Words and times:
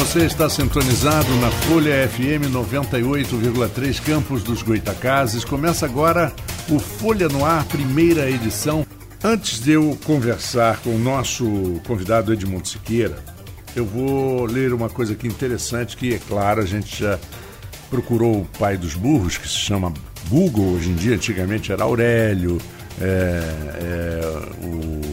Você 0.00 0.24
está 0.24 0.48
sintonizado 0.48 1.28
na 1.36 1.50
Folha 1.50 2.08
FM 2.08 2.48
98,3 2.50 4.00
Campos 4.02 4.42
dos 4.42 4.62
Goitacazes. 4.62 5.44
Começa 5.44 5.84
agora 5.84 6.32
o 6.70 6.78
Folha 6.78 7.28
no 7.28 7.44
Ar, 7.44 7.66
primeira 7.66 8.28
edição. 8.28 8.86
Antes 9.22 9.60
de 9.60 9.72
eu 9.72 9.96
conversar 10.06 10.78
com 10.78 10.96
o 10.96 10.98
nosso 10.98 11.44
convidado 11.86 12.32
Edmundo 12.32 12.66
Siqueira, 12.66 13.22
eu 13.76 13.84
vou 13.84 14.46
ler 14.46 14.72
uma 14.72 14.88
coisa 14.88 15.12
aqui 15.12 15.28
interessante 15.28 15.98
que, 15.98 16.14
é 16.14 16.18
claro, 16.18 16.62
a 16.62 16.66
gente 16.66 17.02
já 17.02 17.18
procurou 17.90 18.40
o 18.40 18.48
pai 18.58 18.78
dos 18.78 18.94
burros, 18.94 19.36
que 19.36 19.46
se 19.46 19.54
chama 19.54 19.92
Google 20.30 20.76
hoje 20.76 20.88
em 20.88 20.94
dia, 20.94 21.14
antigamente 21.14 21.72
era 21.72 21.84
Aurélio, 21.84 22.56
é, 22.98 23.42
é, 23.82 24.20
o, 24.64 25.10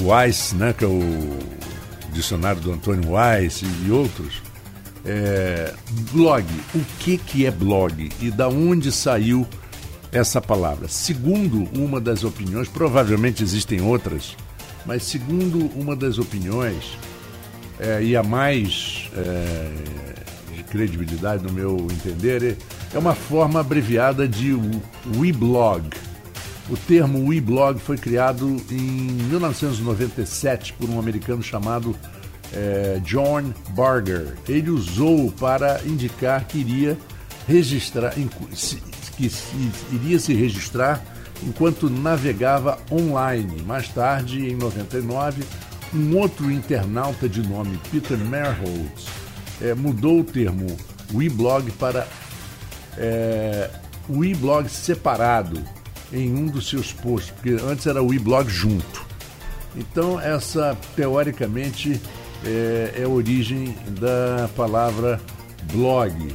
o 0.00 0.08
Weiss, 0.08 0.52
né, 0.52 0.72
que 0.72 0.84
é 0.84 0.88
o 0.88 1.53
dicionário 2.14 2.60
do 2.60 2.72
Antônio 2.72 3.10
Weiss 3.12 3.62
e, 3.86 3.90
outros. 3.90 4.42
É, 5.04 5.74
blog, 6.12 6.46
o 6.74 6.80
que, 6.98 7.18
que 7.18 7.44
é 7.44 7.50
blog 7.50 8.10
e 8.22 8.30
da 8.30 8.48
onde 8.48 8.90
saiu 8.90 9.46
essa 10.10 10.40
palavra? 10.40 10.88
Segundo 10.88 11.68
uma 11.78 12.00
das 12.00 12.24
opiniões, 12.24 12.68
provavelmente 12.68 13.42
existem 13.42 13.82
outras, 13.82 14.34
mas 14.86 15.02
segundo 15.02 15.66
uma 15.78 15.94
das 15.94 16.16
opiniões, 16.16 16.96
é, 17.78 18.02
e 18.02 18.16
a 18.16 18.22
mais 18.22 19.10
é, 19.14 19.72
de 20.56 20.62
credibilidade 20.62 21.42
no 21.42 21.52
meu 21.52 21.86
entender, 21.90 22.56
é 22.94 22.98
uma 22.98 23.14
forma 23.14 23.60
abreviada 23.60 24.26
de 24.26 24.56
weblog. 25.18 25.90
O 26.70 26.76
termo 26.76 27.28
weblog 27.28 27.78
foi 27.78 27.98
criado 27.98 28.56
em 28.70 28.76
1997 28.76 30.72
por 30.74 30.88
um 30.88 30.98
americano 30.98 31.42
chamado 31.42 31.94
é, 32.54 33.00
John 33.04 33.52
Barger. 33.70 34.34
Ele 34.48 34.70
usou 34.70 35.30
para 35.32 35.82
indicar 35.84 36.46
que 36.46 36.58
iria 36.58 36.96
registrar, 37.46 38.14
que 38.14 39.30
iria 39.92 40.18
se 40.18 40.32
registrar 40.32 41.04
enquanto 41.42 41.90
navegava 41.90 42.78
online. 42.90 43.62
Mais 43.62 43.88
tarde, 43.88 44.48
em 44.48 44.56
99, 44.56 45.44
um 45.92 46.16
outro 46.16 46.50
internauta 46.50 47.28
de 47.28 47.46
nome 47.46 47.78
Peter 47.90 48.16
Merholtz 48.16 49.06
é, 49.60 49.74
mudou 49.74 50.20
o 50.20 50.24
termo 50.24 50.74
weblog 51.12 51.70
para 51.72 52.08
é, 52.96 53.70
weblog 54.08 54.66
separado 54.68 55.62
em 56.12 56.32
um 56.32 56.46
dos 56.46 56.68
seus 56.68 56.92
posts, 56.92 57.32
porque 57.32 57.50
antes 57.64 57.86
era 57.86 58.02
weblog 58.02 58.48
junto. 58.48 59.04
Então, 59.76 60.20
essa, 60.20 60.76
teoricamente, 60.94 62.00
é, 62.44 62.94
é 62.98 63.04
a 63.04 63.08
origem 63.08 63.74
da 64.00 64.48
palavra 64.56 65.20
blog. 65.72 66.34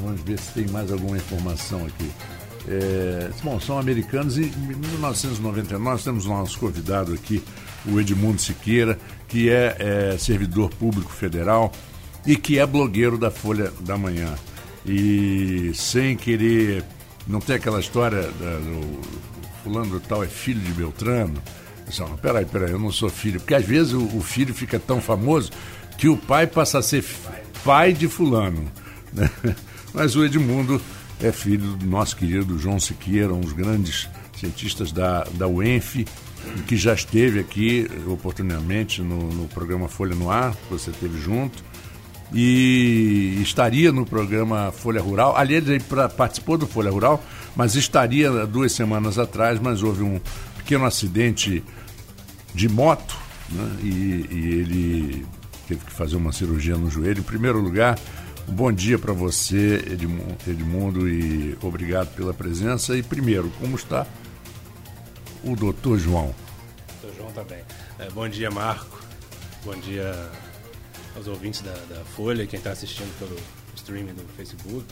Vamos 0.00 0.20
ver 0.22 0.38
se 0.38 0.52
tem 0.52 0.66
mais 0.68 0.90
alguma 0.90 1.16
informação 1.16 1.84
aqui. 1.86 2.10
É, 2.68 3.30
bom, 3.42 3.58
são 3.58 3.78
americanos 3.78 4.36
e 4.38 4.42
em 4.42 4.76
1999 4.76 5.82
nós 5.82 6.04
temos 6.04 6.26
nosso 6.26 6.58
convidado 6.58 7.12
aqui, 7.12 7.42
o 7.86 7.98
Edmundo 7.98 8.40
Siqueira, 8.40 8.98
que 9.26 9.50
é, 9.50 9.76
é, 10.12 10.18
servidor 10.18 10.70
público 10.70 11.10
federal 11.10 11.72
e 12.26 12.36
que 12.36 12.58
é 12.58 12.66
blogueiro 12.66 13.16
da 13.16 13.30
Folha 13.30 13.72
da 13.80 13.96
Manhã. 13.96 14.34
E 14.84 15.72
sem 15.74 16.16
querer, 16.16 16.84
não 17.26 17.40
tem 17.40 17.56
aquela 17.56 17.80
história 17.80 18.22
da, 18.22 18.58
do 18.58 19.00
fulano 19.62 20.00
tal 20.00 20.24
é 20.24 20.26
filho 20.26 20.60
de 20.60 20.72
Beltrano. 20.72 21.40
Não, 21.98 22.16
peraí, 22.16 22.44
peraí, 22.44 22.70
eu 22.70 22.78
não 22.78 22.92
sou 22.92 23.10
filho. 23.10 23.40
Porque 23.40 23.54
às 23.54 23.64
vezes 23.64 23.92
o, 23.92 24.04
o 24.16 24.20
filho 24.20 24.54
fica 24.54 24.78
tão 24.78 25.00
famoso 25.00 25.50
que 25.98 26.08
o 26.08 26.16
pai 26.16 26.46
passa 26.46 26.78
a 26.78 26.82
ser 26.82 27.04
pai 27.64 27.92
de 27.92 28.08
fulano. 28.08 28.70
Né? 29.12 29.30
Mas 29.92 30.14
o 30.14 30.24
Edmundo 30.24 30.80
é 31.20 31.32
filho 31.32 31.74
do 31.76 31.86
nosso 31.86 32.16
querido 32.16 32.58
João 32.58 32.78
Siqueira, 32.78 33.34
um 33.34 33.40
dos 33.40 33.52
grandes 33.52 34.08
cientistas 34.38 34.92
da, 34.92 35.24
da 35.34 35.46
UENF, 35.46 36.06
que 36.66 36.76
já 36.76 36.94
esteve 36.94 37.40
aqui 37.40 37.90
oportunamente 38.06 39.02
no, 39.02 39.28
no 39.30 39.46
programa 39.48 39.88
Folha 39.88 40.14
no 40.14 40.30
Ar, 40.30 40.56
você 40.70 40.90
esteve 40.90 41.20
junto, 41.20 41.62
e 42.32 43.38
estaria 43.42 43.92
no 43.92 44.06
programa 44.06 44.72
Folha 44.72 45.00
Rural. 45.00 45.36
Aliás, 45.36 45.68
ele 45.68 45.82
participou 46.16 46.56
do 46.56 46.66
Folha 46.66 46.90
Rural, 46.90 47.22
mas 47.56 47.74
estaria 47.74 48.46
duas 48.46 48.72
semanas 48.72 49.18
atrás, 49.18 49.58
mas 49.60 49.82
houve 49.82 50.02
um 50.02 50.20
pequeno 50.58 50.84
acidente 50.84 51.64
de 52.54 52.68
moto 52.68 53.16
né? 53.50 53.76
e, 53.82 54.26
e 54.30 54.54
ele 54.60 55.26
teve 55.66 55.84
que 55.84 55.92
fazer 55.92 56.16
uma 56.16 56.32
cirurgia 56.32 56.76
no 56.76 56.90
joelho. 56.90 57.20
Em 57.20 57.24
primeiro 57.24 57.60
lugar, 57.60 57.98
Bom 58.50 58.72
dia 58.72 58.98
para 58.98 59.12
você, 59.12 59.76
Edmundo, 60.46 61.08
e 61.08 61.56
obrigado 61.62 62.12
pela 62.16 62.34
presença. 62.34 62.96
E 62.96 63.02
primeiro, 63.02 63.48
como 63.60 63.76
está 63.76 64.04
o 65.44 65.54
doutor 65.54 65.98
João? 65.98 66.34
Doutor 67.00 67.16
João 67.16 67.28
está 67.28 67.44
bem. 67.44 67.62
É, 67.98 68.10
bom 68.10 68.28
dia, 68.28 68.50
Marco. 68.50 69.00
Bom 69.64 69.76
dia 69.76 70.12
aos 71.16 71.26
ouvintes 71.26 71.60
da, 71.60 71.72
da 71.72 72.04
Folha, 72.16 72.46
quem 72.46 72.58
está 72.58 72.70
assistindo 72.70 73.12
pelo 73.18 73.36
streaming 73.76 74.14
do 74.14 74.24
Facebook. 74.36 74.86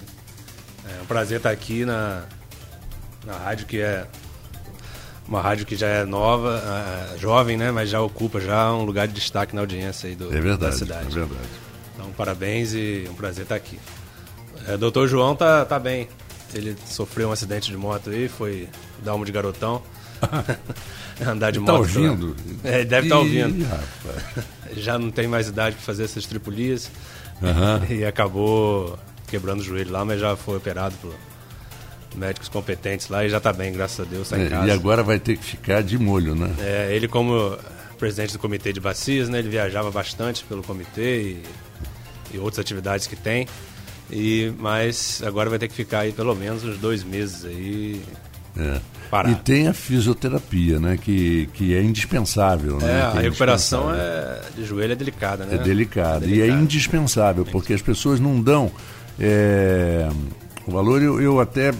É 0.84 1.02
um 1.02 1.06
prazer 1.06 1.38
estar 1.38 1.50
aqui 1.50 1.84
na, 1.84 2.24
na 3.24 3.36
rádio 3.36 3.66
que 3.66 3.80
é 3.80 4.06
uma 5.26 5.42
rádio 5.42 5.66
que 5.66 5.76
já 5.76 5.86
é 5.86 6.04
nova, 6.04 6.58
uh, 6.58 7.18
jovem, 7.18 7.56
né, 7.56 7.70
mas 7.70 7.90
já 7.90 8.00
ocupa 8.00 8.40
já 8.40 8.72
um 8.72 8.84
lugar 8.84 9.06
de 9.06 9.14
destaque 9.14 9.54
na 9.54 9.60
audiência 9.60 10.08
aí 10.08 10.16
do, 10.16 10.34
é 10.34 10.40
verdade, 10.40 10.72
da 10.72 10.72
cidade. 10.72 11.06
É 11.06 11.10
verdade. 11.10 11.48
Então, 11.94 12.10
parabéns 12.12 12.72
e 12.72 13.06
um 13.10 13.14
prazer 13.14 13.42
estar 13.42 13.54
aqui. 13.54 13.78
É, 14.66 14.74
o 14.74 14.78
doutor 14.78 15.06
João 15.06 15.36
tá, 15.36 15.64
tá 15.64 15.78
bem. 15.78 16.08
Ele 16.54 16.74
sofreu 16.86 17.28
um 17.28 17.32
acidente 17.32 17.70
de 17.70 17.76
moto 17.76 18.08
aí, 18.08 18.26
foi 18.26 18.68
dar 19.04 19.14
uma 19.14 19.26
de 19.26 19.32
garotão. 19.32 19.82
Andar 21.20 21.50
de 21.50 21.58
ele 21.58 21.66
tá 21.66 21.72
moto. 21.72 21.92
Tá 21.92 22.00
ouvindo? 22.00 22.36
É, 22.64 22.76
ele 22.76 22.84
deve 22.86 23.06
estar 23.08 23.16
tá 23.16 23.20
ouvindo. 23.20 23.66
Já 24.76 24.98
não 24.98 25.10
tem 25.10 25.26
mais 25.26 25.48
idade 25.48 25.76
para 25.76 25.84
fazer 25.84 26.04
essas 26.04 26.26
tripulias. 26.26 26.90
Uhum. 27.40 27.86
E 27.96 28.04
acabou 28.04 28.98
quebrando 29.28 29.60
o 29.60 29.62
joelho 29.62 29.92
lá, 29.92 30.04
mas 30.04 30.20
já 30.20 30.36
foi 30.36 30.56
operado 30.56 30.94
por 31.00 31.14
médicos 32.16 32.48
competentes 32.48 33.08
lá 33.08 33.24
e 33.24 33.28
já 33.28 33.36
está 33.36 33.52
bem, 33.52 33.72
graças 33.72 34.00
a 34.00 34.08
Deus, 34.08 34.28
tá 34.28 34.38
é, 34.38 34.66
E 34.66 34.70
agora 34.70 35.02
vai 35.02 35.18
ter 35.18 35.36
que 35.36 35.44
ficar 35.44 35.82
de 35.82 35.98
molho, 35.98 36.34
né? 36.34 36.52
É, 36.58 36.88
ele 36.94 37.06
como 37.06 37.56
presidente 37.98 38.32
do 38.32 38.38
comitê 38.38 38.72
de 38.72 38.80
bacias, 38.80 39.28
né? 39.28 39.38
Ele 39.38 39.48
viajava 39.50 39.90
bastante 39.90 40.42
pelo 40.44 40.62
comitê 40.62 41.22
e 41.22 41.42
e 42.32 42.38
outras 42.38 42.58
atividades 42.60 43.06
que 43.06 43.16
tem. 43.16 43.46
E, 44.10 44.52
mas 44.58 45.22
agora 45.24 45.50
vai 45.50 45.58
ter 45.58 45.68
que 45.68 45.74
ficar 45.74 46.00
aí 46.00 46.12
pelo 46.12 46.34
menos 46.34 46.64
uns 46.64 46.78
dois 46.78 47.04
meses 47.04 47.44
aí. 47.44 48.02
É. 48.56 48.80
E 49.30 49.34
tem 49.36 49.68
a 49.68 49.72
fisioterapia, 49.72 50.78
né? 50.78 50.98
Que, 50.98 51.48
que 51.54 51.74
é 51.74 51.82
indispensável. 51.82 52.76
Né? 52.76 52.90
É, 52.90 53.02
a 53.02 53.20
é 53.20 53.22
recuperação 53.22 53.92
é, 53.94 54.42
de 54.54 54.64
joelho 54.64 54.92
é 54.92 54.96
delicada, 54.96 55.46
né? 55.46 55.54
É 55.54 55.58
delicada. 55.58 56.26
É 56.26 56.28
e 56.28 56.40
é 56.42 56.48
indispensável, 56.48 57.46
porque 57.46 57.72
as 57.72 57.80
pessoas 57.80 58.20
não 58.20 58.40
dão 58.40 58.70
é, 59.18 60.08
o 60.66 60.72
valor. 60.72 61.00
Eu, 61.02 61.20
eu 61.20 61.40
até 61.40 61.72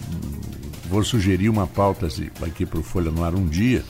vou 0.89 1.05
sugerir 1.05 1.51
uma 1.51 1.67
pauta 1.67 2.09
aqui 2.43 2.65
para 2.65 2.79
o 2.79 2.83
Folha 2.83 3.11
no 3.11 3.23
Ar 3.23 3.35
um 3.35 3.47
dia, 3.47 3.85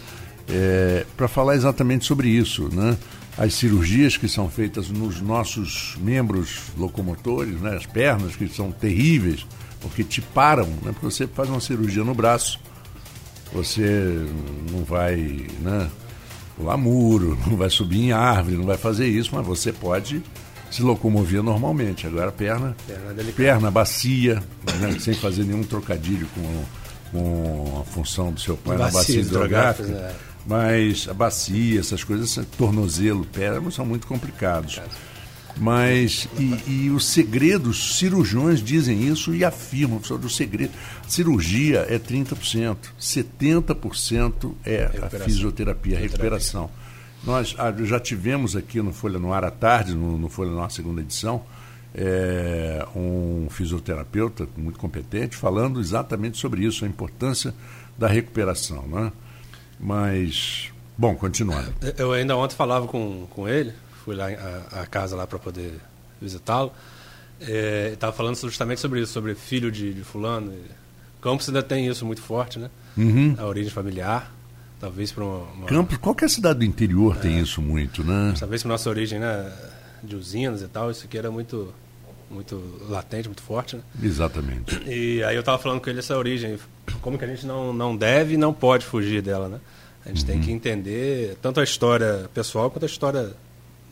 é, 0.48 1.06
para 1.16 1.28
falar 1.28 1.54
exatamente 1.54 2.04
sobre 2.04 2.28
isso, 2.28 2.68
né? 2.72 2.96
as 3.38 3.54
cirurgias 3.54 4.16
que 4.16 4.28
são 4.28 4.50
feitas 4.50 4.90
nos 4.90 5.20
nossos 5.20 5.96
membros 6.00 6.58
locomotores, 6.76 7.60
né, 7.60 7.76
as 7.76 7.86
pernas 7.86 8.34
que 8.34 8.48
são 8.48 8.72
terríveis, 8.72 9.46
porque 9.80 10.02
te 10.02 10.20
param, 10.20 10.66
né, 10.66 10.90
porque 10.92 11.04
você 11.04 11.24
faz 11.28 11.48
uma 11.48 11.60
cirurgia 11.60 12.02
no 12.02 12.14
braço, 12.14 12.58
você 13.52 14.26
não 14.70 14.84
vai 14.84 15.46
né, 15.60 15.88
pular 16.56 16.76
muro, 16.76 17.38
não 17.46 17.56
vai 17.56 17.70
subir 17.70 18.00
em 18.00 18.12
árvore, 18.12 18.56
não 18.56 18.66
vai 18.66 18.76
fazer 18.76 19.06
isso, 19.06 19.34
mas 19.34 19.46
você 19.46 19.72
pode 19.72 20.22
se 20.70 20.82
locomover 20.82 21.42
normalmente. 21.42 22.06
Agora 22.06 22.30
perna, 22.30 22.76
perna, 22.86 23.32
perna 23.36 23.70
bacia, 23.70 24.42
né, 24.80 24.98
sem 24.98 25.14
fazer 25.14 25.44
nenhum 25.44 25.62
trocadilho 25.62 26.28
com, 26.34 26.64
com 27.12 27.80
a 27.80 27.84
função 27.84 28.32
do 28.32 28.40
seu 28.40 28.56
pai 28.56 28.76
na 28.76 28.90
bacia 28.90 29.20
hidrográfica. 29.20 29.88
Né? 29.88 30.14
Mas 30.46 31.06
a 31.08 31.14
bacia, 31.14 31.80
essas 31.80 32.02
coisas, 32.02 32.46
tornozelo, 32.56 33.24
pé, 33.26 33.50
são 33.70 33.84
muito 33.84 34.06
complicados. 34.06 34.80
Mas, 35.58 36.28
e, 36.38 36.84
e 36.84 36.90
os 36.90 37.06
segredos, 37.06 37.98
cirurgiões 37.98 38.62
dizem 38.62 39.08
isso 39.08 39.34
e 39.34 39.44
afirmam 39.44 40.02
sobre 40.02 40.26
o 40.26 40.30
segredo. 40.30 40.72
Cirurgia 41.06 41.86
é 41.88 41.98
30%, 41.98 42.76
70% 42.98 44.52
é 44.64 44.86
recuperação. 44.86 45.20
a 45.20 45.24
fisioterapia, 45.24 45.96
a 45.96 46.00
recuperação. 46.00 46.70
Nós 47.24 47.54
ah, 47.58 47.74
já 47.84 47.98
tivemos 47.98 48.54
aqui 48.54 48.80
no 48.80 48.92
Folha 48.92 49.18
no 49.18 49.32
Ar 49.32 49.44
à 49.44 49.50
tarde, 49.50 49.94
no, 49.94 50.16
no 50.16 50.28
Folha 50.28 50.50
no 50.50 50.62
Ar 50.62 50.70
segunda 50.70 51.00
edição, 51.00 51.42
é, 51.94 52.86
um 52.94 53.48
fisioterapeuta 53.50 54.46
muito 54.56 54.78
competente 54.78 55.34
falando 55.34 55.80
exatamente 55.80 56.38
sobre 56.38 56.64
isso, 56.64 56.84
a 56.84 56.88
importância 56.88 57.52
da 57.96 58.06
recuperação. 58.06 58.86
Né? 58.86 59.12
Mas, 59.80 60.70
bom, 60.96 61.16
continuando. 61.16 61.74
Eu 61.96 62.12
ainda 62.12 62.36
ontem 62.36 62.54
falava 62.54 62.86
com, 62.86 63.26
com 63.30 63.48
ele, 63.48 63.72
fui 64.08 64.16
lá 64.16 64.28
à 64.72 64.86
casa 64.86 65.14
lá 65.14 65.26
para 65.26 65.38
poder 65.38 65.74
visitá-lo. 66.20 66.72
É, 67.40 67.90
estava 67.92 68.12
falando 68.12 68.36
justamente 68.36 68.80
sobre 68.80 69.00
isso, 69.00 69.12
sobre 69.12 69.34
filho 69.34 69.70
de, 69.70 69.92
de 69.92 70.02
fulano. 70.02 70.54
Campos 71.20 71.46
ainda 71.48 71.62
tem 71.62 71.86
isso 71.86 72.06
muito 72.06 72.22
forte, 72.22 72.58
né? 72.58 72.70
Uhum. 72.96 73.34
A 73.36 73.44
origem 73.44 73.70
familiar. 73.70 74.32
Talvez 74.80 75.12
para 75.12 75.24
uma, 75.24 75.38
uma, 75.52 75.66
Campos, 75.66 75.98
qualquer 75.98 76.30
cidade 76.30 76.60
do 76.60 76.64
interior 76.64 77.16
é, 77.16 77.20
tem 77.20 77.38
isso 77.38 77.60
muito, 77.60 78.02
né? 78.02 78.32
Talvez 78.38 78.62
para 78.62 78.70
nossa 78.70 78.88
origem, 78.88 79.18
né? 79.18 79.52
De 80.02 80.16
usinas 80.16 80.62
e 80.62 80.68
tal, 80.68 80.90
isso 80.90 81.04
aqui 81.04 81.18
era 81.18 81.30
muito, 81.30 81.74
muito 82.30 82.62
latente, 82.88 83.28
muito 83.28 83.42
forte, 83.42 83.76
né? 83.76 83.82
Exatamente. 84.02 84.80
E 84.86 85.22
aí 85.24 85.34
eu 85.34 85.40
estava 85.40 85.58
falando 85.58 85.80
com 85.80 85.90
ele 85.90 85.98
essa 85.98 86.16
origem, 86.16 86.58
como 87.02 87.18
que 87.18 87.24
a 87.24 87.28
gente 87.28 87.44
não, 87.44 87.72
não 87.72 87.96
deve 87.96 88.34
e 88.34 88.36
não 88.36 88.54
pode 88.54 88.86
fugir 88.86 89.20
dela, 89.20 89.48
né? 89.48 89.60
A 90.06 90.08
gente 90.08 90.20
uhum. 90.20 90.26
tem 90.26 90.40
que 90.40 90.52
entender 90.52 91.36
tanto 91.42 91.60
a 91.60 91.64
história 91.64 92.30
pessoal 92.32 92.70
quanto 92.70 92.84
a 92.84 92.86
história 92.86 93.34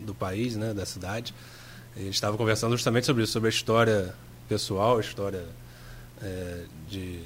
do 0.01 0.15
país, 0.15 0.57
né? 0.57 0.73
Da 0.75 0.87
cidade. 0.87 1.35
A 1.97 2.01
gente 2.01 2.15
estava 2.15 2.37
conversando 2.37 2.73
justamente 2.73 3.07
sobre 3.07 3.23
isso, 3.23 3.33
sobre 3.33 3.49
a 3.49 3.51
história 3.51 4.15
pessoal, 4.49 4.99
a 4.99 5.01
história 5.01 5.45
é, 6.23 6.65
de 6.89 7.21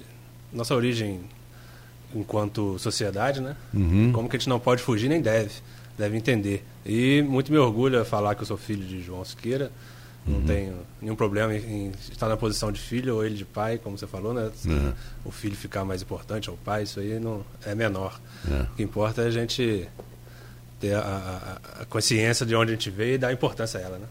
nossa 0.52 0.74
origem 0.74 1.20
enquanto 2.14 2.78
sociedade, 2.78 3.40
né? 3.40 3.56
Uhum. 3.72 4.12
Como 4.12 4.28
que 4.28 4.36
a 4.36 4.38
gente 4.38 4.48
não 4.48 4.58
pode 4.58 4.82
fugir 4.82 5.08
nem 5.08 5.20
deve, 5.20 5.50
deve 5.96 6.16
entender. 6.16 6.64
E 6.84 7.22
muito 7.22 7.52
me 7.52 7.58
orgulha 7.58 8.04
falar 8.04 8.34
que 8.34 8.42
eu 8.42 8.46
sou 8.46 8.56
filho 8.56 8.84
de 8.86 9.02
João 9.02 9.24
Siqueira. 9.24 9.70
Não 10.26 10.38
uhum. 10.38 10.44
tenho 10.44 10.76
nenhum 11.00 11.16
problema 11.16 11.54
em, 11.54 11.92
estar 12.10 12.28
na 12.28 12.36
posição 12.36 12.70
de 12.70 12.80
filho 12.80 13.16
ou 13.16 13.24
ele 13.24 13.34
de 13.34 13.44
pai, 13.44 13.78
como 13.78 13.96
você 13.96 14.06
falou, 14.06 14.34
né? 14.34 14.50
Uhum. 14.66 14.92
O 15.24 15.30
filho 15.30 15.56
ficar 15.56 15.84
mais 15.84 16.02
importante 16.02 16.50
ao 16.50 16.56
pai, 16.56 16.82
isso 16.82 17.00
aí 17.00 17.18
não 17.18 17.44
é 17.64 17.74
menor. 17.74 18.20
É. 18.48 18.62
O 18.62 18.74
que 18.76 18.82
importa 18.82 19.22
é 19.22 19.26
a 19.26 19.30
gente 19.30 19.88
ter 20.80 20.94
a, 20.94 21.00
a, 21.00 21.82
a 21.82 21.84
consciência 21.84 22.46
de 22.46 22.54
onde 22.54 22.72
a 22.72 22.74
gente 22.74 22.90
veio 22.90 23.14
e 23.14 23.18
dar 23.18 23.32
importância 23.32 23.78
a 23.78 23.82
ela, 23.82 23.98
né? 23.98 24.06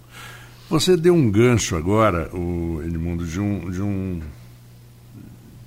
Você 0.70 0.96
deu 0.96 1.16
um 1.16 1.32
gancho 1.32 1.76
agora, 1.76 2.30
o 2.34 2.82
Edmundo, 2.84 3.26
de 3.26 3.40
um, 3.40 3.72
de 3.72 3.82
um, 3.82 4.22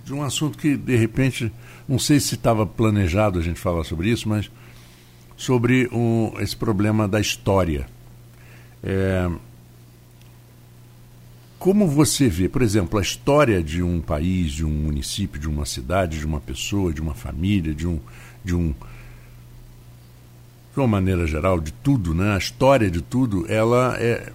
de 0.04 0.14
um 0.14 0.22
assunto 0.22 0.56
que, 0.56 0.76
de 0.76 0.94
repente, 0.94 1.52
não 1.88 1.98
sei 1.98 2.20
se 2.20 2.36
estava 2.36 2.64
planejado 2.64 3.38
a 3.38 3.42
gente 3.42 3.58
falar 3.58 3.82
sobre 3.82 4.10
isso, 4.10 4.28
mas 4.28 4.48
sobre 5.36 5.88
um, 5.92 6.32
esse 6.38 6.56
problema 6.56 7.08
da 7.08 7.20
história. 7.20 7.86
É, 8.80 9.28
como 11.58 11.88
você 11.88 12.28
vê, 12.28 12.48
por 12.48 12.62
exemplo, 12.62 12.98
a 12.98 13.02
história 13.02 13.60
de 13.60 13.82
um 13.82 14.00
país, 14.00 14.52
de 14.52 14.64
um 14.64 14.70
município, 14.70 15.40
de 15.40 15.48
uma 15.48 15.66
cidade, 15.66 16.18
de 16.18 16.26
uma 16.26 16.40
pessoa, 16.40 16.92
de 16.92 17.00
uma 17.00 17.14
família, 17.14 17.74
de 17.74 17.88
um, 17.88 17.98
de 18.44 18.54
um 18.54 18.72
de 20.72 20.80
uma 20.80 20.88
maneira 20.88 21.26
geral, 21.26 21.60
de 21.60 21.72
tudo, 21.72 22.14
né? 22.14 22.34
A 22.34 22.38
história 22.38 22.90
de 22.90 23.02
tudo, 23.02 23.44
ela 23.48 23.96
é 23.98 24.32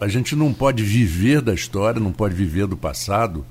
a 0.00 0.06
gente 0.06 0.36
não 0.36 0.54
pode 0.54 0.82
viver 0.82 1.40
da 1.40 1.52
história, 1.52 2.00
não 2.00 2.12
pode 2.12 2.34
viver 2.34 2.66
do 2.66 2.76
passado, 2.76 3.44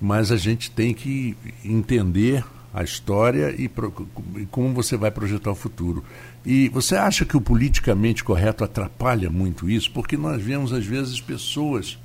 mas 0.00 0.32
a 0.32 0.36
gente 0.36 0.70
tem 0.70 0.94
que 0.94 1.36
entender 1.62 2.42
a 2.72 2.82
história 2.82 3.54
e, 3.58 3.70
e, 4.36 4.46
como 4.46 4.72
você 4.72 4.96
vai 4.96 5.10
projetar 5.10 5.50
o 5.50 5.54
futuro. 5.54 6.02
E 6.46 6.70
você 6.70 6.96
acha 6.96 7.26
que 7.26 7.36
o 7.36 7.40
politicamente 7.42 8.24
correto 8.24 8.64
atrapalha 8.64 9.28
muito 9.28 9.68
isso? 9.68 9.92
Porque 9.92 10.16
nós 10.16 10.42
vemos, 10.42 10.72
às 10.72 10.86
vezes, 10.86 11.20
pessoas 11.20 11.98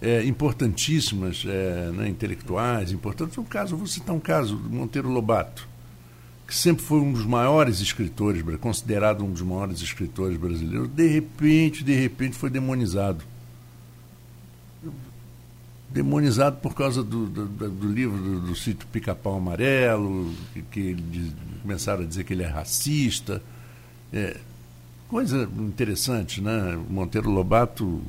é, 0.00 0.24
importantíssimas, 0.24 1.44
é, 1.46 1.90
né, 1.92 2.08
intelectuais, 2.08 2.90
importantes. 2.90 3.36
Um 3.36 3.44
caso, 3.44 3.76
vou 3.76 3.86
citar 3.86 4.16
um 4.16 4.20
caso, 4.20 4.56
Monteiro 4.56 5.10
Lobato 5.10 5.75
que 6.46 6.54
sempre 6.54 6.84
foi 6.84 7.00
um 7.00 7.12
dos 7.12 7.26
maiores 7.26 7.80
escritores, 7.80 8.42
considerado 8.60 9.24
um 9.24 9.30
dos 9.30 9.42
maiores 9.42 9.80
escritores 9.82 10.36
brasileiros, 10.36 10.88
de 10.88 11.06
repente, 11.08 11.82
de 11.82 11.94
repente 11.94 12.36
foi 12.36 12.48
demonizado. 12.48 13.24
Demonizado 15.90 16.58
por 16.58 16.74
causa 16.74 17.02
do, 17.02 17.26
do, 17.26 17.46
do 17.46 17.88
livro 17.88 18.16
do, 18.16 18.40
do 18.40 18.54
sítio 18.54 18.86
Pica-Pau 18.92 19.36
Amarelo, 19.36 20.32
que, 20.52 20.62
que 20.62 20.80
ele, 20.80 21.32
começaram 21.62 22.04
a 22.04 22.06
dizer 22.06 22.22
que 22.22 22.32
ele 22.32 22.44
é 22.44 22.48
racista. 22.48 23.42
É, 24.12 24.36
coisa 25.08 25.48
interessante, 25.58 26.40
né? 26.40 26.78
Monteiro 26.88 27.30
Lobato 27.30 28.02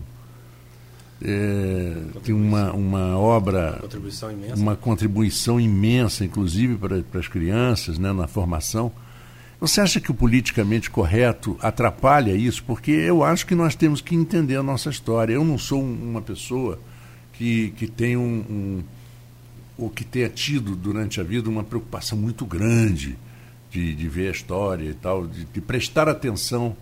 é, 1.21 1.95
tem 2.23 2.33
uma, 2.33 2.71
uma 2.73 3.17
obra, 3.17 3.71
uma 3.71 3.79
contribuição 3.81 4.31
imensa, 4.31 4.55
uma 4.55 4.75
contribuição 4.75 5.59
imensa 5.59 6.25
inclusive 6.25 6.75
para, 6.75 7.01
para 7.01 7.19
as 7.19 7.27
crianças, 7.27 7.97
né, 7.97 8.11
na 8.13 8.27
formação. 8.27 8.91
Você 9.59 9.81
acha 9.81 9.99
que 9.99 10.11
o 10.11 10.13
politicamente 10.13 10.91
correto 10.91 11.57
atrapalha 11.59 12.31
isso? 12.33 12.63
Porque 12.63 12.91
eu 12.91 13.23
acho 13.23 13.45
que 13.47 13.55
nós 13.55 13.73
temos 13.75 14.01
que 14.01 14.13
entender 14.13 14.55
a 14.55 14.61
nossa 14.61 14.91
história. 14.91 15.33
Eu 15.33 15.43
não 15.43 15.57
sou 15.57 15.81
uma 15.81 16.21
pessoa 16.21 16.79
que, 17.33 17.71
que 17.71 17.87
tem 17.87 18.15
um, 18.15 18.45
um 18.47 18.83
ou 19.75 19.89
que 19.89 20.03
tenha 20.03 20.29
tido 20.29 20.75
durante 20.75 21.19
a 21.19 21.23
vida 21.23 21.49
uma 21.49 21.63
preocupação 21.63 22.17
muito 22.17 22.45
grande 22.45 23.17
de, 23.71 23.95
de 23.95 24.07
ver 24.07 24.27
a 24.27 24.31
história 24.31 24.89
e 24.89 24.93
tal, 24.93 25.25
de, 25.25 25.45
de 25.45 25.61
prestar 25.61 26.07
atenção 26.07 26.75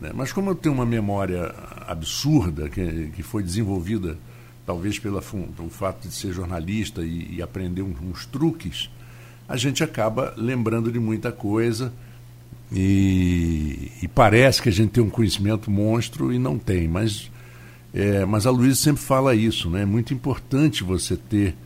né? 0.00 0.10
Mas 0.14 0.32
como 0.32 0.50
eu 0.50 0.54
tenho 0.54 0.74
uma 0.74 0.86
memória 0.86 1.54
absurda, 1.86 2.68
que, 2.68 3.10
que 3.14 3.22
foi 3.22 3.42
desenvolvida 3.42 4.16
talvez 4.64 4.98
pelo 4.98 5.20
fato 5.68 6.08
de 6.08 6.14
ser 6.14 6.32
jornalista 6.32 7.02
e, 7.02 7.36
e 7.36 7.42
aprender 7.42 7.82
uns, 7.82 8.00
uns, 8.00 8.26
truques, 8.26 8.88
a 9.48 9.56
gente 9.56 9.82
acaba 9.82 10.32
lembrando 10.36 10.92
de 10.92 10.98
muita 10.98 11.32
coisa 11.32 11.92
e, 12.72 13.90
e, 14.00 14.08
parece 14.08 14.62
que 14.62 14.68
a 14.68 14.72
gente 14.72 14.90
tem 14.90 15.02
um 15.02 15.10
conhecimento 15.10 15.70
monstro 15.70 16.32
e 16.32 16.38
não 16.38 16.56
tem. 16.56 16.86
Mas, 16.86 17.30
é, 17.92 18.24
mas 18.24 18.46
a 18.46 18.50
Luísa 18.50 18.76
sempre 18.76 19.02
fala 19.02 19.34
isso, 19.34 19.68
né? 19.68 19.82
é 19.82 19.86
muito 19.86 20.14
importante 20.14 20.84
você 20.84 21.16
ter, 21.16 21.56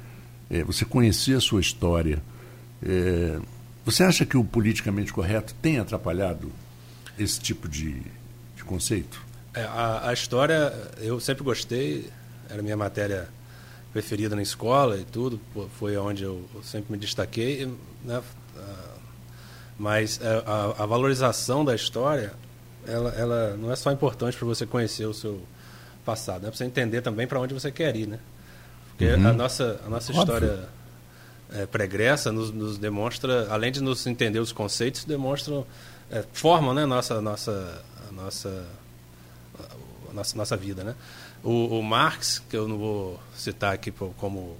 é, 0.50 0.64
você 0.64 0.84
conhecer 0.84 1.36
a 1.36 1.40
sua 1.40 1.60
história. 1.60 2.22
É, 2.82 3.38
você 3.84 4.02
acha 4.02 4.24
que 4.24 4.36
o 4.36 4.42
politicamente 4.42 5.12
correto 5.12 5.54
tem 5.60 5.78
atrapalhado 5.78 6.50
esse 7.18 7.38
tipo 7.38 7.68
de, 7.68 8.00
de 8.56 8.64
conceito? 8.64 9.20
É, 9.54 9.62
a, 9.62 10.08
a, 10.08 10.12
história, 10.12 10.72
eu 10.98 11.20
sempre 11.20 11.44
gostei, 11.44 12.10
era 12.48 12.62
minha 12.62 12.76
matéria 12.76 13.28
preferida 13.92 14.34
na 14.34 14.42
escola 14.42 14.98
e 14.98 15.04
tudo, 15.04 15.40
foi 15.78 15.96
onde 15.96 16.24
eu, 16.24 16.44
sempre 16.64 16.92
me 16.92 16.98
destaquei, 16.98 17.72
né? 18.04 18.22
mas 19.78 20.20
é, 20.20 20.42
a, 20.46 20.82
a, 20.82 20.86
valorização 20.86 21.64
da 21.64 21.74
história, 21.74 22.32
ela, 22.86 23.10
ela 23.10 23.56
não 23.56 23.72
é 23.72 23.76
só 23.76 23.90
importante 23.90 24.36
para 24.36 24.46
você 24.46 24.66
conhecer 24.66 25.06
o 25.06 25.14
seu 25.14 25.42
passado, 26.04 26.46
é 26.46 26.50
para 26.50 26.56
você 26.56 26.64
entender 26.64 27.00
também 27.02 27.26
para 27.26 27.40
onde 27.40 27.54
você 27.54 27.70
quer 27.70 27.96
ir, 27.96 28.06
né? 28.06 28.18
Porque 28.90 29.06
uhum. 29.06 29.28
a 29.28 29.32
nossa, 29.32 29.80
a 29.84 29.88
nossa 29.88 30.12
história 30.12 30.68
é, 31.52 31.66
pregressa 31.66 32.30
nos, 32.30 32.52
nos, 32.52 32.78
demonstra, 32.78 33.48
além 33.50 33.72
de 33.72 33.80
nos 33.80 34.06
entender 34.06 34.38
os 34.38 34.52
conceitos, 34.52 35.04
demonstram, 35.04 35.66
é, 36.10 36.24
formam 36.32 36.72
né, 36.72 36.86
nossa, 36.86 37.20
nossa 37.20 37.82
nossa, 38.14 38.66
nossa, 40.12 40.36
nossa 40.36 40.56
vida. 40.56 40.84
Né? 40.84 40.94
O, 41.42 41.78
o, 41.78 41.82
Marx, 41.82 42.42
que 42.48 42.56
eu 42.56 42.68
não 42.68 42.78
vou 42.78 43.20
citar 43.34 43.74
aqui 43.74 43.90
como 43.90 44.56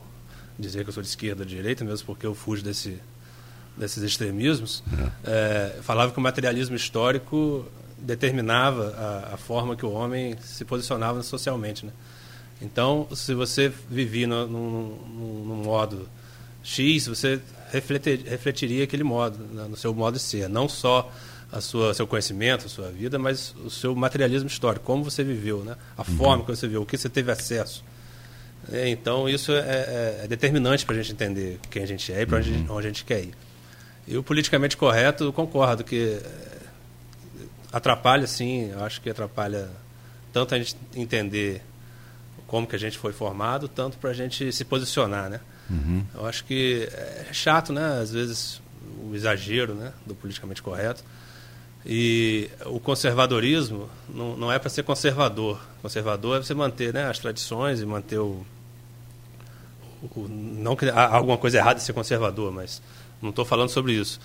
dizer 0.59 0.85
que 0.85 0.91
eu 0.91 0.95
sou 0.95 1.03
de 1.03 1.09
esquerda 1.09 1.43
ou 1.43 1.49
de 1.49 1.57
direita, 1.57 1.85
mesmo 1.85 2.07
porque 2.07 2.27
eu 2.27 2.35
fujo 2.35 2.63
desse, 2.63 3.01
desses 3.77 4.03
extremismos, 4.03 4.83
é. 5.25 5.77
É, 5.77 5.83
falava 5.83 6.13
que 6.13 6.19
o 6.19 6.23
materialismo 6.23 6.77
histórico 6.77 7.65
determinava 7.99 8.95
a, 8.97 9.35
a, 9.35 9.37
forma 9.37 9.75
que 9.75 9.85
o 9.85 9.91
homem 9.91 10.37
se 10.43 10.65
posicionava 10.65 11.23
socialmente. 11.23 11.87
Né? 11.87 11.93
Então, 12.61 13.09
se 13.15 13.35
você 13.35 13.73
vivia 13.89 14.27
no 14.27 15.63
modo 15.65 16.09
X, 16.63 17.07
você 17.07 17.41
refletir, 17.71 18.25
refletiria 18.27 18.85
aquele 18.85 19.05
modo, 19.05 19.39
né, 19.39 19.67
no 19.69 19.77
seu 19.77 19.95
modo 19.95 20.15
de 20.15 20.23
ser. 20.23 20.49
Não 20.49 20.69
só 20.69 21.13
a 21.55 21.61
sua 21.61 21.95
seu 21.95 22.07
conhecimento, 22.07 22.67
a 22.67 22.69
sua 22.69 22.91
vida, 22.91 23.19
mas 23.19 23.55
o 23.65 23.71
seu 23.71 23.95
materialismo 23.95 24.49
histórico, 24.49 24.85
como 24.85 25.05
você 25.05 25.23
viveu, 25.23 25.65
né? 25.65 25.77
A 25.97 26.01
uhum. 26.01 26.17
forma 26.17 26.45
que 26.45 26.51
você 26.51 26.67
viveu, 26.67 26.83
o 26.83 26.87
que 26.87 26.99
você 26.99 27.09
teve 27.09 27.31
acesso. 27.31 27.85
É, 28.73 28.89
então 28.89 29.29
isso 29.29 29.53
é, 29.53 29.59
é, 29.59 30.21
é 30.25 30.27
determinante 30.27 30.85
para 30.85 30.97
a 30.97 30.99
gente 30.99 31.13
entender 31.13 31.61
quem 31.71 31.83
a 31.83 31.87
gente 31.87 32.13
é 32.13 32.23
e 32.23 32.27
para 32.27 32.39
uhum. 32.39 32.45
onde, 32.45 32.73
onde, 32.73 32.87
a 32.87 32.91
gente 32.91 33.05
quer 33.05 33.21
ir. 33.21 33.35
E 34.09 34.17
o 34.17 34.23
politicamente 34.23 34.77
correto, 34.77 35.33
concordo 35.33 35.85
que 35.85 36.21
é, 36.21 36.59
atrapalha, 37.73 38.27
sim. 38.27 38.73
Acho 38.81 39.01
que 39.01 39.09
atrapalha 39.09 39.71
tanto 40.33 40.55
a 40.55 40.59
gente 40.59 40.77
entender 40.97 41.63
como 42.49 42.67
que 42.67 42.75
a 42.75 42.79
gente 42.79 42.99
foi 42.99 43.13
formado, 43.13 43.69
tanto 43.69 43.97
para 43.99 44.11
a 44.11 44.15
gente 44.15 44.53
se 44.53 44.65
posicionar, 44.65 45.31
né? 45.31 45.41
Uhum. 45.71 46.05
Eu 46.15 46.27
acho 46.27 46.45
que 46.45 46.89
é 46.93 47.29
chato, 47.33 47.73
né? 47.73 48.01
Às 48.01 48.11
vezes 48.11 48.61
o 49.03 49.15
exagero, 49.15 49.75
né? 49.75 49.93
Do 50.05 50.17
politicamente 50.17 50.61
correto. 50.61 51.05
E 51.87 52.49
o 52.65 52.81
conservadorismo 52.81 53.91
não, 54.09 54.37
não 54.37 54.53
é 54.53 54.59
para 54.59 54.71
ser 54.71 54.83
conservador. 54.85 55.61
Conservador 55.83 56.39
é 56.39 56.43
você 56.43 56.55
manter 56.55 56.95
né, 56.95 57.09
as 57.09 57.19
tradições 57.19 57.81
e 57.81 57.85
manter 57.85 58.19
o, 58.19 58.45
o. 60.03 60.29
não 60.29 60.75
que 60.75 60.89
há 60.89 61.15
alguma 61.15 61.37
coisa 61.37 61.59
errada 61.59 61.79
em 61.79 61.83
ser 61.83 61.93
conservador, 61.93 62.51
mas 62.51 62.81
não 63.21 63.31
estou 63.31 63.45
falando 63.45 63.69
sobre 63.69 63.93
isso. 63.93 64.19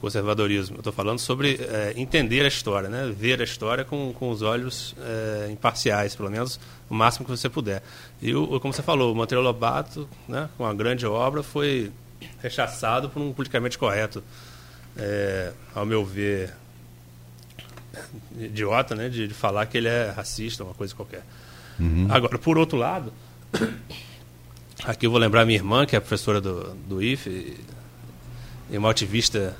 conservadorismo. 0.00 0.76
Eu 0.76 0.80
estou 0.80 0.92
falando 0.92 1.20
sobre 1.20 1.60
é, 1.60 1.94
entender 1.96 2.44
a 2.44 2.48
história, 2.48 2.88
né? 2.88 3.14
ver 3.16 3.40
a 3.40 3.44
história 3.44 3.84
com, 3.84 4.12
com 4.12 4.28
os 4.30 4.42
olhos 4.42 4.96
é, 4.98 5.48
imparciais, 5.52 6.16
pelo 6.16 6.28
menos 6.28 6.58
o 6.90 6.94
máximo 6.94 7.24
que 7.24 7.30
você 7.30 7.48
puder. 7.48 7.84
E, 8.20 8.34
o, 8.34 8.58
como 8.58 8.74
você 8.74 8.82
falou, 8.82 9.12
o 9.12 9.14
Monteiro 9.14 9.42
Lobato, 9.42 10.08
né, 10.28 10.48
com 10.56 10.64
uma 10.64 10.74
grande 10.74 11.06
obra, 11.06 11.40
foi 11.42 11.92
rechaçado 12.40 13.08
por 13.08 13.22
um 13.22 13.32
politicamente 13.32 13.78
correto, 13.78 14.24
é, 14.96 15.52
ao 15.74 15.86
meu 15.86 16.04
ver, 16.04 16.52
idiota, 18.38 18.94
né, 18.94 19.08
de, 19.08 19.28
de, 19.28 19.34
falar 19.34 19.66
que 19.66 19.78
ele 19.78 19.88
é 19.88 20.10
racista, 20.10 20.64
uma 20.64 20.74
coisa 20.74 20.94
qualquer. 20.94 21.22
Uhum. 21.78 22.06
Agora, 22.10 22.38
por 22.38 22.58
outro 22.58 22.78
lado, 22.78 23.12
aqui 24.84 25.06
eu 25.06 25.10
vou 25.10 25.20
lembrar 25.20 25.44
minha 25.44 25.58
irmã, 25.58 25.86
que 25.86 25.96
é 25.96 26.00
professora 26.00 26.40
do, 26.40 26.74
do 26.88 27.02
IFE, 27.02 27.56
e 28.70 28.78
uma 28.78 28.90
ativista 28.90 29.56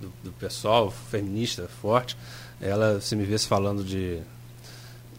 do, 0.00 0.12
do 0.24 0.32
pessoal, 0.32 0.90
feminista, 0.90 1.68
forte, 1.80 2.16
ela, 2.60 3.00
se 3.00 3.16
me 3.16 3.24
visse 3.24 3.48
falando 3.48 3.82
de, 3.82 4.18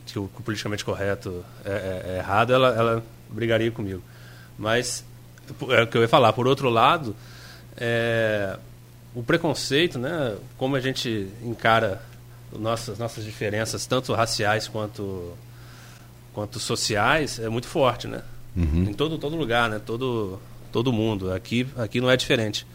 de 0.06 0.14
que 0.14 0.20
o, 0.20 0.24
o 0.24 0.44
politicamente 0.44 0.86
correto 0.86 1.44
é, 1.66 1.72
é, 1.72 2.12
é 2.14 2.18
errado, 2.20 2.54
ela, 2.54 2.70
ela 2.70 3.04
brigaria 3.30 3.72
comigo. 3.72 4.02
Mas 4.58 5.04
é 5.70 5.82
o 5.82 5.88
que 5.88 5.98
eu 5.98 6.02
ia 6.02 6.08
falar. 6.08 6.32
Por 6.34 6.48
outro 6.48 6.70
lado, 6.70 7.16
é, 7.76 8.58
o 9.14 9.24
preconceito, 9.24 10.00
né, 10.00 10.36
como 10.58 10.76
a 10.76 10.80
gente 10.80 11.28
encara 11.44 12.02
nossas, 12.60 12.98
nossas 12.98 13.24
diferenças, 13.24 13.86
tanto 13.86 14.14
raciais 14.14 14.68
quanto, 14.68 15.34
quanto 16.34 16.60
sociais, 16.60 17.40
é 17.40 17.50
muito 17.50 17.68
forte, 17.68 18.08
né? 18.08 18.22
Uhum. 18.56 18.84
Em 18.90 18.94
todo, 18.94 19.18
todo 19.18 19.36
lugar, 19.36 19.70
né? 19.70 19.82
Todo, 19.84 20.40
todo 20.72 20.94
mundo. 20.94 21.32
Aqui, 21.32 21.68
aqui 21.78 22.00
não 22.00 22.10
é 22.10 22.18
diferente. 22.18 22.66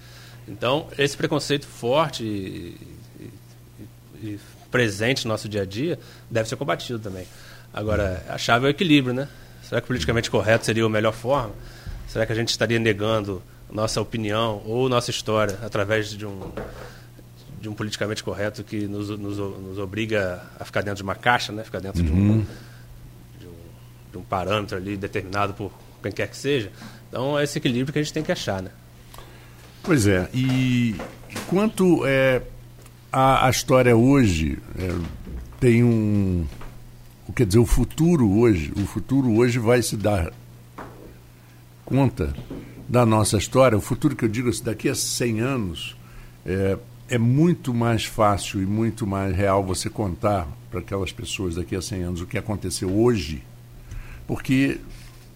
Então, 0.46 0.88
esse 0.98 1.16
preconceito 1.16 1.66
forte 1.66 2.24
e, 2.24 2.76
e, 3.20 4.26
e 4.26 4.40
presente 4.70 5.24
no 5.24 5.32
nosso 5.32 5.48
dia 5.48 5.62
a 5.62 5.66
dia 5.66 5.98
deve 6.30 6.48
ser 6.48 6.56
combatido 6.56 6.98
também. 6.98 7.26
Agora, 7.72 8.24
a 8.28 8.38
chave 8.38 8.66
é 8.66 8.68
o 8.68 8.70
equilíbrio, 8.70 9.14
né? 9.14 9.28
Será 9.62 9.80
que 9.80 9.86
politicamente 9.86 10.30
correto 10.30 10.64
seria 10.64 10.84
a 10.84 10.88
melhor 10.88 11.12
forma? 11.12 11.52
Será 12.08 12.24
que 12.24 12.32
a 12.32 12.34
gente 12.34 12.48
estaria 12.48 12.78
negando 12.78 13.42
nossa 13.70 14.00
opinião 14.00 14.62
ou 14.64 14.88
nossa 14.88 15.10
história 15.10 15.58
através 15.62 16.08
de 16.10 16.24
um, 16.24 16.50
de 17.60 17.68
um 17.68 17.74
politicamente 17.74 18.22
correto 18.22 18.62
que 18.62 18.86
nos, 18.86 19.10
nos, 19.10 19.38
nos 19.38 19.78
obriga 19.78 20.42
a 20.58 20.64
ficar 20.64 20.82
dentro 20.82 20.98
de 20.98 21.02
uma 21.02 21.14
caixa, 21.14 21.52
né? 21.52 21.64
ficar 21.64 21.80
dentro 21.80 22.02
uhum. 22.02 22.06
de, 22.06 22.12
um, 22.12 22.46
de, 23.40 23.46
um, 23.46 23.52
de 24.12 24.18
um 24.18 24.22
parâmetro 24.22 24.76
ali 24.76 24.96
determinado 24.96 25.54
por 25.54 25.72
quem 26.02 26.12
quer 26.12 26.28
que 26.28 26.36
seja? 26.36 26.70
Então 27.08 27.38
é 27.38 27.44
esse 27.44 27.58
equilíbrio 27.58 27.92
que 27.92 27.98
a 27.98 28.02
gente 28.02 28.12
tem 28.12 28.22
que 28.22 28.32
achar. 28.32 28.62
Né? 28.62 28.70
Pois 29.82 30.06
é, 30.06 30.28
e 30.32 30.94
quanto 31.48 32.06
é, 32.06 32.42
a, 33.12 33.46
a 33.46 33.50
história 33.50 33.96
hoje 33.96 34.58
é, 34.78 34.94
tem 35.58 35.82
um. 35.82 36.46
Quer 37.34 37.46
dizer, 37.46 37.58
o 37.58 37.66
futuro 37.66 38.38
hoje, 38.38 38.72
o 38.76 38.86
futuro 38.86 39.30
hoje 39.36 39.58
vai 39.58 39.82
se 39.82 39.96
dar 39.96 40.32
conta 41.84 42.34
da 42.88 43.04
nossa 43.04 43.36
história, 43.36 43.76
o 43.76 43.80
futuro 43.80 44.16
que 44.16 44.24
eu 44.24 44.28
digo, 44.28 44.50
daqui 44.62 44.88
a 44.88 44.94
100 44.94 45.40
anos, 45.40 45.96
é, 46.44 46.78
é 47.08 47.18
muito 47.18 47.72
mais 47.72 48.04
fácil 48.04 48.62
e 48.62 48.66
muito 48.66 49.06
mais 49.06 49.34
real 49.34 49.64
você 49.64 49.88
contar 49.88 50.46
para 50.70 50.80
aquelas 50.80 51.10
pessoas 51.10 51.54
daqui 51.54 51.74
a 51.74 51.80
100 51.80 52.02
anos 52.02 52.20
o 52.20 52.26
que 52.26 52.36
aconteceu 52.36 52.94
hoje, 52.94 53.42
porque 54.26 54.78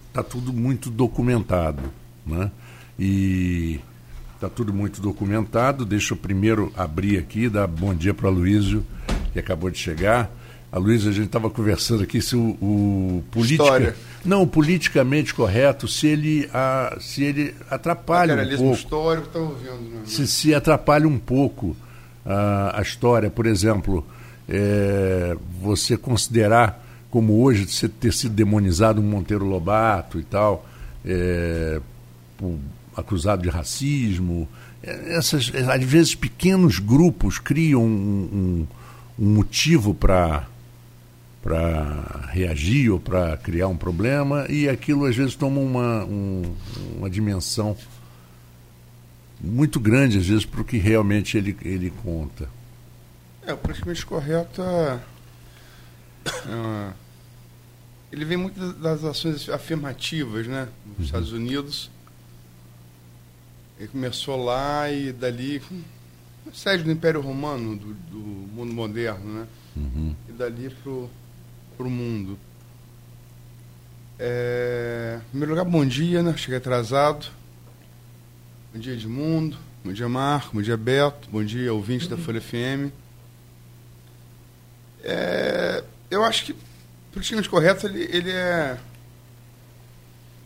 está 0.09 0.23
tudo 0.23 0.53
muito 0.53 0.91
documentado. 0.91 1.83
Né? 2.27 2.51
E 2.99 3.81
está 4.35 4.49
tudo 4.49 4.73
muito 4.73 5.01
documentado. 5.01 5.85
Deixa 5.87 6.13
eu 6.13 6.19
primeiro 6.19 6.71
abrir 6.77 7.19
aqui, 7.19 7.49
dar 7.49 7.67
bom 7.67 7.95
dia 7.95 8.13
para 8.13 8.27
o 8.27 8.29
Aloysio, 8.29 8.85
que 9.33 9.39
acabou 9.39 9.71
de 9.71 9.79
chegar. 9.79 10.31
A 10.73 10.79
Luísa, 10.79 11.11
a 11.11 11.13
gente 11.13 11.27
estava 11.27 11.51
conversando 11.51 12.03
aqui 12.03 12.23
se 12.23 12.35
o, 12.35 12.57
o 12.63 13.25
política, 13.31 13.63
História. 13.63 13.97
não 14.25 14.49
politicamente 14.49 15.35
correto, 15.35 15.87
se 15.87 16.07
ele 16.07 16.49
a, 16.51 16.97
se 16.99 17.23
ele 17.23 17.55
atrapalha 17.71 18.35
um 18.35 18.57
pouco. 18.57 18.75
histórico, 18.75 19.29
tá 19.29 19.39
ouvindo, 19.39 19.91
né? 19.91 20.01
Se 20.07 20.27
se 20.27 20.55
atrapalha 20.55 21.07
um 21.07 21.19
pouco 21.19 21.77
a, 22.25 22.79
a 22.79 22.81
história, 22.81 23.29
por 23.29 23.45
exemplo, 23.45 24.07
é, 24.49 25.37
você 25.61 25.95
considerar 25.95 26.83
como 27.11 27.43
hoje 27.43 27.67
você 27.67 27.87
ter 27.87 28.11
sido 28.11 28.35
demonizado 28.35 28.99
um 28.99 29.05
Monteiro 29.05 29.45
Lobato 29.45 30.19
e 30.19 30.23
tal, 30.23 30.67
é, 31.05 31.83
por, 32.39 32.59
acusado 32.97 33.43
de 33.43 33.51
racismo, 33.51 34.49
é, 34.83 35.19
essas 35.19 35.53
às 35.69 35.85
vezes 35.85 36.15
pequenos 36.15 36.79
grupos 36.79 37.39
criam 37.39 37.83
um, 37.85 38.67
um, 39.19 39.23
um 39.23 39.35
motivo 39.35 39.93
para 39.93 40.47
para 41.43 42.29
reagir 42.31 42.91
ou 42.91 43.01
para 43.01 43.37
criar 43.37 43.67
um 43.67 43.77
problema 43.77 44.47
e 44.49 44.69
aquilo 44.69 45.05
às 45.05 45.17
vezes 45.17 45.35
toma 45.35 45.61
uma, 45.61 46.05
um, 46.05 46.55
uma 46.97 47.11
dimensão 47.11 47.77
muito 49.41 49.81
grande 49.81 50.19
às 50.19 50.27
vezes 50.27 50.45
para 50.45 50.61
o 50.61 50.65
que 50.65 50.79
realmente 50.79 51.37
ele, 51.37 51.57
ele 51.63 51.93
conta. 52.03 52.49
É, 53.45 53.53
o 53.53 53.57
politicamente 53.57 54.07
correto 54.07 54.63
é, 54.63 55.01
é, 56.27 56.93
ele 58.13 58.25
vem 58.25 58.37
muito 58.37 58.73
das 58.75 59.03
ações 59.03 59.49
afirmativas, 59.49 60.47
né? 60.47 60.69
Nos 60.87 60.99
uhum. 60.99 61.05
Estados 61.05 61.33
Unidos. 61.33 61.91
Ele 63.79 63.89
começou 63.89 64.45
lá 64.45 64.91
e 64.91 65.13
dali. 65.13 65.63
Sede 66.53 66.83
do 66.83 66.91
Império 66.91 67.21
Romano, 67.21 67.77
do, 67.77 67.95
do 67.95 68.19
mundo 68.19 68.73
moderno, 68.73 69.41
né? 69.41 69.47
Uhum. 69.77 70.15
E 70.29 70.33
dali 70.33 70.69
pro 70.83 71.09
para 71.73 71.87
o 71.87 71.91
mundo. 71.91 72.39
É, 74.19 75.19
em 75.21 75.31
primeiro 75.31 75.53
lugar, 75.53 75.65
bom 75.65 75.85
dia, 75.85 76.23
né? 76.23 76.37
Cheguei 76.37 76.59
atrasado. 76.59 77.27
Bom 78.73 78.81
dia, 78.81 78.93
Edmundo. 78.93 79.59
Bom 79.85 79.93
dia, 79.93 80.09
Marco. 80.09 80.55
Bom 80.55 80.63
dia, 80.63 80.77
Beto. 80.77 81.29
Bom 81.31 81.45
dia, 81.45 81.75
ouvinte 81.75 82.09
da 82.09 82.17
Folha 82.17 82.41
FM. 82.41 82.93
É, 85.03 85.83
eu 86.11 86.23
acho 86.25 86.45
que, 86.45 86.57
politicamente 87.11 87.49
correto, 87.49 87.87
ele, 87.87 88.09
ele 88.11 88.31
é 88.31 88.79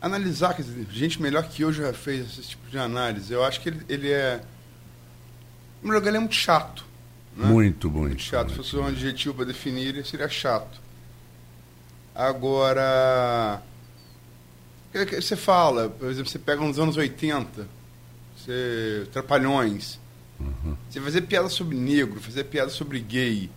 analisar, 0.01 0.55
quer 0.55 0.63
dizer, 0.63 0.87
gente 0.91 1.21
melhor 1.21 1.47
que 1.49 1.63
eu 1.63 1.73
já 1.73 1.93
fez 1.93 2.39
esse 2.39 2.49
tipo 2.49 2.71
de 2.71 2.79
análise. 2.79 3.33
Eu 3.33 3.45
acho 3.45 3.61
que 3.61 3.69
ele, 3.69 3.81
ele 3.89 4.11
é. 4.11 4.41
Em 5.77 5.81
primeiro 5.81 5.99
lugar, 5.99 6.09
ele 6.09 6.17
é 6.17 6.21
muito 6.21 6.35
chato. 6.35 6.85
Né? 7.37 7.47
Muito, 7.47 7.91
muito. 7.91 8.09
Muito 8.09 8.23
chato. 8.23 8.49
Muito, 8.49 8.65
Se 8.65 8.71
fosse 8.71 8.77
um 8.77 8.87
adjetivo 8.87 9.35
para 9.35 9.45
definir, 9.45 9.89
ele 9.89 10.05
seria 10.05 10.29
chato. 10.29 10.81
Agora, 12.17 13.61
você 15.21 15.37
fala, 15.37 15.91
por 15.91 16.09
exemplo, 16.09 16.31
você 16.31 16.39
pega 16.39 16.63
nos 16.63 16.79
anos 16.79 16.97
80, 16.97 17.69
você, 18.35 19.07
Trapalhões, 19.13 20.01
uhum. 20.41 20.75
você 20.89 20.99
fazer 20.99 21.21
piada 21.23 21.51
sobre 21.51 21.77
negro, 21.77 22.19
fazer 22.19 22.45
piada 22.45 22.71
sobre 22.71 23.01
gay, 23.01 23.51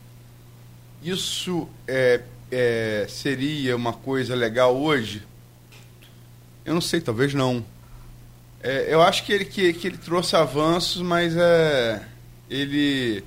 isso 1.02 1.70
é, 1.88 2.22
é, 2.52 3.06
seria 3.08 3.78
uma 3.78 3.94
coisa 3.94 4.36
legal 4.36 4.76
hoje? 4.76 5.26
Eu 6.66 6.74
não 6.74 6.82
sei, 6.82 7.00
talvez 7.00 7.34
não. 7.34 7.64
É, 8.62 8.94
eu 8.94 9.02
acho 9.02 9.24
que 9.26 9.32
ele, 9.32 9.46
que, 9.46 9.72
que 9.72 9.88
ele 9.88 9.98
trouxe 9.98 10.36
avanços, 10.36 11.02
mas 11.02 11.34
é, 11.38 12.06
ele. 12.50 13.24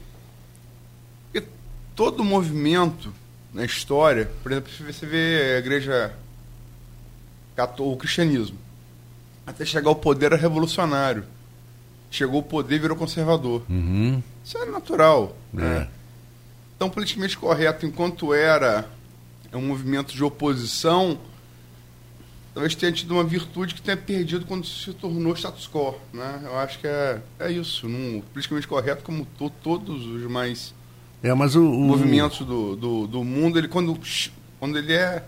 Todo 1.95 2.23
movimento 2.25 3.13
na 3.53 3.65
história, 3.65 4.31
por 4.43 4.51
exemplo, 4.51 4.71
você 4.81 5.07
vê 5.07 5.55
a 5.57 5.59
igreja 5.59 6.15
católica, 7.55 7.95
o 7.95 7.97
cristianismo, 7.97 8.59
até 9.47 9.65
chegar 9.65 9.89
ao 9.89 9.97
poder 9.97 10.27
era 10.27 10.37
revolucionário. 10.37 11.25
Chegou 12.11 12.37
ao 12.37 12.43
poder 12.43 12.77
e 12.77 12.79
virou 12.79 12.97
conservador. 12.97 13.63
Uhum. 13.69 14.23
Isso 14.45 14.57
era 14.59 14.71
natural. 14.71 15.37
É. 15.55 15.57
Né? 15.57 15.89
Então, 16.77 16.91
politicamente 16.91 17.37
correto, 17.37 17.87
enquanto 17.87 18.35
era 18.35 18.89
um 19.53 19.61
movimento 19.61 20.15
de 20.15 20.25
oposição, 20.25 21.19
talvez 22.53 22.75
tenha 22.75 22.93
tido 22.93 23.15
uma 23.15 23.25
virtude 23.25 23.75
que 23.75 23.83
tenha 23.83 23.97
perdido 23.97 24.47
quando 24.47 24.67
se 24.67 24.93
tornou 24.95 25.35
status 25.35 25.69
quo. 25.69 25.95
Né? 26.13 26.41
Eu 26.45 26.59
acho 26.59 26.79
que 26.79 26.87
é, 26.87 27.21
é 27.39 27.51
isso. 27.51 27.89
Num, 27.89 28.21
politicamente 28.33 28.67
correto, 28.67 29.03
como 29.05 29.25
to, 29.25 29.51
todos 29.63 30.07
os 30.07 30.23
mais 30.31 30.75
é, 31.23 31.33
mas 31.35 31.55
o, 31.55 31.63
o... 31.63 31.81
movimentos 31.81 32.39
do, 32.41 32.75
do, 32.75 33.07
do, 33.07 33.25
mundo, 33.25 33.59
ele 33.59 33.69
quando, 33.69 33.99
quando 34.59 34.79
ele 34.79 34.93
é. 34.93 35.23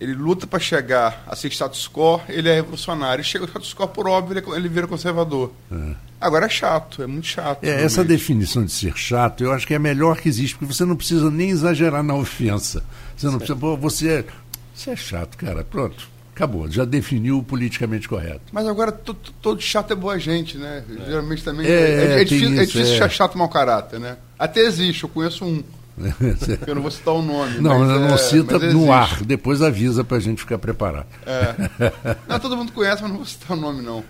Ele 0.00 0.14
luta 0.14 0.46
para 0.46 0.60
chegar 0.60 1.24
a 1.26 1.34
ser 1.34 1.48
status 1.48 1.88
quo, 1.88 2.20
ele 2.28 2.48
é 2.48 2.54
revolucionário. 2.54 3.24
Chega 3.24 3.44
ao 3.44 3.48
status 3.48 3.74
quo, 3.74 3.88
por 3.88 4.06
óbvio, 4.06 4.38
ele, 4.38 4.56
ele 4.56 4.68
vira 4.68 4.86
conservador. 4.86 5.52
É. 5.72 5.94
Agora 6.20 6.46
é 6.46 6.48
chato, 6.48 7.02
é 7.02 7.06
muito 7.06 7.26
chato. 7.26 7.64
É, 7.64 7.82
essa 7.82 8.04
definição 8.04 8.64
de 8.64 8.70
ser 8.70 8.96
chato, 8.96 9.42
eu 9.42 9.52
acho 9.52 9.66
que 9.66 9.72
é 9.72 9.76
a 9.76 9.80
melhor 9.80 10.18
que 10.18 10.28
existe, 10.28 10.56
porque 10.56 10.72
você 10.72 10.84
não 10.84 10.94
precisa 10.94 11.28
nem 11.32 11.50
exagerar 11.50 12.04
na 12.04 12.14
ofensa. 12.14 12.84
Você 13.16 13.26
não 13.26 13.38
precisa. 13.38 13.58
Você, 13.58 14.24
você 14.72 14.90
é 14.90 14.96
chato, 14.96 15.36
cara. 15.36 15.64
Pronto 15.64 16.17
Acabou, 16.38 16.70
já 16.70 16.84
definiu 16.84 17.38
o 17.38 17.42
politicamente 17.42 18.08
correto. 18.08 18.42
Mas 18.52 18.64
agora 18.64 18.92
todo 18.92 19.60
chato 19.60 19.92
é 19.92 19.96
boa 19.96 20.16
gente, 20.20 20.56
né? 20.56 20.84
É. 20.88 21.06
Geralmente 21.06 21.42
também 21.42 21.66
é, 21.66 21.70
é, 21.70 22.20
é 22.20 22.24
difícil, 22.24 22.52
isso, 22.52 22.60
é 22.60 22.64
difícil 22.64 22.94
achar 22.94 23.10
chato 23.10 23.36
mau 23.36 23.48
caráter, 23.48 23.98
né? 23.98 24.16
Até 24.38 24.60
existe, 24.60 25.02
eu 25.02 25.08
conheço 25.08 25.44
um. 25.44 25.64
eu 26.64 26.76
não 26.76 26.82
vou 26.82 26.92
citar 26.92 27.12
o 27.12 27.22
nome. 27.22 27.58
Não, 27.58 27.80
mas, 27.80 27.88
não 27.88 28.16
cita 28.16 28.56
no 28.72 28.92
ar, 28.92 29.20
depois 29.24 29.62
avisa 29.62 30.04
para 30.04 30.18
a 30.18 30.20
gente 30.20 30.40
ficar 30.42 30.58
preparado. 30.58 31.08
É. 31.26 32.06
Não, 32.28 32.38
todo 32.38 32.56
mundo 32.56 32.70
conhece, 32.70 33.02
mas 33.02 33.10
não 33.10 33.18
vou 33.18 33.26
citar 33.26 33.56
o 33.56 33.60
nome, 33.60 33.82
não. 33.82 34.04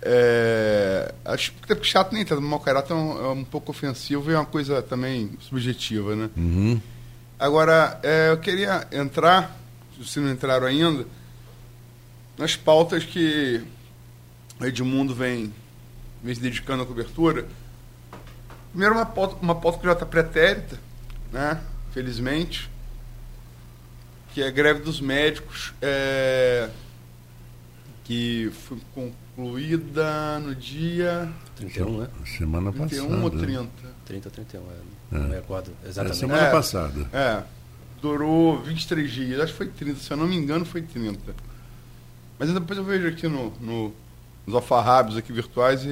É, 0.00 1.12
acho 1.24 1.52
que 1.54 1.84
chato 1.84 2.12
nem 2.12 2.24
tanto, 2.24 2.40
mau 2.40 2.60
caráter 2.60 2.92
é 2.92 2.96
um, 2.96 3.26
é 3.26 3.28
um, 3.30 3.42
pouco 3.42 3.72
ofensivo 3.72 4.30
e 4.30 4.34
é 4.34 4.38
uma 4.38 4.46
coisa 4.46 4.80
também 4.80 5.32
subjetiva, 5.40 6.14
né? 6.14 6.30
Uhum. 6.36 6.80
Agora, 7.36 7.98
é, 8.04 8.30
eu 8.30 8.36
queria 8.36 8.86
entrar, 8.92 9.58
se 10.04 10.20
não 10.20 10.30
entraram 10.30 10.68
ainda, 10.68 11.04
nas 12.38 12.54
pautas 12.54 13.04
que 13.04 13.62
o 14.60 14.64
Edmundo 14.64 15.14
vem, 15.14 15.52
vem 16.22 16.34
se 16.34 16.40
dedicando 16.40 16.84
à 16.84 16.86
cobertura. 16.86 17.46
Primeiro, 18.70 18.94
uma 18.94 19.06
pauta, 19.06 19.36
uma 19.42 19.54
pauta 19.54 19.78
que 19.78 19.86
já 19.86 19.92
está 19.92 20.06
pretérita, 20.06 20.78
né? 21.32 21.60
felizmente, 21.92 22.70
que 24.32 24.42
é 24.42 24.46
a 24.46 24.50
greve 24.50 24.80
dos 24.80 25.00
médicos, 25.00 25.74
é, 25.82 26.68
que 28.04 28.52
foi 28.52 28.78
concluída 28.94 30.38
no 30.38 30.54
dia. 30.54 31.28
31, 31.56 31.98
né? 31.98 32.08
Semana 32.24 32.72
31 32.72 33.08
passada. 33.08 33.18
31 33.18 33.22
ou 33.24 33.30
30? 33.30 33.70
30 34.04 34.28
ou 34.28 34.32
31, 34.32 34.60
é. 34.60 34.64
Não 35.10 35.24
é. 35.24 35.28
me 35.28 35.34
recordo 35.34 35.72
exatamente. 35.84 36.16
É, 36.16 36.20
semana 36.20 36.46
é, 36.46 36.50
passada. 36.50 37.10
É. 37.12 37.42
Durou 38.00 38.62
23 38.62 39.10
dias, 39.10 39.40
acho 39.40 39.52
que 39.52 39.58
foi 39.58 39.66
30, 39.66 39.98
se 39.98 40.10
eu 40.12 40.16
não 40.16 40.28
me 40.28 40.36
engano, 40.36 40.64
foi 40.64 40.82
30. 40.82 41.47
Mas 42.38 42.52
depois 42.52 42.78
eu 42.78 42.84
vejo 42.84 43.08
aqui 43.08 43.26
no, 43.26 43.50
no, 43.60 43.92
nos 44.46 44.54
alfarrábios 44.54 45.16
aqui 45.16 45.32
virtuais 45.32 45.84
e, 45.84 45.88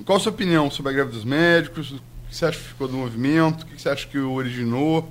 e, 0.00 0.04
Qual 0.04 0.16
a 0.16 0.20
sua 0.20 0.32
opinião 0.32 0.70
sobre 0.70 0.92
a 0.92 0.94
greve 0.94 1.10
dos 1.10 1.24
médicos? 1.24 1.90
O 1.90 2.00
que 2.28 2.36
você 2.36 2.46
acha 2.46 2.58
que 2.58 2.68
ficou 2.68 2.88
do 2.88 2.96
movimento? 2.96 3.62
O 3.62 3.66
que 3.66 3.80
você 3.80 3.88
acha 3.88 4.06
que 4.06 4.18
o 4.18 4.32
originou? 4.32 5.10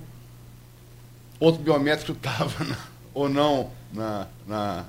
Outro 1.39 1.61
biométrico 1.61 2.13
estava 2.17 2.65
ou 3.13 3.29
não 3.29 3.71
na, 3.93 4.27
na, 4.47 4.85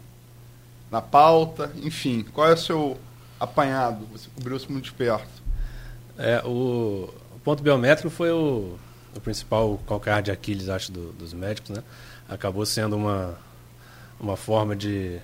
na 0.90 1.02
pauta, 1.02 1.72
enfim, 1.82 2.24
qual 2.32 2.48
é 2.48 2.54
o 2.54 2.56
seu 2.56 2.98
apanhado? 3.38 4.06
Você 4.12 4.28
cobriu 4.34 4.56
isso 4.56 4.70
muito 4.70 4.86
de 4.86 4.92
perto. 4.92 5.42
É, 6.18 6.42
o, 6.44 7.12
o 7.34 7.38
ponto 7.44 7.62
biométrico 7.62 8.10
foi 8.10 8.30
o, 8.30 8.76
o 9.14 9.20
principal 9.20 9.78
calcanhar 9.86 10.22
de 10.22 10.30
Aquiles, 10.30 10.68
acho, 10.68 10.90
do, 10.90 11.12
dos 11.12 11.32
médicos, 11.32 11.70
né? 11.70 11.82
Acabou 12.28 12.66
sendo 12.66 12.96
uma, 12.96 13.38
uma 14.20 14.36
forma 14.36 14.74
de, 14.74 15.18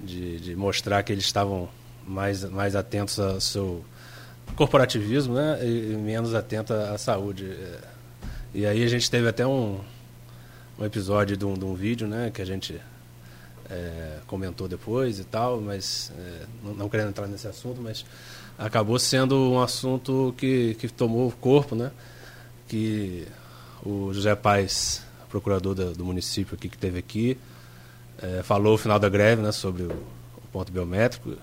de, 0.00 0.40
de 0.40 0.56
mostrar 0.56 1.02
que 1.02 1.12
eles 1.12 1.24
estavam 1.24 1.68
mais, 2.06 2.44
mais 2.44 2.76
atentos 2.76 3.18
ao 3.18 3.40
seu 3.40 3.84
corporativismo, 4.56 5.34
né? 5.34 5.58
E, 5.62 5.92
e 5.92 5.96
menos 5.96 6.34
atentos 6.34 6.74
à 6.74 6.96
saúde. 6.98 7.56
E 8.52 8.66
aí 8.66 8.84
a 8.84 8.88
gente 8.88 9.10
teve 9.10 9.28
até 9.28 9.46
um, 9.46 9.80
um 10.78 10.84
episódio 10.84 11.36
de 11.36 11.44
um, 11.44 11.54
de 11.54 11.64
um 11.64 11.74
vídeo, 11.74 12.06
né? 12.06 12.30
Que 12.32 12.42
a 12.42 12.44
gente 12.44 12.80
é, 13.70 14.18
comentou 14.26 14.68
depois 14.68 15.18
e 15.18 15.24
tal, 15.24 15.60
mas 15.60 16.12
é, 16.18 16.46
não, 16.62 16.74
não, 16.74 16.88
querendo 16.88 17.08
entrar 17.08 17.26
nesse 17.26 17.48
assunto, 17.48 17.80
mas 17.80 18.04
acabou 18.58 18.98
sendo 18.98 19.36
um 19.36 19.60
assunto 19.60 20.34
que, 20.36 20.74
que 20.74 20.88
tomou 20.88 21.30
corpo, 21.32 21.74
né? 21.74 21.90
Que 22.68 23.26
o 23.84 24.12
José 24.12 24.34
Paes, 24.34 25.02
procurador 25.28 25.74
do, 25.74 25.92
do 25.92 26.04
município 26.04 26.54
aqui 26.54 26.68
que 26.68 26.78
teve 26.78 26.98
aqui, 26.98 27.36
é, 28.22 28.42
falou 28.42 28.72
no 28.72 28.78
final 28.78 28.98
da 28.98 29.08
greve, 29.08 29.42
né, 29.42 29.52
sobre 29.52 29.84
o, 29.84 29.90
o, 29.92 30.48
ponto 30.52 30.72
biométrico. 30.72 31.36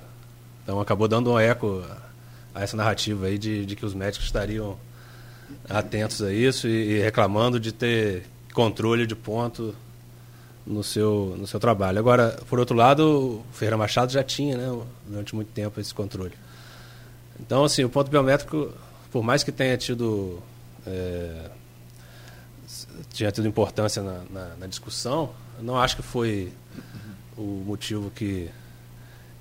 Então 0.63 0.79
acabou 0.79 1.07
dando 1.07 1.31
um 1.31 1.39
eco 1.39 1.83
a, 2.53 2.61
essa 2.61 2.77
narrativa 2.77 3.27
aí 3.27 3.37
de, 3.37 3.65
de, 3.65 3.75
que 3.75 3.85
os 3.85 3.93
médicos 3.93 4.25
estariam 4.25 4.77
atentos 5.69 6.21
a 6.21 6.31
isso 6.31 6.67
e, 6.67 6.97
e 6.97 7.01
reclamando 7.01 7.59
de 7.59 7.71
ter 7.71 8.25
controle 8.53 9.05
de 9.05 9.15
ponto 9.15 9.75
no 10.65 10.83
seu, 10.83 11.35
no 11.37 11.47
seu 11.47 11.59
trabalho. 11.59 11.99
Agora, 11.99 12.39
por 12.49 12.59
outro 12.59 12.75
lado, 12.75 13.03
o 13.03 13.45
Ferreira 13.53 13.77
Machado 13.77 14.11
já 14.11 14.23
tinha, 14.23 14.57
né, 14.57 14.85
durante 15.07 15.35
muito 15.35 15.51
tempo, 15.51 15.79
esse 15.79 15.93
controle. 15.93 16.33
Então, 17.39 17.63
assim, 17.63 17.83
o 17.83 17.89
ponto 17.89 18.09
biométrico, 18.09 18.71
por 19.11 19.23
mais 19.23 19.43
que 19.43 19.51
tenha 19.51 19.75
tido, 19.77 20.39
é, 20.85 21.49
tinha 23.11 23.31
tido 23.31 23.47
importância 23.47 24.01
na, 24.01 24.21
na, 24.29 24.55
na, 24.59 24.67
discussão, 24.67 25.31
não 25.59 25.79
acho 25.79 25.95
que 25.95 26.03
foi 26.03 26.53
o 27.41 27.63
motivo 27.65 28.11
que, 28.11 28.49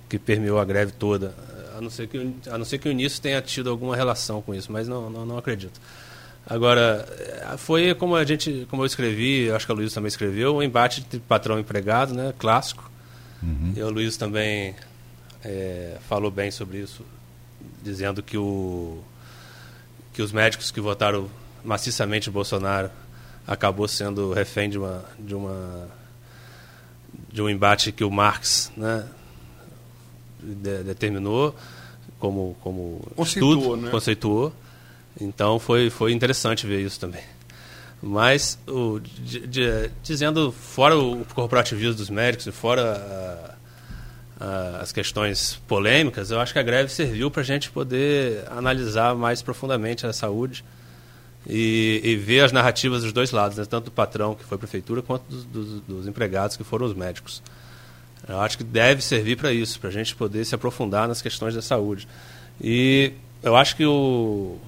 que 0.09 0.17
permeou 0.17 0.59
a 0.59 0.65
greve 0.65 0.91
toda. 0.91 1.33
A 1.77 1.81
não, 1.81 1.89
ser 1.89 2.07
que, 2.07 2.33
a 2.49 2.57
não 2.57 2.65
ser 2.65 2.77
que 2.77 2.89
o 2.89 2.91
início 2.91 3.21
tenha 3.21 3.41
tido 3.41 3.69
alguma 3.69 3.95
relação 3.95 4.41
com 4.41 4.53
isso, 4.53 4.71
mas 4.71 4.87
não, 4.87 5.09
não, 5.09 5.25
não 5.25 5.37
acredito. 5.37 5.79
Agora, 6.45 7.07
foi 7.57 7.93
como 7.93 8.15
a 8.15 8.25
gente, 8.25 8.65
como 8.69 8.81
eu 8.81 8.85
escrevi, 8.85 9.51
acho 9.51 9.65
que 9.65 9.71
a 9.71 9.75
Luiz 9.75 9.93
também 9.93 10.07
escreveu, 10.07 10.55
um 10.55 10.63
embate 10.63 11.05
de 11.09 11.19
patrão 11.19 11.59
empregado, 11.59 12.13
né, 12.13 12.33
clássico. 12.37 12.89
Uhum. 13.41 13.73
E 13.75 13.81
o 13.81 13.89
Luiz 13.89 14.17
também 14.17 14.75
é, 15.43 15.97
falou 16.07 16.31
bem 16.31 16.51
sobre 16.51 16.79
isso, 16.79 17.05
dizendo 17.83 18.21
que 18.21 18.37
o 18.37 19.01
que 20.13 20.21
os 20.21 20.31
médicos 20.31 20.71
que 20.71 20.81
votaram 20.81 21.29
maciçamente 21.63 22.29
Bolsonaro 22.29 22.91
acabou 23.47 23.87
sendo 23.87 24.33
refém 24.33 24.69
de 24.69 24.77
uma 24.77 25.05
de 25.17 25.33
uma 25.33 25.87
de 27.31 27.41
um 27.41 27.49
embate 27.49 27.91
que 27.91 28.03
o 28.03 28.11
Marx, 28.11 28.71
né, 28.75 29.05
de, 30.39 30.83
determinou 30.83 31.55
como 32.19 32.55
como 32.61 33.01
conceituou, 33.15 33.53
estudo, 33.55 33.77
né? 33.77 33.89
conceituou 33.89 34.53
então 35.19 35.59
foi, 35.59 35.89
foi 35.89 36.13
interessante 36.13 36.65
ver 36.65 36.81
isso 36.81 36.99
também. 36.99 37.23
Mas, 38.01 38.57
o, 38.67 38.99
de, 38.99 39.45
de, 39.45 39.91
dizendo, 40.01 40.51
fora 40.51 40.97
o 40.97 41.23
corporativismo 41.35 41.93
dos 41.93 42.09
médicos 42.09 42.47
e 42.47 42.51
fora 42.51 43.55
a, 44.39 44.45
a, 44.45 44.77
as 44.81 44.91
questões 44.91 45.61
polêmicas, 45.67 46.31
eu 46.31 46.39
acho 46.39 46.53
que 46.53 46.59
a 46.59 46.63
greve 46.63 46.91
serviu 46.91 47.29
para 47.29 47.41
a 47.41 47.45
gente 47.45 47.69
poder 47.69 48.43
analisar 48.49 49.13
mais 49.15 49.41
profundamente 49.41 50.07
a 50.07 50.13
saúde 50.13 50.63
e, 51.47 52.01
e, 52.03 52.15
ver 52.15 52.41
as 52.41 52.51
narrativas 52.51 53.03
dos 53.03 53.11
dois 53.11 53.31
lados, 53.31 53.57
né? 53.57 53.65
tanto 53.65 53.85
do 53.85 53.91
patrão, 53.91 54.35
que 54.35 54.43
foi 54.43 54.55
a 54.55 54.59
prefeitura, 54.59 55.01
quanto 55.01 55.23
dos, 55.29 55.43
dos, 55.45 55.81
dos 55.81 56.07
empregados, 56.07 56.55
que 56.55 56.63
foram 56.63 56.85
os 56.85 56.93
médicos. 56.93 57.41
Eu 58.27 58.39
acho 58.39 58.57
que 58.57 58.63
deve 58.63 59.01
servir 59.01 59.37
para 59.37 59.51
isso, 59.51 59.79
para 59.79 59.89
a 59.89 59.91
gente 59.91 60.15
poder 60.15 60.45
se 60.45 60.53
aprofundar 60.53 61.07
nas 61.07 61.21
questões 61.21 61.55
da 61.55 61.61
saúde. 61.61 62.07
E 62.61 63.13
eu 63.41 63.55
acho 63.55 63.75
que 63.75 63.85
o, 63.85 64.59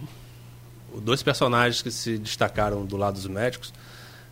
dois 1.01 1.21
personagens 1.21 1.81
que 1.81 1.91
se 1.91 2.17
destacaram 2.17 2.85
do 2.85 2.97
lado 2.97 3.13
dos 3.13 3.27
médicos 3.27 3.71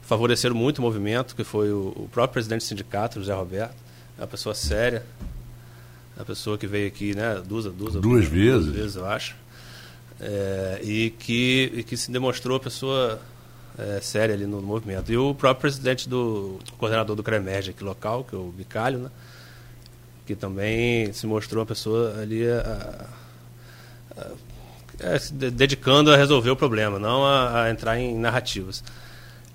favoreceram 0.01 0.55
muito 0.55 0.79
o 0.79 0.81
movimento, 0.81 1.35
que 1.35 1.43
foi 1.43 1.71
o, 1.71 1.93
o 1.95 2.09
próprio 2.11 2.33
presidente 2.33 2.61
do 2.61 2.67
sindicato, 2.67 3.19
José 3.19 3.33
Roberto, 3.33 3.75
uma 4.17 4.27
pessoa 4.27 4.55
séria, 4.55 5.05
uma 6.17 6.25
pessoa 6.25 6.57
que 6.57 6.67
veio 6.67 6.87
aqui 6.87 7.15
né, 7.15 7.41
duas, 7.45 7.65
duas, 7.65 7.93
duas, 7.93 7.93
duas 7.93 8.25
vezes. 8.25 8.65
duas 8.65 8.75
vezes, 8.75 8.95
eu 8.95 9.05
acho, 9.05 9.35
é, 10.21 10.79
e, 10.83 11.09
que, 11.09 11.71
e 11.75 11.83
que 11.83 11.97
se 11.97 12.11
demonstrou 12.11 12.59
pessoa 12.59 13.19
é, 13.77 13.99
séria 14.01 14.35
ali 14.35 14.45
no, 14.45 14.61
movimento. 14.61 15.11
E 15.11 15.17
o 15.17 15.33
próprio 15.33 15.61
presidente 15.61 16.07
do 16.07 16.59
coordenador 16.77 17.15
do 17.15 17.23
CREMERG 17.23 17.71
aqui 17.71 17.83
local, 17.83 18.23
que 18.23 18.35
é 18.35 18.37
o 18.37 18.51
Bicalho, 18.51 18.99
né, 18.99 19.09
que 20.25 20.35
também 20.35 21.11
se 21.11 21.25
mostrou 21.25 21.61
uma 21.61 21.65
pessoa 21.65 22.21
ali 22.21 22.47
a, 22.47 23.07
a, 24.15 24.27
é, 24.99 25.17
se 25.17 25.33
dedicando 25.33 26.13
a 26.13 26.17
resolver 26.17 26.51
o 26.51 26.55
problema, 26.55 26.99
não 26.99 27.25
a, 27.25 27.63
a, 27.63 27.71
entrar 27.71 27.97
em 27.97 28.15
narrativas. 28.15 28.83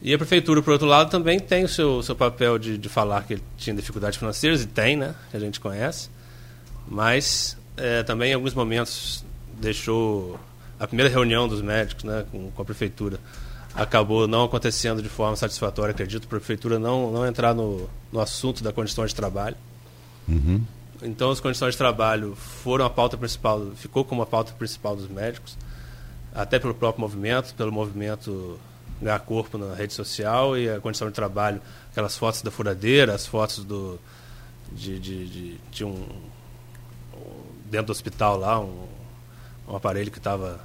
E 0.03 0.13
a 0.13 0.19
prefeitura, 0.19 0.61
por 0.61 0.73
outro 0.73 0.87
lado, 0.87 1.11
também 1.11 1.39
tem 1.39 1.65
o 1.65 1.69
seu, 1.69 2.03
seu 2.03 2.15
papel 2.15 2.59
de, 2.59 2.77
de 2.77 2.89
falar 2.89 3.25
que 3.25 3.35
ele 3.35 3.43
tinha 3.57 3.75
dificuldades 3.75 4.19
financeiras, 4.19 4.63
e 4.63 4.67
tem, 4.67 4.97
né, 4.97 5.15
que 5.31 5.37
a 5.37 5.41
gente 5.41 5.61
conhece, 5.61 6.11
mas 6.89 7.57
é, 7.77 8.03
também 8.03 8.33
em 8.33 8.35
alguns 8.35 8.53
momentos 8.53 9.25
deixou 9.61 10.39
a 10.79 10.87
primeira 10.87 11.11
reunião 11.11 11.49
dos 11.49 11.63
médicos 11.63 12.05
né, 12.05 12.25
com, 12.31 12.51
com 12.51 12.63
a 12.63 12.65
prefeitura 12.65 13.19
acabou 13.75 14.27
não 14.27 14.45
acontecendo 14.45 15.03
de 15.03 15.09
forma 15.09 15.37
satisfatória, 15.37 15.93
acredito, 15.93 16.25
a 16.25 16.29
prefeitura 16.29 16.79
não, 16.79 17.13
não 17.13 17.27
entrar 17.27 17.55
no, 17.55 17.89
no 18.11 18.21
assunto 18.21 18.65
da 18.65 18.73
condição 18.73 19.05
de 19.05 19.15
trabalho. 19.15 19.57
Uhum. 20.27 20.63
Então, 21.03 21.31
as 21.31 21.41
condições 21.41 21.73
de 21.73 21.79
trabalho 21.79 22.35
foram 22.35 22.87
a 22.87 22.91
pauta 22.91 23.19
principal, 23.19 23.71
ficou 23.77 24.03
como 24.03 24.23
a 24.23 24.27
pauta 24.27 24.53
principal 24.53 24.97
dos 24.97 25.09
médicos, 25.09 25.59
até 26.35 26.59
pelo 26.59 26.75
próprio 26.75 27.03
movimento, 27.03 27.55
pelo 27.55 27.71
movimento 27.71 28.59
ganhar 29.01 29.19
corpo 29.21 29.59
na 29.59 29.75
rede 29.75 29.93
social 29.93 30.57
e 30.57 30.71
a 30.71 30.81
condição 30.81 31.09
de 31.09 31.15
trabalho, 31.15 31.61
aquelas 31.91 32.17
fotos 32.17 32.41
da 32.41 32.51
furadeira, 32.51 33.15
as 33.15 33.27
fotos 33.27 33.63
do 33.63 34.01
de, 34.73 34.99
de, 34.99 35.27
de, 35.29 35.61
de 35.71 35.85
um 35.85 36.07
dentro 37.67 37.87
do 37.87 37.93
hospital 37.93 38.39
lá 38.39 38.61
um, 38.61 38.87
um 39.69 39.77
aparelho 39.77 40.11
que 40.11 40.19
estava 40.19 40.61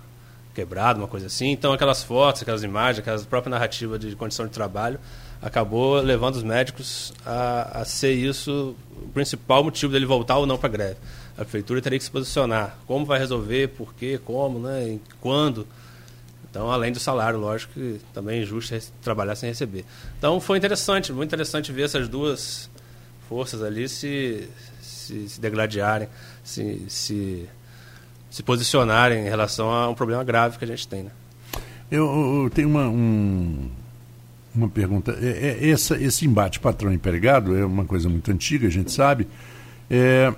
quebrado, 0.54 1.00
uma 1.00 1.08
coisa 1.08 1.28
assim. 1.28 1.52
Então 1.52 1.74
aquelas 1.74 2.04
fotos, 2.04 2.42
aquelas 2.42 2.64
imagens, 2.64 3.00
aquela 3.00 3.20
própria 3.20 3.50
narrativa 3.50 3.98
de 3.98 4.16
condição 4.16 4.46
de 4.46 4.52
trabalho 4.52 5.00
acabou 5.42 6.00
levando 6.00 6.36
os 6.36 6.44
médicos 6.44 7.14
a, 7.26 7.82
a 7.82 7.86
ser 7.86 8.14
isso 8.14 8.76
o 9.02 9.10
principal 9.10 9.64
motivo 9.64 9.92
dele 9.92 10.06
voltar 10.06 10.38
ou 10.38 10.46
não 10.46 10.58
para 10.58 10.68
a 10.68 10.72
greve. 10.72 10.98
A 11.34 11.44
prefeitura 11.44 11.82
teria 11.82 11.98
que 11.98 12.06
se 12.06 12.12
posicionar. 12.12 12.78
Como 12.86 13.06
vai 13.06 13.18
resolver, 13.18 13.70
por 13.70 13.94
quê, 13.96 14.20
como, 14.24 14.60
né, 14.60 15.00
quando. 15.20 15.66
Então, 16.50 16.70
além 16.70 16.92
do 16.92 17.00
salário, 17.00 17.40
lógico 17.40 17.74
que 17.74 18.00
também 18.14 18.40
é 18.40 18.44
injusto 18.44 18.78
trabalhar 19.02 19.36
sem 19.36 19.50
receber. 19.50 19.86
Então, 20.18 20.40
foi 20.40 20.58
interessante, 20.58 21.12
muito 21.12 21.30
interessante 21.30 21.72
ver 21.72 21.84
essas 21.84 22.08
duas 22.08 22.70
forças 23.28 23.64
ali 23.64 23.88
se, 23.88 24.48
se, 24.82 25.30
se 25.30 25.40
degladiarem, 25.40 26.10
se, 26.44 26.86
se, 26.90 27.50
se 28.32 28.42
posicionarem 28.42 29.26
em 29.28 29.30
relação 29.30 29.70
a 29.70 29.90
um 29.90 29.94
problema 29.94 30.24
grave 30.24 30.58
que 30.58 30.64
a 30.64 30.68
gente 30.68 30.88
tem. 30.88 31.04
Né? 31.04 31.12
Eu, 31.92 32.44
eu 32.44 32.50
tenho 32.50 32.70
uma, 32.70 32.88
um, 32.88 33.70
uma 34.56 34.70
pergunta. 34.70 35.16
É, 35.22 35.60
é, 35.60 35.70
essa, 35.70 36.02
esse 36.02 36.26
embate 36.26 36.60
patrão-empregado 36.60 37.56
é 37.56 37.66
uma 37.66 37.84
coisa 37.84 38.08
muito 38.08 38.32
antiga, 38.32 38.68
a 38.68 38.72
gente 38.72 38.90
sabe, 38.90 39.28
é, 39.90 40.34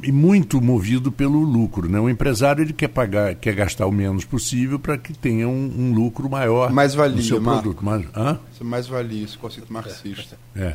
e 0.00 0.12
muito 0.12 0.60
movido 0.60 1.10
pelo 1.10 1.40
lucro. 1.40 1.88
Né? 1.88 1.98
O 1.98 2.08
empresário 2.08 2.62
ele 2.62 2.72
quer 2.72 2.88
pagar, 2.88 3.34
quer 3.34 3.56
gastar 3.56 3.86
o 3.86 3.92
menos 3.92 4.24
possível 4.24 4.78
para 4.78 4.96
que 4.96 5.12
tenha 5.12 5.48
um, 5.48 5.74
um, 5.76 5.92
lucro 5.92 6.30
maior 6.30 6.72
mais 6.72 6.94
valia, 6.94 7.16
no 7.16 7.22
seu 7.22 7.40
Marco. 7.40 7.62
produto. 7.62 7.84
Mais, 7.84 8.06
hã? 8.14 8.38
Isso 8.52 8.62
é 8.62 8.66
mais 8.66 8.86
valia, 8.86 9.24
esse 9.24 9.36
conceito 9.36 9.72
marxista. 9.72 10.38
É. 10.54 10.74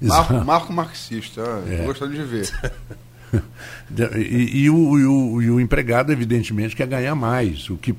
Marco, 0.00 0.34
Marco 0.44 0.72
marxista, 0.72 1.42
é. 1.68 1.84
gostando 1.84 2.14
de 2.14 2.22
ver. 2.22 2.50
e, 4.16 4.62
e, 4.62 4.70
o, 4.70 4.98
e, 4.98 5.04
o, 5.04 5.42
e 5.42 5.50
o 5.50 5.60
empregado, 5.60 6.12
evidentemente, 6.12 6.76
quer 6.76 6.86
ganhar 6.86 7.14
mais, 7.14 7.68
o 7.70 7.76
que 7.76 7.94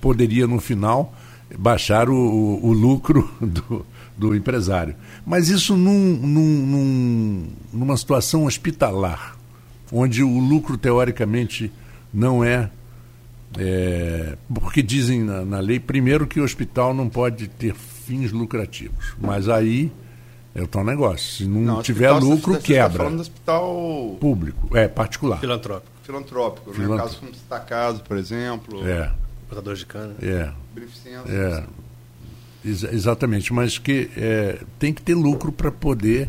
poderia, 0.00 0.46
no 0.46 0.60
final, 0.60 1.14
baixar 1.56 2.08
o, 2.08 2.14
o, 2.14 2.66
o 2.66 2.72
lucro 2.72 3.30
do, 3.40 3.86
do, 4.16 4.34
empresário. 4.34 4.94
Mas 5.26 5.48
isso 5.48 5.76
num, 5.76 6.16
num, 6.16 6.66
num, 6.66 7.46
numa 7.72 7.96
situação 7.96 8.44
hospitalar, 8.44 9.36
onde 9.92 10.22
o 10.22 10.38
lucro, 10.38 10.76
teoricamente, 10.76 11.72
não 12.12 12.42
é, 12.42 12.70
é. 13.58 14.36
porque 14.52 14.82
dizem 14.82 15.22
na, 15.22 15.44
na 15.44 15.60
lei, 15.60 15.80
primeiro, 15.80 16.26
que 16.26 16.40
o 16.40 16.44
hospital 16.44 16.94
não 16.94 17.08
pode 17.08 17.48
ter 17.48 17.74
fins 17.74 18.32
lucrativos. 18.32 19.14
Mas 19.20 19.48
aí 19.48 19.90
é 20.58 20.62
o 20.62 20.66
tal 20.66 20.84
negócio. 20.84 21.36
Se 21.36 21.44
não, 21.44 21.60
não 21.60 21.82
tiver 21.82 22.10
hospital, 22.10 22.30
lucro, 22.30 22.54
você, 22.54 22.60
quebra. 22.60 22.88
Você 22.88 22.92
tá 22.92 22.98
falando 23.04 23.16
do 23.16 23.20
hospital 23.20 24.16
público, 24.20 24.76
é 24.76 24.88
particular. 24.88 25.38
Filantrópico. 25.38 25.92
Filantrópico, 26.02 26.78
né? 26.78 26.96
Caso 26.96 27.18
como 27.18 27.30
está 27.30 27.60
casa, 27.60 28.00
por 28.00 28.16
exemplo. 28.16 28.86
É. 28.86 29.12
Portador 29.48 29.74
de 29.76 29.86
cana. 29.86 30.14
É. 30.20 30.52
É. 31.28 31.64
Ex 32.64 32.82
exatamente, 32.82 33.52
mas 33.52 33.78
que 33.78 34.10
é, 34.16 34.60
tem 34.78 34.92
que 34.92 35.00
ter 35.00 35.14
lucro 35.14 35.52
para 35.52 35.70
poder. 35.70 36.28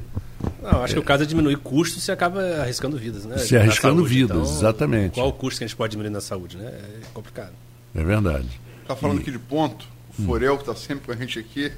Não, 0.61 0.83
acho 0.83 0.93
é, 0.93 0.95
que 0.95 0.99
o 0.99 1.03
caso 1.03 1.23
é 1.23 1.25
diminuir 1.25 1.57
custos, 1.57 2.03
você 2.03 2.11
acaba 2.11 2.41
arriscando 2.61 2.97
vidas, 2.97 3.25
né? 3.25 3.37
Se 3.39 3.57
arriscando 3.57 3.97
saúde. 3.97 4.13
vidas, 4.13 4.37
então, 4.37 4.57
exatamente. 4.57 5.13
Qual 5.15 5.27
o 5.27 5.33
custo 5.33 5.57
que 5.57 5.63
a 5.63 5.67
gente 5.67 5.75
pode 5.75 5.91
diminuir 5.91 6.13
na 6.13 6.21
saúde, 6.21 6.55
né? 6.55 6.67
É 6.67 7.01
complicado. 7.13 7.53
É 7.95 8.03
verdade. 8.03 8.47
Está 8.83 8.95
falando 8.95 9.17
e... 9.17 9.21
aqui 9.21 9.31
de 9.31 9.39
ponto, 9.39 9.87
o 10.17 10.23
Forel, 10.23 10.55
que 10.55 10.63
está 10.63 10.75
sempre 10.75 11.07
com 11.07 11.11
a 11.11 11.15
gente 11.15 11.39
aqui, 11.39 11.71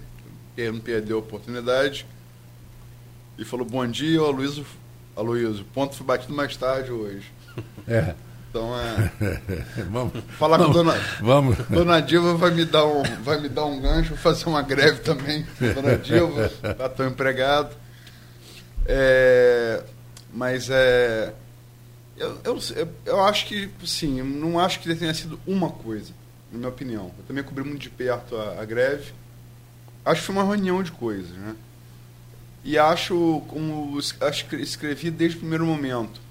não 0.58 0.80
perdeu 0.80 1.18
a 1.18 1.20
oportunidade, 1.20 2.06
e 3.38 3.46
falou: 3.46 3.66
Bom 3.66 3.86
dia, 3.88 4.20
Aloysio. 4.20 4.66
Aloysio, 5.16 5.66
ponto 5.74 5.96
foi 5.96 6.06
batido 6.06 6.34
mais 6.34 6.56
tarde 6.56 6.92
hoje. 6.92 7.32
É. 7.88 8.16
Então 8.50 8.78
é. 8.78 9.12
vamos 9.90 10.14
falar 10.38 10.58
vamos, 10.58 10.76
com 10.76 10.84
dona. 10.84 11.00
Vamos. 11.22 11.58
Dona 11.70 12.02
Dilma 12.02 12.36
vai 12.36 12.52
me 12.52 12.66
dar 12.66 12.86
um, 12.86 13.02
vai 13.24 13.40
me 13.40 13.48
dar 13.48 13.66
um 13.66 13.80
gancho, 13.80 14.10
vou 14.10 14.18
fazer 14.18 14.46
uma 14.48 14.62
greve 14.62 15.00
também. 15.00 15.46
Dona 15.74 15.98
Dilma, 15.98 16.52
estou 16.86 17.08
empregado. 17.08 17.76
É, 18.86 19.82
mas 20.34 20.70
é. 20.70 21.34
Eu, 22.18 22.38
eu, 22.44 22.60
eu 23.06 23.24
acho 23.24 23.48
que, 23.48 23.72
sim, 23.86 24.22
não 24.22 24.60
acho 24.60 24.80
que 24.80 24.94
tenha 24.96 25.14
sido 25.14 25.40
uma 25.48 25.70
coisa, 25.70 26.14
na 26.52 26.58
minha 26.58 26.70
opinião. 26.70 27.12
Eu 27.18 27.24
também 27.26 27.44
cobri 27.44 27.64
muito 27.64 27.82
de 27.82 27.90
perto 27.90 28.36
a, 28.36 28.62
a 28.62 28.66
greve. 28.66 29.14
Acho 30.04 30.22
que 30.22 30.28
foi 30.28 30.36
uma 30.36 30.44
reunião 30.44 30.84
de 30.84 30.92
coisas, 30.92 31.32
né? 31.32 31.56
E 32.64 32.78
acho, 32.78 33.42
como 33.48 34.00
escrevi 34.00 35.10
desde 35.10 35.38
o 35.38 35.40
primeiro 35.40 35.66
momento, 35.66 36.22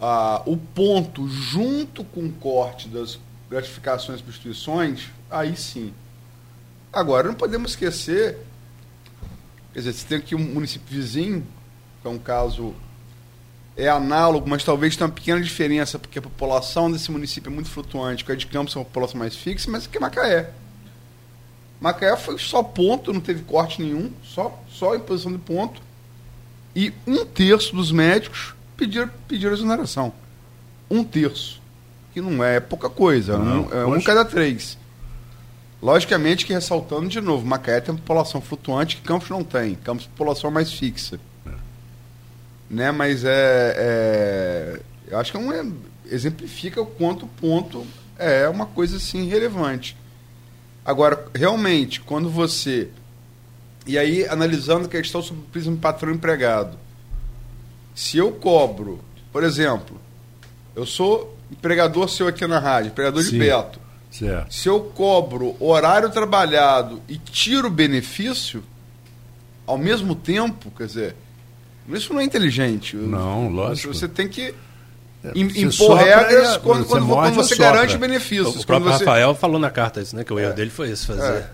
ah, 0.00 0.42
o 0.46 0.56
ponto 0.56 1.28
junto 1.28 2.04
com 2.04 2.26
o 2.26 2.32
corte 2.32 2.88
das 2.88 3.18
gratificações 3.50 4.20
e 4.20 4.22
substituições, 4.22 5.10
aí 5.30 5.56
sim. 5.56 5.92
Agora, 6.92 7.28
não 7.28 7.34
podemos 7.34 7.72
esquecer, 7.72 8.38
quer 9.72 9.80
dizer, 9.80 10.04
tem 10.06 10.18
aqui 10.18 10.34
um 10.34 10.38
município 10.38 10.86
vizinho, 10.88 11.46
que 12.00 12.08
é 12.08 12.10
um 12.10 12.18
caso 12.18 12.74
é 13.76 13.88
análogo, 13.88 14.48
mas 14.48 14.64
talvez 14.64 14.96
tenha 14.96 15.06
uma 15.06 15.12
pequena 15.12 15.40
diferença, 15.40 15.98
porque 15.98 16.18
a 16.18 16.22
população 16.22 16.90
desse 16.90 17.10
município 17.10 17.50
é 17.50 17.54
muito 17.54 17.68
flutuante, 17.68 18.24
que 18.24 18.32
a 18.32 18.34
de 18.34 18.46
Campos 18.46 18.74
é 18.74 18.78
uma 18.78 18.86
população 18.86 19.18
mais 19.18 19.36
fixa, 19.36 19.70
mas 19.70 19.86
que 19.86 19.98
é 19.98 20.00
Macaé. 20.00 20.50
Macaé 21.80 22.16
foi 22.16 22.38
só 22.38 22.62
ponto, 22.62 23.12
não 23.12 23.20
teve 23.20 23.42
corte 23.42 23.82
nenhum, 23.82 24.10
só, 24.22 24.58
só 24.68 24.94
imposição 24.94 25.32
de 25.32 25.38
ponto. 25.38 25.80
E 26.74 26.92
um 27.06 27.24
terço 27.24 27.74
dos 27.74 27.90
médicos 27.92 28.54
pediram, 28.76 29.10
pediram 29.28 29.52
exoneração. 29.52 30.12
Um 30.90 31.02
terço. 31.04 31.60
Que 32.12 32.20
não 32.20 32.42
é 32.42 32.60
pouca 32.60 32.88
coisa, 32.88 33.38
não, 33.38 33.70
é 33.70 33.84
um 33.84 34.00
cada 34.00 34.24
três. 34.24 34.78
Logicamente 35.82 36.46
que 36.46 36.52
ressaltando 36.52 37.08
de 37.08 37.20
novo, 37.20 37.46
Macaé 37.46 37.80
tem 37.80 37.94
uma 37.94 38.00
população 38.00 38.40
flutuante 38.40 38.96
que 38.96 39.02
Campos 39.02 39.28
não 39.28 39.44
tem. 39.44 39.74
Campos 39.74 40.06
é 40.06 40.08
população 40.08 40.50
mais 40.50 40.72
fixa. 40.72 41.20
É. 41.46 41.50
Né? 42.70 42.90
Mas 42.90 43.24
é, 43.24 43.74
é, 43.76 44.80
Eu 45.08 45.18
acho 45.18 45.30
que 45.30 45.36
é 45.36 45.40
um, 45.40 45.76
exemplifica 46.10 46.80
o 46.80 46.86
quanto 46.86 47.26
o 47.26 47.28
ponto 47.28 47.86
é 48.18 48.48
uma 48.48 48.66
coisa 48.66 48.96
assim 48.96 49.28
relevante. 49.28 49.96
Agora, 50.86 51.26
realmente, 51.34 52.00
quando 52.00 52.30
você. 52.30 52.88
E 53.84 53.98
aí, 53.98 54.24
analisando 54.28 54.86
a 54.86 54.88
questão 54.88 55.20
sobre 55.20 55.42
o 55.42 55.46
prisma 55.46 55.76
patrão-empregado. 55.76 56.78
Se 57.92 58.18
eu 58.18 58.30
cobro, 58.30 59.00
por 59.32 59.42
exemplo, 59.42 60.00
eu 60.76 60.86
sou 60.86 61.36
empregador 61.50 62.08
seu 62.08 62.28
aqui 62.28 62.46
na 62.46 62.58
rádio, 62.58 62.90
empregador 62.90 63.22
Sim. 63.22 63.30
de 63.30 63.38
Beto. 63.38 63.80
Certo. 64.10 64.54
Se 64.54 64.68
eu 64.68 64.80
cobro 64.80 65.56
horário 65.58 66.10
trabalhado 66.10 67.02
e 67.08 67.18
tiro 67.18 67.68
benefício, 67.68 68.62
ao 69.66 69.76
mesmo 69.76 70.14
tempo, 70.14 70.70
quer 70.76 70.86
dizer, 70.86 71.16
isso 71.88 72.12
não 72.12 72.20
é 72.20 72.24
inteligente. 72.24 72.96
Não, 72.96 73.48
lógico. 73.48 73.92
Você 73.92 74.06
tem 74.06 74.28
que 74.28 74.54
impor 75.34 75.96
regras 75.96 76.56
quando, 76.58 76.84
você, 76.84 76.88
quando, 76.88 77.08
quando 77.08 77.34
você 77.34 77.56
garante 77.56 77.96
benefícios. 77.98 78.62
O 78.62 78.66
próprio 78.66 78.92
você... 78.92 79.04
Rafael 79.04 79.34
falou 79.34 79.58
na 79.58 79.70
carta 79.70 80.00
isso, 80.00 80.14
né? 80.14 80.24
Que 80.24 80.32
o 80.32 80.38
erro 80.38 80.52
é. 80.52 80.54
dele 80.54 80.70
foi 80.70 80.90
esse, 80.90 81.06
fazer. 81.06 81.22
É. 81.22 81.50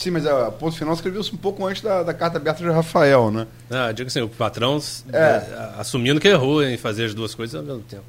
Sim, 0.00 0.12
mas 0.12 0.26
a 0.26 0.50
ponto 0.50 0.74
final 0.74 0.94
escreveu-se 0.94 1.34
um 1.34 1.36
pouco 1.36 1.66
antes 1.66 1.82
da, 1.82 2.02
da, 2.02 2.14
carta 2.14 2.38
aberta 2.38 2.62
de 2.62 2.70
Rafael, 2.70 3.30
né? 3.30 3.46
Ah, 3.70 3.92
digo 3.92 4.08
assim, 4.08 4.22
o 4.22 4.30
patrão 4.30 4.80
é. 5.12 5.42
assumindo 5.78 6.18
que 6.18 6.26
errou 6.26 6.64
em 6.64 6.78
fazer 6.78 7.04
as 7.04 7.12
duas 7.12 7.34
coisas 7.34 7.54
ao 7.54 7.62
mesmo 7.62 7.82
tempo. 7.82 8.04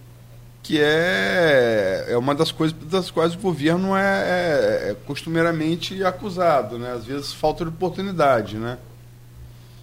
Que 0.63 0.79
é, 0.79 2.05
é 2.07 2.17
uma 2.17 2.33
das 2.33 2.49
coisas 2.49 2.77
das 2.83 3.11
quais 3.11 3.35
o 3.35 3.37
governo 3.39 3.93
é, 3.93 4.01
é, 4.01 4.91
é 4.91 4.95
costumeiramente 5.05 6.01
acusado, 6.01 6.79
né? 6.79 6.93
Às 6.93 7.03
vezes 7.03 7.33
falta 7.33 7.65
de 7.65 7.71
oportunidade, 7.71 8.55
né? 8.55 8.77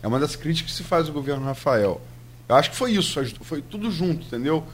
É 0.03 0.09
uma 0.09 0.19
das 0.19 0.35
críticas 0.35 0.73
que 0.73 0.79
se 0.79 0.85
faz 0.85 1.09
ao 1.09 1.13
governo 1.13 1.45
Rafael. 1.45 2.01
Eu 2.49 2.57
acho 2.57 2.71
que 2.71 2.77
foi 2.77 2.93
isso, 2.93 3.21
foi 3.43 3.61
tudo 3.61 3.91
junto, 3.91 4.27
entendeu? 4.27 4.65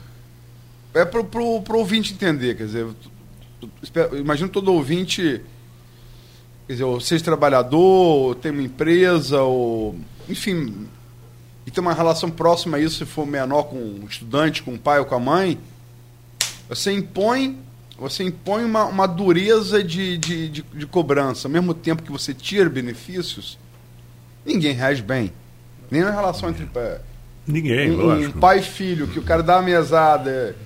É 0.95 1.05
para 1.05 1.21
o 1.21 1.77
ouvinte 1.77 2.13
entender, 2.13 2.57
quer 2.57 2.67
dizer, 2.67 2.87
imagino 4.13 4.49
todo 4.49 4.73
ouvinte, 4.73 5.43
quer 6.67 6.73
dizer, 6.73 6.85
ou 6.85 7.01
seja 7.01 7.25
trabalhador, 7.25 7.79
ou 7.79 8.35
tem 8.35 8.53
uma 8.53 8.63
empresa, 8.63 9.43
ou 9.43 9.99
enfim, 10.29 10.87
e 11.67 11.71
tem 11.71 11.83
uma 11.83 11.93
relação 11.93 12.31
próxima 12.31 12.77
a 12.77 12.81
isso, 12.81 12.99
se 12.99 13.05
for 13.05 13.27
menor 13.27 13.65
com 13.65 13.77
um 13.77 14.07
estudante, 14.09 14.63
com 14.63 14.75
o 14.75 14.79
pai 14.79 15.01
ou 15.01 15.05
com 15.05 15.17
a 15.17 15.21
mãe, 15.21 15.59
você 16.69 16.93
impõe, 16.93 17.59
você 17.99 18.23
impõe 18.23 18.65
uma, 18.65 18.85
uma 18.85 19.07
dureza 19.09 19.83
de, 19.83 20.17
de, 20.17 20.49
de, 20.49 20.63
de 20.63 20.87
cobrança, 20.87 21.49
ao 21.49 21.53
mesmo 21.53 21.75
tempo 21.75 22.05
que 22.05 22.13
você 22.13 22.33
tira 22.33 22.71
benefícios, 22.71 23.59
ninguém 24.47 24.73
reage 24.73 25.03
bem. 25.03 25.33
Nem 25.91 26.03
na 26.03 26.13
relação 26.13 26.49
entre 26.51 26.69
Ninguém, 27.47 27.91
um, 27.91 27.97
lógico. 27.97 28.39
Um 28.39 28.41
pai 28.41 28.59
e 28.61 28.63
filho, 28.63 29.07
que 29.09 29.19
o 29.19 29.23
cara 29.23 29.43
dá 29.43 29.57
uma 29.57 29.63
mesada 29.63 30.57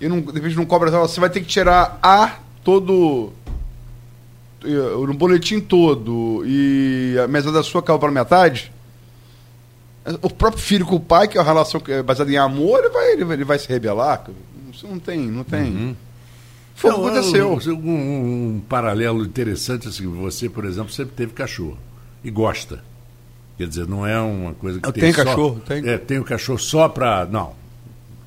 e 0.00 0.08
não, 0.08 0.20
de 0.20 0.32
repente 0.32 0.56
não 0.56 0.66
cobra, 0.66 0.90
você 0.90 1.20
vai 1.20 1.30
ter 1.30 1.40
que 1.40 1.46
tirar 1.46 1.98
A 2.02 2.38
todo. 2.62 3.32
No 4.62 5.14
boletim 5.14 5.60
todo 5.60 6.42
e 6.44 7.16
a 7.22 7.28
mesada 7.28 7.62
sua 7.62 7.82
caiu 7.82 7.98
para 7.98 8.10
metade. 8.10 8.72
O 10.22 10.30
próprio 10.30 10.62
filho 10.62 10.84
com 10.84 10.96
o 10.96 11.00
pai, 11.00 11.28
que 11.28 11.36
é 11.36 11.40
uma 11.40 11.46
relação 11.46 11.80
é 11.88 12.02
baseada 12.02 12.30
em 12.32 12.36
amor, 12.36 12.80
ele 12.80 12.88
vai, 12.88 13.12
ele 13.12 13.24
vai, 13.24 13.36
ele 13.36 13.44
vai 13.44 13.58
se 13.58 13.68
rebelar. 13.68 14.24
Isso 14.72 14.86
não 14.86 14.98
tem, 14.98 15.20
não 15.20 15.44
tem. 15.44 15.64
Uhum. 15.64 15.96
Foi 16.74 16.90
o 16.90 16.94
que 16.94 17.00
aconteceu. 17.00 17.52
Um, 17.52 17.90
um, 17.90 18.54
um, 18.56 18.62
paralelo 18.68 19.24
interessante, 19.24 19.88
assim, 19.88 20.06
você, 20.06 20.48
por 20.48 20.64
exemplo, 20.64 20.92
sempre 20.92 21.14
teve 21.14 21.32
cachorro 21.32 21.78
e 22.24 22.30
gosta. 22.30 22.82
Quer 23.58 23.66
dizer, 23.68 23.86
não 23.86 24.06
é 24.06 24.20
uma 24.20 24.52
coisa 24.54 24.78
que 24.80 24.86
Eu 24.86 24.92
tem 24.92 25.00
tenho 25.02 25.14
só, 25.14 25.24
cachorro, 25.24 25.60
tem. 25.66 25.88
É, 25.88 25.96
tem 25.98 26.18
o 26.18 26.24
cachorro 26.24 26.58
só 26.58 26.88
para... 26.88 27.24
Não, 27.26 27.54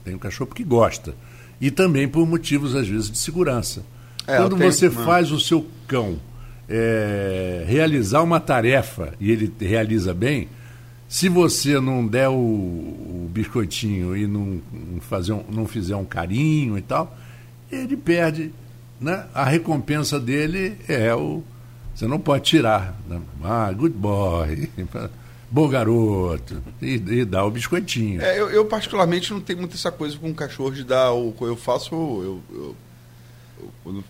tem 0.03 0.15
o 0.15 0.19
cachorro 0.19 0.47
porque 0.47 0.63
gosta. 0.63 1.13
E 1.61 1.69
também 1.69 2.07
por 2.07 2.25
motivos, 2.27 2.75
às 2.75 2.87
vezes, 2.87 3.11
de 3.11 3.17
segurança. 3.17 3.83
É, 4.25 4.37
Quando 4.37 4.57
tenho- 4.57 4.71
você 4.71 4.89
não. 4.89 5.03
faz 5.05 5.31
o 5.31 5.39
seu 5.39 5.65
cão 5.87 6.17
é, 6.67 7.63
realizar 7.67 8.21
uma 8.21 8.39
tarefa 8.39 9.13
e 9.19 9.31
ele 9.31 9.51
realiza 9.59 10.13
bem, 10.13 10.47
se 11.07 11.27
você 11.27 11.79
não 11.79 12.05
der 12.05 12.29
o, 12.29 12.33
o 12.35 13.29
biscoitinho 13.33 14.15
e 14.15 14.27
não, 14.27 14.61
não 14.71 15.01
fazer 15.01 15.33
um- 15.33 15.43
não 15.51 15.67
fizer 15.67 15.95
um 15.95 16.05
carinho 16.05 16.77
e 16.77 16.81
tal, 16.81 17.17
ele 17.71 17.97
perde. 17.97 18.51
Né? 19.01 19.25
A 19.33 19.43
recompensa 19.45 20.19
dele 20.19 20.75
é 20.87 21.13
o. 21.15 21.41
Você 21.95 22.05
não 22.07 22.19
pode 22.19 22.43
tirar. 22.45 22.97
né? 23.09 23.19
Ah, 23.43 23.71
good 23.71 23.95
boy, 23.95 24.69
bom 25.51 25.67
garoto, 25.67 26.61
e, 26.81 26.93
e 26.95 27.25
dá 27.25 27.43
o 27.43 27.51
biscoitinho. 27.51 28.21
É, 28.21 28.39
eu, 28.39 28.49
eu, 28.49 28.65
particularmente 28.65 29.33
não 29.33 29.41
tenho 29.41 29.59
muito 29.59 29.75
essa 29.75 29.91
coisa 29.91 30.17
com 30.17 30.33
cachorro 30.33 30.71
de 30.71 30.83
dar 30.83 31.11
o 31.11 31.33
eu 31.41 31.55
faço 31.55 31.93
eu, 31.95 32.41
eu, 32.51 32.75
eu 33.59 33.71
quando 33.83 34.03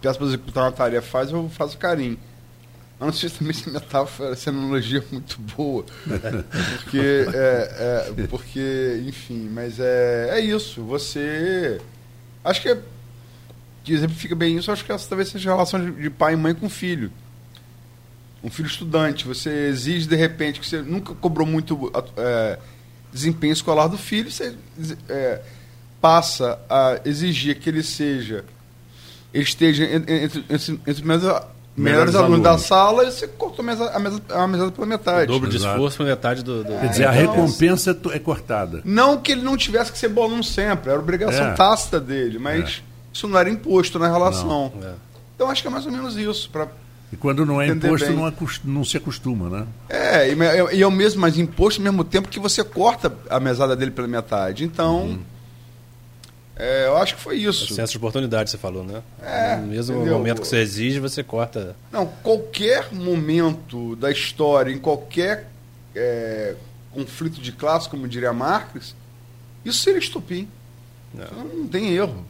peço 0.00 0.18
para 0.18 0.28
executar 0.28 0.64
uma 0.64 0.72
tarefa 0.72 1.08
faz 1.08 1.30
eu 1.30 1.48
faço 1.48 1.78
carinho. 1.78 2.18
Eu 3.00 3.06
não 3.06 3.12
sei 3.12 3.28
se 3.28 3.38
também 3.38 3.52
se 3.52 3.68
minha 3.68 3.80
metáfora 3.80 4.32
essa 4.32 4.50
analogia 4.50 5.00
é 5.00 5.04
muito 5.10 5.40
boa 5.56 5.84
porque 6.84 7.26
é, 7.34 8.12
é, 8.16 8.26
porque 8.28 9.02
enfim 9.06 9.48
mas 9.52 9.80
é, 9.80 10.38
é 10.38 10.40
isso 10.40 10.84
você 10.84 11.80
acho 12.44 12.62
que 12.62 12.68
é, 12.68 12.78
que 13.82 13.92
exemplifica 13.92 14.36
bem 14.36 14.56
isso 14.56 14.70
acho 14.70 14.84
que 14.84 14.92
essa 14.92 15.08
talvez 15.08 15.30
seja 15.30 15.50
a 15.50 15.54
relação 15.54 15.84
de, 15.84 15.90
de 16.00 16.10
pai 16.10 16.34
e 16.34 16.36
mãe 16.36 16.54
com 16.54 16.68
filho 16.68 17.10
um 18.42 18.50
filho 18.50 18.66
estudante, 18.66 19.26
você 19.26 19.68
exige 19.68 20.06
de 20.06 20.16
repente 20.16 20.58
que 20.60 20.66
você 20.66 20.82
nunca 20.82 21.14
cobrou 21.14 21.46
muito 21.46 21.90
é, 22.16 22.58
desempenho 23.12 23.52
escolar 23.52 23.86
do 23.88 23.96
filho, 23.98 24.30
você 24.30 24.54
é, 25.08 25.40
passa 26.00 26.58
a 26.68 27.00
exigir 27.04 27.58
que 27.58 27.68
ele 27.70 27.82
seja, 27.82 28.44
ele 29.32 29.44
esteja 29.44 29.84
en- 29.84 30.04
en- 30.08 30.24
entre, 30.24 30.44
entre, 30.50 30.72
entre 30.72 30.92
os 30.92 31.00
melhores, 31.00 31.22
melhores 31.24 31.50
Melhores 31.76 32.14
alunos 32.16 32.42
da 32.42 32.50
alunos. 32.50 32.66
sala 32.66 33.04
e 33.04 33.12
você 33.12 33.26
cortou 33.28 33.62
a 33.62 33.66
mesa, 33.66 33.90
a 33.92 33.98
mesa, 33.98 34.20
a 34.66 34.70
pela 34.72 34.86
metade. 34.86 35.26
dobro 35.26 35.48
de 35.48 35.56
Exato. 35.56 35.74
esforço 35.74 35.96
por 35.98 36.06
metade 36.06 36.42
do. 36.42 36.64
do- 36.64 36.80
Quer 36.80 36.88
dizer, 36.88 37.06
a 37.08 37.14
então- 37.22 37.34
recompensa 37.34 37.98
é 38.12 38.16
é 38.16 38.18
cortada. 38.18 38.82
Não 38.84 39.16
que 39.18 39.32
ele 39.32 39.42
não 39.42 39.56
tivesse 39.56 39.90
que 39.92 39.96
ser 39.98 40.08
bom 40.08 40.24
aluno 40.24 40.44
sempre, 40.44 40.90
era 40.90 40.98
obrigação 40.98 41.46
É. 41.46 41.54
tácita 41.54 41.98
dele, 42.00 42.38
mas 42.38 42.82
isso 43.12 43.26
não 43.28 43.38
era 43.38 43.48
imposto 43.48 43.98
na 43.98 44.08
relação. 44.08 44.72
É. 44.82 44.92
Então 45.34 45.48
acho 45.50 45.62
que 45.62 45.68
é 45.68 45.70
mais 45.70 45.86
ou 45.86 45.92
menos 45.92 46.16
isso. 46.16 46.50
Pra, 46.50 46.68
E 47.12 47.16
quando 47.16 47.44
não 47.44 47.60
é 47.60 47.66
Entender 47.66 47.86
imposto, 47.88 48.06
bem. 48.06 48.16
não, 48.16 48.24
acos- 48.26 48.60
não 48.64 48.84
se 48.84 48.96
acostuma, 48.96 49.50
né? 49.50 49.66
É, 49.88 50.28
e, 50.32 50.36
e 50.78 50.82
é 50.82 50.86
o 50.86 50.90
mesmo, 50.90 51.20
mas 51.20 51.36
imposto 51.38 51.78
ao 51.80 51.84
mesmo 51.84 52.02
tempo 52.04 52.26
que 52.28 52.40
você 52.40 52.64
corta 52.64 53.14
a 53.28 53.38
mesada 53.38 53.76
dele 53.76 53.90
pela 53.90 54.08
metade. 54.08 54.64
Então, 54.64 55.02
Uhum. 55.02 55.18
é, 56.56 56.86
eu 56.86 56.96
acho 56.96 57.14
que 57.16 57.20
foi 57.20 57.36
isso. 57.36 57.70
Excesso 57.70 57.92
de 57.92 57.98
oportunidade, 57.98 58.48
você 58.50 58.56
falou, 58.56 58.82
né? 58.82 59.02
É, 59.22 59.56
no 59.56 59.66
mesmo 59.66 59.96
entendeu? 59.96 60.16
momento 60.18 60.40
que 60.40 60.46
você 60.48 60.56
exige, 60.58 61.00
você 61.00 61.22
corta. 61.22 61.76
Não, 61.92 62.06
qualquer 62.06 62.92
momento 62.94 63.94
da 63.96 64.10
história, 64.10 64.72
em 64.72 64.78
qualquer 64.78 65.50
é, 65.94 66.54
conflito 66.92 67.42
de 67.42 67.52
classe, 67.52 67.90
como 67.90 68.08
diria 68.08 68.32
Marx, 68.32 68.94
isso 69.64 69.80
seria 69.82 69.98
estupim. 70.00 70.48
Não. 71.12 71.24
Então, 71.24 71.44
não 71.58 71.66
tem 71.68 71.92
erro. 71.94 72.24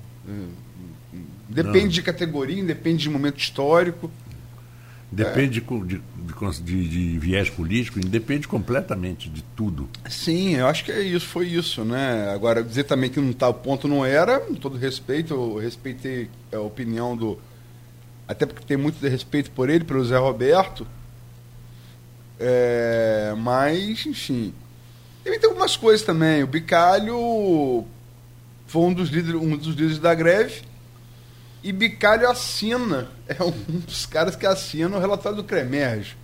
Depende 1.49 1.85
Não. 1.85 1.89
de 1.91 2.03
categoria, 2.03 2.65
depende 2.65 3.03
de 3.03 3.11
momento 3.11 3.39
histórico. 3.39 4.11
Depende 5.13 5.61
co- 5.61 5.85
de, 5.85 6.01
de 6.65 6.89
de- 6.89 7.19
viés 7.19 7.51
político, 7.51 8.01
depende 8.01 8.49
completamente 8.49 9.29
de 9.29 9.43
tudo. 9.55 9.87
Sim, 10.09 10.55
eu 10.57 10.67
acho 10.67 10.85
que 10.85 10.91
é 10.91 11.03
isso, 11.03 11.27
foi 11.27 11.47
isso, 11.49 11.85
né? 11.85 12.31
Agora, 12.33 12.63
dizer 12.65 12.85
também 12.85 13.11
que 13.11 13.21
não 13.21 13.33
tá, 13.35 13.47
o 13.49 13.53
ponto 13.55 13.87
não 13.87 14.05
era, 14.07 14.41
com 14.41 14.55
todo 14.55 14.79
respeito, 14.79 15.35
eu 15.35 15.57
respeitei 15.59 16.31
a 16.51 16.59
opinião 16.61 17.15
do. 17.15 17.39
Até 18.27 18.47
porque 18.47 18.65
tem 18.65 18.79
muito 18.79 19.07
respeito 19.07 19.51
por 19.51 19.69
ele, 19.69 19.85
pelo 19.85 20.03
Zé 20.03 20.17
Roberto. 20.17 20.87
É, 22.41 23.35
mas, 23.37 24.07
enfim. 24.07 24.53
Também 25.23 25.39
tem 25.39 25.49
algumas 25.49 25.77
coisas 25.77 26.05
também. 26.05 26.43
O 26.43 26.47
Bicalho 26.47 27.85
foi 28.67 28.83
um 28.83 28.93
dos 28.95 29.11
líderes, 29.11 29.41
um 29.41 29.57
dos 29.57 29.69
líderes 29.77 29.99
da 29.99 30.15
greve. 30.15 30.63
E 31.63 31.73
Bicalho 31.73 32.29
assina, 32.29 33.09
é 33.29 33.43
um 33.43 33.53
dos 33.81 34.05
caras 34.05 34.35
que 34.35 34.45
assina 34.45 34.97
o 34.97 35.01
relatório 35.01 35.37
do 35.37 35.45
Cremerge. 35.45 36.17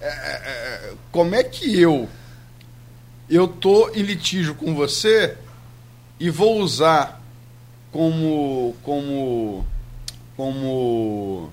É, 0.00 0.08
é, 0.08 0.92
como 1.10 1.34
é 1.34 1.42
que 1.42 1.80
eu 1.80 2.08
eu 3.28 3.48
tô 3.48 3.90
em 3.90 4.02
litígio 4.02 4.54
com 4.54 4.74
você 4.74 5.36
e 6.20 6.30
vou 6.30 6.60
usar 6.60 7.20
como 7.90 8.76
como 8.82 9.66
como 10.36 11.52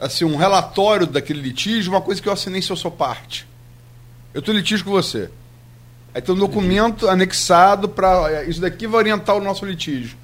assim 0.00 0.24
um 0.24 0.36
relatório 0.36 1.06
daquele 1.06 1.42
litígio 1.42 1.92
uma 1.92 2.00
coisa 2.00 2.22
que 2.22 2.28
eu 2.28 2.32
assinei 2.32 2.62
se 2.62 2.70
eu 2.70 2.76
sou 2.76 2.90
parte? 2.90 3.46
Eu 4.32 4.40
tô 4.40 4.52
em 4.52 4.56
litígio 4.56 4.84
com 4.84 4.92
você. 4.92 5.30
Aí 6.14 6.22
tem 6.22 6.34
um 6.34 6.38
documento 6.38 7.08
anexado 7.08 7.88
para 7.88 8.44
isso 8.44 8.60
daqui 8.60 8.86
vai 8.86 9.00
orientar 9.00 9.36
o 9.36 9.42
nosso 9.42 9.66
litígio 9.66 10.16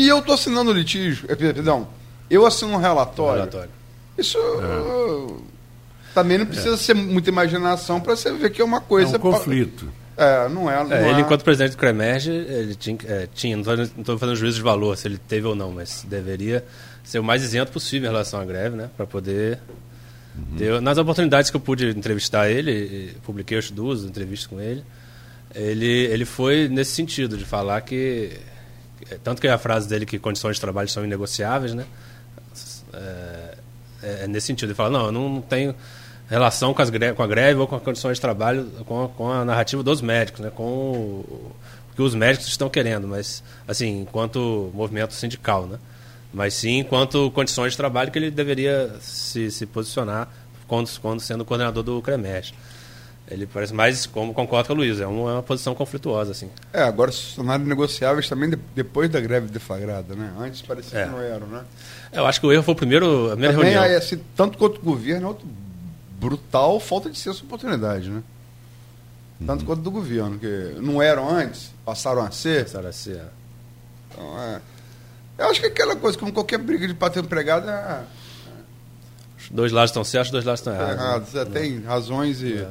e 0.00 0.08
eu 0.08 0.22
tô 0.22 0.32
assinando 0.32 0.70
o 0.70 0.74
litígio 0.74 1.26
eh, 1.28 1.34
perdão 1.34 1.88
eu 2.30 2.44
assino 2.46 2.72
um 2.72 2.76
relatório, 2.76 3.40
relatório. 3.40 3.70
isso 4.16 4.38
uh, 4.38 5.42
também 6.14 6.38
não 6.38 6.46
precisa 6.46 6.76
ser 6.76 6.94
muita 6.94 7.30
imaginação 7.30 8.00
para 8.00 8.16
você 8.16 8.32
ver 8.32 8.50
que 8.50 8.60
é 8.60 8.64
uma 8.64 8.78
É 8.78 8.80
coisa 8.80 9.16
um 9.16 9.20
conflito. 9.20 9.88
é, 10.16 10.48
não 10.48 10.70
é. 10.70 10.82
Não 10.84 10.92
É, 10.92 11.10
ele, 11.10 11.18
é. 11.18 11.22
enquanto 11.22 11.42
presidente 11.44 11.72
do 11.72 11.76
Cremerge, 11.78 12.30
ele 12.30 12.74
tinha, 12.74 12.98
é, 13.06 13.28
tinha 13.32 13.56
não 13.56 13.72
estou 13.82 14.18
fazendo 14.18 14.36
juízo 14.36 14.56
de 14.56 14.62
valor 14.62 14.96
se 14.96 15.06
ele 15.08 15.16
teve 15.18 15.46
ou 15.46 15.54
não, 15.54 15.70
mas 15.72 16.04
deveria 16.08 16.64
ser 17.04 17.18
o 17.20 17.24
mais 17.24 17.42
isento 17.42 17.70
possível 17.72 18.08
em 18.08 18.12
relação 18.12 18.40
à 18.40 18.44
greve, 18.44 18.76
né? 18.76 18.90
Para 18.96 19.06
poder. 19.06 19.58
ter- 20.58 20.80
nas 20.80 20.98
oportunidades 20.98 21.50
que 21.50 21.56
eu 21.56 21.60
pude 21.60 21.88
entrevistar 21.88 22.50
ele, 22.50 23.14
publiquei 23.24 23.56
as 23.58 23.70
duas 23.70 24.02
entrevistas 24.04 24.46
com 24.46 24.60
ele, 24.60 24.82
ele, 25.54 25.86
ele 26.06 26.24
foi 26.24 26.68
nesse 26.68 26.90
sentido, 26.92 27.36
de 27.38 27.44
falar 27.44 27.80
que. 27.82 28.32
Tanto 29.22 29.40
que 29.40 29.48
a 29.48 29.58
frase 29.58 29.88
dele 29.88 30.04
que 30.04 30.18
condições 30.18 30.56
de 30.56 30.60
trabalho 30.60 30.88
são 30.88 31.04
inegociáveis, 31.04 31.74
né? 31.74 31.86
É, 32.92 33.58
é 34.02 34.26
nesse 34.26 34.48
sentido. 34.48 34.70
Ele 34.70 34.74
fala: 34.74 34.90
não, 34.90 35.06
eu 35.06 35.12
não 35.12 35.40
tenho 35.40 35.74
relação 36.28 36.74
com, 36.74 36.82
as 36.82 36.90
greve, 36.90 37.14
com 37.14 37.22
a 37.22 37.26
greve 37.26 37.58
ou 37.58 37.66
com 37.66 37.76
as 37.76 37.82
condições 37.82 38.14
de 38.16 38.20
trabalho, 38.20 38.66
com 38.86 39.04
a, 39.04 39.08
com 39.08 39.30
a 39.30 39.44
narrativa 39.44 39.82
dos 39.82 40.02
médicos, 40.02 40.40
né? 40.40 40.50
com 40.54 40.62
o, 40.62 41.52
o 41.90 41.96
que 41.96 42.02
os 42.02 42.14
médicos 42.14 42.46
estão 42.48 42.68
querendo, 42.68 43.08
mas 43.08 43.42
assim, 43.66 44.02
enquanto 44.02 44.70
movimento 44.74 45.14
sindical, 45.14 45.66
né? 45.66 45.78
Mas 46.32 46.54
sim 46.54 46.78
enquanto 46.80 47.30
condições 47.30 47.72
de 47.72 47.76
trabalho 47.76 48.12
que 48.12 48.18
ele 48.18 48.30
deveria 48.30 48.94
se, 49.00 49.50
se 49.50 49.64
posicionar 49.64 50.28
quando, 50.66 50.90
quando 51.00 51.20
sendo 51.20 51.44
coordenador 51.44 51.82
do 51.82 52.02
CREMES. 52.02 52.52
Ele 53.30 53.46
parece 53.46 53.74
mais, 53.74 54.06
como 54.06 54.32
concordo 54.32 54.68
com 54.68 54.72
a 54.72 54.76
Luísa, 54.76 55.04
é 55.04 55.06
uma, 55.06 55.30
é 55.30 55.32
uma 55.34 55.42
posição 55.42 55.74
conflituosa, 55.74 56.30
assim. 56.32 56.50
É, 56.72 56.82
agora 56.82 57.10
os 57.10 57.20
funcionários 57.20 57.68
negociáveis 57.68 58.26
também 58.26 58.48
de- 58.48 58.58
depois 58.74 59.10
da 59.10 59.20
greve 59.20 59.48
deflagrada, 59.48 60.14
né? 60.14 60.32
Antes 60.38 60.62
parecia 60.62 61.00
É. 61.00 61.04
que 61.04 61.10
não 61.10 61.20
eram, 61.20 61.46
né? 61.46 61.62
Eu 62.10 62.24
acho 62.26 62.40
que 62.40 62.46
o 62.46 62.52
erro 62.52 62.62
foi 62.62 62.72
o 62.72 62.76
primeiro, 62.76 63.26
a 63.26 63.30
primeira 63.32 63.52
Também, 63.54 63.70
reunião. 63.72 63.82
aí, 63.90 63.94
assim, 63.96 64.18
tanto 64.34 64.56
quanto 64.56 64.78
o 64.78 64.82
governo, 64.82 65.26
é 65.26 65.28
outro 65.28 65.46
brutal 66.18 66.80
falta 66.80 67.10
de 67.10 67.18
senso 67.18 67.40
de 67.40 67.44
oportunidade, 67.46 68.08
né? 68.08 68.22
Tanto 69.46 69.64
quanto 69.66 69.82
do 69.82 69.90
governo, 69.90 70.38
que 70.38 70.74
não 70.80 71.00
eram 71.02 71.28
antes, 71.28 71.70
passaram 71.84 72.22
a 72.24 72.30
ser. 72.30 72.64
Passaram 72.64 72.88
a 72.88 72.92
ser, 72.92 73.16
é. 73.16 73.24
Então, 74.10 74.38
é. 74.42 74.60
Eu 75.36 75.50
acho 75.50 75.60
que 75.60 75.66
é 75.66 75.68
aquela 75.68 75.94
coisa, 75.94 76.18
como 76.18 76.32
qualquer 76.32 76.58
briga 76.58 76.88
de 76.88 76.94
patrão 76.94 77.22
empregado, 77.22 77.68
é, 77.68 78.00
Os 79.38 79.50
dois 79.50 79.70
lados 79.70 79.90
estão 79.90 80.02
certos, 80.02 80.28
os 80.28 80.32
dois 80.32 80.44
lados 80.44 80.60
estão 80.60 80.72
é 80.72 80.76
errados. 80.76 80.98
errado. 80.98 81.20
né? 81.20 81.26
Você 81.30 81.44
tem 81.50 81.80
razões 81.82 82.42
e. 82.42 82.66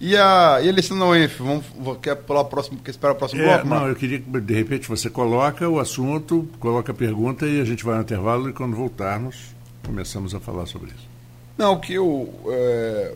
E 0.00 0.16
a, 0.16 0.60
e 0.62 0.68
a 0.68 1.04
UENF? 1.06 1.38
Vamos, 1.38 1.64
quer 2.02 2.16
pular 2.16 2.44
próximo, 2.44 2.78
quer 2.80 2.90
esperar 2.90 3.12
o 3.12 3.16
próximo 3.16 3.40
É, 3.42 3.44
bloco? 3.46 3.60
não, 3.64 3.70
Marcos? 3.70 3.88
eu 3.90 3.96
queria 3.96 4.20
que 4.20 4.40
de 4.40 4.54
repente 4.54 4.88
você 4.88 5.08
coloca 5.08 5.68
o 5.68 5.78
assunto, 5.78 6.48
coloca 6.58 6.92
a 6.92 6.94
pergunta 6.94 7.46
e 7.46 7.60
a 7.60 7.64
gente 7.64 7.84
vai 7.84 7.94
no 7.96 8.02
intervalo 8.02 8.48
e 8.48 8.52
quando 8.52 8.76
voltarmos 8.76 9.54
começamos 9.84 10.34
a 10.34 10.40
falar 10.40 10.66
sobre 10.66 10.88
isso. 10.88 11.08
Não, 11.56 11.74
o 11.74 11.80
que 11.80 11.94
eu. 11.94 12.32
É, 12.48 13.14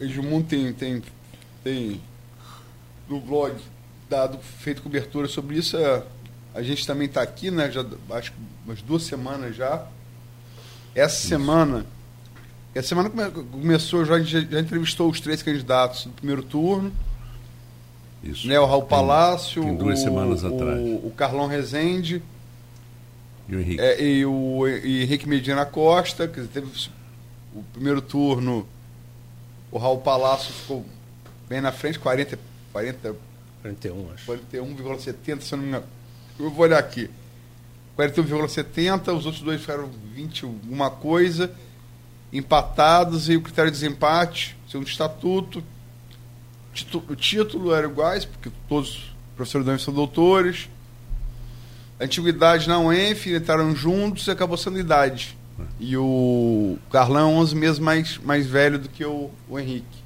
Edmundo 0.00 0.44
tem, 0.46 0.72
tem, 0.72 1.02
tem 1.62 2.00
no 3.08 3.20
blog 3.20 3.54
dado, 4.08 4.38
feito 4.38 4.82
cobertura 4.82 5.28
sobre 5.28 5.56
isso. 5.58 5.76
é, 5.76 6.02
a 6.54 6.62
gente 6.62 6.86
também 6.86 7.06
está 7.06 7.20
aqui, 7.22 7.50
né? 7.50 7.70
Já, 7.70 7.84
acho 8.10 8.32
que 8.32 8.38
umas 8.64 8.80
duas 8.80 9.02
semanas 9.02 9.54
já. 9.54 9.84
Essa 10.94 11.28
semana. 11.28 11.84
Essa 12.76 12.88
semana 12.88 13.08
come- 13.10 13.30
começou, 13.50 14.04
já, 14.04 14.14
a 14.14 14.18
gente 14.20 14.50
já, 14.50 14.60
entrevistou 14.60 15.10
os 15.10 15.20
três 15.20 15.42
candidatos 15.42 16.04
do 16.04 16.12
primeiro 16.12 16.42
turno. 16.42 16.92
Isso. 18.22 18.46
Né, 18.46 18.58
o 18.58 18.66
Raul 18.66 18.82
Tem- 18.82 18.90
Palácio, 18.90 19.62
tem 19.62 19.76
duas 19.76 20.00
o, 20.00 20.02
semanas 20.02 20.42
o, 20.42 20.46
atrás. 20.48 20.80
o 21.04 21.10
Carlão 21.16 21.46
Rezende 21.46 22.22
E 23.48 23.54
o 23.56 23.60
Henrique? 23.60 23.80
É, 23.80 24.02
e 24.02 24.26
o 24.26 24.66
Henrique 24.66 25.28
Medina 25.28 25.64
Costa, 25.64 26.26
que 26.26 26.42
teve 26.42 26.66
o 27.54 27.62
primeiro 27.72 28.02
turno, 28.02 28.66
o 29.70 29.78
Raul 29.78 29.98
Palácio 30.00 30.52
ficou 30.52 30.84
bem 31.48 31.60
na 31.60 31.72
frente, 31.72 31.98
40, 31.98 32.38
40 32.72 33.14
41, 33.62 34.10
acho. 34.14 34.26
41,70, 34.26 35.40
se 35.40 35.54
eu 35.54 35.56
não 35.56 35.62
me 35.64 35.68
engano. 35.70 35.86
Eu 36.38 36.50
vou 36.50 36.64
olhar 36.64 36.78
aqui. 36.78 37.10
41,70, 37.96 39.12
os 39.16 39.24
outros 39.26 39.42
dois 39.42 39.60
ficaram 39.60 39.88
20 40.14 40.44
alguma 40.44 40.90
coisa, 40.90 41.50
empatados, 42.32 43.28
e 43.28 43.36
o 43.36 43.42
critério 43.42 43.70
de 43.70 43.78
desempate, 43.78 44.56
segundo 44.68 44.86
o 44.86 44.90
estatuto, 44.90 45.62
o 47.08 47.16
título 47.16 47.72
era 47.72 47.86
iguais, 47.86 48.24
porque 48.24 48.50
todos 48.68 48.90
os 48.90 49.14
professores 49.34 49.66
da 49.66 49.72
UENF 49.72 49.84
são 49.84 49.94
doutores. 49.94 50.68
A 51.98 52.04
antiguidade 52.04 52.68
na 52.68 52.78
UENF, 52.78 53.26
entraram 53.32 53.74
juntos 53.74 54.26
e 54.26 54.30
acabou 54.30 54.56
sendo 54.56 54.78
idade. 54.78 55.36
E 55.80 55.96
o 55.96 56.78
Carlão 56.90 57.30
é 57.30 57.34
11 57.34 57.54
meses 57.54 57.78
mais, 57.78 58.18
mais 58.18 58.46
velho 58.46 58.78
do 58.78 58.88
que 58.88 59.04
o, 59.04 59.30
o 59.48 59.58
Henrique. 59.58 60.04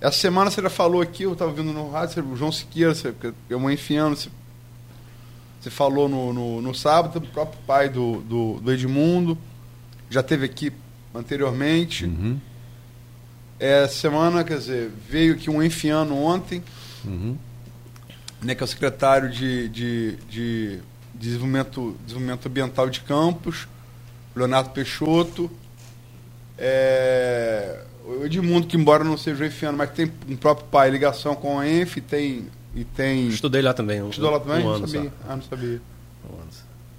Essa 0.00 0.18
semana 0.18 0.50
você 0.50 0.60
já 0.60 0.70
falou 0.70 1.00
aqui, 1.00 1.22
eu 1.22 1.32
estava 1.32 1.50
vendo 1.50 1.72
no 1.72 1.90
rádio, 1.90 2.24
o 2.24 2.36
João 2.36 2.52
Siqueira, 2.52 2.94
você, 2.94 3.14
é 3.48 3.56
um 3.56 3.70
enfiando, 3.70 4.16
você, 4.16 4.28
você 5.60 5.70
falou 5.70 6.08
no, 6.08 6.32
no, 6.32 6.60
no, 6.60 6.74
sábado, 6.74 7.18
o 7.18 7.26
próprio 7.28 7.58
pai 7.66 7.88
do, 7.88 8.20
do, 8.20 8.60
do, 8.60 8.72
Edmundo, 8.72 9.38
já 10.14 10.22
teve 10.22 10.46
aqui 10.46 10.72
anteriormente. 11.12 12.04
Uhum. 12.04 12.38
É, 13.58 13.88
semana, 13.88 14.44
quer 14.44 14.58
dizer, 14.58 14.90
veio 15.08 15.34
aqui 15.34 15.50
um 15.50 15.60
enfiano 15.60 16.16
ontem, 16.16 16.62
uhum. 17.04 17.36
né, 18.40 18.54
que 18.54 18.62
é 18.62 18.64
o 18.64 18.68
secretário 18.68 19.28
de, 19.28 19.68
de, 19.68 20.16
de 20.30 20.78
desenvolvimento, 21.14 21.96
desenvolvimento 22.04 22.46
ambiental 22.46 22.88
de 22.88 23.00
Campos, 23.00 23.66
Leonardo 24.36 24.70
Peixoto. 24.70 25.50
É, 26.56 27.82
o 28.04 28.24
Edmundo, 28.24 28.68
que 28.68 28.76
embora 28.76 29.02
não 29.02 29.16
seja 29.16 29.44
enfiano, 29.44 29.76
mas 29.76 29.90
tem 29.90 30.12
um 30.28 30.36
próprio 30.36 30.66
pai, 30.68 30.90
ligação 30.90 31.34
com 31.34 31.58
a 31.58 31.68
ENF, 31.68 32.00
tem, 32.00 32.46
e 32.72 32.84
tem... 32.84 33.28
Estudei 33.28 33.62
lá 33.62 33.74
também. 33.74 34.00
Um, 34.00 34.10
Estudou 34.10 34.30
lá 34.30 34.38
também? 34.38 34.64
Um 34.64 34.78
não 34.78 34.86
sabia. 34.86 35.12
Ah, 35.28 35.36
não 35.36 35.42
sabia. 35.42 35.80
Um 36.30 36.34
ano. 36.36 36.50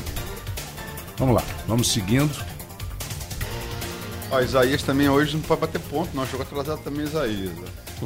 Vamos 1.17 1.35
lá, 1.35 1.43
vamos 1.67 1.91
seguindo. 1.91 2.33
Ó, 4.29 4.41
Isaías 4.41 4.83
também 4.83 5.09
hoje 5.09 5.35
não 5.35 5.41
pode 5.41 5.61
bater 5.61 5.81
ponto, 5.81 6.09
não. 6.13 6.25
Jogou 6.25 6.41
atrasado 6.41 6.81
também, 6.83 7.05
Isaías. 7.05 7.51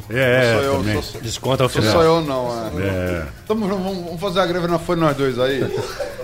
É, 0.08 0.54
sou 0.54 0.62
eu, 0.62 0.76
também. 0.78 1.02
Sou, 1.02 1.20
Desconta 1.20 1.62
ao 1.64 1.68
final. 1.68 1.92
Sou 1.92 2.02
eu, 2.02 2.20
não. 2.22 2.80
É. 2.80 2.86
é. 2.86 3.26
Então, 3.44 3.56
vamos 3.58 4.20
fazer 4.20 4.40
a 4.40 4.46
greve 4.46 4.66
na 4.66 4.78
Folha 4.78 5.00
nós 5.00 5.16
dois 5.16 5.38
aí. 5.38 5.60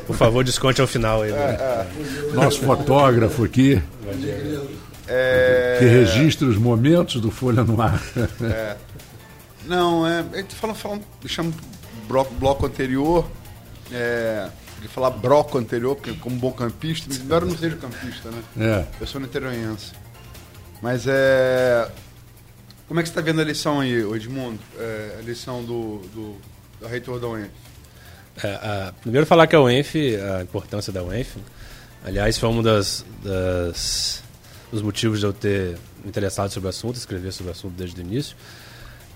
Por 0.06 0.16
favor, 0.16 0.44
desconte 0.44 0.80
ao 0.80 0.86
final 0.86 1.22
aí. 1.22 1.32
Né? 1.32 1.38
É, 1.38 1.86
é. 2.30 2.32
Nosso 2.32 2.60
fotógrafo 2.60 3.44
aqui. 3.44 3.82
É... 5.08 5.76
Que 5.78 5.84
registra 5.84 6.48
os 6.48 6.56
momentos 6.56 7.20
do 7.20 7.30
Folha 7.30 7.62
no 7.62 7.80
Ar. 7.80 8.02
É. 8.42 8.76
Não, 9.66 10.06
é. 10.06 10.24
Gente 10.34 10.54
fala, 10.54 10.74
fala, 10.74 11.00
deixamos 11.20 11.54
bloco, 12.08 12.32
bloco 12.34 12.66
anterior, 12.66 13.26
é, 13.92 14.48
de 14.80 14.88
falar 14.88 15.10
bloco 15.10 15.58
anterior, 15.58 15.96
porque 15.96 16.12
como 16.14 16.36
bom 16.36 16.52
campista, 16.52 17.12
embora 17.12 17.44
eu 17.44 17.50
não 17.50 17.58
seja 17.58 17.76
campista, 17.76 18.30
né? 18.30 18.42
É. 18.58 18.86
Eu 19.00 19.06
sou 19.06 19.20
niteroense. 19.20 19.92
Mas 20.80 21.06
é. 21.06 21.88
Como 22.88 23.00
é 23.00 23.02
que 23.02 23.08
você 23.08 23.12
está 23.12 23.20
vendo 23.20 23.40
a 23.40 23.42
eleição 23.42 23.80
aí, 23.80 23.92
Edmundo? 23.92 24.60
É, 24.78 25.16
a 25.18 25.22
eleição 25.22 25.64
do, 25.64 25.98
do, 26.14 26.36
do 26.80 26.86
reitor 26.86 27.18
da 27.18 27.26
UENF? 27.26 27.50
É, 28.44 28.48
a, 28.48 28.94
primeiro 29.00 29.26
falar 29.26 29.46
que 29.48 29.56
a 29.56 29.60
UENF, 29.60 29.96
a 30.16 30.42
importância 30.42 30.92
da 30.92 31.02
UENF, 31.02 31.36
aliás, 32.04 32.38
foi 32.38 32.48
um 32.48 32.62
das, 32.62 33.04
das, 33.24 34.22
dos 34.70 34.82
motivos 34.82 35.18
de 35.18 35.26
eu 35.26 35.32
ter 35.32 35.76
me 36.02 36.08
interessado 36.08 36.50
sobre 36.50 36.68
o 36.68 36.70
assunto, 36.70 36.94
escrever 36.94 37.32
sobre 37.32 37.50
o 37.50 37.52
assunto 37.52 37.74
desde 37.74 38.00
o 38.00 38.04
início, 38.04 38.36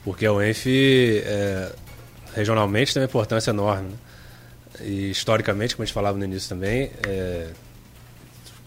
porque 0.02 0.26
a 0.26 0.32
UENF 0.32 0.66
é, 1.24 1.72
regionalmente 2.34 2.92
tem 2.92 3.00
uma 3.02 3.06
importância 3.06 3.50
enorme. 3.50 3.90
Né? 3.90 3.96
E 4.80 5.10
historicamente, 5.10 5.76
como 5.76 5.84
a 5.84 5.86
gente 5.86 5.94
falava 5.94 6.18
no 6.18 6.24
início 6.24 6.48
também, 6.48 6.90
é, 7.06 7.50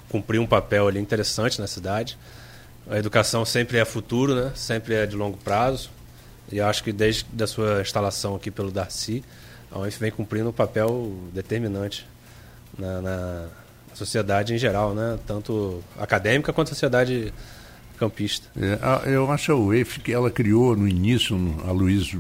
cumpriu 0.08 0.42
um 0.42 0.48
papel 0.48 0.88
ali 0.88 1.00
interessante 1.00 1.60
na 1.60 1.68
cidade. 1.68 2.18
A 2.90 2.98
educação 2.98 3.46
sempre 3.46 3.78
é 3.78 3.86
futuro, 3.86 4.36
né? 4.36 4.52
sempre 4.56 4.94
é 4.94 5.06
de 5.06 5.16
longo 5.16 5.38
prazo. 5.38 5.90
E 6.52 6.60
acho 6.60 6.84
que 6.84 6.92
desde 6.92 7.26
a 7.42 7.48
sua 7.48 7.82
instalação 7.82 8.36
aqui 8.36 8.52
pelo 8.52 8.70
Darcy, 8.70 9.24
a 9.72 9.80
UF 9.80 10.00
vem 10.00 10.12
cumprindo 10.12 10.50
um 10.50 10.54
papel 10.54 11.14
determinante 11.34 12.06
na, 12.78 13.02
na, 13.02 13.48
sociedade 13.94 14.54
em 14.54 14.58
geral, 14.58 14.94
né? 14.94 15.20
tanto 15.26 15.84
acadêmica 16.00 16.52
quanto 16.52 16.70
sociedade 16.70 17.34
campista. 17.98 18.48
É, 18.60 19.14
eu 19.14 19.32
acho 19.32 19.52
a 19.52 19.56
UEF 19.56 20.00
que 20.00 20.12
ela 20.12 20.32
criou 20.32 20.76
no 20.76 20.88
início, 20.88 21.38
a 21.68 21.72
Luiz 21.72 22.16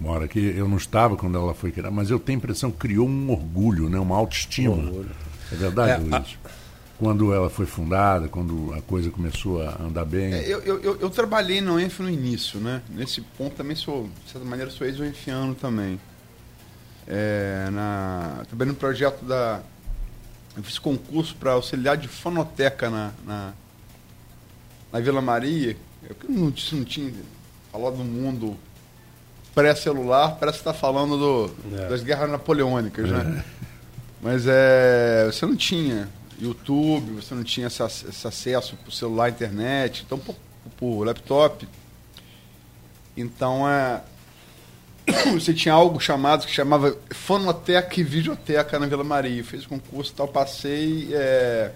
mora 0.00 0.26
aqui, 0.26 0.54
eu 0.56 0.68
não 0.68 0.76
estava 0.76 1.16
quando 1.16 1.36
ela 1.36 1.54
foi 1.54 1.72
criada, 1.72 1.90
mas 1.90 2.10
eu 2.10 2.18
tenho 2.18 2.38
a 2.38 2.40
impressão 2.40 2.70
que 2.70 2.78
criou 2.78 3.08
um 3.08 3.30
orgulho, 3.30 3.88
né, 3.88 3.98
uma 3.98 4.16
autoestima. 4.16 4.76
orgulho. 4.76 5.10
É 5.50 5.56
verdade, 5.56 5.92
é, 5.92 5.96
Luiz? 5.96 6.38
A... 6.44 6.57
Quando 6.98 7.32
ela 7.32 7.48
foi 7.48 7.64
fundada, 7.64 8.26
quando 8.26 8.74
a 8.74 8.82
coisa 8.82 9.08
começou 9.08 9.62
a 9.62 9.80
andar 9.80 10.04
bem. 10.04 10.34
É, 10.34 10.52
eu, 10.52 10.60
eu, 10.62 11.00
eu, 11.00 11.10
trabalhei 11.10 11.60
no 11.60 11.78
ENF 11.78 12.02
no 12.02 12.10
início, 12.10 12.58
né? 12.58 12.82
Nesse 12.88 13.20
ponto 13.20 13.54
também 13.54 13.76
sou, 13.76 14.08
de 14.24 14.32
certa 14.32 14.44
maneira, 14.46 14.68
sou 14.68 14.84
ex-enfiano 14.84 15.54
também. 15.54 16.00
É, 17.06 17.68
na, 17.70 18.44
também 18.50 18.66
no 18.66 18.74
projeto 18.74 19.24
da. 19.24 19.60
Eu 20.56 20.62
fiz 20.64 20.76
concurso 20.76 21.36
para 21.36 21.52
auxiliar 21.52 21.96
de 21.96 22.08
fonoteca 22.08 22.90
na, 22.90 23.12
na, 23.24 23.52
na 24.92 24.98
Vila 24.98 25.22
Maria. 25.22 25.76
Eu 26.02 26.16
não, 26.28 26.52
não 26.72 26.84
tinha 26.84 27.12
falado 27.70 27.96
do 27.96 28.04
mundo 28.04 28.56
pré-celular, 29.54 30.36
parece 30.38 30.58
que 30.58 30.68
está 30.68 30.74
falando 30.74 31.16
do, 31.16 31.76
é. 31.76 31.88
das 31.88 32.02
guerras 32.02 32.28
napoleônicas, 32.28 33.08
né? 33.08 33.44
É. 33.44 33.58
Mas 34.20 34.46
é, 34.48 35.26
você 35.26 35.46
não 35.46 35.54
tinha 35.54 36.08
YouTube, 36.40 37.12
você 37.12 37.34
não 37.34 37.42
tinha 37.42 37.66
esse, 37.66 37.82
esse 37.82 38.26
acesso 38.26 38.76
para 38.76 38.88
o 38.88 38.92
celular, 38.92 39.30
internet, 39.30 40.04
então 40.06 40.18
por, 40.18 40.36
por 40.76 41.04
laptop. 41.04 41.68
Então 43.16 43.68
é, 43.68 44.00
você 45.32 45.52
tinha 45.52 45.74
algo 45.74 46.00
chamado 46.00 46.46
que 46.46 46.52
chamava 46.52 46.96
Fonoteca 47.10 48.00
e 48.00 48.04
Videoteca 48.04 48.78
na 48.78 48.86
Vila 48.86 49.04
Maria. 49.04 49.42
Fiz 49.42 49.66
concurso 49.66 50.12
e 50.12 50.14
tal, 50.14 50.28
passei. 50.28 51.08
É, 51.12 51.72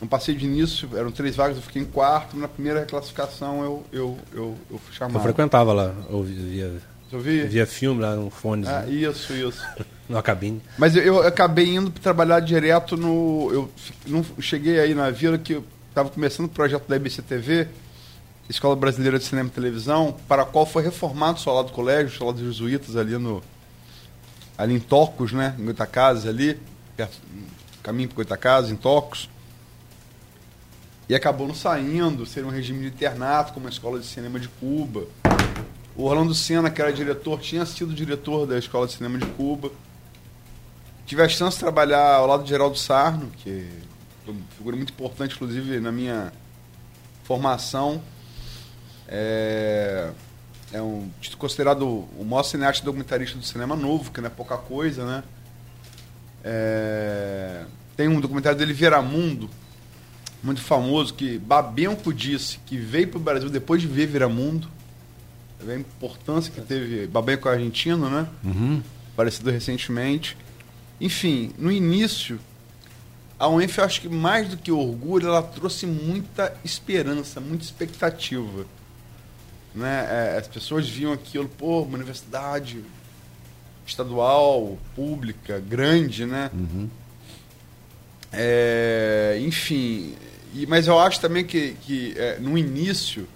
não 0.00 0.08
passei 0.08 0.34
de 0.34 0.46
início, 0.46 0.88
eram 0.96 1.10
três 1.10 1.36
vagas, 1.36 1.56
eu 1.56 1.62
fiquei 1.62 1.82
em 1.82 1.84
quarto. 1.84 2.36
Na 2.36 2.48
primeira 2.48 2.86
classificação 2.86 3.62
eu, 3.62 3.84
eu, 3.92 4.18
eu, 4.32 4.58
eu 4.70 4.78
fui 4.78 4.94
chamado. 4.94 5.16
Eu 5.16 5.22
frequentava 5.22 5.72
lá, 5.74 5.94
ouvia 6.08 6.80
Ouvia? 7.12 7.46
Via 7.46 7.66
filme 7.66 8.00
lá 8.00 8.14
no 8.14 8.30
fone. 8.30 8.66
Ah, 8.66 8.86
isso, 8.86 9.32
isso. 9.32 9.66
na 10.08 10.22
cabine. 10.22 10.60
Mas 10.76 10.96
eu, 10.96 11.02
eu 11.02 11.26
acabei 11.26 11.74
indo 11.74 11.90
trabalhar 11.90 12.40
direto 12.40 12.96
no. 12.96 13.48
Eu 13.52 13.70
não 14.06 14.24
cheguei 14.40 14.78
aí 14.80 14.94
na 14.94 15.10
vila 15.10 15.38
que 15.38 15.54
eu 15.54 15.64
estava 15.88 16.08
começando 16.08 16.46
o 16.46 16.48
projeto 16.48 16.88
da 16.88 16.96
IBCTV, 16.96 17.68
Escola 18.48 18.74
Brasileira 18.74 19.18
de 19.18 19.24
Cinema 19.24 19.48
e 19.48 19.52
Televisão, 19.52 20.16
para 20.28 20.42
a 20.42 20.46
qual 20.46 20.66
foi 20.66 20.82
reformado 20.82 21.38
o 21.38 21.40
solar 21.40 21.64
do 21.64 21.72
colégio, 21.72 22.14
o 22.14 22.18
solar 22.18 22.34
dos 22.34 22.42
jesuítas 22.42 22.96
ali 22.96 23.16
no. 23.18 23.42
ali 24.58 24.74
em 24.74 24.80
Tocos, 24.80 25.32
né? 25.32 25.54
Em 25.58 25.64
Goitacazes 25.64 26.26
ali, 26.26 26.60
perto, 26.96 27.18
caminho 27.82 28.08
para 28.08 28.16
Goitacazes, 28.16 28.70
em 28.70 28.76
Tocos. 28.76 29.28
E 31.08 31.14
acabou 31.14 31.48
não 31.48 31.56
saindo, 31.56 32.24
ser 32.24 32.44
um 32.44 32.50
regime 32.50 32.82
de 32.82 32.86
internato, 32.86 33.52
como 33.52 33.66
a 33.66 33.70
Escola 33.70 33.98
de 33.98 34.06
Cinema 34.06 34.38
de 34.38 34.46
Cuba. 34.48 35.06
O 35.96 36.04
Orlando 36.04 36.34
Senna, 36.34 36.70
que 36.70 36.80
era 36.80 36.92
diretor, 36.92 37.40
tinha 37.40 37.66
sido 37.66 37.92
diretor 37.92 38.46
da 38.46 38.58
Escola 38.58 38.86
de 38.86 38.94
Cinema 38.94 39.18
de 39.18 39.26
Cuba. 39.26 39.70
Tive 41.04 41.22
a 41.22 41.28
chance 41.28 41.56
de 41.56 41.60
trabalhar 41.60 42.14
ao 42.14 42.26
lado 42.26 42.44
de 42.44 42.48
Geraldo 42.48 42.78
Sarno, 42.78 43.30
que 43.38 43.68
é 44.26 44.30
uma 44.30 44.40
figura 44.56 44.76
muito 44.76 44.92
importante, 44.92 45.34
inclusive, 45.34 45.80
na 45.80 45.90
minha 45.90 46.32
formação. 47.24 48.00
É, 49.08 50.10
é 50.72 50.80
um 50.80 51.10
considerado 51.36 51.84
o 51.84 52.24
maior 52.24 52.44
cineasta 52.44 52.84
documentarista 52.84 53.36
do 53.36 53.44
cinema 53.44 53.74
novo, 53.74 54.12
que 54.12 54.20
não 54.20 54.28
é 54.28 54.30
pouca 54.30 54.56
coisa, 54.56 55.04
né? 55.04 55.24
É, 56.44 57.64
tem 57.96 58.08
um 58.08 58.20
documentário 58.20 58.56
dele, 58.56 58.72
Viramundo, 58.72 59.50
muito 60.42 60.60
famoso, 60.60 61.12
que 61.12 61.38
Babenco 61.38 62.14
disse 62.14 62.58
que 62.64 62.76
veio 62.76 63.08
para 63.08 63.18
o 63.18 63.20
Brasil 63.20 63.50
depois 63.50 63.82
de 63.82 63.88
ver 63.88 64.06
Viramundo. 64.06 64.68
A 65.68 65.74
importância 65.74 66.52
que 66.52 66.60
teve 66.60 67.06
Babenco 67.06 67.48
argentino, 67.48 68.08
né? 68.08 68.28
Uhum. 68.44 68.82
Aparecido 69.12 69.50
recentemente. 69.50 70.36
Enfim, 71.00 71.52
no 71.58 71.70
início, 71.70 72.38
a 73.38 73.48
UENF, 73.48 73.78
eu 73.78 73.84
acho 73.84 74.00
que 74.02 74.08
mais 74.08 74.48
do 74.48 74.56
que 74.56 74.70
orgulho, 74.70 75.28
ela 75.28 75.42
trouxe 75.42 75.86
muita 75.86 76.54
esperança, 76.64 77.40
muita 77.40 77.64
expectativa. 77.64 78.66
Né? 79.74 80.06
É, 80.10 80.38
as 80.38 80.46
pessoas 80.46 80.88
viam 80.88 81.12
aquilo, 81.12 81.48
pô, 81.48 81.82
uma 81.82 81.96
universidade 81.96 82.84
estadual, 83.86 84.78
pública, 84.94 85.58
grande, 85.58 86.26
né? 86.26 86.50
Uhum. 86.52 86.88
É, 88.32 89.38
enfim, 89.40 90.14
e, 90.54 90.66
mas 90.66 90.86
eu 90.86 90.98
acho 90.98 91.20
também 91.20 91.44
que, 91.44 91.74
que 91.82 92.14
é, 92.16 92.38
no 92.38 92.56
início 92.56 93.26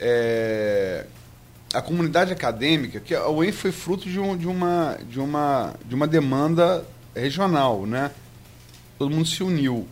é, 0.00 1.06
a 1.72 1.82
comunidade 1.82 2.32
acadêmica, 2.32 3.00
que 3.00 3.14
a 3.14 3.28
UEM 3.28 3.52
foi 3.52 3.72
fruto 3.72 4.08
de, 4.08 4.20
um, 4.20 4.36
de, 4.36 4.46
uma, 4.46 4.98
de, 5.08 5.18
uma, 5.18 5.74
de 5.84 5.94
uma 5.94 6.06
demanda 6.06 6.84
regional, 7.14 7.86
né? 7.86 8.10
Todo 8.98 9.10
mundo 9.10 9.26
se 9.26 9.42
uniu. 9.42 9.88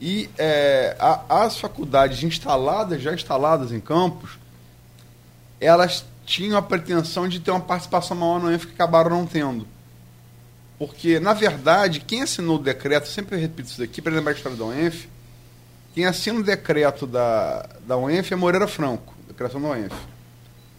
E 0.00 0.28
é, 0.38 0.96
a, 0.98 1.44
as 1.44 1.58
faculdades 1.58 2.22
instaladas, 2.22 3.02
já 3.02 3.14
instaladas 3.14 3.72
em 3.72 3.80
campos, 3.80 4.38
elas 5.60 6.04
tinham 6.24 6.56
a 6.56 6.62
pretensão 6.62 7.28
de 7.28 7.40
ter 7.40 7.50
uma 7.50 7.60
participação 7.60 8.16
maior 8.16 8.40
no 8.40 8.52
ENF 8.52 8.66
que 8.66 8.74
acabaram 8.74 9.10
não 9.10 9.26
tendo. 9.26 9.66
Porque, 10.78 11.20
na 11.20 11.34
verdade, 11.34 12.00
quem 12.00 12.22
assinou 12.22 12.56
o 12.56 12.62
decreto, 12.62 13.08
sempre 13.08 13.38
repito 13.38 13.68
isso 13.68 13.82
aqui, 13.82 14.00
para 14.00 14.12
lembrar 14.12 14.32
a 14.32 14.34
história 14.34 14.56
da 14.56 14.64
UENF, 14.64 15.08
quem 15.94 16.04
assina 16.06 16.40
o 16.40 16.42
decreto 16.42 17.06
da, 17.06 17.68
da 17.86 17.96
UENF 17.96 18.32
é 18.32 18.36
Moreira 18.36 18.66
Franco, 18.66 19.14
da 19.26 19.34
criação 19.34 19.60
da 19.60 19.68
UENF. 19.68 19.94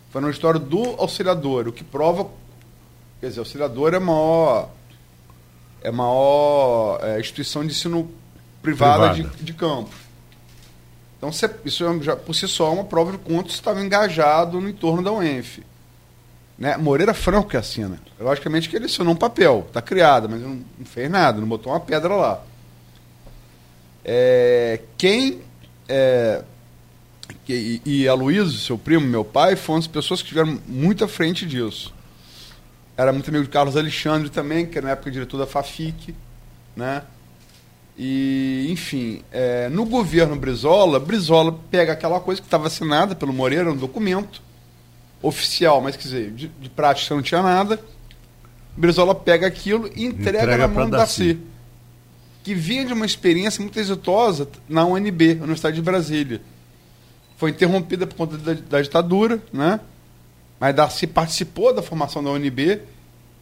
Foi 0.10 0.22
no 0.22 0.30
história 0.30 0.60
do 0.60 0.96
auxiliador, 1.00 1.68
o 1.68 1.72
que 1.72 1.84
prova. 1.84 2.30
Quer 3.20 3.28
dizer, 3.28 3.40
auxiliador 3.40 3.94
é 3.94 3.98
a 3.98 4.00
maior, 4.00 4.70
é 5.82 5.92
maior 5.92 7.00
é, 7.02 7.20
instituição 7.20 7.62
de 7.66 7.72
ensino 7.72 8.10
privada, 8.62 9.14
privada. 9.14 9.36
De, 9.38 9.44
de 9.44 9.54
campos. 9.54 9.96
Então, 11.18 11.30
isso 11.64 11.86
é 11.86 12.00
já, 12.02 12.16
por 12.16 12.34
si 12.34 12.48
só 12.48 12.68
é 12.68 12.72
uma 12.72 12.84
prova 12.84 13.12
de 13.12 13.20
quanto 13.20 13.52
estava 13.52 13.80
engajado 13.80 14.60
no 14.60 14.68
entorno 14.68 15.04
da 15.04 15.12
UENF. 15.12 15.64
Né? 16.58 16.78
Moreira 16.78 17.14
Franco 17.14 17.50
que 17.50 17.58
assina. 17.58 18.00
Logicamente 18.20 18.70
que 18.70 18.76
ele 18.76 18.86
assinou 18.86 19.14
um 19.14 19.18
papel, 19.18 19.66
está 19.68 19.82
criado, 19.82 20.28
mas 20.30 20.42
não, 20.42 20.62
não, 20.78 20.86
fez 20.86 21.10
nada, 21.10 21.40
não 21.40 21.48
botou 21.48 21.72
uma 21.72 21.80
pedra 21.80 22.16
lá. 22.16 22.44
É, 24.04 24.82
quem 24.98 25.42
é, 25.88 26.44
e, 27.48 27.82
e 27.86 28.08
a 28.08 28.14
Luísa, 28.14 28.58
seu 28.58 28.78
primo, 28.78 29.06
meu 29.06 29.26
pai, 29.26 29.56
foram 29.56 29.80
as 29.80 29.88
pessoas 29.88 30.22
que 30.22 30.28
estiveram 30.28 30.60
muito 30.68 31.04
à 31.04 31.08
frente 31.08 31.46
disso. 31.46 31.94
Era 32.96 33.12
muito 33.12 33.30
amigo 33.30 33.46
de 33.46 33.50
Carlos 33.50 33.76
Alexandre 33.76 34.30
também, 34.30 34.66
que 34.66 34.80
na 34.80 34.92
época 34.92 35.12
diretor 35.12 35.38
da 35.38 35.48
FAFIC, 35.48 36.14
né? 36.76 37.04
E, 37.98 38.68
enfim, 38.70 39.22
é, 39.32 39.70
no 39.70 39.86
governo 39.86 40.36
Brizola, 40.36 41.00
Brizola 41.00 41.58
pega 41.70 41.94
aquela 41.94 42.20
coisa 42.20 42.42
que 42.42 42.48
estava 42.48 42.68
assinada 42.68 43.16
pelo 43.16 43.34
Moreira, 43.34 43.72
um 43.72 43.76
documento 43.76 44.42
oficial, 45.22 45.82
mas 45.82 45.96
quer 45.96 46.04
dizer, 46.04 46.32
de, 46.32 46.48
de 46.48 46.70
prática 46.70 47.14
não 47.14 47.22
tinha 47.22 47.42
nada. 47.42 47.80
Brizola 48.76 49.14
pega 49.14 49.46
aquilo 49.46 49.90
e 49.96 50.06
entrega, 50.06 50.40
entrega 50.44 50.58
na 50.58 50.68
mão 50.68 50.90
da 50.90 51.00
Darcy, 51.00 51.40
que 52.44 52.54
vinha 52.54 52.86
de 52.86 52.94
uma 52.94 53.06
experiência 53.06 53.62
muito 53.62 53.80
exitosa 53.80 54.48
na 54.68 54.86
UNB, 54.86 55.34
Universidade 55.34 55.76
de 55.76 55.82
Brasília 55.82 56.42
foi 57.42 57.50
interrompida 57.50 58.06
por 58.06 58.16
conta 58.16 58.38
da, 58.38 58.54
da 58.54 58.82
ditadura, 58.84 59.42
né? 59.52 59.80
Mas 60.60 60.76
Darcy 60.76 61.08
participou 61.08 61.74
da 61.74 61.82
formação 61.82 62.24
da 62.24 62.30
UNB 62.30 62.80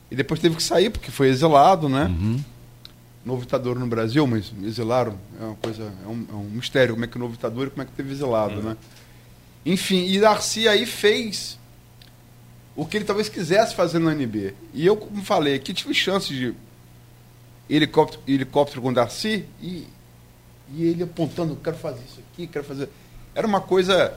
e 0.09 0.15
depois 0.15 0.39
teve 0.39 0.55
que 0.55 0.63
sair 0.63 0.89
porque 0.89 1.11
foi 1.11 1.27
exilado, 1.27 1.89
né? 1.89 2.05
Uhum. 2.05 2.39
Novo 3.25 3.41
ditador 3.41 3.77
no 3.77 3.85
Brasil, 3.87 4.25
mas 4.25 4.53
exilaram 4.63 5.17
é 5.37 5.43
uma 5.43 5.55
coisa, 5.55 5.83
é 5.83 6.07
um, 6.07 6.25
é 6.31 6.33
um 6.33 6.49
mistério 6.49 6.93
como 6.93 7.03
é 7.03 7.07
que 7.09 7.17
o 7.17 7.19
novo 7.19 7.33
ditador 7.33 7.67
e 7.67 7.69
como 7.71 7.81
é 7.81 7.85
que 7.85 7.91
teve 7.91 8.13
exilado, 8.13 8.55
uhum. 8.55 8.69
né? 8.69 8.77
Enfim, 9.65 10.05
e 10.05 10.17
Darcy 10.17 10.65
aí 10.69 10.85
fez 10.85 11.59
o 12.77 12.85
que 12.85 12.95
ele 12.95 13.03
talvez 13.03 13.27
quisesse 13.27 13.75
fazer 13.75 13.99
na 13.99 14.11
UNB. 14.11 14.53
E 14.73 14.85
eu, 14.85 14.95
como 14.95 15.21
falei, 15.25 15.55
aqui 15.55 15.73
tive 15.73 15.93
chance 15.93 16.33
de 16.33 16.53
helicóptero, 17.69 18.21
helicóptero 18.27 18.81
com 18.81 18.91
Darcy 18.91 19.45
e, 19.61 19.87
e 20.73 20.83
ele 20.83 21.03
apontando, 21.03 21.55
quero 21.55 21.77
fazer 21.77 22.01
isso 22.05 22.21
aqui, 22.33 22.47
quero 22.47 22.65
fazer 22.65 22.89
era 23.39 23.47
uma 23.47 23.61
coisa. 23.61 24.13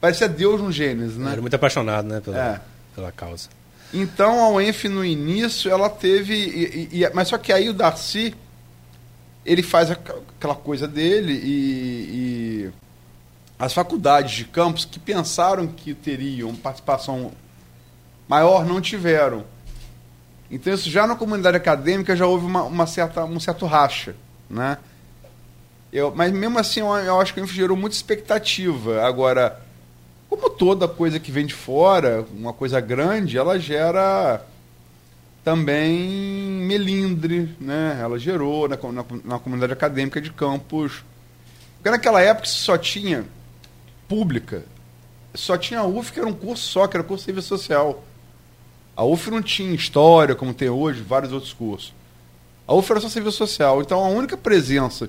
Parecia 0.00 0.28
Deus 0.28 0.60
no 0.60 0.70
Gênesis, 0.70 1.16
né? 1.16 1.32
Era 1.32 1.40
muito 1.40 1.54
apaixonado, 1.54 2.06
né? 2.06 2.20
Pela, 2.20 2.38
é. 2.38 2.60
pela 2.94 3.12
causa. 3.12 3.48
Então 3.92 4.44
a 4.44 4.50
UENF 4.50 4.88
no 4.88 5.04
início, 5.04 5.70
ela 5.70 5.88
teve. 5.88 6.34
E, 6.34 7.00
e, 7.00 7.10
mas 7.14 7.28
só 7.28 7.38
que 7.38 7.52
aí 7.52 7.68
o 7.68 7.72
Darcy, 7.72 8.34
ele 9.46 9.62
faz 9.62 9.90
aquela 9.90 10.54
coisa 10.54 10.86
dele 10.86 11.32
e, 11.32 12.10
e 12.10 12.70
as 13.58 13.72
faculdades 13.72 14.32
de 14.32 14.44
campus 14.44 14.84
que 14.84 14.98
pensaram 14.98 15.66
que 15.66 15.94
teriam 15.94 16.54
participação 16.54 17.32
maior 18.28 18.66
não 18.66 18.80
tiveram. 18.80 19.44
Então 20.54 20.72
isso 20.72 20.88
já 20.88 21.04
na 21.04 21.16
comunidade 21.16 21.56
acadêmica 21.56 22.14
já 22.14 22.26
houve 22.26 22.46
uma, 22.46 22.62
uma 22.62 22.86
certa, 22.86 23.24
um 23.24 23.40
certo 23.40 23.66
racha, 23.66 24.14
né? 24.48 24.78
Eu, 25.92 26.14
mas 26.14 26.32
mesmo 26.32 26.60
assim, 26.60 26.78
eu, 26.78 26.86
eu 26.94 27.20
acho 27.20 27.34
que 27.34 27.40
o 27.40 27.46
gerou 27.46 27.76
muita 27.76 27.96
expectativa. 27.96 29.04
Agora, 29.04 29.60
como 30.28 30.48
toda 30.48 30.86
coisa 30.86 31.18
que 31.18 31.32
vem 31.32 31.44
de 31.44 31.54
fora, 31.54 32.24
uma 32.32 32.52
coisa 32.52 32.80
grande, 32.80 33.36
ela 33.36 33.58
gera 33.58 34.46
também 35.42 35.98
melindre, 36.68 37.52
né? 37.60 37.98
Ela 38.00 38.16
gerou 38.16 38.68
na, 38.68 38.76
na, 38.76 39.04
na 39.24 39.38
comunidade 39.40 39.72
acadêmica 39.72 40.20
de 40.20 40.32
campos. 40.32 41.04
Porque 41.78 41.90
naquela 41.90 42.20
época 42.20 42.46
só 42.46 42.78
tinha 42.78 43.24
pública, 44.06 44.62
só 45.34 45.58
tinha 45.58 45.80
a 45.80 45.84
UF, 45.84 46.12
que 46.12 46.20
era 46.20 46.28
um 46.28 46.32
curso 46.32 46.62
só, 46.62 46.86
que 46.86 46.96
era 46.96 47.02
curso 47.02 47.22
de 47.22 47.26
serviço 47.26 47.48
social. 47.48 48.04
A 48.96 49.04
UF 49.04 49.30
não 49.30 49.42
tinha 49.42 49.74
história, 49.74 50.34
como 50.34 50.54
tem 50.54 50.68
hoje, 50.68 51.02
vários 51.02 51.32
outros 51.32 51.52
cursos. 51.52 51.92
A 52.66 52.74
UF 52.74 52.90
era 52.90 53.00
só 53.00 53.08
serviço 53.08 53.38
social. 53.38 53.82
Então 53.82 54.02
a 54.04 54.08
única 54.08 54.36
presença 54.36 55.08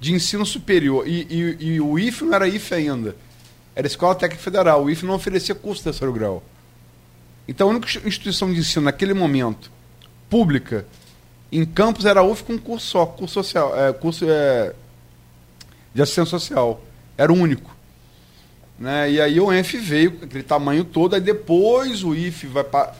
de 0.00 0.12
ensino 0.12 0.44
superior. 0.44 1.06
E, 1.06 1.26
e, 1.30 1.66
e, 1.66 1.80
o 1.80 1.98
IF 1.98 2.24
não 2.24 2.34
era 2.34 2.48
IF 2.48 2.74
ainda. 2.74 3.16
Era 3.74 3.86
Escola 3.86 4.14
Técnica 4.14 4.42
Federal. 4.42 4.84
O 4.84 4.90
IF 4.90 5.04
não 5.04 5.14
oferecia 5.14 5.54
curso 5.54 5.80
de 5.80 5.84
terceiro 5.84 6.12
grau. 6.12 6.42
Então 7.46 7.68
a 7.68 7.70
única 7.70 7.86
instituição 8.06 8.52
de 8.52 8.58
ensino 8.58 8.86
naquele 8.86 9.12
momento, 9.14 9.70
pública, 10.30 10.86
em 11.52 11.64
campus 11.64 12.04
era 12.04 12.20
a 12.20 12.22
UF 12.22 12.42
com 12.42 12.58
curso 12.58 12.86
só, 12.86 13.06
curso 13.06 13.34
social, 13.34 13.78
é, 13.78 13.92
curso 13.92 14.24
é, 14.28 14.74
de 15.94 16.02
assistência 16.02 16.38
social. 16.38 16.82
Era 17.16 17.32
o 17.32 17.36
único. 17.36 17.73
Né? 18.78 19.12
E 19.12 19.20
aí 19.20 19.40
o 19.40 19.52
ENF 19.52 19.78
veio 19.78 20.12
com 20.12 20.24
aquele 20.24 20.42
tamanho 20.42 20.84
todo, 20.84 21.14
aí 21.14 21.20
depois 21.20 22.02
o 22.02 22.14
IF 22.14 22.46
vai 22.46 22.64
pa... 22.64 22.92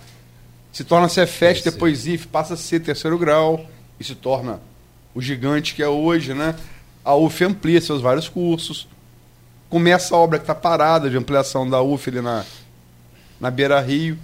se 0.73 0.85
torna 0.85 1.09
Cefet, 1.09 1.65
depois 1.65 2.07
IF 2.07 2.29
passa 2.29 2.55
a 2.55 2.57
ser 2.57 2.81
terceiro 2.81 3.19
grau 3.19 3.67
e 3.99 4.05
se 4.05 4.15
torna 4.15 4.61
o 5.15 5.21
gigante 5.21 5.75
que 5.75 5.83
é 5.83 5.89
hoje, 5.89 6.35
né? 6.35 6.55
a 7.05 7.15
UF 7.15 7.45
amplia 7.45 7.81
seus 7.81 8.01
vários 8.01 8.29
cursos. 8.29 8.89
Começa 9.69 10.15
a 10.15 10.19
obra 10.19 10.39
que 10.39 10.45
está 10.45 10.55
parada 10.55 11.11
de 11.11 11.17
ampliação 11.17 11.69
da 11.69 11.83
UF 11.83 12.09
ali 12.09 12.21
na, 12.21 12.45
na 13.39 13.51
Beira 13.51 13.81
Rio. 13.81 14.17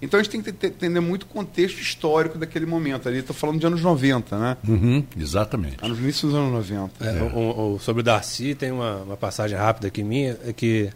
Então 0.00 0.20
a 0.20 0.22
gente 0.22 0.32
tem 0.32 0.42
que 0.42 0.66
entender 0.66 1.00
muito 1.00 1.22
o 1.22 1.26
contexto 1.26 1.80
histórico 1.80 2.38
daquele 2.38 2.66
momento 2.66 3.08
ali. 3.08 3.18
Estou 3.18 3.34
falando 3.34 3.58
de 3.58 3.66
anos 3.66 3.80
90, 3.80 4.38
né? 4.38 4.56
Uhum, 4.68 5.04
exatamente. 5.18 5.78
Anos 5.82 5.98
início 5.98 6.28
dos 6.28 6.36
anos 6.36 6.52
90. 6.52 7.04
É, 7.04 7.22
o, 7.22 7.74
o, 7.74 7.78
sobre 7.78 8.00
o 8.00 8.04
Darcy, 8.04 8.54
tem 8.54 8.70
uma, 8.70 8.96
uma 8.98 9.16
passagem 9.16 9.56
rápida 9.56 9.88
aqui 9.88 10.02
minha, 10.02 10.36
é 10.44 10.52
que 10.52 10.90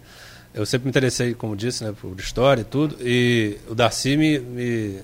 eu 0.52 0.66
sempre 0.66 0.86
me 0.86 0.90
interessei, 0.90 1.32
como 1.32 1.56
disse, 1.56 1.82
né, 1.84 1.94
por 1.98 2.18
história 2.18 2.60
e 2.60 2.64
tudo, 2.64 2.96
e 3.00 3.56
o 3.68 3.74
Darcy 3.74 4.16
me, 4.16 4.38
me 4.38 5.00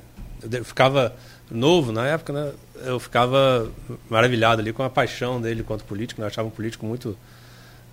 eu 0.52 0.64
ficava 0.64 1.14
novo 1.50 1.92
na 1.92 2.06
época, 2.06 2.32
né? 2.32 2.52
Eu 2.84 3.00
ficava 3.00 3.70
maravilhado 4.10 4.60
ali 4.60 4.72
com 4.72 4.82
a 4.82 4.90
paixão 4.90 5.40
dele 5.40 5.62
quanto 5.62 5.84
político, 5.84 6.20
né? 6.20 6.26
eu 6.26 6.28
achava 6.28 6.48
um 6.48 6.50
político 6.50 6.84
muito 6.84 7.16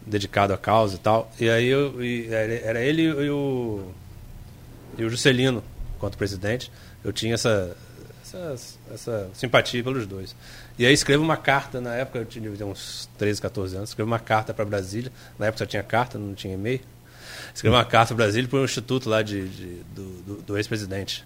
dedicado 0.06 0.54
à 0.54 0.58
causa 0.58 0.95
e 0.95 0.99
tal. 0.99 1.32
E 1.39 1.49
aí 1.49 1.68
eu, 1.68 2.04
e 2.04 2.28
era 2.28 2.82
ele 2.82 3.04
e 3.04 3.30
o, 3.30 3.88
e 4.97 5.04
o 5.06 5.10
Juscelino 5.10 5.64
quanto 6.04 6.18
presidente. 6.18 6.70
Eu 7.01 7.14
tinha 7.14 7.34
essa, 7.34 7.78
essa, 8.26 8.56
essa 8.93 9.30
simpatia 9.34 9.82
pelos 9.82 10.06
dois. 10.06 10.36
E 10.78 10.86
aí 10.86 10.93
escrevo 10.93 11.24
uma 11.24 11.38
carta, 11.38 11.80
na 11.80 11.95
época 11.95 12.20
eu 12.20 12.26
tinha 12.26 12.51
uns 12.66 13.10
13, 13.18 13.41
14 13.41 13.78
anos, 13.78 13.89
escrevo 13.91 14.12
uma 14.12 14.20
carta 14.20 14.54
para 14.54 14.66
Brasília. 14.66 15.10
Na 15.39 15.45
época 15.45 15.60
só 15.60 15.66
tinha 15.66 15.82
carta, 15.82 16.18
não 16.18 16.34
tinha 16.34 16.54
e-mail. 16.56 16.82
Escrevi 17.56 17.74
uma 17.74 17.86
carta 17.86 18.14
para 18.14 18.26
Brasília 18.26 18.49
para 18.49 18.60
um 18.60 18.66
instituto 18.66 19.10
lá 19.10 19.22
de, 19.22 19.47
de 19.47 19.66
do, 19.95 20.22
do, 20.24 20.41
do 20.41 20.58
ex-presidente. 20.58 21.26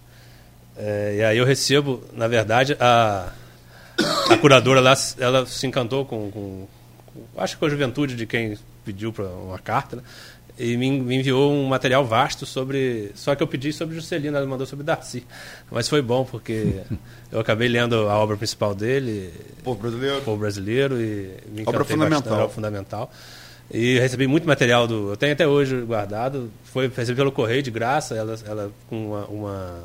É, 0.77 1.15
e 1.17 1.23
aí 1.23 1.37
eu 1.39 1.45
recebo, 1.45 2.03
na 2.13 2.27
verdade, 2.27 2.77
a, 2.79 3.31
a 4.29 4.37
curadora 4.37 4.79
lá, 4.79 4.93
ela 5.17 5.43
se 5.47 5.65
encantou 5.65 6.05
com, 6.05 6.29
com, 6.29 6.67
com, 7.07 7.41
acho 7.41 7.55
que 7.55 7.59
com 7.59 7.65
a 7.65 7.69
juventude 7.69 8.15
de 8.15 8.27
quem 8.27 8.59
pediu 8.85 9.11
para 9.11 9.25
uma 9.25 9.57
carta, 9.57 9.95
né? 9.95 10.03
E 10.59 10.75
me, 10.75 10.87
enviou 10.87 11.53
um 11.53 11.67
material 11.67 12.03
vasto 12.05 12.45
sobre. 12.45 13.11
Só 13.13 13.35
que 13.35 13.43
eu 13.43 13.47
pedi 13.47 13.71
sobre 13.71 13.95
Juscelino, 13.95 14.35
ela 14.35 14.45
mandou 14.45 14.65
sobre 14.65 14.83
Darcy. 14.83 15.23
Mas 15.69 15.87
foi 15.87 16.01
bom, 16.01 16.25
porque 16.25 16.81
eu 17.31 17.39
acabei 17.39 17.67
lendo 17.67 18.09
a 18.09 18.17
obra 18.17 18.35
principal 18.35 18.73
dele. 18.73 19.31
Povo 19.63 19.79
brasileiro. 19.79 20.21
Povo 20.21 20.37
brasileiro 20.37 20.99
e 20.99 21.37
me 21.51 21.63
obra 21.65 21.85
fundamental. 21.85 22.33
obra 22.33 22.49
fundamental. 22.49 23.11
E 23.71 23.99
recebi 23.99 24.25
muito 24.25 24.47
material 24.47 24.87
do. 24.87 25.11
Eu 25.11 25.17
tenho 25.17 25.33
até 25.33 25.45
hoje 25.45 25.79
guardado. 25.81 26.49
Foi 26.63 26.87
recebi 26.87 27.15
pelo 27.17 27.31
correio 27.31 27.61
de 27.61 27.69
graça, 27.69 28.15
ela, 28.15 28.35
ela 28.45 28.71
com 28.89 29.09
uma, 29.09 29.25
uma, 29.25 29.83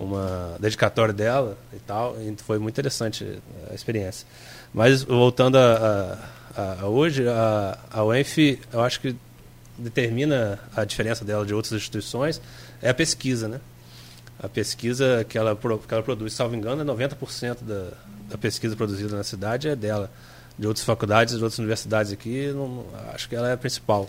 uma 0.00 0.56
dedicatória 0.58 1.14
dela 1.14 1.56
e 1.72 1.78
tal. 1.78 2.16
E 2.20 2.34
foi 2.42 2.58
muito 2.58 2.74
interessante 2.74 3.38
a 3.70 3.74
experiência. 3.74 4.26
Mas 4.74 5.02
voltando 5.04 5.58
a, 5.58 6.18
a, 6.56 6.80
a 6.80 6.86
hoje, 6.86 7.28
a, 7.28 7.78
a 7.92 8.04
UENF, 8.04 8.58
eu 8.72 8.80
acho 8.80 9.00
que 9.00 9.14
determina 9.78 10.58
a 10.74 10.84
diferença 10.84 11.24
dela 11.24 11.44
de 11.44 11.54
outras 11.54 11.72
instituições 11.72 12.40
é 12.80 12.90
a 12.90 12.94
pesquisa, 12.94 13.48
né? 13.48 13.60
A 14.38 14.48
pesquisa 14.48 15.24
que 15.28 15.38
ela, 15.38 15.56
que 15.56 15.94
ela 15.94 16.02
produz, 16.02 16.34
salvo 16.34 16.54
engano, 16.54 16.82
é 16.82 16.84
90% 16.84 17.62
da, 17.62 17.90
da 18.28 18.38
pesquisa 18.38 18.76
produzida 18.76 19.16
na 19.16 19.24
cidade 19.24 19.68
é 19.68 19.76
dela 19.76 20.10
de 20.58 20.66
outras 20.66 20.84
faculdades, 20.84 21.36
de 21.36 21.42
outras 21.42 21.58
universidades 21.58 22.12
aqui, 22.12 22.50
não, 22.52 22.86
acho 23.14 23.28
que 23.28 23.36
ela 23.36 23.48
é 23.48 23.52
a 23.52 23.56
principal. 23.56 24.08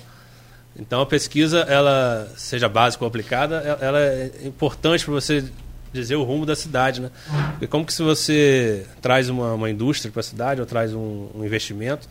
Então 0.80 1.02
a 1.02 1.06
pesquisa, 1.06 1.60
ela 1.62 2.32
seja 2.38 2.70
básica 2.70 3.04
ou 3.04 3.08
aplicada, 3.08 3.56
ela 3.82 4.00
é 4.00 4.32
importante 4.44 5.04
para 5.04 5.14
você 5.14 5.44
dizer 5.92 6.16
o 6.16 6.24
rumo 6.24 6.46
da 6.46 6.56
cidade, 6.56 7.02
né? 7.02 7.10
Como 7.70 7.86
que 7.86 7.94
se 7.94 8.04
você 8.04 8.86
traz 9.02 9.30
uma, 9.30 9.54
uma 9.54 9.70
indústria 9.70 10.12
para 10.12 10.20
a 10.20 10.24
cidade 10.24 10.62
ou 10.62 10.68
traz 10.68 10.94
um, 10.94 11.30
um, 11.34 11.44
investimento, 11.44 12.08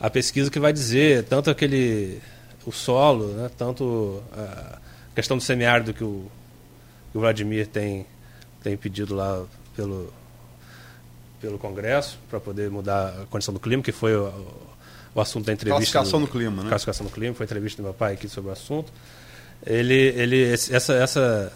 a 0.00 0.08
pesquisa 0.08 0.50
que 0.50 0.58
vai 0.58 0.72
dizer 0.72 1.24
tanto 1.24 1.50
aquele 1.50 2.20
o 2.66 2.72
solo, 2.72 3.28
né? 3.28 3.50
Tanto 3.56 4.22
a 4.32 4.78
questão 5.14 5.36
do 5.36 5.42
semiárido 5.42 5.94
que 5.94 6.04
o, 6.04 6.30
que 7.12 7.16
o 7.16 7.20
Vladimir 7.20 7.66
tem 7.68 8.04
tem 8.62 8.76
pedido 8.76 9.14
lá 9.14 9.44
pelo 9.76 10.12
pelo 11.40 11.58
Congresso 11.58 12.18
para 12.28 12.40
poder 12.40 12.68
mudar 12.70 13.14
a 13.22 13.26
condição 13.26 13.54
do 13.54 13.60
clima, 13.60 13.82
que 13.82 13.92
foi 13.92 14.16
o, 14.16 14.32
o 15.14 15.20
assunto 15.20 15.46
da 15.46 15.52
entrevista. 15.52 15.78
Classificação 15.92 16.20
do, 16.20 16.26
do 16.26 16.32
clima, 16.32 16.62
né? 16.62 16.68
Classificação 16.68 17.06
do 17.06 17.12
clima, 17.12 17.34
foi 17.34 17.44
a 17.44 17.46
entrevista 17.46 17.80
do 17.80 17.84
meu 17.84 17.94
pai 17.94 18.14
aqui 18.14 18.28
sobre 18.28 18.50
o 18.50 18.52
assunto. 18.52 18.92
Ele, 19.64 20.12
ele 20.16 20.52
essa, 20.52 20.92
essa, 20.94 21.52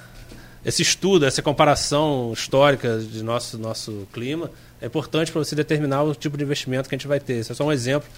esse 0.64 0.82
estudo, 0.82 1.26
essa 1.26 1.42
comparação 1.42 2.32
histórica 2.32 2.98
de 2.98 3.22
nosso, 3.22 3.58
nosso 3.58 4.06
clima 4.12 4.50
é 4.80 4.86
importante 4.86 5.30
para 5.30 5.42
você 5.42 5.54
determinar 5.54 6.02
o 6.02 6.14
tipo 6.14 6.36
de 6.36 6.44
investimento 6.44 6.88
que 6.88 6.94
a 6.94 6.98
gente 6.98 7.06
vai 7.06 7.20
ter. 7.20 7.34
Esse 7.34 7.52
é 7.52 7.54
só 7.54 7.64
um 7.64 7.72
exemplo 7.72 8.08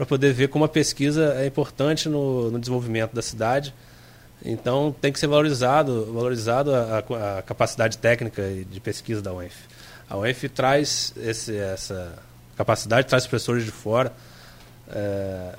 para 0.00 0.06
poder 0.06 0.32
ver 0.32 0.48
como 0.48 0.64
a 0.64 0.68
pesquisa 0.68 1.34
é 1.34 1.46
importante 1.46 2.08
no, 2.08 2.50
no 2.50 2.58
desenvolvimento 2.58 3.12
da 3.12 3.20
cidade. 3.20 3.74
Então 4.42 4.96
tem 4.98 5.12
que 5.12 5.20
ser 5.20 5.26
valorizado, 5.26 6.10
valorizado 6.10 6.74
a, 6.74 7.00
a, 7.38 7.42
capacidade 7.42 7.98
técnica 7.98 8.42
de 8.42 8.80
pesquisa 8.80 9.20
da 9.20 9.30
UENF. 9.30 9.54
A 10.08 10.16
UENF 10.16 10.48
traz 10.48 11.12
esse, 11.18 11.54
essa 11.54 12.18
capacidade, 12.56 13.08
traz 13.08 13.26
professores 13.26 13.62
de 13.62 13.70
fora 13.70 14.10
é, 14.88 15.54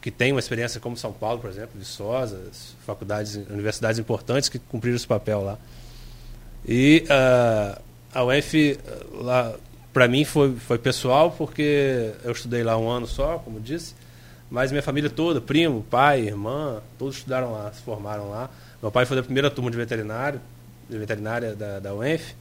que 0.00 0.10
têm 0.10 0.32
uma 0.32 0.40
experiência 0.40 0.80
como 0.80 0.96
São 0.96 1.12
Paulo, 1.12 1.38
por 1.38 1.48
exemplo, 1.48 1.70
Viçosa, 1.76 2.40
faculdades, 2.84 3.36
universidades 3.36 4.00
importantes 4.00 4.48
que 4.48 4.58
cumpriram 4.58 4.96
esse 4.96 5.06
papel 5.06 5.42
lá. 5.42 5.56
E 6.66 7.04
uh, 7.06 7.80
a 8.12 8.24
UENF, 8.24 8.80
lá, 9.12 9.54
para 9.92 10.06
mim, 10.08 10.24
foi, 10.24 10.54
foi 10.56 10.78
pessoal, 10.78 11.32
porque 11.32 12.12
eu 12.24 12.32
estudei 12.32 12.62
lá 12.62 12.76
um 12.78 12.88
ano 12.88 13.06
só, 13.06 13.38
como 13.38 13.60
disse, 13.60 13.94
mas 14.50 14.70
minha 14.70 14.82
família 14.82 15.08
toda, 15.08 15.40
primo, 15.40 15.84
pai, 15.88 16.22
irmã, 16.22 16.80
todos 16.98 17.16
estudaram 17.16 17.52
lá, 17.52 17.72
se 17.72 17.82
formaram 17.82 18.28
lá. 18.30 18.50
Meu 18.82 18.90
pai 18.90 19.06
foi 19.06 19.16
da 19.16 19.22
primeira 19.22 19.50
turma 19.50 19.70
de 19.70 19.76
veterinário, 19.76 20.40
de 20.88 20.98
veterinária 20.98 21.54
da, 21.54 21.78
da 21.78 21.94
UENF. 21.94 22.34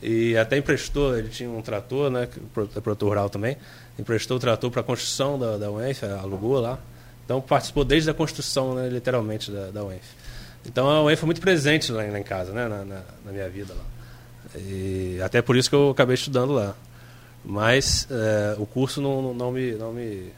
E 0.00 0.36
até 0.36 0.56
emprestou, 0.56 1.16
ele 1.16 1.28
tinha 1.28 1.50
um 1.50 1.60
trator, 1.60 2.10
né, 2.10 2.28
é 2.76 2.80
produtor 2.80 3.08
rural 3.08 3.28
também, 3.28 3.56
emprestou 3.98 4.36
o 4.36 4.40
trator 4.40 4.70
para 4.70 4.80
a 4.80 4.84
construção 4.84 5.38
da, 5.38 5.56
da 5.56 5.70
UENF, 5.70 6.04
alugou 6.04 6.60
lá. 6.60 6.78
Então 7.24 7.40
participou 7.40 7.84
desde 7.84 8.10
a 8.10 8.14
construção, 8.14 8.74
né, 8.74 8.88
literalmente, 8.88 9.50
da, 9.50 9.70
da 9.70 9.84
UENF. 9.84 10.06
Então 10.64 10.88
a 10.88 11.02
UENF 11.02 11.20
foi 11.20 11.26
muito 11.26 11.40
presente 11.40 11.92
lá, 11.92 12.02
lá 12.02 12.18
em 12.18 12.22
casa, 12.22 12.52
né, 12.52 12.68
na, 12.68 12.84
na, 12.84 13.02
na, 13.24 13.32
minha 13.32 13.48
vida 13.48 13.74
lá. 13.74 13.84
E 14.56 15.20
até 15.22 15.42
por 15.42 15.56
isso 15.56 15.68
que 15.68 15.76
eu 15.76 15.90
acabei 15.90 16.14
estudando 16.14 16.52
lá. 16.52 16.74
Mas 17.44 18.08
é, 18.10 18.56
o 18.58 18.66
curso 18.66 19.00
não, 19.00 19.32
não, 19.34 19.52
me, 19.52 19.72
não, 19.72 19.92
me, 19.92 20.32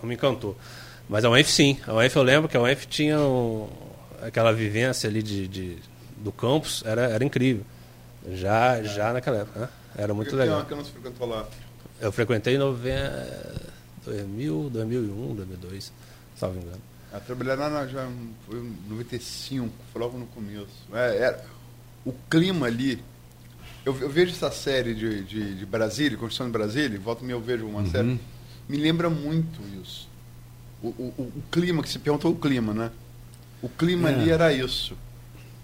não 0.00 0.08
me 0.08 0.14
encantou. 0.14 0.56
Mas 1.08 1.24
a 1.24 1.30
UENF 1.30 1.50
sim. 1.50 1.78
A 1.86 1.94
UENF 1.94 2.16
eu 2.16 2.22
lembro 2.22 2.48
que 2.48 2.56
a 2.56 2.60
UENF 2.60 2.86
tinha 2.86 3.18
um, 3.18 3.68
aquela 4.20 4.52
vivência 4.52 5.08
ali 5.08 5.22
de, 5.22 5.48
de, 5.48 5.78
do 6.16 6.32
campus, 6.32 6.82
era, 6.86 7.02
era 7.02 7.24
incrível. 7.24 7.64
Já, 8.32 8.76
é. 8.76 8.84
já 8.84 9.12
naquela 9.12 9.38
época. 9.38 9.60
Né? 9.60 9.68
Era 9.96 10.14
muito 10.14 10.36
legal. 10.36 10.64
Que 10.64 10.74
não 10.74 10.84
se 10.84 10.90
frequentou 10.90 11.28
lá? 11.28 11.46
Eu 12.00 12.12
frequentei 12.12 12.56
em 12.56 12.58
2000, 12.58 14.70
2001, 14.70 15.34
2002, 15.34 15.92
salvo 16.36 16.58
engano. 16.58 16.80
A 17.12 17.20
trabalhar 17.20 17.56
lá 17.56 17.86
já 17.86 18.08
foi 18.46 18.58
em 18.58 18.74
95, 18.88 19.70
foi 19.92 20.00
logo 20.00 20.18
no 20.18 20.26
começo. 20.26 20.66
É, 20.92 21.18
era, 21.18 21.44
o 22.04 22.12
clima 22.30 22.66
ali. 22.66 23.02
Eu, 23.84 23.96
eu, 24.00 24.08
vejo 24.08 24.32
essa 24.32 24.50
série 24.50 24.94
de, 24.94 25.24
de, 25.24 25.54
de 25.56 25.66
Brasília, 25.66 26.16
Construção 26.16 26.46
de 26.46 26.52
Brasília, 26.52 26.98
volta 27.00 27.24
e 27.24 27.30
eu 27.30 27.40
vejo 27.40 27.66
uma 27.66 27.80
uhum. 27.80 27.90
série. 27.90 28.20
Me 28.68 28.76
lembra 28.76 29.10
muito 29.10 29.60
isso. 29.82 30.08
O, 30.82 30.88
o, 30.88 31.32
o, 31.36 31.42
clima, 31.50 31.82
que 31.82 31.88
se 31.88 31.98
perguntou 31.98 32.32
o 32.32 32.36
clima, 32.36 32.72
né? 32.72 32.90
O 33.60 33.68
clima 33.68 34.10
é. 34.10 34.14
ali 34.14 34.30
era 34.30 34.52
isso. 34.52 34.96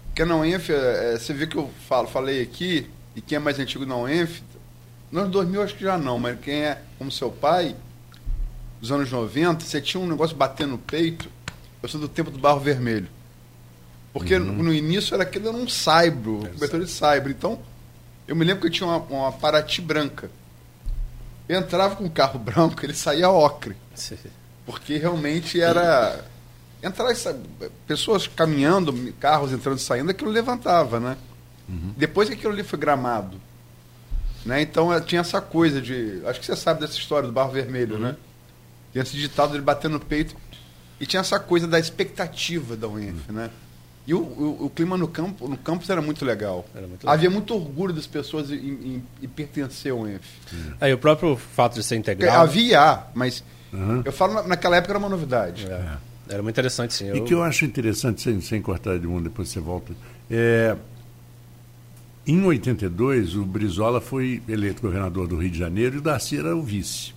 Porque 0.07 0.25
na 0.25 0.35
UENF, 0.37 0.69
é, 0.69 1.17
você 1.17 1.33
vê 1.33 1.47
que 1.47 1.55
eu 1.55 1.69
falo, 1.87 2.07
falei 2.07 2.41
aqui, 2.41 2.89
e 3.15 3.21
quem 3.21 3.37
é 3.37 3.39
mais 3.39 3.57
antigo 3.57 3.85
na 3.85 3.95
UENF, 3.95 4.41
nos 5.11 5.29
2000 5.29 5.61
acho 5.63 5.75
que 5.75 5.83
já 5.83 5.97
não, 5.97 6.19
mas 6.19 6.39
quem 6.39 6.65
é 6.65 6.81
como 6.97 7.11
seu 7.11 7.31
pai, 7.31 7.75
dos 8.79 8.91
anos 8.91 9.11
90, 9.11 9.65
você 9.65 9.81
tinha 9.81 10.01
um 10.01 10.07
negócio 10.07 10.35
batendo 10.35 10.71
no 10.71 10.77
peito, 10.77 11.29
eu 11.81 11.89
sou 11.89 11.99
do 11.99 12.07
tempo 12.07 12.29
do 12.29 12.37
barro 12.37 12.59
vermelho. 12.59 13.07
Porque 14.11 14.35
uhum. 14.35 14.45
no, 14.45 14.63
no, 14.63 14.73
início 14.73 15.13
era 15.13 15.23
aquele 15.23 15.47
era 15.47 15.55
um 15.55 15.67
saibro, 15.67 16.47
cobertor 16.53 16.83
de 16.83 16.89
saibro. 16.89 17.31
Então, 17.31 17.59
eu 18.29 18.35
me 18.35 18.45
lembro 18.45 18.61
que 18.61 18.67
eu 18.67 18.71
tinha 18.71 18.87
uma, 18.87 18.97
uma 18.97 19.31
Paraty 19.31 19.81
branca. 19.81 20.29
Eu 21.47 21.59
entrava 21.59 21.95
com 21.95 22.05
o 22.05 22.11
carro 22.11 22.37
branco, 22.39 22.85
ele 22.85 22.93
saía 22.93 23.27
ocre. 23.27 23.75
Porque 24.67 24.97
realmente 24.97 25.59
era 25.59 26.23
entrar 26.81 27.09
essa, 27.09 27.37
pessoas 27.87 28.27
caminhando, 28.27 29.11
carros 29.19 29.51
entrando 29.51 29.79
e 29.79 29.81
saindo, 29.81 30.11
aquilo 30.11 30.29
levantava, 30.29 30.99
né? 30.99 31.17
Uhum. 31.67 31.93
Depois 31.97 32.29
que 32.29 32.35
aquilo 32.35 32.53
ali 32.53 32.63
foi 32.63 32.77
gramado. 32.77 33.41
Né? 34.45 34.61
Então 34.61 34.93
eh, 34.93 35.01
tinha 35.01 35.21
essa 35.21 35.41
coisa 35.41 35.81
de. 35.81 36.21
Acho 36.27 36.39
que 36.39 36.45
você 36.45 36.55
sabe 36.55 36.81
dessa 36.81 36.93
história 36.93 37.27
do 37.27 37.33
barro 37.33 37.51
vermelho, 37.51 37.95
uhum. 37.95 38.01
né? 38.01 38.15
Tinha 38.91 39.01
esse 39.01 39.17
ditado 39.17 39.51
dele 39.53 39.63
batendo 39.63 39.93
no 39.93 39.99
peito. 39.99 40.35
E 40.99 41.05
tinha 41.05 41.21
essa 41.21 41.39
coisa 41.39 41.67
da 41.67 41.79
expectativa 41.79 42.75
da 42.75 42.87
UENF, 42.87 43.27
uhum. 43.29 43.35
né? 43.35 43.49
E 44.09 44.13
o, 44.15 44.17
o, 44.17 44.65
o, 44.65 44.69
clima 44.71 44.97
no 44.97 45.07
campo 45.07 45.47
no 45.47 45.55
campus 45.55 45.87
era 45.87 46.01
muito 46.01 46.25
legal. 46.25 46.65
Era 46.73 46.87
muito 46.87 47.03
legal. 47.03 47.13
Havia 47.13 47.29
muito 47.29 47.53
orgulho 47.53 47.93
das 47.93 48.07
pessoas 48.07 48.49
em, 48.49 48.55
em, 48.55 49.03
em 49.21 49.27
pertencer 49.27 49.91
ao 49.91 49.99
UENF. 49.99 50.25
Aí 50.81 50.91
o 50.91 50.97
próprio 50.97 51.35
fato 51.35 51.75
de 51.75 51.83
ser 51.83 51.95
integral. 51.95 52.41
Havia, 52.41 53.03
mas 53.13 53.43
uhum. 53.71 54.01
eu 54.03 54.11
falo 54.11 54.41
naquela 54.47 54.77
época 54.77 54.93
era 54.93 54.97
uma 54.97 55.09
novidade. 55.09 55.67
É. 55.69 55.97
Era 56.27 56.41
muito 56.41 56.55
interessante, 56.55 56.95
sim. 56.95 57.05
Eu... 57.05 57.17
E 57.17 57.21
que 57.21 57.35
eu 57.35 57.43
acho 57.43 57.65
interessante, 57.65 58.23
sem, 58.23 58.41
sem 58.41 58.59
cortar 58.63 58.97
de 58.97 59.05
mundo, 59.05 59.25
depois 59.25 59.47
você 59.49 59.59
volta. 59.59 59.93
É, 60.29 60.75
em 62.25 62.43
82, 62.43 63.35
o 63.35 63.45
Brizola 63.45 64.01
foi 64.01 64.41
eleito 64.49 64.81
governador 64.81 65.27
do 65.27 65.37
Rio 65.37 65.51
de 65.51 65.59
Janeiro 65.59 65.97
e 65.97 65.99
o 65.99 66.01
Darcy 66.01 66.39
era 66.39 66.55
o 66.55 66.63
vice 66.63 67.13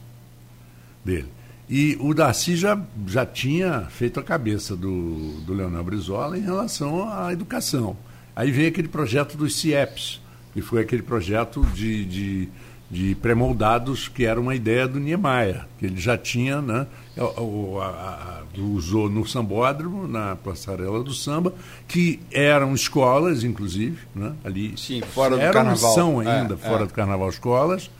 dele. 1.03 1.28
E 1.75 1.97
o 2.01 2.12
Darcy 2.12 2.55
já, 2.55 2.79
já 3.07 3.25
tinha 3.25 3.87
feito 3.89 4.20
a 4.20 4.23
cabeça 4.23 4.77
do, 4.77 5.41
do 5.41 5.55
Leonel 5.55 5.83
Brizola 5.83 6.37
em 6.37 6.43
relação 6.43 7.11
à 7.11 7.33
educação. 7.33 7.97
Aí 8.37 8.51
veio 8.51 8.68
aquele 8.68 8.89
projeto 8.89 9.39
dos 9.39 9.57
CIEPs, 9.57 10.20
que 10.53 10.61
foi 10.61 10.83
aquele 10.83 11.01
projeto 11.01 11.64
de, 11.75 12.05
de, 12.05 12.49
de 12.91 13.14
pré-moldados 13.14 14.07
que 14.07 14.27
era 14.27 14.39
uma 14.39 14.55
ideia 14.55 14.87
do 14.87 15.01
Niemeyer, 15.01 15.64
que 15.79 15.87
ele 15.87 15.99
já 15.99 16.18
tinha, 16.18 16.61
né, 16.61 16.87
a, 17.16 17.23
a, 17.23 18.43
usou 18.59 19.09
no 19.09 19.27
sambódromo, 19.27 20.07
na 20.07 20.37
passarela 20.37 21.03
do 21.03 21.14
samba, 21.14 21.55
que 21.89 22.20
eram 22.31 22.75
escolas, 22.75 23.45
inclusive, 23.45 23.97
né, 24.14 24.35
ali. 24.45 24.75
Sim, 24.77 25.01
fora 25.01 25.37
do 25.37 25.41
eram, 25.41 25.55
carnaval. 25.55 25.95
São 25.95 26.20
ainda, 26.20 26.53
é, 26.53 26.57
fora 26.59 26.83
é. 26.83 26.87
do 26.87 26.93
carnaval, 26.93 27.31
escolas 27.31 27.91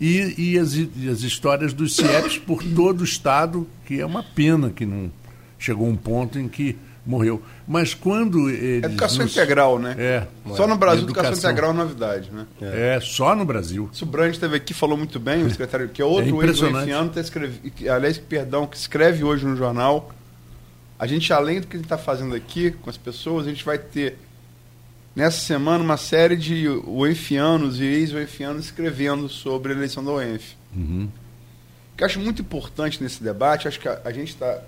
e, 0.00 0.52
e, 0.52 0.58
as, 0.58 0.74
e 0.74 1.08
as 1.10 1.20
histórias 1.20 1.72
dos 1.72 1.94
CIEPs 1.94 2.38
por 2.38 2.62
todo 2.62 3.02
o 3.02 3.04
Estado, 3.04 3.66
que 3.84 4.00
é 4.00 4.06
uma 4.06 4.22
pena 4.22 4.70
que 4.70 4.86
não 4.86 5.12
chegou 5.58 5.86
um 5.86 5.96
ponto 5.96 6.38
em 6.38 6.48
que 6.48 6.76
morreu. 7.04 7.42
Mas 7.66 7.92
quando 7.92 8.48
eles 8.48 8.84
Educação 8.84 9.24
nos... 9.24 9.32
integral, 9.32 9.78
né? 9.78 9.94
É. 9.98 10.26
Só 10.54 10.66
no 10.66 10.76
Brasil, 10.76 11.04
educação, 11.04 11.32
educação 11.32 11.50
integral 11.50 11.70
é 11.70 11.74
novidade, 11.74 12.30
né? 12.32 12.46
É. 12.62 12.96
é, 12.96 13.00
só 13.00 13.34
no 13.34 13.44
Brasil. 13.44 13.90
O 14.00 14.06
Brand 14.06 14.32
esteve 14.32 14.56
aqui 14.56 14.72
falou 14.72 14.96
muito 14.96 15.20
bem, 15.20 15.44
o 15.44 15.50
secretário, 15.50 15.88
que 15.88 16.00
é 16.00 16.04
outro 16.04 16.42
é 16.42 16.46
ex-enfiano, 16.46 17.10
tá 17.10 17.20
escreve, 17.20 17.72
aliás, 17.88 18.16
perdão, 18.18 18.66
que 18.66 18.76
escreve 18.76 19.22
hoje 19.22 19.44
no 19.44 19.56
jornal. 19.56 20.12
A 20.98 21.06
gente, 21.06 21.32
além 21.32 21.60
do 21.60 21.66
que 21.66 21.76
a 21.76 21.78
gente 21.78 21.86
está 21.86 21.98
fazendo 21.98 22.34
aqui 22.34 22.70
com 22.70 22.90
as 22.90 22.96
pessoas, 22.96 23.46
a 23.46 23.50
gente 23.50 23.64
vai 23.64 23.78
ter 23.78 24.18
nessa 25.14 25.38
semana 25.38 25.82
uma 25.82 25.96
série 25.96 26.36
de 26.36 26.68
UEFianos 26.68 27.80
e 27.80 27.84
ex-UEFianos 27.84 28.66
escrevendo 28.66 29.28
sobre 29.28 29.72
a 29.72 29.76
eleição 29.76 30.04
da 30.04 30.12
UENF. 30.12 30.54
Uhum. 30.74 31.08
O 31.92 31.96
que 31.96 32.02
eu 32.02 32.06
acho 32.06 32.20
muito 32.20 32.42
importante 32.42 33.02
nesse 33.02 33.22
debate, 33.22 33.68
acho 33.68 33.80
que 33.80 33.88
a, 33.88 34.00
a 34.04 34.12
gente 34.12 34.28
está. 34.28 34.62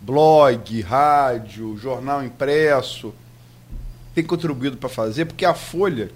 blog, 0.00 0.80
rádio, 0.80 1.76
jornal 1.76 2.24
impresso, 2.24 3.14
tem 4.14 4.24
contribuído 4.24 4.76
para 4.76 4.88
fazer, 4.88 5.26
porque 5.26 5.44
a 5.44 5.54
Folha, 5.54 6.10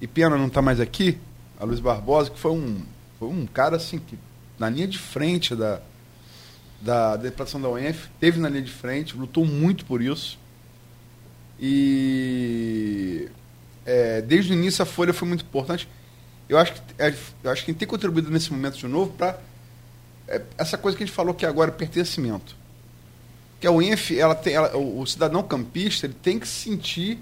e 0.00 0.06
pena 0.06 0.36
não 0.36 0.46
está 0.46 0.62
mais 0.62 0.80
aqui, 0.80 1.18
a 1.60 1.64
Luiz 1.64 1.80
Barbosa, 1.80 2.30
que 2.30 2.38
foi 2.38 2.52
um, 2.52 2.82
foi 3.18 3.28
um 3.28 3.46
cara 3.46 3.76
assim 3.76 3.98
que 3.98 4.18
na 4.58 4.68
linha 4.68 4.88
de 4.88 4.98
frente 4.98 5.54
da, 5.54 5.80
da, 6.80 7.16
da 7.16 7.30
da 7.30 7.68
UENF, 7.68 8.08
teve 8.18 8.40
na 8.40 8.48
linha 8.48 8.62
de 8.62 8.72
frente, 8.72 9.16
lutou 9.16 9.44
muito 9.44 9.84
por 9.84 10.02
isso 10.02 10.38
e 11.60 13.28
é, 13.84 14.20
desde 14.22 14.52
o 14.52 14.54
início 14.54 14.82
a 14.82 14.86
Folha 14.86 15.12
foi 15.12 15.26
muito 15.26 15.44
importante. 15.44 15.88
Eu 16.48 16.58
acho 16.58 16.74
que, 16.74 16.80
é, 16.98 17.14
eu 17.42 17.50
acho 17.50 17.64
que 17.64 17.72
tem 17.72 17.86
contribuído 17.86 18.30
nesse 18.30 18.52
momento 18.52 18.78
de 18.78 18.86
novo 18.86 19.12
para 19.12 19.38
é, 20.28 20.42
essa 20.56 20.78
coisa 20.78 20.96
que 20.96 21.02
a 21.02 21.06
gente 21.06 21.14
falou 21.14 21.34
que 21.34 21.44
agora 21.44 21.72
pertencimento. 21.72 22.56
Que 23.60 23.66
a 23.66 23.72
UENF, 23.72 24.16
ela 24.16 24.34
tem, 24.34 24.54
ela, 24.54 24.76
o, 24.76 25.00
o, 25.00 25.06
cidadão 25.06 25.42
campista, 25.42 26.06
ele 26.06 26.14
tem 26.14 26.38
que 26.38 26.46
se 26.46 26.70
sentir, 26.70 27.18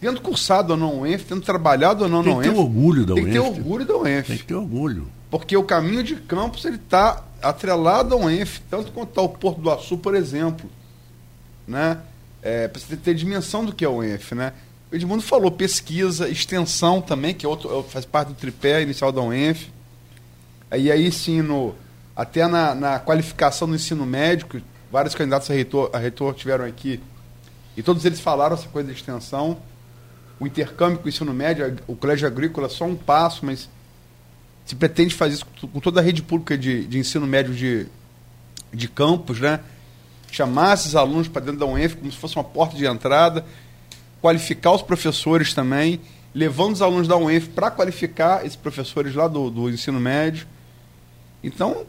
tendo 0.00 0.20
cursado 0.20 0.72
ou 0.72 0.78
não 0.78 1.00
UENF, 1.00 1.24
tendo 1.24 1.42
trabalhado 1.42 2.04
ou 2.04 2.10
não 2.10 2.22
tem 2.22 2.32
na 2.32 2.38
UENF. 2.38 2.48
Tem 2.48 2.54
que 2.54 2.58
ter 2.58 2.66
orgulho 2.66 3.06
da 3.06 3.14
UENF. 3.14 3.24
Tem 3.24 3.26
que 3.26 3.32
ter 3.32 3.58
orgulho 3.60 3.84
da 3.84 3.96
UENF. 3.96 4.26
Tem 4.28 4.38
que 4.38 4.44
ter 4.44 4.54
orgulho. 4.54 5.08
Porque 5.30 5.56
o 5.56 5.64
caminho 5.64 6.02
de 6.02 6.16
campos 6.16 6.64
ele 6.64 6.76
está 6.76 7.24
atrelado 7.40 8.14
ao 8.14 8.22
UENF, 8.22 8.60
tanto 8.70 8.92
quanto 8.92 9.10
está 9.10 9.22
o 9.22 9.28
Porto 9.28 9.60
do 9.60 9.70
Açu, 9.70 9.98
por 9.98 10.14
exemplo. 10.14 10.70
Né? 11.66 11.98
É, 12.42 12.68
você 12.68 12.96
ter 12.96 13.14
dimensão 13.14 13.64
do 13.64 13.72
que 13.72 13.84
é 13.84 13.88
o 13.88 13.96
UENF, 13.96 14.34
né? 14.34 14.52
O 14.90 14.94
Edmundo 14.96 15.22
falou 15.22 15.50
pesquisa, 15.50 16.28
extensão 16.28 17.00
também, 17.00 17.32
que 17.32 17.46
é 17.46 17.48
outro, 17.48 17.78
é 17.78 17.82
faz 17.84 18.04
parte 18.04 18.28
do 18.28 18.34
tripé 18.34 18.82
inicial 18.82 19.12
da 19.12 19.22
UENF. 19.22 19.68
Aí, 20.70 20.90
aí 20.90 21.06
ensino, 21.06 21.74
até 22.14 22.46
na, 22.46 22.74
na 22.74 22.98
qualificação 22.98 23.68
do 23.68 23.74
ensino 23.74 24.04
médico, 24.04 24.60
vários 24.90 25.14
candidatos 25.14 25.50
a 25.50 25.54
reitor, 25.54 25.90
a 25.92 25.98
reitor 25.98 26.34
tiveram 26.34 26.64
aqui, 26.64 27.00
e 27.76 27.82
todos 27.82 28.04
eles 28.04 28.20
falaram 28.20 28.54
essa 28.54 28.68
coisa 28.68 28.88
de 28.88 28.94
extensão. 28.94 29.58
O 30.38 30.46
intercâmbio 30.46 30.98
com 30.98 31.06
o 31.06 31.08
ensino 31.08 31.32
médio, 31.32 31.76
o 31.86 31.94
colégio 31.94 32.26
agrícola, 32.26 32.68
só 32.68 32.84
um 32.84 32.96
passo, 32.96 33.46
mas 33.46 33.70
se 34.66 34.74
pretende 34.74 35.14
fazer 35.14 35.34
isso 35.34 35.46
com 35.46 35.80
toda 35.80 36.00
a 36.00 36.02
rede 36.02 36.22
pública 36.22 36.58
de, 36.58 36.84
de 36.86 36.98
ensino 36.98 37.26
médio 37.26 37.54
de, 37.54 37.86
de 38.72 38.88
campos, 38.88 39.40
né? 39.40 39.60
Chamar 40.32 40.74
esses 40.74 40.96
alunos 40.96 41.28
para 41.28 41.42
dentro 41.42 41.60
da 41.60 41.66
UENF 41.66 41.96
como 41.96 42.10
se 42.10 42.16
fosse 42.16 42.34
uma 42.34 42.42
porta 42.42 42.74
de 42.74 42.86
entrada, 42.86 43.44
qualificar 44.20 44.72
os 44.72 44.80
professores 44.80 45.52
também, 45.52 46.00
levando 46.34 46.72
os 46.72 46.82
alunos 46.82 47.06
da 47.06 47.16
UENF 47.16 47.50
para 47.50 47.70
qualificar 47.70 48.44
esses 48.44 48.56
professores 48.56 49.14
lá 49.14 49.28
do, 49.28 49.50
do 49.50 49.68
ensino 49.68 50.00
médio. 50.00 50.46
Então, 51.44 51.84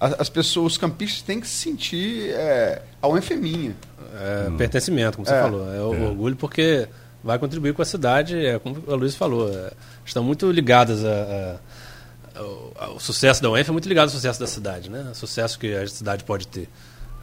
as 0.00 0.30
pessoas, 0.30 0.72
os 0.72 0.78
campistas 0.78 1.20
têm 1.20 1.38
que 1.38 1.46
se 1.46 1.56
sentir. 1.56 2.30
É, 2.30 2.80
a 3.02 3.08
UENF 3.08 3.32
é 3.32 3.36
minha. 3.36 3.76
É, 4.14 4.48
hum. 4.48 4.56
Pertencimento, 4.56 5.16
como 5.16 5.26
você 5.26 5.34
é. 5.34 5.42
falou. 5.42 5.74
É, 5.74 5.80
o 5.80 5.94
é. 5.94 6.08
orgulho 6.08 6.36
porque 6.36 6.88
vai 7.22 7.38
contribuir 7.38 7.74
com 7.74 7.82
a 7.82 7.84
cidade, 7.84 8.46
é 8.46 8.58
como 8.58 8.82
a 8.88 8.94
Luiz 8.94 9.14
falou. 9.14 9.52
É, 9.52 9.72
estão 10.06 10.24
muito 10.24 10.50
ligadas 10.50 11.04
a, 11.04 11.58
a, 12.38 12.84
a, 12.84 12.90
o 12.90 13.00
sucesso 13.00 13.42
da 13.42 13.50
UENF 13.50 13.68
é 13.68 13.72
muito 13.72 13.88
ligado 13.88 14.04
ao 14.04 14.10
sucesso 14.10 14.40
da 14.40 14.46
cidade, 14.46 14.88
né? 14.88 15.08
O 15.12 15.14
sucesso 15.14 15.58
que 15.58 15.74
a 15.74 15.86
cidade 15.86 16.24
pode 16.24 16.46
ter. 16.46 16.68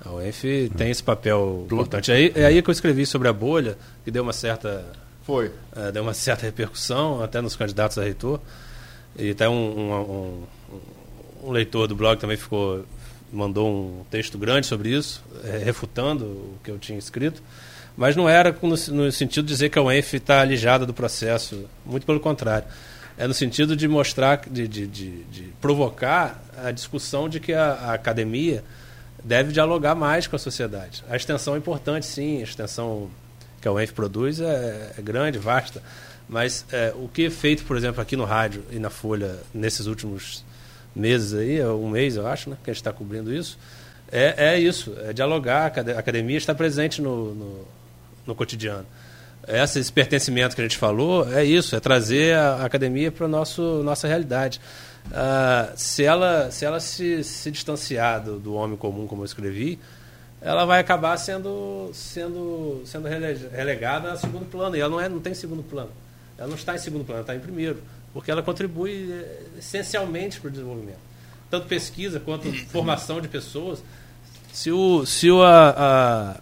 A 0.05 0.11
UENF 0.11 0.69
tem 0.77 0.91
esse 0.91 1.03
papel 1.03 1.65
importante. 1.65 2.11
É 2.11 2.15
aí, 2.15 2.31
é 2.35 2.45
aí 2.45 2.61
que 2.61 2.69
eu 2.69 2.73
escrevi 2.73 3.05
sobre 3.05 3.27
a 3.27 3.33
bolha, 3.33 3.77
que 4.03 4.11
deu 4.11 4.23
uma 4.23 4.33
certa. 4.33 4.85
Foi. 5.23 5.51
É, 5.75 5.91
deu 5.91 6.03
uma 6.03 6.13
certa 6.13 6.45
repercussão, 6.45 7.23
até 7.23 7.39
nos 7.39 7.55
candidatos 7.55 7.97
a 7.97 8.03
reitor. 8.03 8.39
E 9.17 9.31
até 9.31 9.47
um, 9.47 9.53
um, 9.53 9.93
um, 9.93 11.47
um 11.47 11.51
leitor 11.51 11.87
do 11.87 11.95
blog 11.95 12.19
também 12.19 12.35
ficou 12.35 12.83
mandou 13.33 13.67
um 13.67 14.03
texto 14.11 14.37
grande 14.37 14.67
sobre 14.67 14.89
isso, 14.89 15.23
é, 15.43 15.57
refutando 15.57 16.25
o 16.25 16.59
que 16.63 16.69
eu 16.69 16.77
tinha 16.77 16.99
escrito. 16.99 17.41
Mas 17.97 18.15
não 18.15 18.29
era 18.29 18.55
no, 18.61 18.69
no 18.69 19.11
sentido 19.11 19.45
de 19.45 19.53
dizer 19.53 19.69
que 19.69 19.79
a 19.79 19.81
UENF 19.81 20.13
está 20.15 20.41
alijada 20.41 20.85
do 20.85 20.93
processo, 20.93 21.65
muito 21.85 22.05
pelo 22.05 22.19
contrário. 22.19 22.67
É 23.17 23.27
no 23.27 23.33
sentido 23.33 23.75
de 23.75 23.87
mostrar, 23.87 24.41
de, 24.49 24.67
de, 24.67 24.87
de, 24.87 25.23
de 25.25 25.43
provocar 25.61 26.43
a 26.63 26.71
discussão 26.71 27.27
de 27.27 27.39
que 27.39 27.53
a, 27.53 27.73
a 27.73 27.93
academia 27.93 28.63
deve 29.23 29.51
dialogar 29.51 29.95
mais 29.95 30.27
com 30.27 30.35
a 30.35 30.39
sociedade. 30.39 31.03
A 31.09 31.15
extensão 31.15 31.55
é 31.55 31.57
importante, 31.57 32.05
sim, 32.05 32.39
a 32.39 32.43
extensão 32.43 33.09
que 33.61 33.67
a 33.67 33.71
UENF 33.71 33.93
produz 33.93 34.41
é, 34.41 34.93
é 34.97 35.01
grande, 35.01 35.37
vasta, 35.39 35.81
mas 36.27 36.65
é, 36.71 36.93
o 36.95 37.07
que 37.07 37.25
é 37.25 37.29
feito, 37.29 37.63
por 37.63 37.77
exemplo, 37.77 38.01
aqui 38.01 38.15
no 38.15 38.25
rádio 38.25 38.63
e 38.71 38.79
na 38.79 38.89
Folha 38.89 39.37
nesses 39.53 39.85
últimos 39.85 40.43
meses 40.95 41.33
aí, 41.33 41.59
é 41.59 41.67
um 41.67 41.89
mês 41.89 42.17
eu 42.17 42.27
acho, 42.27 42.49
né, 42.49 42.57
que 42.63 42.69
a 42.69 42.73
gente 42.73 42.81
está 42.81 42.91
cobrindo 42.91 43.33
isso, 43.33 43.57
é, 44.11 44.51
é 44.53 44.59
isso, 44.59 44.93
é 45.05 45.13
dialogar, 45.13 45.73
a 45.95 45.99
academia 45.99 46.37
está 46.37 46.53
presente 46.53 47.01
no, 47.01 47.33
no, 47.33 47.67
no 48.27 48.35
cotidiano. 48.35 48.85
Esse 49.47 49.91
pertencimento 49.91 50.55
que 50.55 50.61
a 50.61 50.63
gente 50.63 50.77
falou 50.77 51.31
é 51.33 51.43
isso, 51.43 51.75
é 51.75 51.79
trazer 51.79 52.35
a 52.35 52.63
academia 52.63 53.11
para 53.11 53.25
a 53.25 53.29
nossa 53.29 54.07
realidade. 54.07 54.61
Uh, 55.07 55.71
se 55.75 56.03
ela, 56.03 56.49
se, 56.49 56.65
ela 56.65 56.79
se, 56.79 57.23
se 57.23 57.51
distanciar 57.51 58.23
do, 58.23 58.39
do, 58.39 58.53
homem 58.53 58.77
comum, 58.77 59.05
como 59.05 59.21
eu 59.21 59.25
escrevi, 59.25 59.77
ela 60.41 60.65
vai 60.65 60.79
acabar 60.79 61.17
sendo, 61.17 61.91
sendo, 61.93 62.81
sendo 62.85 63.07
relegada 63.07 64.11
a 64.11 64.17
segundo 64.17 64.45
plano. 64.45 64.75
E 64.75 64.79
ela 64.79 64.89
não, 64.89 64.99
é, 64.99 65.07
não 65.07 65.19
tem 65.19 65.33
segundo 65.33 65.63
plano. 65.63 65.91
Ela 66.37 66.47
não 66.47 66.55
está 66.55 66.75
em 66.75 66.79
segundo 66.79 67.05
plano, 67.05 67.19
ela 67.19 67.23
está 67.23 67.35
em 67.35 67.39
primeiro. 67.39 67.81
Porque 68.13 68.29
ela 68.29 68.43
contribui 68.43 69.11
eh, 69.11 69.41
essencialmente 69.57 70.39
para 70.39 70.47
o 70.47 70.51
desenvolvimento. 70.51 70.99
Tanto 71.49 71.67
pesquisa 71.67 72.19
quanto 72.19 72.51
formação 72.69 73.21
de 73.21 73.27
pessoas. 73.27 73.83
Se, 74.51 74.71
o, 74.71 75.05
se 75.05 75.31
o, 75.31 75.41
a, 75.41 76.39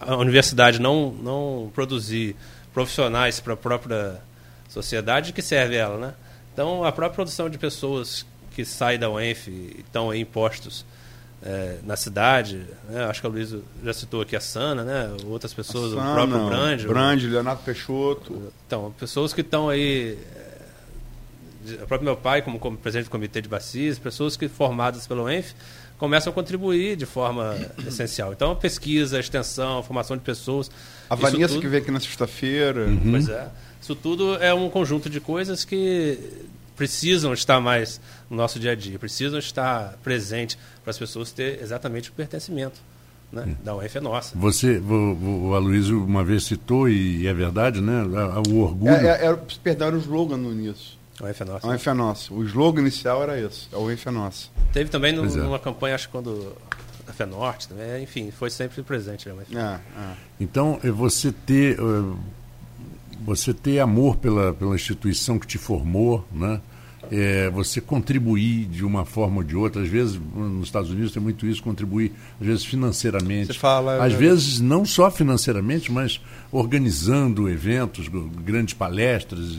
a, 0.00 0.12
a 0.12 0.16
universidade 0.16 0.80
não, 0.80 1.12
não 1.12 1.70
produzir 1.74 2.34
profissionais 2.72 3.38
para 3.40 3.54
a 3.54 3.56
própria 3.56 4.20
sociedade, 4.68 5.32
que 5.32 5.42
serve 5.42 5.76
ela, 5.76 5.98
né? 5.98 6.14
Então, 6.56 6.82
a 6.82 6.90
própria 6.90 7.16
produção 7.16 7.50
de 7.50 7.58
pessoas 7.58 8.24
que 8.54 8.64
saem 8.64 8.98
da 8.98 9.10
UENF 9.10 9.50
e 9.50 9.80
estão 9.80 10.08
aí 10.08 10.22
impostos 10.22 10.86
é, 11.42 11.76
na 11.84 11.96
cidade, 11.96 12.66
né? 12.88 13.04
acho 13.04 13.20
que 13.20 13.26
a 13.26 13.28
Luísa 13.28 13.60
já 13.84 13.92
citou 13.92 14.22
aqui 14.22 14.34
a 14.34 14.40
Sana, 14.40 14.82
né? 14.82 15.14
outras 15.26 15.52
pessoas, 15.52 15.92
Sana, 15.92 16.12
o 16.12 16.14
próprio 16.14 16.46
Brand. 16.46 16.82
Brand, 16.86 17.22
Leonardo 17.24 17.62
Peixoto. 17.62 18.50
Então, 18.66 18.90
pessoas 18.98 19.34
que 19.34 19.42
estão 19.42 19.68
aí, 19.68 20.18
é, 21.68 21.74
o 21.74 21.86
próprio 21.86 22.06
meu 22.06 22.16
pai, 22.16 22.40
como, 22.40 22.58
como 22.58 22.78
presidente 22.78 23.08
do 23.08 23.10
comitê 23.10 23.42
de 23.42 23.50
bacias, 23.50 23.98
pessoas 23.98 24.34
que 24.34 24.48
formadas 24.48 25.06
pela 25.06 25.24
UENF, 25.24 25.52
começam 25.98 26.30
a 26.30 26.34
contribuir 26.34 26.96
de 26.96 27.04
forma 27.04 27.54
essencial. 27.86 28.32
Então, 28.32 28.56
pesquisa, 28.56 29.20
extensão, 29.20 29.82
formação 29.82 30.16
de 30.16 30.22
pessoas. 30.22 30.70
A 31.10 31.14
Vanessa 31.14 31.48
tudo... 31.48 31.60
que 31.60 31.68
veio 31.68 31.82
aqui 31.82 31.90
na 31.90 32.00
sexta-feira. 32.00 32.86
Uhum. 32.86 33.10
Pois 33.10 33.28
é. 33.28 33.46
Isso 33.86 33.94
tudo 33.94 34.34
é 34.42 34.52
um 34.52 34.68
conjunto 34.68 35.08
de 35.08 35.20
coisas 35.20 35.64
que 35.64 36.18
precisam 36.76 37.32
estar 37.32 37.60
mais 37.60 38.00
no 38.28 38.36
nosso 38.36 38.58
dia 38.58 38.72
a 38.72 38.74
dia, 38.74 38.98
precisam 38.98 39.38
estar 39.38 39.96
presentes 40.02 40.58
para 40.82 40.90
as 40.90 40.98
pessoas 40.98 41.30
ter 41.30 41.62
exatamente 41.62 42.10
o 42.10 42.12
pertencimento. 42.12 42.80
Né? 43.30 43.56
Da 43.62 43.76
UF 43.76 43.96
é 43.96 44.00
nossa. 44.00 44.36
Você, 44.36 44.78
o, 44.78 45.50
o 45.50 45.54
Aloysio 45.54 46.04
uma 46.04 46.24
vez 46.24 46.42
citou, 46.42 46.88
e 46.88 47.28
é 47.28 47.32
verdade, 47.32 47.80
né? 47.80 48.02
O 48.48 48.58
orgulho. 48.58 48.90
É, 48.90 49.24
é, 49.24 49.26
é, 49.26 49.38
perdão, 49.62 49.86
era 49.86 49.96
o 49.96 50.00
slogan 50.00 50.36
no 50.36 50.50
início. 50.50 50.98
A 51.20 51.30
UF 51.30 51.42
é 51.42 51.44
nossa. 51.44 51.66
A 51.68 51.76
UF 51.76 51.88
é 51.88 51.94
nossa. 51.94 52.34
O 52.34 52.42
slogan 52.42 52.80
inicial 52.80 53.22
era 53.22 53.40
esse, 53.40 53.68
a 53.72 53.78
UF 53.78 54.08
é 54.08 54.10
nossa. 54.10 54.48
Teve 54.72 54.90
também 54.90 55.12
no, 55.12 55.24
é. 55.26 55.28
numa 55.28 55.60
campanha, 55.60 55.94
acho 55.94 56.08
que 56.08 56.12
quando 56.12 56.56
a 57.06 57.12
FENORTE, 57.12 57.68
também, 57.68 58.02
enfim, 58.02 58.32
foi 58.32 58.50
sempre 58.50 58.82
presente. 58.82 59.28
Né? 59.28 59.44
É, 59.54 59.60
é. 59.60 60.14
Então, 60.40 60.80
você 60.92 61.30
ter, 61.30 61.78
você 63.26 63.52
ter 63.52 63.80
amor 63.80 64.16
pela, 64.16 64.54
pela 64.54 64.76
instituição 64.76 65.36
que 65.38 65.46
te 65.46 65.58
formou, 65.58 66.24
né? 66.32 66.60
É, 67.10 67.48
você 67.50 67.80
contribuir 67.80 68.66
de 68.66 68.84
uma 68.84 69.04
forma 69.04 69.36
ou 69.36 69.42
de 69.44 69.54
outra, 69.54 69.82
às 69.82 69.88
vezes 69.88 70.20
nos 70.34 70.66
Estados 70.66 70.90
Unidos 70.90 71.12
tem 71.12 71.22
muito 71.22 71.46
isso, 71.46 71.62
contribuir 71.62 72.12
às 72.40 72.46
vezes 72.46 72.64
financeiramente. 72.64 73.52
Você 73.52 73.58
fala, 73.58 74.04
às 74.04 74.12
é... 74.12 74.16
vezes 74.16 74.60
não 74.60 74.84
só 74.84 75.08
financeiramente, 75.08 75.90
mas 75.92 76.20
organizando 76.50 77.48
eventos, 77.48 78.08
grandes 78.08 78.74
palestras, 78.74 79.56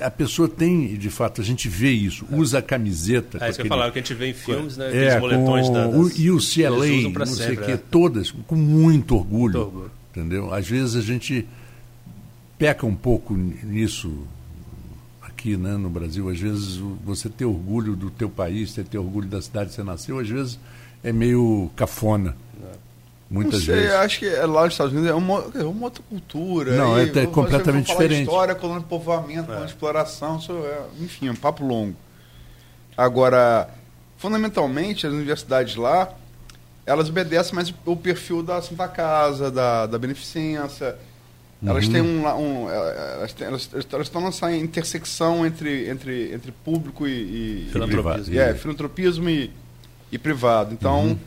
a 0.00 0.10
pessoa 0.10 0.48
tem, 0.48 0.96
de 0.96 1.10
fato, 1.10 1.42
a 1.42 1.44
gente 1.44 1.68
vê 1.68 1.90
isso, 1.90 2.26
é. 2.30 2.34
usa 2.34 2.58
a 2.58 2.62
camiseta. 2.62 3.44
É 3.44 3.50
isso 3.50 3.58
que 3.58 3.66
eu 3.66 3.68
falava, 3.68 3.92
que 3.92 3.98
a 3.98 4.02
gente 4.02 4.14
vê 4.14 4.30
em 4.30 4.34
filmes, 4.34 4.76
né? 4.78 5.06
É, 5.06 5.20
moletões 5.20 5.66
com, 5.66 5.72
da, 5.74 5.86
das, 5.86 6.18
e 6.18 6.30
o 6.30 6.38
CLA, 6.38 7.26
não 7.26 7.26
sei 7.26 7.54
o 7.54 7.60
quê, 7.62 7.72
é. 7.72 7.76
todas, 7.76 8.30
com 8.30 8.56
muito 8.56 9.14
orgulho, 9.14 9.38
muito 9.38 9.58
orgulho. 9.58 9.90
Entendeu? 10.10 10.52
Às 10.52 10.66
vezes 10.66 10.96
a 10.96 11.02
gente 11.02 11.46
peca 12.58 12.84
um 12.84 12.94
pouco 12.94 13.34
nisso 13.34 14.26
aqui 15.22 15.56
né, 15.56 15.76
no 15.76 15.88
Brasil. 15.88 16.28
Às 16.28 16.40
vezes 16.40 16.76
você 17.04 17.28
ter 17.28 17.44
orgulho 17.44 17.94
do 17.94 18.10
teu 18.10 18.28
país, 18.28 18.72
você 18.72 18.82
ter 18.82 18.98
orgulho 18.98 19.28
da 19.28 19.40
cidade 19.40 19.70
que 19.70 19.76
você 19.76 19.84
nasceu, 19.84 20.18
às 20.18 20.28
vezes 20.28 20.58
é 21.02 21.12
meio 21.12 21.70
cafona. 21.76 22.36
É. 22.60 22.76
Muitas 23.30 23.62
sei, 23.64 23.74
vezes. 23.74 23.92
acho 23.92 24.18
que 24.18 24.26
é 24.26 24.44
lá 24.46 24.64
nos 24.64 24.74
Estados 24.74 24.92
Unidos 24.92 25.10
é 25.10 25.14
uma, 25.14 25.44
é 25.54 25.62
uma 25.62 25.84
outra 25.84 26.02
cultura. 26.08 26.76
Não, 26.76 26.98
é, 26.98 27.04
é 27.04 27.26
completamente 27.26 27.86
diferente. 27.86 28.22
História, 28.22 28.54
colônia 28.54 28.82
de 28.82 28.88
povoamento, 28.88 29.54
de 29.54 29.64
exploração, 29.64 30.38
isso 30.38 30.52
é, 30.52 30.82
enfim, 31.00 31.28
é 31.28 31.30
um 31.30 31.36
papo 31.36 31.64
longo. 31.64 31.94
Agora, 32.96 33.68
fundamentalmente, 34.16 35.06
as 35.06 35.12
universidades 35.12 35.76
lá, 35.76 36.12
elas 36.84 37.08
obedecem 37.10 37.54
mais 37.54 37.72
o 37.84 37.94
perfil 37.94 38.42
da 38.42 38.60
Santa 38.60 38.88
Casa, 38.88 39.50
da, 39.50 39.86
da 39.86 39.98
Beneficência. 39.98 40.96
Elas 41.64 41.86
uhum. 41.86 41.92
têm 41.92 42.02
um. 42.02 42.26
um 42.26 42.70
elas, 42.70 43.32
têm, 43.32 43.46
elas, 43.46 43.68
elas, 43.92 44.06
estão 44.06 44.20
nessa 44.20 44.54
intersecção 44.54 45.44
entre, 45.44 45.88
entre, 45.88 46.32
entre 46.32 46.52
público 46.52 47.06
e. 47.06 47.66
e 47.66 47.68
filantropismo. 47.72 48.34
E, 48.34 48.38
é, 48.38 48.54
filantropismo 48.54 49.28
e, 49.28 49.50
e 50.12 50.18
privado. 50.18 50.72
Então. 50.72 51.08
Uhum 51.08 51.18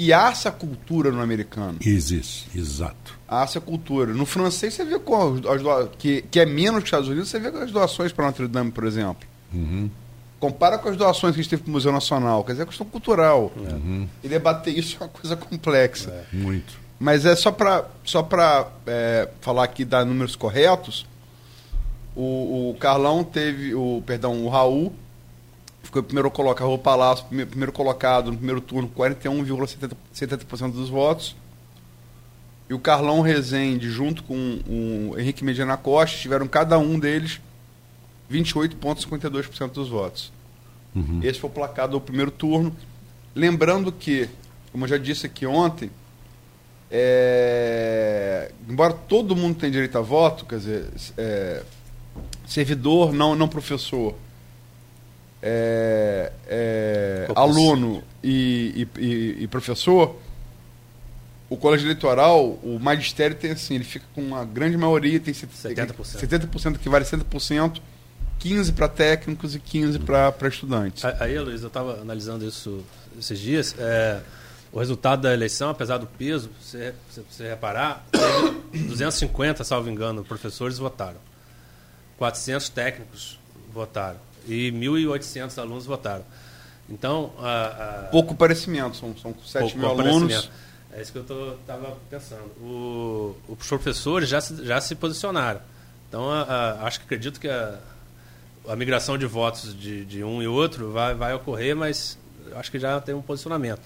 e 0.00 0.14
há 0.14 0.30
essa 0.30 0.50
cultura 0.50 1.10
no 1.10 1.20
americano. 1.20 1.76
Existe, 1.78 2.48
exato. 2.58 3.18
Há 3.28 3.42
essa 3.42 3.60
cultura. 3.60 4.14
No 4.14 4.24
francês 4.24 4.72
você 4.72 4.82
vê 4.82 4.98
com 4.98 5.34
as, 5.34 5.90
que, 5.98 6.22
que 6.22 6.40
é 6.40 6.46
menos 6.46 6.78
que 6.78 6.84
os 6.84 6.84
Estados 6.84 7.08
Unidos, 7.08 7.28
você 7.28 7.38
vê 7.38 7.48
as 7.48 7.70
doações 7.70 8.10
para 8.10 8.24
Notre 8.24 8.48
Dame, 8.48 8.70
por 8.70 8.84
exemplo. 8.84 9.28
Uhum. 9.52 9.90
Compara 10.38 10.78
com 10.78 10.88
as 10.88 10.96
doações 10.96 11.34
que 11.34 11.40
a 11.40 11.42
gente 11.42 11.50
teve 11.50 11.62
para 11.64 11.68
o 11.68 11.72
Museu 11.72 11.92
Nacional, 11.92 12.42
quer 12.44 12.52
dizer, 12.52 12.62
é 12.62 12.66
questão 12.66 12.86
cultural. 12.86 13.52
Uhum. 13.54 14.08
E 14.24 14.28
debater 14.28 14.76
isso 14.76 14.96
é 14.98 15.04
uma 15.04 15.10
coisa 15.10 15.36
complexa. 15.36 16.10
É. 16.10 16.24
Muito. 16.34 16.79
Mas 17.00 17.24
é 17.24 17.34
só 17.34 17.50
para 17.50 17.88
só 18.04 18.28
é, 18.86 19.28
falar 19.40 19.64
aqui, 19.64 19.86
dar 19.86 20.04
números 20.04 20.36
corretos. 20.36 21.06
O, 22.14 22.70
o 22.70 22.76
Carlão 22.78 23.24
teve, 23.24 23.74
o 23.74 24.02
perdão, 24.04 24.44
o 24.44 24.48
Raul 24.50 24.92
ficou 25.82 26.02
primeiro 26.02 26.30
colocado, 26.30 26.70
o 26.70 26.78
Palácio, 26.78 27.24
primeiro, 27.24 27.50
primeiro 27.50 27.72
colocado 27.72 28.30
no 28.30 28.36
primeiro 28.36 28.60
turno, 28.60 28.88
41,70% 28.96 30.72
dos 30.72 30.88
votos. 30.90 31.34
E 32.68 32.74
o 32.74 32.78
Carlão 32.78 33.20
Rezende, 33.20 33.90
junto 33.90 34.22
com 34.22 34.60
o 34.68 35.18
Henrique 35.18 35.42
Medina 35.42 35.76
Costa, 35.76 36.16
tiveram 36.16 36.46
cada 36.46 36.78
um 36.78 36.98
deles 36.98 37.40
28,52% 38.30 39.70
dos 39.72 39.88
votos. 39.88 40.32
Uhum. 40.94 41.20
Esse 41.22 41.40
foi 41.40 41.50
o 41.50 41.52
placar 41.52 41.88
do 41.88 42.00
primeiro 42.00 42.30
turno. 42.30 42.74
Lembrando 43.34 43.90
que, 43.90 44.28
como 44.70 44.84
eu 44.84 44.88
já 44.88 44.98
disse 44.98 45.26
aqui 45.26 45.46
ontem, 45.46 45.90
é, 46.90 48.50
embora 48.68 48.92
todo 48.92 49.36
mundo 49.36 49.58
tenha 49.58 49.70
direito 49.70 49.96
a 49.96 50.00
voto, 50.00 50.44
quer 50.44 50.58
dizer, 50.58 50.86
é, 51.16 51.62
servidor, 52.46 53.12
não, 53.12 53.36
não 53.36 53.48
professor, 53.48 54.14
é, 55.42 56.32
é, 56.48 57.28
aluno 57.34 58.02
e, 58.22 58.88
e, 58.98 59.36
e, 59.40 59.46
professor, 59.46 60.16
o 61.48 61.56
colégio 61.56 61.86
eleitoral, 61.86 62.58
o 62.62 62.78
magistério 62.80 63.36
tem 63.36 63.52
assim, 63.52 63.76
ele 63.76 63.84
fica 63.84 64.04
com 64.14 64.20
uma 64.20 64.44
grande 64.44 64.76
maioria, 64.76 65.18
tem 65.20 65.32
70%, 65.32 65.94
70% 65.94 66.78
que 66.78 66.88
vale 66.88 67.04
100%, 67.04 67.80
15% 68.40 68.74
para 68.74 68.88
técnicos 68.88 69.54
e 69.54 69.60
15% 69.60 70.32
para 70.32 70.48
estudantes. 70.48 71.04
Aí, 71.04 71.38
Luiz, 71.38 71.62
eu 71.62 71.68
estava 71.68 72.00
analisando 72.00 72.44
isso 72.44 72.84
esses 73.18 73.38
dias. 73.38 73.74
É, 73.78 74.20
o 74.72 74.78
resultado 74.78 75.22
da 75.22 75.32
eleição, 75.32 75.70
apesar 75.70 75.98
do 75.98 76.06
peso, 76.06 76.50
se 76.60 76.92
você 77.28 77.48
reparar, 77.48 78.04
250, 78.72 79.62
salvo 79.64 79.90
engano, 79.90 80.24
professores 80.24 80.78
votaram. 80.78 81.18
400 82.18 82.68
técnicos 82.68 83.38
votaram 83.72 84.18
e 84.46 84.70
1.800 84.70 85.58
alunos 85.58 85.86
votaram. 85.86 86.24
Então, 86.88 87.32
a, 87.38 87.66
a... 87.66 88.08
pouco 88.10 88.34
parecimento, 88.34 88.96
são, 88.96 89.16
são 89.16 89.34
7 89.44 89.76
mil 89.76 89.88
alunos. 89.88 90.50
É 90.92 91.00
isso 91.00 91.12
que 91.12 91.18
eu 91.18 91.56
estava 91.60 91.96
pensando. 92.08 92.50
O, 92.60 93.36
os 93.48 93.66
professores 93.66 94.28
já 94.28 94.40
se, 94.40 94.64
já 94.64 94.80
se 94.80 94.94
posicionaram. 94.96 95.60
Então, 96.08 96.28
a, 96.28 96.42
a, 96.42 96.86
acho 96.86 96.98
que 96.98 97.04
acredito 97.04 97.38
que 97.38 97.48
a, 97.48 97.78
a 98.68 98.74
migração 98.74 99.16
de 99.16 99.24
votos 99.24 99.78
de, 99.78 100.04
de 100.04 100.24
um 100.24 100.42
e 100.42 100.48
outro 100.48 100.90
vai, 100.90 101.14
vai 101.14 101.32
ocorrer, 101.32 101.76
mas 101.76 102.18
acho 102.56 102.70
que 102.70 102.78
já 102.78 103.00
tem 103.00 103.14
um 103.14 103.22
posicionamento. 103.22 103.80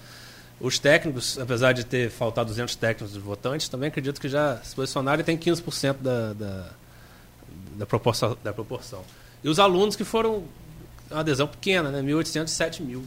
Os 0.59 0.79
técnicos, 0.79 1.37
apesar 1.37 1.73
de 1.73 1.83
ter 1.83 2.09
faltado 2.09 2.47
200 2.47 2.75
técnicos 2.75 3.15
votantes, 3.17 3.67
também 3.67 3.89
acredito 3.89 4.21
que 4.21 4.29
já 4.29 4.57
se 4.57 4.73
posicionaram 4.73 5.19
e 5.19 5.23
tem 5.23 5.37
15% 5.37 5.97
da, 5.99 6.33
da, 6.33 6.69
da, 7.75 7.85
proporção, 7.85 8.37
da 8.41 8.53
proporção. 8.53 9.03
E 9.43 9.49
os 9.49 9.59
alunos 9.59 9.95
que 9.95 10.05
foram 10.05 10.45
uma 11.11 11.19
adesão 11.19 11.47
pequena, 11.47 11.91
né? 11.91 12.01
1.800 12.01 12.47
7 12.47 12.83
mil. 12.83 13.03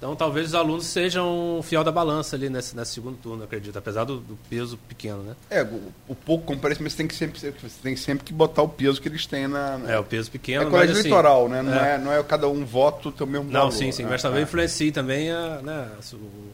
Então 0.00 0.16
talvez 0.16 0.46
os 0.46 0.54
alunos 0.54 0.86
sejam 0.86 1.58
o 1.58 1.62
fiel 1.62 1.84
da 1.84 1.92
balança 1.92 2.34
ali 2.34 2.48
nesse, 2.48 2.74
nesse 2.74 2.92
segundo 2.92 3.18
turno, 3.18 3.44
acredito, 3.44 3.76
apesar 3.76 4.04
do, 4.04 4.16
do 4.16 4.34
peso 4.48 4.78
pequeno, 4.88 5.22
né? 5.22 5.36
É, 5.50 5.62
o, 5.62 5.92
o 6.08 6.14
pouco 6.14 6.46
comparece, 6.46 6.82
mas 6.82 6.92
você 6.92 6.96
tem 6.96 7.06
que 7.06 7.14
sempre 7.14 7.38
você 7.38 7.52
tem 7.82 7.94
sempre 7.94 8.24
que 8.24 8.32
botar 8.32 8.62
o 8.62 8.68
peso 8.68 8.98
que 8.98 9.08
eles 9.08 9.26
têm 9.26 9.46
na. 9.46 9.76
na... 9.76 9.92
É, 9.92 9.98
o 9.98 10.04
peso 10.04 10.30
pequeno. 10.30 10.62
É 10.62 10.70
colégio 10.70 10.92
assim, 10.92 11.00
eleitoral, 11.00 11.50
né? 11.50 11.60
Não 11.60 11.74
é. 11.74 11.94
é. 11.96 11.98
não 11.98 12.12
é 12.14 12.22
cada 12.22 12.48
um 12.48 12.64
voto 12.64 13.12
ter 13.12 13.24
o 13.24 13.26
mesmo 13.26 13.44
Não, 13.44 13.52
valor. 13.60 13.72
sim, 13.72 13.92
sim. 13.92 14.04
É, 14.04 14.06
mas 14.06 14.22
talvez 14.22 14.42
é. 14.42 14.48
influencie 14.48 14.90
também 14.90 15.30
a, 15.30 15.60
né, 15.62 15.90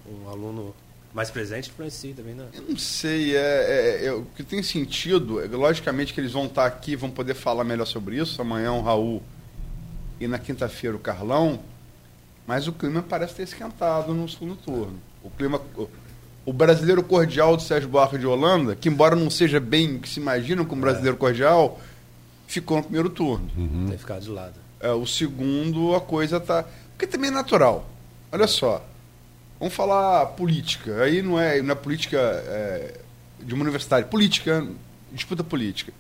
um 0.09 0.29
aluno 0.29 0.75
mais 1.15 1.31
presente 1.31 1.71
influencia 1.71 2.15
também, 2.15 2.35
né? 2.35 2.47
Eu 2.53 2.63
não 2.69 2.77
sei, 2.77 3.37
é, 3.37 3.39
é, 3.39 4.07
é, 4.07 4.13
o 4.13 4.27
que 4.37 4.43
tem 4.43 4.61
sentido, 4.61 5.41
é, 5.41 5.47
logicamente 5.47 6.13
que 6.13 6.21
eles 6.21 6.33
vão 6.33 6.47
estar 6.47 6.67
aqui, 6.67 6.97
vão 6.97 7.13
poder 7.13 7.35
falar 7.35 7.63
melhor 7.63 7.87
sobre 7.87 8.17
isso. 8.17 8.43
Amanhã 8.43 8.73
o 8.73 8.83
Raul 8.83 9.23
e 10.19 10.27
na 10.27 10.39
quinta-feira 10.39 10.97
o 10.97 10.99
Carlão, 10.99 11.61
mas 12.47 12.69
o 12.69 12.73
clima 12.73 13.03
parece 13.03 13.35
ter 13.35 13.43
esquentado 13.43 14.15
no 14.15 14.29
segundo 14.29 14.57
turno. 14.57 14.99
O 15.23 15.31
clima. 15.31 15.61
O, 16.45 16.53
brasileiro 16.53 17.03
cordial 17.03 17.57
do 17.57 17.63
Sérgio 17.63 17.89
Buarque 17.89 18.17
de 18.17 18.27
Holanda, 18.27 18.77
que 18.77 18.89
embora 18.89 19.17
não 19.17 19.29
seja 19.29 19.59
bem 19.59 19.97
o 19.97 19.99
que 19.99 20.09
se 20.09 20.21
imagina 20.21 20.65
como 20.65 20.81
brasileiro 20.81 21.17
é. 21.17 21.19
cordial, 21.19 21.81
ficou 22.47 22.77
no 22.77 22.85
primeiro 22.85 23.11
turno. 23.11 23.51
Uhum. 23.57 23.87
Tem 23.89 23.99
ficado 23.99 24.23
de 24.23 24.31
lado. 24.31 24.55
É, 24.79 24.93
o 24.93 25.05
segundo, 25.07 25.95
a 25.97 26.01
coisa 26.01 26.39
tá. 26.39 26.65
Porque 26.93 27.07
também 27.07 27.31
é 27.31 27.33
natural. 27.33 27.89
Olha 28.31 28.47
só. 28.47 28.85
Vamos 29.59 29.75
falar 29.75 30.27
política. 30.27 31.03
Aí 31.03 31.23
não 31.23 31.41
é, 31.41 31.61
não 31.61 31.73
é 31.73 31.75
política 31.75 32.19
é, 32.19 33.01
de 33.43 33.53
uma 33.53 33.65
universidade. 33.65 34.07
Política, 34.09 34.67
disputa 35.13 35.43
política. 35.43 35.93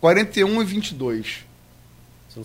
41 0.00 0.62
e 0.62 0.64
22. 0.64 1.49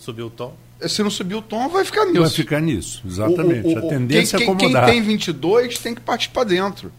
subir 0.00 0.22
o 0.22 0.30
tom? 0.30 0.54
Se 0.82 1.02
não 1.02 1.10
subir 1.10 1.34
o 1.34 1.42
tom, 1.42 1.68
vai 1.68 1.84
ficar 1.84 2.04
nisso. 2.04 2.20
Vai 2.20 2.30
ficar 2.30 2.60
nisso, 2.60 3.02
exatamente. 3.06 3.66
O, 3.66 3.78
o, 3.78 3.82
o, 3.82 3.86
a 3.86 3.88
tendência 3.88 4.38
quem, 4.38 4.46
é 4.46 4.50
acomodar. 4.50 4.84
Quem 4.86 4.94
tem 4.94 5.02
22 5.02 5.78
tem 5.78 5.94
que 5.94 6.00
partir 6.00 6.30
para 6.30 6.44
dentro. 6.44 6.92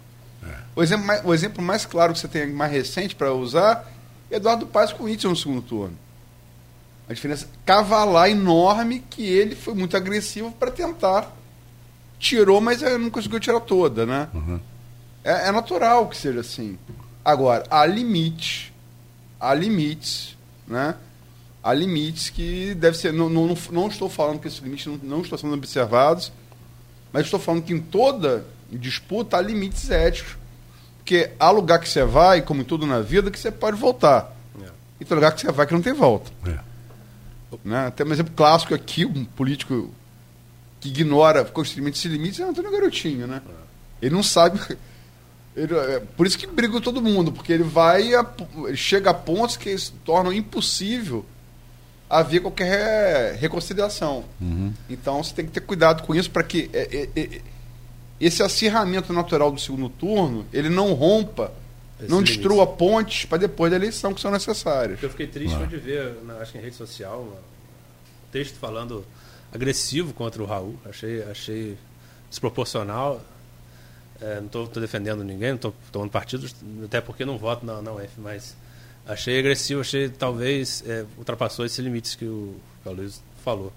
É. 0.43 0.55
O, 0.75 0.81
exemplo 0.81 1.05
mais, 1.05 1.25
o 1.25 1.33
exemplo 1.33 1.63
mais 1.63 1.85
claro 1.85 2.13
que 2.13 2.19
você 2.19 2.27
tem 2.27 2.51
mais 2.51 2.71
recente 2.71 3.15
para 3.15 3.33
usar 3.33 3.91
é 4.31 4.37
Eduardo 4.37 4.65
Paz 4.65 4.91
com 4.91 5.03
o 5.03 5.09
Itzel 5.09 5.29
no 5.29 5.35
segundo 5.35 5.61
turno. 5.61 5.97
A 7.07 7.13
diferença 7.13 7.47
cavalar 7.65 8.29
enorme 8.29 9.03
que 9.09 9.23
ele 9.23 9.55
foi 9.55 9.73
muito 9.73 9.95
agressivo 9.95 10.51
para 10.51 10.71
tentar. 10.71 11.33
Tirou, 12.19 12.59
mas 12.59 12.81
não 12.81 13.09
conseguiu 13.09 13.39
tirar 13.39 13.59
toda, 13.59 14.05
né? 14.05 14.27
Uhum. 14.33 14.59
É, 15.23 15.49
é 15.49 15.51
natural 15.51 16.07
que 16.09 16.17
seja 16.17 16.39
assim. 16.39 16.77
Agora, 17.23 17.63
há 17.69 17.85
limites. 17.85 18.73
Há 19.39 19.53
limites, 19.53 20.35
né? 20.67 20.95
Há 21.67 21.73
limites 21.73 22.29
que 22.29 22.73
deve 22.75 22.97
ser. 22.97 23.11
Não, 23.11 23.29
não, 23.29 23.57
não 23.71 23.87
estou 23.87 24.09
falando 24.09 24.39
que 24.39 24.47
esses 24.47 24.59
limites 24.59 24.85
não, 24.85 24.97
não 25.03 25.21
estão 25.21 25.37
sendo 25.37 25.53
observados, 25.53 26.31
mas 27.11 27.25
estou 27.25 27.39
falando 27.39 27.63
que 27.63 27.73
em 27.73 27.79
toda 27.81 28.45
disputa 28.71 29.35
há 29.35 29.41
limites 29.41 29.89
éticos. 29.89 30.37
Porque 30.99 31.31
há 31.37 31.51
lugar 31.51 31.79
que 31.79 31.89
você 31.89 32.05
vai, 32.05 32.41
como 32.41 32.61
em 32.61 32.65
tudo 32.65 32.85
na 32.85 33.01
vida, 33.01 33.29
que 33.29 33.37
você 33.37 33.51
pode 33.51 33.77
voltar. 33.77 34.33
É. 34.61 34.69
E 35.01 35.05
tem 35.05 35.15
lugar 35.15 35.33
que 35.33 35.41
você 35.41 35.51
vai 35.51 35.67
que 35.67 35.73
não 35.73 35.81
tem 35.81 35.91
volta. 35.91 36.31
É. 36.45 36.59
Né? 37.65 37.91
Tem 37.91 38.05
um 38.05 38.13
exemplo 38.13 38.33
clássico 38.33 38.73
aqui, 38.73 39.05
um 39.05 39.25
político 39.25 39.89
que 40.79 40.87
ignora 40.87 41.43
constantemente 41.43 41.97
esses 41.97 42.11
limites 42.11 42.39
é 42.39 42.45
o 42.45 42.49
Antônio 42.49 42.71
Garotinho, 42.71 43.27
né? 43.27 43.41
É. 43.45 44.05
Ele 44.05 44.15
não 44.15 44.23
sabe. 44.23 44.59
Ele, 45.55 45.75
é, 45.75 45.99
por 46.15 46.27
isso 46.27 46.37
que 46.37 46.45
briga 46.45 46.79
todo 46.79 47.01
mundo, 47.01 47.31
porque 47.31 47.51
ele 47.51 47.63
vai. 47.63 48.13
A, 48.13 48.23
ele 48.67 48.77
chega 48.77 49.09
a 49.09 49.13
pontos 49.13 49.57
que 49.57 49.75
tornam 50.05 50.31
impossível 50.31 51.25
haver 52.09 52.41
qualquer 52.41 53.35
reconciliação. 53.35 54.23
Uhum. 54.39 54.73
Então 54.89 55.21
você 55.21 55.33
tem 55.33 55.45
que 55.45 55.51
ter 55.51 55.61
cuidado 55.61 56.03
com 56.03 56.15
isso 56.15 56.29
para 56.31 56.43
que 56.43 56.69
é, 56.73 57.09
é, 57.15 57.21
é, 57.21 57.41
esse 58.19 58.41
acirramento 58.41 59.11
natural 59.11 59.51
do 59.51 59.59
segundo 59.59 59.89
turno 59.89 60.45
ele 60.53 60.69
não 60.69 60.93
rompa, 60.93 61.51
esse 61.99 62.09
não 62.09 62.19
limite. 62.19 62.37
destrua 62.37 62.65
pontes 62.65 63.25
para 63.25 63.39
depois 63.39 63.71
da 63.71 63.77
eleição 63.77 64.13
que 64.13 64.21
são 64.21 64.31
necessárias. 64.31 65.01
Eu 65.01 65.09
fiquei 65.09 65.27
triste 65.27 65.57
de 65.67 65.77
ver, 65.77 66.17
acho 66.41 66.51
que 66.53 66.57
em 66.57 66.61
rede 66.61 66.75
social, 66.75 67.21
um 67.21 68.31
texto 68.31 68.55
falando 68.57 69.05
agressivo 69.51 70.13
contra 70.13 70.41
o 70.41 70.45
Raul. 70.45 70.75
Achei, 70.85 71.23
achei 71.23 71.77
desproporcional. 72.29 73.21
É, 74.19 74.39
não 74.39 74.45
estou 74.45 74.81
defendendo 74.81 75.23
ninguém, 75.23 75.49
não 75.49 75.55
estou 75.57 75.75
tomando 75.91 76.09
partido, 76.09 76.47
até 76.83 76.99
porque 76.99 77.23
não 77.23 77.37
voto 77.37 77.65
na, 77.65 77.81
na 77.81 77.91
UF, 77.91 78.09
mas 78.17 78.55
achei 79.07 79.39
agressivo, 79.39 79.81
achei 79.81 80.09
talvez 80.09 80.83
é, 80.85 81.05
ultrapassou 81.17 81.65
esses 81.65 81.79
limites 81.79 82.15
que 82.15 82.25
o, 82.25 82.55
que 82.83 82.89
o 82.89 82.93
Luiz 82.93 83.21
falou. 83.43 83.71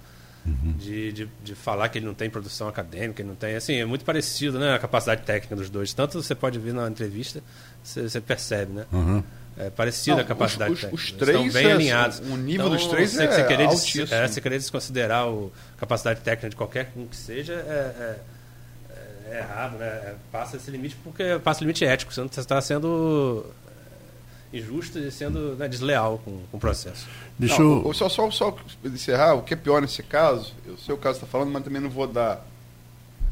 Uhum. 0.44 0.72
De, 0.72 1.12
de, 1.12 1.28
de, 1.44 1.54
falar 1.54 1.90
que 1.90 1.98
ele 1.98 2.06
não 2.06 2.14
tem 2.14 2.30
produção 2.30 2.66
acadêmica, 2.66 3.20
ele 3.20 3.28
não 3.28 3.36
tem. 3.36 3.56
Assim, 3.56 3.74
é 3.74 3.84
muito 3.84 4.06
parecido 4.06 4.58
né, 4.58 4.74
a 4.74 4.78
capacidade 4.78 5.22
técnica 5.22 5.54
dos 5.54 5.68
dois. 5.68 5.92
Tanto 5.92 6.20
você 6.20 6.34
pode 6.34 6.58
ver 6.58 6.72
na 6.72 6.88
entrevista, 6.88 7.42
você, 7.82 8.02
você 8.08 8.20
percebe, 8.22 8.72
né? 8.72 8.86
Uhum. 8.90 9.22
É 9.58 9.68
parecido 9.68 10.16
não, 10.16 10.24
a 10.24 10.26
capacidade 10.26 10.72
os, 10.72 10.80
técnica. 10.80 11.02
Os, 11.02 11.10
os 11.10 11.12
três 11.12 11.36
estão 11.36 11.52
bem 11.52 11.70
é, 11.70 11.72
alinhados. 11.72 12.20
O 12.20 12.36
nível 12.36 12.66
então, 12.66 12.70
dos 12.70 12.86
três 12.86 13.10
você, 13.10 13.24
é 13.24 13.26
você 13.30 13.44
querer 13.44 13.64
altíssimo. 13.64 14.04
Des, 14.04 14.12
é, 14.12 14.28
você 14.28 14.40
querer 14.40 14.58
desconsiderar 14.58 15.26
a 15.26 15.78
capacidade 15.78 16.20
técnica 16.20 16.48
de 16.48 16.56
qualquer 16.56 16.90
um 16.96 17.06
que 17.06 17.16
seja 17.16 17.52
é, 17.52 17.58
é, 17.58 19.34
é 19.34 19.38
errado, 19.40 19.76
né? 19.76 19.86
É, 19.86 20.14
passa 20.32 20.56
esse 20.56 20.70
limite 20.70 20.96
porque 21.04 21.38
passa 21.44 21.60
o 21.60 21.64
limite 21.64 21.84
ético. 21.84 22.14
Você 22.14 22.40
está 22.40 22.58
sendo 22.62 23.44
injusto 24.52 24.98
e 24.98 25.10
sendo 25.10 25.54
né, 25.56 25.68
desleal 25.68 26.20
com, 26.24 26.40
com 26.50 26.56
o 26.56 26.60
processo. 26.60 27.06
Deixa 27.38 27.62
não, 27.62 27.84
eu... 27.84 27.94
Só, 27.94 28.08
só, 28.08 28.30
só 28.30 28.56
encerrar, 28.84 29.34
o 29.34 29.42
que 29.42 29.54
é 29.54 29.56
pior 29.56 29.80
nesse 29.80 30.02
caso, 30.02 30.52
eu 30.66 30.76
sei 30.76 30.94
o 30.94 30.98
caso 30.98 31.18
está 31.18 31.26
falando, 31.26 31.50
mas 31.50 31.62
também 31.62 31.80
não 31.80 31.90
vou 31.90 32.06
dar 32.06 32.46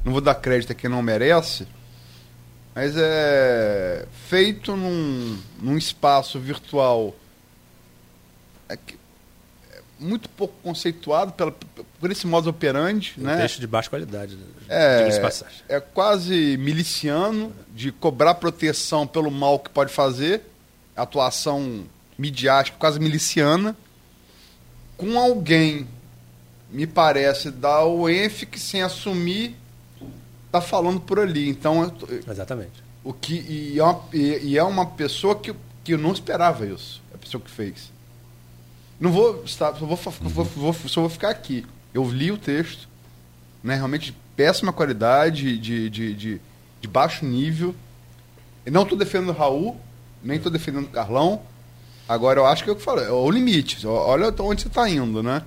não 0.05 0.13
vou 0.13 0.21
dar 0.21 0.35
crédito 0.37 0.73
a 0.73 0.75
quem 0.75 0.89
não 0.89 1.03
merece, 1.03 1.67
mas 2.75 2.95
é 2.97 4.07
feito 4.29 4.77
num, 4.77 5.39
num 5.61 5.77
espaço 5.77 6.39
virtual 6.39 7.15
é 8.69 8.77
que, 8.77 8.97
é 9.73 9.81
muito 9.99 10.29
pouco 10.29 10.55
conceituado 10.63 11.33
pela, 11.33 11.53
por 11.99 12.11
esse 12.11 12.27
modo 12.27 12.49
operandi. 12.49 13.15
Um 13.19 13.23
né? 13.23 13.39
texto 13.39 13.59
de 13.59 13.67
baixa 13.67 13.91
qualidade. 13.91 14.37
Né? 14.37 14.45
É, 14.69 15.09
é 15.69 15.81
quase 15.81 16.57
miliciano, 16.59 17.53
de 17.75 17.91
cobrar 17.91 18.35
proteção 18.37 19.07
pelo 19.07 19.31
mal 19.31 19.59
que 19.59 19.71
pode 19.71 19.93
fazer 19.93 20.43
atuação 21.03 21.85
midiática, 22.19 22.77
quase 22.79 22.99
miliciana, 22.99 23.77
com 24.97 25.19
alguém, 25.19 25.87
me 26.71 26.87
parece, 26.87 27.51
da 27.51 27.87
UENF 27.87 28.47
sem 28.57 28.83
assumir, 28.83 29.57
tá 30.51 30.61
falando 30.61 31.01
por 31.01 31.21
ali. 31.21 31.49
Então, 31.49 31.93
Exatamente. 32.29 32.83
O 33.05 33.13
que, 33.13 33.35
e, 33.35 33.79
é 33.79 33.85
uma, 33.85 34.05
e 34.13 34.59
é 34.59 34.65
uma 34.65 34.85
pessoa 34.85 35.39
que, 35.39 35.55
que 35.85 35.95
eu 35.95 35.99
não 35.99 36.13
esperava 36.13 36.67
isso, 36.67 37.01
a 37.15 37.19
pessoa 37.19 37.41
que 37.41 37.51
fez. 37.51 37.93
Não 39.01 39.13
vou 39.13 39.45
estar, 39.45 39.75
só 39.77 39.87
vou, 39.87 39.97
vou, 39.97 40.45
vou, 40.45 40.75
só 40.75 41.01
vou 41.01 41.09
ficar 41.09 41.31
aqui. 41.31 41.65
Eu 41.95 42.05
li 42.11 42.33
o 42.33 42.37
texto, 42.37 42.89
né, 43.63 43.77
realmente 43.77 44.07
de 44.07 44.17
péssima 44.37 44.73
qualidade, 44.73 45.57
de, 45.57 45.89
de, 45.89 46.15
de, 46.15 46.41
de 46.81 46.89
baixo 46.89 47.25
nível. 47.25 47.75
Eu 48.67 48.73
não 48.73 48.83
estou 48.83 48.99
defendendo 48.99 49.31
o 49.31 49.33
Raul, 49.33 49.81
nem 50.23 50.37
estou 50.37 50.51
defendendo 50.51 50.87
o 50.87 50.91
Carlão. 50.91 51.43
Agora, 52.09 52.41
eu 52.41 52.47
acho 52.47 52.65
que 52.65 52.71
é 52.71 52.73
o 52.73 52.77
que 52.77 52.83
eu 52.83 52.85
falei, 52.85 53.07
é 53.07 53.11
o 53.11 53.31
limite. 53.31 53.87
Olha 53.87 54.35
onde 54.41 54.63
você 54.63 54.69
está 54.69 54.89
indo, 54.89 55.23
né? 55.23 55.43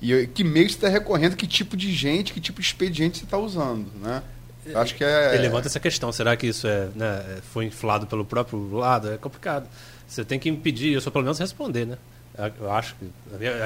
E 0.00 0.28
que 0.28 0.44
meio 0.44 0.68
você 0.68 0.76
está 0.76 0.88
recorrendo, 0.88 1.36
que 1.36 1.46
tipo 1.46 1.76
de 1.76 1.92
gente, 1.92 2.32
que 2.32 2.40
tipo 2.40 2.60
de 2.60 2.66
expediente 2.66 3.18
você 3.18 3.24
está 3.24 3.36
usando, 3.36 3.90
né? 4.00 4.22
Eu 4.64 4.78
acho 4.78 4.94
que 4.94 5.02
é... 5.02 5.34
Ele 5.34 5.42
levanta 5.42 5.66
essa 5.66 5.80
questão, 5.80 6.12
será 6.12 6.36
que 6.36 6.46
isso 6.46 6.66
é, 6.66 6.88
né, 6.94 7.40
foi 7.52 7.64
inflado 7.64 8.06
pelo 8.06 8.24
próprio 8.24 8.70
lado? 8.76 9.10
É 9.10 9.16
complicado. 9.16 9.66
Você 10.06 10.24
tem 10.24 10.38
que 10.38 10.48
impedir 10.48 10.96
isso, 10.96 11.08
ou 11.08 11.12
pelo 11.12 11.24
menos 11.24 11.38
responder, 11.38 11.86
né? 11.86 11.98
Eu 12.60 12.70
acho 12.70 12.94
que. 12.94 13.10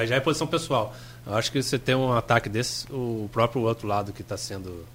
Já 0.07 0.15
é 0.15 0.19
posição 0.19 0.47
pessoal. 0.47 0.95
Eu 1.27 1.35
acho 1.35 1.51
que 1.51 1.61
você 1.61 1.77
tem 1.77 1.93
um 1.93 2.11
ataque 2.11 2.49
desse, 2.49 2.91
o 2.91 3.29
próprio 3.31 3.61
outro 3.61 3.87
lado 3.87 4.11
que 4.11 4.23
está 4.23 4.35
sendo 4.35 4.85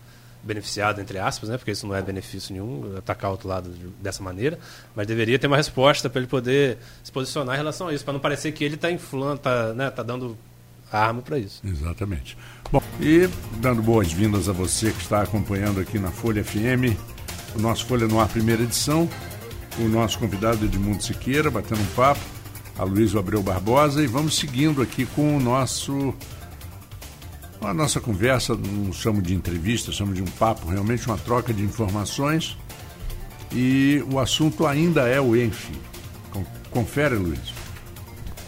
beneficiado, 0.43 1.01
entre 1.01 1.18
aspas, 1.18 1.49
né? 1.49 1.57
porque 1.57 1.72
isso 1.72 1.86
não 1.86 1.95
é 1.95 2.03
benefício 2.03 2.53
nenhum, 2.53 2.97
atacar 2.97 3.30
outro 3.30 3.49
lado 3.49 3.70
dessa 4.01 4.22
maneira, 4.22 4.59
mas 4.95 5.07
deveria 5.07 5.39
ter 5.39 5.47
uma 5.47 5.57
resposta 5.57 6.09
para 6.09 6.20
ele 6.20 6.28
poder 6.28 6.78
se 7.03 7.11
posicionar 7.11 7.55
em 7.55 7.59
relação 7.59 7.89
a 7.89 7.95
isso, 7.95 8.05
para 8.05 8.12
não 8.12 8.20
parecer 8.20 8.53
que 8.53 8.64
ele 8.64 8.76
está 8.76 8.91
inflando, 8.91 9.36
está 9.36 9.74
né, 9.74 9.91
tá 9.91 10.03
dando 10.03 10.36
arma 10.91 11.22
para 11.22 11.39
isso. 11.39 11.61
Exatamente. 11.64 12.36
Bom, 12.70 12.82
e 13.01 13.28
dando 13.57 13.82
boas-vindas 13.82 14.49
a 14.49 14.53
você 14.53 14.91
que 14.91 15.03
está 15.03 15.22
acompanhando 15.22 15.80
aqui 15.80 15.99
na 15.99 16.11
Folha 16.11 16.43
FM, 16.43 16.97
o 17.55 17.61
nosso 17.61 17.86
Folha 17.86 18.07
no 18.07 18.20
Ar, 18.20 18.28
primeira 18.28 18.62
edição, 18.62 19.09
o 19.78 19.89
nosso 19.89 20.18
convidado 20.18 20.64
Edmundo 20.64 21.03
Siqueira, 21.03 21.51
batendo 21.51 21.80
um 21.80 21.86
papo, 21.95 22.20
a 22.78 22.84
Luiz 22.84 23.14
Abreu 23.14 23.43
Barbosa, 23.43 24.03
e 24.03 24.07
vamos 24.07 24.36
seguindo 24.36 24.80
aqui 24.80 25.05
com 25.07 25.36
o 25.36 25.41
nosso 25.41 26.14
a 27.61 27.75
nossa 27.75 28.01
conversa, 28.01 28.55
não 28.55 28.93
chamo 28.93 29.21
de 29.21 29.35
entrevista, 29.35 29.91
chamo 29.91 30.15
de 30.15 30.23
um 30.23 30.27
papo, 30.27 30.69
realmente 30.69 31.07
uma 31.07 31.19
troca 31.19 31.53
de 31.53 31.63
informações. 31.63 32.57
E 33.53 34.05
o 34.11 34.19
assunto 34.19 34.67
ainda 34.67 35.09
é 35.09 35.21
o 35.21 35.35
ENF. 35.35 35.71
Confere, 36.71 37.17
Luiz. 37.17 37.53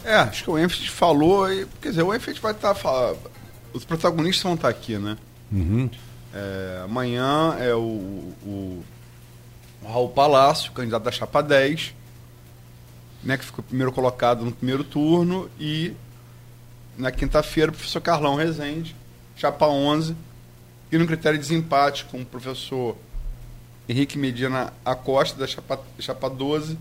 É, 0.04 0.16
acho 0.16 0.44
que 0.44 0.50
o 0.50 0.58
ENF 0.58 0.88
falou, 0.90 1.46
quer 1.80 1.90
dizer, 1.90 2.02
o 2.02 2.14
ENF 2.14 2.32
vai 2.40 2.52
estar 2.52 2.68
tá 2.68 2.74
falando. 2.74 3.18
Os 3.72 3.84
protagonistas 3.84 4.42
vão 4.42 4.54
estar 4.54 4.72
tá 4.72 4.78
aqui, 4.78 4.98
né? 4.98 5.16
Uhum. 5.50 5.90
É, 6.32 6.82
amanhã 6.84 7.56
é 7.58 7.74
o, 7.74 7.78
o, 7.78 8.84
o 9.82 9.86
Raul 9.86 10.10
Palácio, 10.10 10.72
candidato 10.72 11.02
da 11.02 11.10
Chapa 11.10 11.42
10, 11.42 11.94
né, 13.22 13.36
que 13.36 13.44
ficou 13.44 13.64
primeiro 13.64 13.92
colocado 13.92 14.44
no 14.44 14.52
primeiro 14.52 14.84
turno, 14.84 15.50
e 15.58 15.94
na 16.96 17.10
quinta-feira 17.10 17.70
o 17.70 17.74
professor 17.74 18.00
Carlão 18.00 18.36
Rezende, 18.36 18.94
chapa 19.40 19.66
11, 19.66 20.14
e 20.92 20.98
no 20.98 21.06
critério 21.06 21.38
de 21.38 21.46
desempate 21.46 22.04
com 22.04 22.20
o 22.20 22.26
professor 22.26 22.94
Henrique 23.88 24.18
Medina 24.18 24.70
Acosta, 24.84 25.38
da 25.38 25.46
chapa, 25.46 25.80
chapa 25.98 26.28
12. 26.28 26.76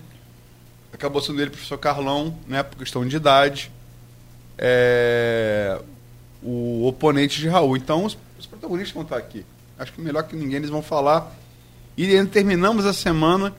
Acabou 0.92 1.22
sendo 1.22 1.40
ele 1.40 1.48
o 1.48 1.52
professor 1.52 1.78
Carlão, 1.78 2.38
né, 2.46 2.62
por 2.62 2.78
questão 2.78 3.08
de 3.08 3.16
idade, 3.16 3.72
é, 4.58 5.80
o 6.44 6.86
oponente 6.86 7.40
de 7.40 7.48
Raul. 7.48 7.78
Então, 7.78 8.04
os, 8.04 8.18
os, 8.38 8.46
protagonistas 8.46 8.94
vão 8.94 9.04
estar 9.04 9.18
aqui. 9.18 9.46
Acho 9.78 9.94
que 9.94 10.02
melhor 10.02 10.24
que 10.24 10.36
ninguém 10.36 10.58
eles 10.58 10.70
vão 10.70 10.82
falar. 10.82 11.32
E 11.96 12.26
terminamos 12.26 12.86
a 12.86 12.92
semana 12.92 13.54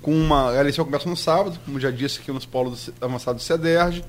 com 0.00 0.12
uma. 0.12 0.50
A 0.50 0.60
eleição 0.60 0.84
começa 0.84 1.08
no 1.08 1.16
sábado, 1.16 1.56
como 1.64 1.78
já 1.78 1.90
disse 1.90 2.20
aqui 2.20 2.32
nos 2.32 2.46
polos 2.46 2.90
avançados 3.00 3.44
do 3.44 3.46
CEDERJ. 3.46 4.04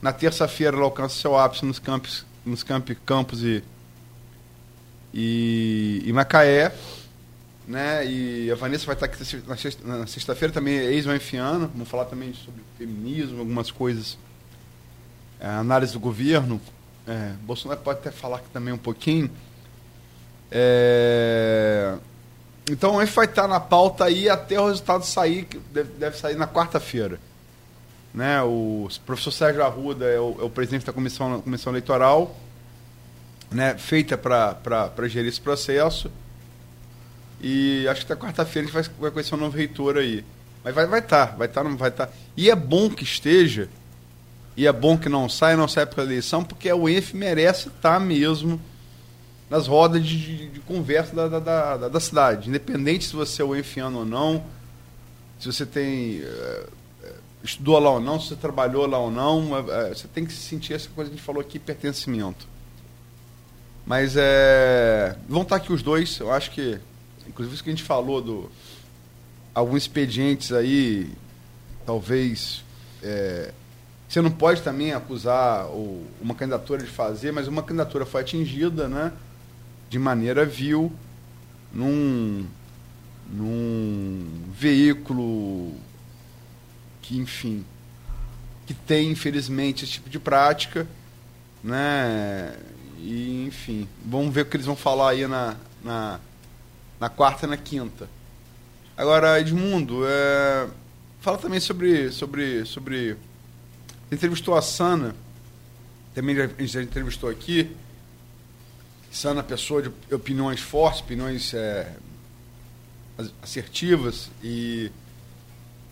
Na 0.00 0.12
terça-feira 0.12 0.76
ela 0.76 0.84
alcança 0.84 1.16
seu 1.16 1.36
ápice 1.36 1.64
nos 1.64 1.80
campos 1.80 2.24
nos 2.48 2.62
campi, 2.62 2.94
campos 2.94 3.42
e, 3.42 3.62
e, 5.12 6.02
e, 6.04 6.12
Macaé. 6.12 6.74
Né? 7.66 8.06
E 8.06 8.50
a 8.50 8.54
Vanessa 8.54 8.86
vai 8.86 8.94
estar 8.94 9.06
aqui 9.06 9.42
na 9.84 10.06
sexta-feira 10.06 10.52
também, 10.52 10.74
ex-UENFiana. 10.74 11.66
Vamos 11.66 11.88
falar 11.88 12.06
também 12.06 12.32
sobre 12.32 12.62
feminismo, 12.78 13.40
algumas 13.40 13.70
coisas. 13.70 14.18
É, 15.38 15.46
análise 15.46 15.92
do 15.92 16.00
governo. 16.00 16.60
É, 17.06 17.32
Bolsonaro 17.42 17.80
pode 17.80 18.00
até 18.00 18.10
falar 18.10 18.40
também 18.52 18.72
um 18.72 18.78
pouquinho. 18.78 19.30
É, 20.50 21.94
então, 22.70 22.96
o 22.96 23.06
vai 23.06 23.24
estar 23.24 23.48
na 23.48 23.60
pauta 23.60 24.04
aí 24.04 24.28
até 24.28 24.60
o 24.60 24.66
resultado 24.66 25.04
sair, 25.04 25.44
que 25.44 25.58
deve 25.58 26.16
sair 26.18 26.36
na 26.36 26.46
quarta-feira. 26.46 27.18
Né? 28.18 28.42
O 28.42 28.88
professor 29.06 29.30
Sérgio 29.30 29.62
Arruda 29.62 30.04
é 30.04 30.18
o, 30.18 30.38
é 30.40 30.42
o 30.42 30.50
presidente 30.50 30.84
da 30.84 30.92
comissão, 30.92 31.40
comissão 31.40 31.70
eleitoral, 31.70 32.36
né? 33.48 33.78
feita 33.78 34.18
para 34.18 35.06
gerir 35.06 35.28
esse 35.28 35.40
processo. 35.40 36.10
E 37.40 37.86
acho 37.86 38.04
que 38.04 38.12
até 38.12 38.20
quarta-feira 38.20 38.66
a 38.66 38.72
gente 38.72 38.74
vai, 38.74 38.96
vai 39.02 39.10
conhecer 39.12 39.36
um 39.36 39.38
novo 39.38 39.56
reitor 39.56 39.96
aí. 39.96 40.24
Mas 40.64 40.74
vai 40.74 40.98
estar, 40.98 41.36
vai 41.36 41.46
estar, 41.46 41.62
tá, 41.62 41.68
vai 41.68 41.90
estar. 41.90 42.06
Tá, 42.06 42.06
vai 42.06 42.08
tá. 42.08 42.08
E 42.36 42.50
é 42.50 42.56
bom 42.56 42.90
que 42.90 43.04
esteja 43.04 43.68
E 44.56 44.66
é 44.66 44.72
bom 44.72 44.98
que 44.98 45.08
não 45.08 45.28
saia, 45.28 45.56
não 45.56 45.68
saia 45.68 45.86
para 45.86 46.02
eleição, 46.02 46.42
porque 46.42 46.72
o 46.72 46.88
ENF 46.88 47.14
merece 47.14 47.68
estar 47.68 48.00
mesmo 48.00 48.60
nas 49.48 49.68
rodas 49.68 50.04
de, 50.04 50.18
de, 50.18 50.48
de 50.48 50.60
conversa 50.60 51.14
da, 51.14 51.28
da, 51.28 51.76
da, 51.76 51.88
da, 51.88 52.00
cidade. 52.00 52.48
Independente 52.48 53.04
se 53.04 53.14
você 53.14 53.42
é 53.42 53.44
o 53.44 53.54
enfiano 53.54 54.00
ou 54.00 54.04
não, 54.04 54.44
se 55.38 55.46
você 55.46 55.64
tem. 55.64 56.22
Uh, 56.22 56.77
estudou 57.42 57.78
lá 57.78 57.90
ou 57.90 58.00
não, 58.00 58.20
se 58.20 58.28
você 58.28 58.36
trabalhou 58.36 58.86
lá 58.86 58.98
ou 58.98 59.10
não, 59.10 59.52
uh, 59.52 59.88
você 59.88 60.08
tem 60.08 60.24
que 60.24 60.32
sentir 60.32 60.74
essa 60.74 60.88
coisa 60.90 61.10
que 61.10 61.14
a 61.14 61.16
gente 61.16 61.24
falou 61.26 61.40
aqui, 61.40 61.58
pertencimento. 61.58 62.46
Mas 63.86 64.14
é. 64.16 65.16
Vão 65.28 65.42
estar 65.42 65.56
aqui 65.56 65.72
os 65.72 65.82
dois, 65.82 66.18
eu 66.18 66.32
acho 66.32 66.50
que. 66.50 66.78
Inclusive 67.26 67.54
isso 67.54 67.64
que 67.64 67.70
a 67.70 67.72
gente 67.72 67.84
falou 67.84 68.20
do. 68.20 68.50
Alguns 69.54 69.78
expedientes 69.78 70.52
aí, 70.52 71.10
talvez. 71.86 72.62
É, 73.02 73.52
você 74.08 74.20
não 74.20 74.30
pode 74.30 74.62
também 74.62 74.92
acusar 74.92 75.68
uma 76.20 76.34
candidatura 76.34 76.82
de 76.82 76.90
fazer, 76.90 77.30
mas 77.32 77.46
uma 77.46 77.62
candidatura 77.62 78.06
foi 78.06 78.22
atingida, 78.22 78.88
né? 78.88 79.12
de 79.88 79.98
maneira 79.98 80.44
vil 80.44 80.92
num, 81.72 82.46
num 83.30 84.26
veículo 84.52 85.72
que, 87.08 87.16
enfim, 87.16 87.64
que 88.66 88.74
tem, 88.74 89.10
infelizmente, 89.10 89.84
esse 89.84 89.94
tipo 89.94 90.10
de 90.10 90.18
prática, 90.18 90.86
né? 91.64 92.54
E, 92.98 93.46
enfim, 93.46 93.88
vamos 94.04 94.34
ver 94.34 94.42
o 94.42 94.44
que 94.44 94.56
eles 94.58 94.66
vão 94.66 94.76
falar 94.76 95.10
aí 95.10 95.26
na, 95.26 95.56
na, 95.82 96.20
na 97.00 97.08
quarta 97.08 97.46
e 97.46 97.48
na 97.48 97.56
quinta. 97.56 98.10
Agora, 98.94 99.40
Edmundo, 99.40 100.02
é, 100.06 100.68
fala 101.20 101.38
também 101.38 101.60
sobre, 101.60 102.12
sobre, 102.12 102.66
sobre... 102.66 103.16
Entrevistou 104.12 104.54
a 104.54 104.60
Sana, 104.60 105.14
também 106.14 106.38
a 106.38 106.46
gente 106.46 106.66
já 106.66 106.82
entrevistou 106.82 107.30
aqui, 107.30 107.74
sana 109.10 109.42
pessoa 109.42 109.82
de 109.82 110.14
opiniões 110.14 110.60
fortes, 110.60 111.00
opiniões 111.00 111.54
é, 111.54 111.90
assertivas 113.42 114.30
e 114.42 114.90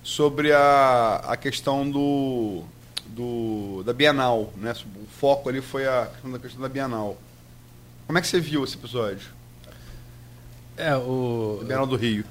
sobre 0.07 0.52
a, 0.52 1.16
a 1.16 1.36
questão 1.36 1.90
do, 1.90 2.62
do 3.07 3.82
da 3.84 3.92
Bienal, 3.92 4.52
né? 4.57 4.72
O 4.94 5.07
foco 5.18 5.48
ali 5.48 5.61
foi 5.61 5.84
a 5.84 6.07
questão 6.07 6.30
da 6.30 6.38
questão 6.38 6.62
da 6.62 6.68
Bienal. 6.68 7.20
Como 8.07 8.16
é 8.16 8.22
que 8.22 8.28
você 8.28 8.38
viu 8.38 8.62
esse 8.62 8.76
episódio? 8.76 9.28
É 10.76 10.94
o 10.94 11.61
Bienal 11.66 11.88
do 11.88 11.96
Rio. 11.96 12.24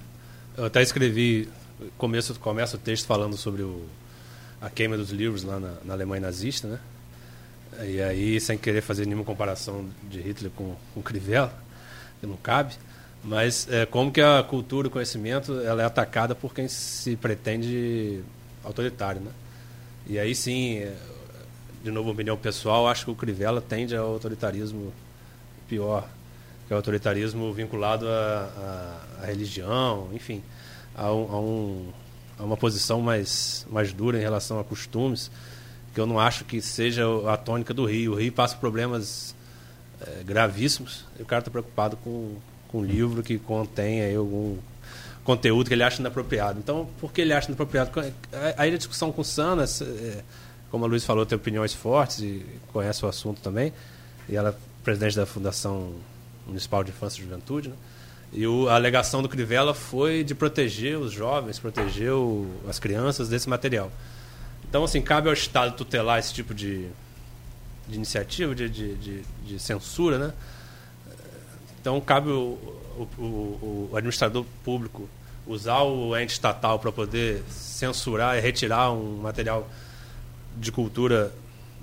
Eu 0.55 0.63
até 0.63 0.81
escrevi 0.81 1.49
começo 1.97 2.33
começa 2.39 2.77
o 2.77 2.79
texto 2.79 3.05
falando 3.05 3.35
sobre 3.35 3.61
o, 3.61 3.85
a 4.61 4.69
queima 4.69 4.95
dos 4.95 5.09
livros 5.09 5.43
lá 5.43 5.59
na, 5.59 5.73
na 5.83 5.93
Alemanha 5.95 6.21
nazista, 6.21 6.69
né? 6.69 6.79
E 7.85 8.01
aí, 8.01 8.39
sem 8.39 8.57
querer 8.57 8.79
fazer 8.79 9.05
nenhuma 9.05 9.25
comparação 9.25 9.85
de 10.09 10.21
Hitler 10.21 10.49
com, 10.55 10.77
com 10.93 11.01
Crivella, 11.01 11.53
que 12.21 12.25
não 12.25 12.37
cabe, 12.37 12.73
mas 13.25 13.67
é, 13.71 13.85
como 13.85 14.11
que 14.11 14.21
a 14.21 14.43
cultura, 14.43 14.87
o 14.87 14.91
conhecimento, 14.91 15.59
ela 15.61 15.81
é 15.81 15.85
atacada 15.85 16.35
por 16.35 16.53
quem 16.53 16.67
se 16.67 17.15
pretende 17.15 18.23
autoritário, 18.63 19.19
né? 19.19 19.31
E 20.07 20.19
aí 20.19 20.35
sim, 20.35 20.77
é, 20.77 20.93
de 21.83 21.89
novo, 21.89 22.11
opinião 22.11 22.37
pessoal, 22.37 22.87
acho 22.87 23.05
que 23.05 23.11
o 23.11 23.15
Crivella 23.15 23.61
tende 23.61 23.95
ao 23.95 24.13
autoritarismo 24.13 24.93
pior, 25.67 26.07
que 26.67 26.73
é 26.73 26.75
o 26.75 26.77
autoritarismo 26.77 27.51
vinculado 27.51 28.07
à, 28.07 29.25
religião, 29.25 30.09
enfim, 30.13 30.43
a, 30.95 31.11
um, 31.11 31.31
a, 31.31 31.39
um, 31.39 31.93
a 32.39 32.43
uma 32.43 32.57
posição 32.57 33.01
mais, 33.01 33.65
mais 33.71 33.91
dura 33.91 34.19
em 34.19 34.21
relação 34.21 34.59
a 34.59 34.63
costumes, 34.63 35.31
que 35.93 35.99
eu 35.99 36.05
não 36.05 36.19
acho 36.19 36.45
que 36.45 36.61
seja 36.61 37.05
a 37.31 37.37
tônica 37.37 37.73
do 37.73 37.85
Rio. 37.85 38.13
O 38.13 38.15
Rio 38.15 38.31
passa 38.31 38.55
problemas 38.55 39.35
é, 40.01 40.23
gravíssimos 40.23 41.05
e 41.19 41.23
o 41.23 41.25
cara 41.25 41.39
está 41.39 41.49
preocupado 41.49 41.97
com, 41.97 42.35
com 42.51 42.54
um 42.77 42.83
livro 42.83 43.23
que 43.23 43.37
contém 43.37 44.01
aí 44.01 44.15
algum 44.15 44.57
conteúdo 45.23 45.67
que 45.67 45.73
ele 45.73 45.83
acha 45.83 45.99
inapropriado. 45.99 46.59
Então, 46.59 46.87
por 46.99 47.11
que 47.11 47.21
ele 47.21 47.33
acha 47.33 47.47
inapropriado? 47.47 47.91
Aí 48.57 48.73
a 48.73 48.77
discussão 48.77 49.11
com 49.11 49.21
o 49.21 49.25
Sana, 49.25 49.63
é, 49.63 50.23
como 50.69 50.85
a 50.85 50.87
Luiz 50.87 51.03
falou, 51.03 51.25
tem 51.25 51.35
opiniões 51.35 51.73
fortes 51.73 52.19
e 52.19 52.45
conhece 52.71 53.03
o 53.05 53.07
assunto 53.07 53.41
também. 53.41 53.73
E 54.29 54.35
ela 54.35 54.49
é 54.49 54.53
presidente 54.83 55.15
da 55.15 55.25
Fundação 55.25 55.93
Municipal 56.45 56.83
de 56.83 56.91
Infância 56.91 57.19
e 57.19 57.23
Juventude, 57.23 57.69
né? 57.69 57.75
E 58.33 58.45
o, 58.45 58.67
a 58.67 58.75
alegação 58.75 59.21
do 59.21 59.29
Crivella 59.29 59.73
foi 59.73 60.23
de 60.23 60.35
proteger 60.35 60.97
os 60.97 61.11
jovens, 61.11 61.57
proteger 61.57 62.11
o, 62.11 62.45
as 62.67 62.79
crianças 62.79 63.29
desse 63.29 63.47
material. 63.47 63.91
Então, 64.67 64.83
assim, 64.83 65.01
cabe 65.01 65.27
ao 65.29 65.33
Estado 65.33 65.75
tutelar 65.75 66.19
esse 66.19 66.33
tipo 66.33 66.53
de, 66.53 66.87
de 67.87 67.95
iniciativa, 67.95 68.53
de, 68.53 68.69
de, 68.69 68.95
de, 68.95 69.21
de 69.45 69.59
censura, 69.59 70.19
né? 70.19 70.33
Então, 71.85 72.01
cabe 72.01 72.31
o, 72.31 72.57
o, 73.15 73.21
o, 73.21 73.91
administrador 73.93 74.43
público 74.63 75.07
usar 75.45 75.83
o 75.83 76.17
ente 76.17 76.33
estatal 76.33 76.79
para 76.79 76.91
poder 76.91 77.43
censurar 77.47 78.35
e 78.35 78.41
retirar 78.41 78.91
um 78.91 79.17
material 79.17 79.69
de 80.57 80.71
cultura 80.71 81.31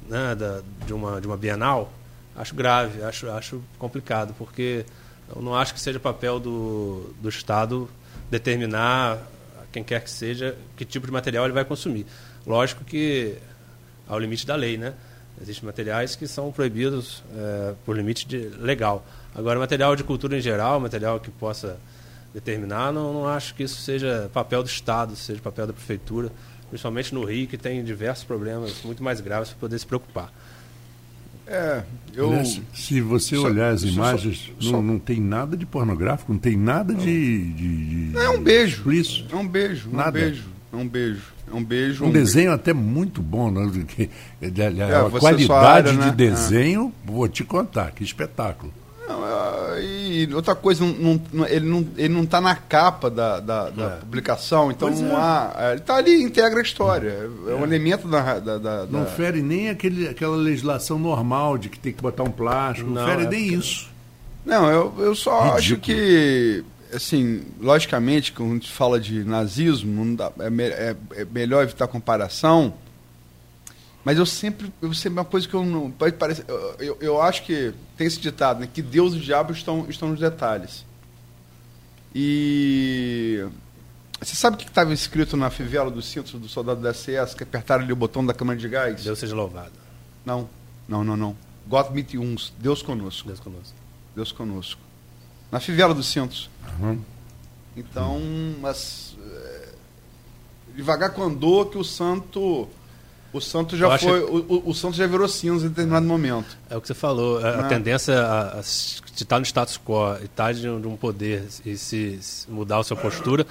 né, 0.09 0.35
da, 0.35 0.61
de, 0.85 0.93
uma, 0.93 1.21
de 1.21 1.29
uma 1.29 1.37
bienal, 1.37 1.93
acho 2.35 2.53
grave, 2.53 3.01
acho, 3.05 3.31
acho 3.31 3.63
complicado, 3.79 4.35
porque 4.37 4.85
eu 5.33 5.41
não 5.41 5.55
acho 5.55 5.73
que 5.73 5.79
seja 5.81 6.01
papel 6.01 6.41
do, 6.41 7.15
do 7.23 7.29
Estado 7.29 7.89
determinar, 8.29 9.19
quem 9.71 9.85
quer 9.85 10.03
que 10.03 10.11
seja, 10.11 10.59
que 10.77 10.85
tipo 10.85 11.07
de 11.07 11.13
material 11.13 11.45
ele 11.45 11.55
vai 11.55 11.65
consumir. 11.65 12.07
Lógico 12.45 12.85
que 12.85 13.39
ao 14.09 14.19
limite 14.19 14.45
da 14.45 14.57
lei, 14.57 14.77
né? 14.77 14.95
Existem 15.41 15.65
materiais 15.65 16.17
que 16.17 16.27
são 16.27 16.51
proibidos 16.51 17.23
é, 17.37 17.75
por 17.85 17.97
limite 17.97 18.27
de, 18.27 18.49
legal. 18.59 19.07
Agora, 19.35 19.59
material 19.59 19.97
de 19.97 20.05
cultura 20.05 20.37
em 20.37 20.41
geral, 20.41 20.79
material 20.79 21.19
que 21.19 21.31
possa 21.31 21.79
determinar, 22.35 22.93
não, 22.93 23.13
não 23.13 23.29
acho 23.29 23.55
que 23.55 23.63
isso 23.63 23.81
seja 23.81 24.31
papel 24.33 24.63
do 24.63 24.69
Estado, 24.69 25.17
seja 25.17 25.41
papel 25.41 25.67
da 25.67 25.73
Prefeitura, 25.73 26.31
principalmente 26.69 27.15
no 27.15 27.25
Rio, 27.25 27.47
que 27.47 27.59
tem 27.59 27.83
diversos 27.85 28.25
problemas 28.25 28.83
muito 28.85 29.03
mais 29.03 29.21
graves 29.21 29.51
para 29.51 29.59
poder 29.61 29.79
se 29.79 29.87
preocupar. 29.87 30.33
É, 31.47 31.83
eu. 32.15 32.29
Aliás, 32.29 32.61
se 32.73 33.01
você 33.01 33.37
só, 33.37 33.43
olhar 33.43 33.71
as 33.71 33.83
imagens, 33.83 34.51
só, 34.61 34.73
não, 34.73 34.83
não 34.83 34.99
tem 34.99 35.21
nada 35.21 35.57
de 35.57 35.67
pornográfico, 35.67 36.33
não 36.33 36.39
tem 36.39 36.57
nada 36.57 36.95
de, 36.95 37.53
de, 37.53 38.11
de. 38.11 38.17
É 38.17 38.31
um 38.31 38.43
beijo. 38.43 38.91
Isso. 38.93 39.27
É 39.31 39.37
um 39.37 39.47
beijo. 39.47 39.91
Nada. 39.93 40.19
Um 40.19 40.23
beijo. 40.23 40.45
É 40.73 40.77
um 40.77 40.89
beijo. 40.89 41.23
É 41.53 41.55
um 41.55 41.65
beijo. 41.65 42.05
Um, 42.05 42.09
um 42.09 42.11
desenho 42.13 42.51
beijo. 42.51 42.55
até 42.55 42.73
muito 42.73 43.21
bom, 43.21 43.51
né? 43.51 43.71
É, 44.41 44.97
a 44.97 45.11
qualidade 45.11 45.53
área, 45.53 45.93
né? 45.93 46.11
de 46.11 46.17
desenho, 46.17 46.93
é. 47.07 47.11
vou 47.11 47.29
te 47.29 47.45
contar, 47.45 47.91
que 47.93 48.03
espetáculo. 48.03 48.73
Não, 50.13 50.19
é, 50.29 50.31
e 50.31 50.35
outra 50.35 50.55
coisa, 50.55 50.85
não, 50.85 51.21
não, 51.33 51.47
ele 51.47 51.67
não 51.67 51.87
ele 51.97 52.15
não 52.15 52.23
está 52.23 52.41
na 52.41 52.55
capa 52.55 53.11
da, 53.11 53.41
da, 53.41 53.71
da 53.71 53.85
é. 53.85 53.97
publicação, 53.97 54.71
então 54.71 54.91
não 54.91 55.17
há, 55.17 55.53
ele 55.71 55.81
está 55.81 55.97
ali, 55.97 56.23
integra 56.23 56.61
a 56.61 56.63
história. 56.63 57.31
É, 57.49 57.55
um 57.55 57.65
elemento 57.65 58.07
da, 58.09 58.39
da, 58.39 58.59
da, 58.59 58.87
Não 58.87 59.07
fere 59.07 59.43
nem 59.43 59.71
aquele, 59.71 60.09
aquela 60.09 60.37
legislação 60.37 60.99
normal 60.99 61.59
de 61.59 61.69
que 61.69 61.79
tem 61.79 61.93
que 61.93 62.03
botar 62.03 62.23
um 62.23 62.31
plástico, 62.31 62.91
não, 62.91 63.05
fere 63.05 63.27
nem 63.27 63.55
isso. 63.55 63.91
Não, 64.45 64.69
eu, 64.71 64.95
eu 64.99 65.15
só 65.15 65.55
Ridículo. 65.55 65.59
acho 65.59 65.77
que 65.79 66.65
assim, 66.95 67.43
logicamente, 67.61 68.33
quando 68.33 68.51
a 68.51 68.55
gente 68.55 68.71
fala 68.71 69.01
de 69.01 69.25
nazismo, 69.25 70.05
não 70.05 70.15
dá, 70.15 70.31
é, 70.39 70.51
me, 70.51 70.65
é, 70.65 70.97
é, 71.15 71.25
melhor 71.25 71.63
evitar 71.63 71.89
comparação. 71.89 72.75
Mas 74.05 74.19
eu 74.19 74.27
sempre, 74.27 74.73
eu 74.83 74.93
sempre 74.93 75.19
uma 75.19 75.25
coisa 75.25 75.47
que 75.47 75.55
eu 75.55 75.65
não. 75.65 75.91
Pode 75.91 76.17
parecer, 76.17 76.45
eu, 76.79 76.99
eu, 77.01 77.23
acho 77.23 77.45
que 77.45 77.73
tem 77.97 78.07
esse 78.07 78.19
ditado, 78.19 78.61
né? 78.61 78.69
Que 78.73 78.83
Deus 78.83 79.15
e 79.15 79.19
o 79.19 79.21
diabo 79.21 79.53
estão, 79.53 79.87
estão 79.89 80.09
nos 80.09 80.19
detalhes. 80.19 80.85
E. 82.15 83.47
Você 84.21 84.37
sabe 84.37 84.55
o 84.55 84.59
que 84.59 84.65
estava 84.65 84.93
escrito 84.93 85.37
na 85.37 85.51
fivela 85.51 85.91
do 85.91 86.01
cinto 86.01 86.39
do 86.39 86.49
soldado 86.49 86.81
da 86.81 86.93
SS, 86.93 87.35
que 87.35 87.43
apertaram 87.43 87.83
ali 87.83 87.93
o 87.93 87.97
botão 87.97 88.25
da 88.25 88.35
câmara 88.35 88.59
de 88.59 88.69
gás? 88.69 89.03
Deus 89.03 89.19
seja 89.19 89.35
louvado. 89.35 89.73
Não, 90.25 90.49
não, 90.89 91.03
não, 91.03 91.17
não. 91.17 91.37
Gott 91.67 91.93
mit 91.93 92.17
uns. 92.19 92.53
Deus 92.59 92.83
conosco. 92.83 93.27
Deus 93.27 93.41
conosco. 93.41 93.75
Deus 94.15 94.33
conosco. 94.33 94.81
Na 95.51 95.61
fivela 95.61 95.95
dos 95.95 96.07
cintos. 96.07 96.51
Uhum. 96.81 97.01
Então, 97.77 98.21
mas 98.61 99.17
é, 99.25 99.69
devagar 100.75 101.11
com 101.11 101.23
andou 101.23 101.67
que 101.67 101.79
o 101.79 101.85
santo 101.85 102.69
o 103.33 103.41
santo 103.41 103.77
já 103.77 103.99
foi 103.99 104.21
que... 104.21 104.31
o, 104.31 104.63
o, 104.67 104.75
santo 104.75 104.97
já 104.97 105.07
virou 105.07 105.29
cinza 105.29 105.67
em 105.67 105.69
determinado 105.69 106.07
momento. 106.07 106.57
É 106.69 106.77
o 106.77 106.81
que 106.81 106.87
você 106.87 106.95
falou, 106.95 107.39
a, 107.39 107.49
a 107.49 107.63
né? 107.63 107.69
tendência 107.69 108.19
a, 108.19 108.59
a, 108.59 108.61
de 108.61 109.23
estar 109.23 109.39
no 109.39 109.45
status 109.45 109.79
quo 109.79 110.17
e 110.21 110.25
estar 110.27 110.53
de, 110.53 110.69
um 110.69 110.97
poder 110.97 111.45
e 111.65 111.77
se, 111.77 112.19
se, 112.21 112.51
mudar 112.51 112.79
a 112.79 112.85
sua 112.85 112.97
postura, 112.97 113.47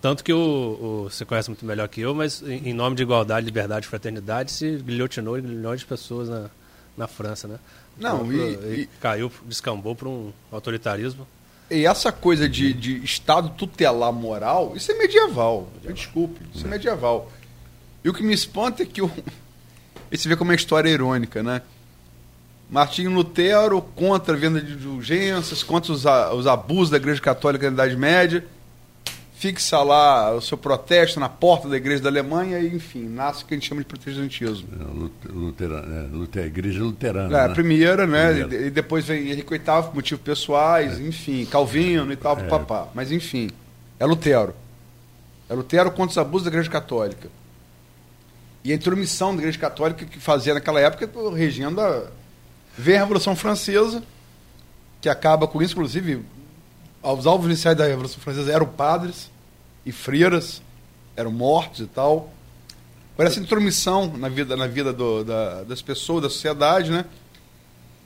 tanto 0.00 0.22
que 0.22 0.32
o, 0.32 0.38
o, 0.38 1.10
você 1.10 1.24
conhece 1.24 1.48
muito 1.48 1.64
melhor 1.64 1.88
que 1.88 2.00
eu, 2.00 2.14
mas 2.14 2.42
em, 2.42 2.70
em 2.70 2.74
nome 2.74 2.96
de 2.96 3.02
igualdade, 3.02 3.44
liberdade 3.44 3.86
e 3.86 3.88
fraternidade 3.88 4.52
se 4.52 4.76
guilhotinou 4.76 5.40
milhões 5.40 5.80
de 5.80 5.86
pessoas 5.86 6.28
na, 6.28 6.50
na 6.96 7.06
França, 7.06 7.48
né? 7.48 7.58
Não, 7.98 8.24
então, 8.32 8.70
e, 8.70 8.82
e, 8.82 8.88
caiu, 9.00 9.30
descambou 9.46 9.94
para 9.94 10.08
um 10.08 10.32
autoritarismo 10.50 11.26
e 11.72 11.86
essa 11.86 12.12
coisa 12.12 12.46
de, 12.46 12.74
de 12.74 13.02
Estado 13.02 13.48
tutelar 13.56 14.12
moral, 14.12 14.74
isso 14.76 14.92
é 14.92 14.94
medieval. 14.94 15.68
Me 15.82 15.94
desculpe, 15.94 16.38
isso 16.54 16.66
é 16.66 16.68
medieval. 16.68 17.32
E 18.04 18.08
o 18.08 18.14
que 18.14 18.22
me 18.22 18.34
espanta 18.34 18.82
é 18.82 18.86
que 18.86 19.00
o, 19.00 19.10
você 20.10 20.28
vê 20.28 20.36
como 20.36 20.50
é 20.52 20.54
a 20.54 20.56
história 20.56 20.88
é 20.88 20.92
irônica, 20.92 21.42
né? 21.42 21.62
Martinho 22.70 23.10
Lutero 23.10 23.82
contra 23.94 24.34
a 24.34 24.38
venda 24.38 24.60
de 24.60 24.72
indulgências, 24.72 25.62
contra 25.62 25.92
os, 25.92 26.04
os 26.04 26.46
abusos 26.46 26.90
da 26.90 26.96
Igreja 26.96 27.20
Católica 27.20 27.66
na 27.66 27.74
Idade 27.74 27.96
Média, 27.96 28.46
fixa 29.34 29.82
lá 29.82 30.34
o 30.34 30.40
seu 30.40 30.56
protesto 30.56 31.20
na 31.20 31.28
porta 31.28 31.68
da 31.68 31.76
Igreja 31.76 32.02
da 32.02 32.08
Alemanha 32.08 32.60
e, 32.60 32.74
enfim, 32.74 33.08
nasce 33.08 33.44
o 33.44 33.46
que 33.46 33.54
a 33.54 33.56
gente 33.56 33.68
chama 33.68 33.82
de 33.82 33.86
protestantismo. 33.86 34.68
É, 34.72 35.32
luterano, 35.32 35.94
é, 35.94 36.16
luter, 36.16 36.46
igreja 36.46 36.82
luterana. 36.82 37.36
É, 37.36 37.44
a 37.44 37.48
né? 37.48 37.54
primeira, 37.54 38.06
né? 38.06 38.32
Primeira. 38.32 38.66
E, 38.66 38.70
depois 38.70 39.04
vem 39.04 39.30
Henrique 39.30 39.50
VIII 39.50 39.60
por 39.60 39.94
motivos 39.94 40.24
pessoais, 40.24 40.98
é. 40.98 41.02
enfim, 41.02 41.44
Calvino 41.44 42.10
e 42.10 42.16
tal, 42.16 42.38
é. 42.38 42.44
papá. 42.44 42.88
Mas, 42.94 43.12
enfim, 43.12 43.50
é 44.00 44.06
Lutero. 44.06 44.54
É 45.50 45.54
Lutero 45.54 45.90
contra 45.90 46.12
os 46.12 46.18
abusos 46.18 46.44
da 46.44 46.50
Igreja 46.50 46.70
Católica. 46.70 47.28
E 48.64 48.72
a 48.72 48.74
intromissão 48.74 49.34
da 49.34 49.42
Igreja 49.42 49.58
Católica 49.58 50.04
que 50.04 50.20
fazia 50.20 50.54
naquela 50.54 50.80
época, 50.80 51.10
regendo 51.34 51.80
a 51.80 52.08
Vem 52.76 52.96
a 52.96 53.00
Revolução 53.00 53.36
Francesa, 53.36 54.02
que 55.00 55.08
acaba 55.08 55.46
com 55.46 55.60
isso, 55.60 55.74
inclusive, 55.74 56.24
os 57.02 57.26
alvos 57.26 57.46
iniciais 57.46 57.76
da 57.76 57.86
Revolução 57.86 58.20
Francesa 58.20 58.52
eram 58.52 58.66
padres 58.66 59.30
e 59.84 59.92
freiras, 59.92 60.62
eram 61.16 61.30
mortos 61.30 61.80
e 61.80 61.86
tal. 61.86 62.32
Parece 63.16 63.40
intromissão 63.40 64.16
na 64.16 64.28
vida, 64.28 64.56
na 64.56 64.66
vida 64.66 64.92
do, 64.92 65.22
da, 65.22 65.64
das 65.64 65.82
pessoas, 65.82 66.22
da 66.22 66.30
sociedade, 66.30 66.90
né? 66.90 67.04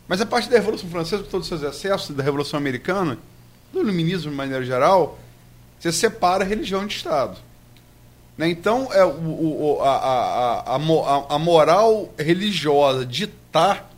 Mas 0.08 0.20
a 0.20 0.26
partir 0.26 0.48
da 0.48 0.56
Revolução 0.56 0.88
Francesa, 0.88 1.22
com 1.22 1.30
todos 1.30 1.50
os 1.50 1.58
seus 1.58 1.74
excessos, 1.74 2.14
da 2.14 2.22
Revolução 2.22 2.58
Americana, 2.58 3.18
do 3.72 3.80
iluminismo 3.80 4.30
de 4.30 4.36
maneira 4.36 4.64
geral, 4.64 5.18
você 5.78 5.92
separa 5.92 6.44
religião 6.44 6.86
de 6.86 6.96
Estado. 6.96 7.38
Né? 8.36 8.48
Então, 8.48 8.92
é, 8.92 9.04
o, 9.04 9.08
o, 9.08 9.82
a, 9.82 9.96
a, 9.96 10.76
a, 10.76 11.34
a 11.34 11.38
moral 11.38 12.12
religiosa 12.18 13.06
ditar 13.06 13.90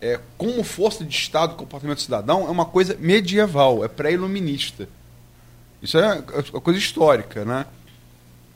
é, 0.00 0.20
como 0.36 0.62
força 0.62 1.04
de 1.04 1.14
Estado, 1.14 1.54
comportamento 1.54 2.00
cidadão, 2.00 2.46
é 2.46 2.50
uma 2.50 2.64
coisa 2.64 2.96
medieval, 2.98 3.84
é 3.84 3.88
pré-iluminista. 3.88 4.88
Isso 5.82 5.98
é 5.98 6.22
uma 6.52 6.60
coisa 6.60 6.78
histórica, 6.78 7.44
né? 7.44 7.66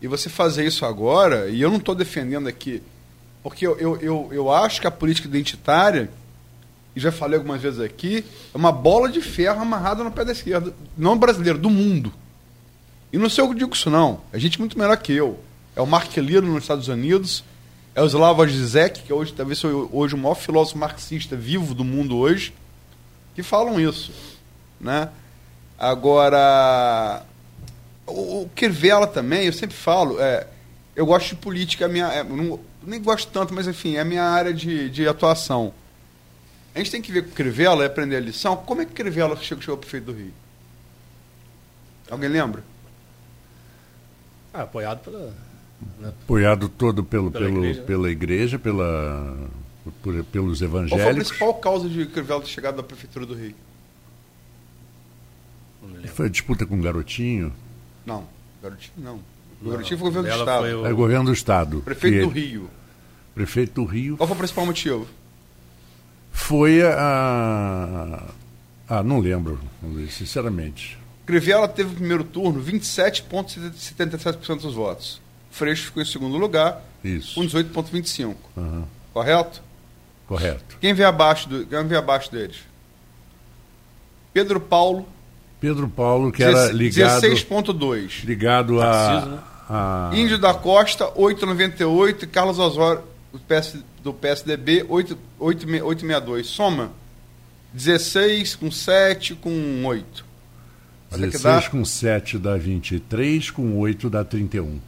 E 0.00 0.08
você 0.08 0.28
fazer 0.28 0.66
isso 0.66 0.84
agora, 0.84 1.48
e 1.48 1.60
eu 1.60 1.70
não 1.70 1.76
estou 1.78 1.94
defendendo 1.94 2.48
aqui, 2.48 2.82
porque 3.42 3.66
eu, 3.66 3.78
eu, 3.78 4.00
eu, 4.00 4.28
eu, 4.32 4.52
acho 4.52 4.80
que 4.80 4.86
a 4.86 4.90
política 4.90 5.28
identitária, 5.28 6.10
e 6.94 7.00
já 7.00 7.12
falei 7.12 7.38
algumas 7.38 7.62
vezes 7.62 7.80
aqui, 7.80 8.24
é 8.52 8.56
uma 8.56 8.72
bola 8.72 9.08
de 9.08 9.20
ferro 9.20 9.62
amarrada 9.62 10.02
no 10.02 10.10
pé 10.10 10.24
da 10.24 10.32
esquerda, 10.32 10.74
não 10.96 11.16
brasileiro, 11.16 11.58
do 11.58 11.70
mundo. 11.70 12.12
E 13.12 13.18
não 13.18 13.28
sei 13.28 13.44
o 13.44 13.48
que 13.48 13.54
digo 13.54 13.74
isso 13.74 13.90
não, 13.90 14.20
é 14.32 14.38
gente 14.38 14.58
muito 14.58 14.78
melhor 14.78 14.96
que 14.96 15.12
eu. 15.12 15.38
É 15.76 15.82
o 15.82 15.86
Mark 15.86 16.16
nos 16.16 16.62
Estados 16.62 16.88
Unidos, 16.88 17.44
é 17.94 18.02
o 18.02 18.06
Slavoj 18.06 18.50
Zizek, 18.50 19.02
que 19.02 19.12
hoje 19.12 19.32
talvez 19.34 19.58
seja 19.58 19.74
hoje 19.74 20.14
o 20.14 20.18
maior 20.18 20.34
filósofo 20.34 20.78
marxista 20.78 21.36
vivo 21.36 21.74
do 21.74 21.84
mundo 21.84 22.16
hoje, 22.16 22.54
que 23.34 23.42
falam 23.42 23.78
isso, 23.78 24.12
né? 24.80 25.10
Agora, 25.78 27.22
o, 28.06 28.42
o 28.42 28.50
também, 29.12 29.46
eu 29.46 29.52
sempre 29.52 29.76
falo, 29.76 30.18
é, 30.20 30.46
eu 30.96 31.04
gosto 31.04 31.30
de 31.30 31.36
política, 31.36 31.84
é 31.84 31.88
minha, 31.88 32.06
é, 32.06 32.24
não, 32.24 32.60
nem 32.82 33.02
gosto 33.02 33.30
tanto, 33.30 33.52
mas 33.52 33.66
enfim, 33.66 33.96
é 33.96 34.00
a 34.00 34.04
minha 34.04 34.24
área 34.24 34.54
de, 34.54 34.88
de 34.88 35.06
atuação. 35.06 35.74
A 36.74 36.78
gente 36.78 36.90
tem 36.90 37.02
que 37.02 37.12
ver 37.12 37.24
com 37.24 37.30
o 37.30 37.32
Crivella 37.32 37.82
e 37.82 37.86
aprender 37.86 38.16
a 38.16 38.20
lição. 38.20 38.56
Como 38.56 38.80
é 38.80 38.86
que 38.86 38.92
Crivella 38.92 39.36
chegou, 39.36 39.62
chegou 39.62 39.76
prefeito 39.76 40.06
do 40.06 40.12
Rio? 40.12 40.32
Alguém 42.10 42.30
lembra? 42.30 42.62
Ah, 44.52 44.62
apoiado 44.62 45.00
pela 45.00 45.32
Apoiado 46.04 46.68
todo 46.68 47.04
pelo, 47.04 47.30
pela, 47.30 47.46
pelo, 47.46 47.58
igreja. 47.58 47.82
pela 47.82 48.10
igreja, 48.10 48.58
pela, 48.58 49.48
por, 50.02 50.24
pelos 50.24 50.62
evangélicos. 50.62 50.90
Qual 50.90 51.00
foi 51.00 51.10
a 51.10 51.14
principal 51.14 51.54
causa 51.54 51.88
de 51.88 52.06
Crivella 52.06 52.40
ter 52.40 52.48
chegado 52.48 52.76
da 52.76 52.82
Prefeitura 52.82 53.26
do 53.26 53.34
Rio? 53.34 53.54
Foi 56.14 56.26
a 56.26 56.28
disputa 56.28 56.66
com 56.66 56.78
o 56.78 56.82
Garotinho? 56.82 57.52
Não, 58.06 58.24
Garotinho 58.62 58.94
não. 58.96 59.20
O 59.62 59.70
Garotinho 59.70 59.98
foi 59.98 60.08
o 60.08 60.12
governo 60.12 60.28
do 60.28 60.40
Estado. 60.40 60.64
O... 60.64 60.86
É 60.86 60.92
o 60.92 60.96
governo 60.96 61.24
do 61.26 61.32
Estado. 61.32 61.80
Prefeito 61.80 62.26
do 62.26 62.32
Rio. 62.32 62.70
Prefeito 63.34 63.74
do 63.74 63.84
Rio. 63.84 64.16
Qual 64.16 64.26
foi 64.26 64.34
o 64.34 64.38
principal 64.38 64.66
motivo? 64.66 65.06
Foi 66.32 66.82
a. 66.82 68.24
Ah, 68.88 69.02
não 69.02 69.20
lembro, 69.20 69.60
sinceramente. 70.10 70.98
Crivella 71.24 71.68
teve 71.68 71.92
o 71.92 71.94
primeiro 71.94 72.24
turno 72.24 72.62
27,77% 72.62 74.60
dos 74.60 74.74
votos. 74.74 75.20
Freixo 75.50 75.86
ficou 75.86 76.02
em 76.02 76.06
segundo 76.06 76.36
lugar, 76.36 76.82
Isso. 77.04 77.34
com 77.34 77.42
18,25. 77.42 78.34
Uhum. 78.56 78.84
Correto? 79.12 79.62
Correto. 80.26 80.78
Quem 80.80 80.94
vem 80.94 81.04
abaixo, 81.04 81.48
do, 81.48 81.66
quem 81.66 81.86
vem 81.86 81.98
abaixo 81.98 82.32
deles? 82.32 82.56
Pedro 84.32 84.60
Paulo. 84.60 85.06
Pedro 85.60 85.88
Paulo, 85.88 86.32
que 86.32 86.42
era 86.42 86.72
ligado. 86.72 87.22
16,2. 87.22 88.24
Ligado 88.24 88.80
a, 88.80 89.26
né? 89.26 89.38
a. 89.68 90.10
Índio 90.14 90.38
da 90.38 90.54
Costa, 90.54 91.06
8,98. 91.12 92.26
Carlos 92.28 92.58
Osório, 92.58 93.02
do, 93.32 93.38
PS, 93.38 93.78
do 94.02 94.12
PSDB, 94.12 94.84
8,62. 94.84 96.44
Soma. 96.44 96.90
16 97.74 98.56
com 98.56 98.70
7 98.70 99.34
com 99.34 99.84
8. 99.84 100.31
16 101.16 101.68
com 101.68 101.84
7 101.84 102.38
dá 102.38 102.56
23, 102.56 103.50
com 103.50 103.78
8 103.78 104.10
dá 104.10 104.24
31. 104.24 104.80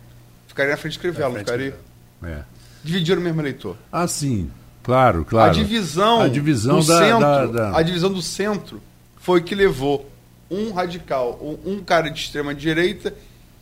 Ficaria 0.48 0.72
na 0.72 0.76
frente 0.76 0.94
de 0.94 0.98
Crivella, 0.98 1.30
não 1.30 1.38
ficaria? 1.38 1.76
É. 2.22 2.42
Dividiram 2.82 3.20
o 3.20 3.24
mesmo 3.24 3.40
eleitor. 3.40 3.76
Ah, 3.90 4.06
sim. 4.06 4.50
Claro, 4.82 5.24
claro. 5.24 5.50
A 5.50 5.54
divisão, 5.54 6.20
a 6.20 6.28
divisão 6.28 6.80
do 6.80 6.86
da, 6.86 6.98
centro, 6.98 7.20
da, 7.20 7.46
da... 7.46 7.78
a 7.78 7.82
divisão 7.82 8.12
do 8.12 8.20
centro 8.20 8.82
foi 9.16 9.42
que 9.42 9.54
levou 9.54 10.10
um 10.50 10.72
radical, 10.72 11.38
um 11.64 11.82
cara 11.82 12.10
de 12.10 12.20
extrema 12.20 12.54
direita 12.54 13.14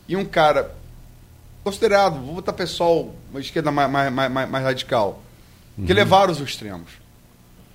e 0.07 0.17
um 0.17 0.25
cara 0.25 0.75
considerado, 1.63 2.19
vou 2.19 2.35
botar 2.35 2.53
pessoal, 2.53 3.15
uma 3.31 3.39
esquerda 3.39 3.71
mais, 3.71 3.89
mais, 3.89 4.13
mais, 4.13 4.49
mais 4.49 4.63
radical, 4.63 5.23
uhum. 5.77 5.85
que 5.85 5.93
levaram 5.93 6.31
os 6.31 6.39
extremos. 6.39 6.91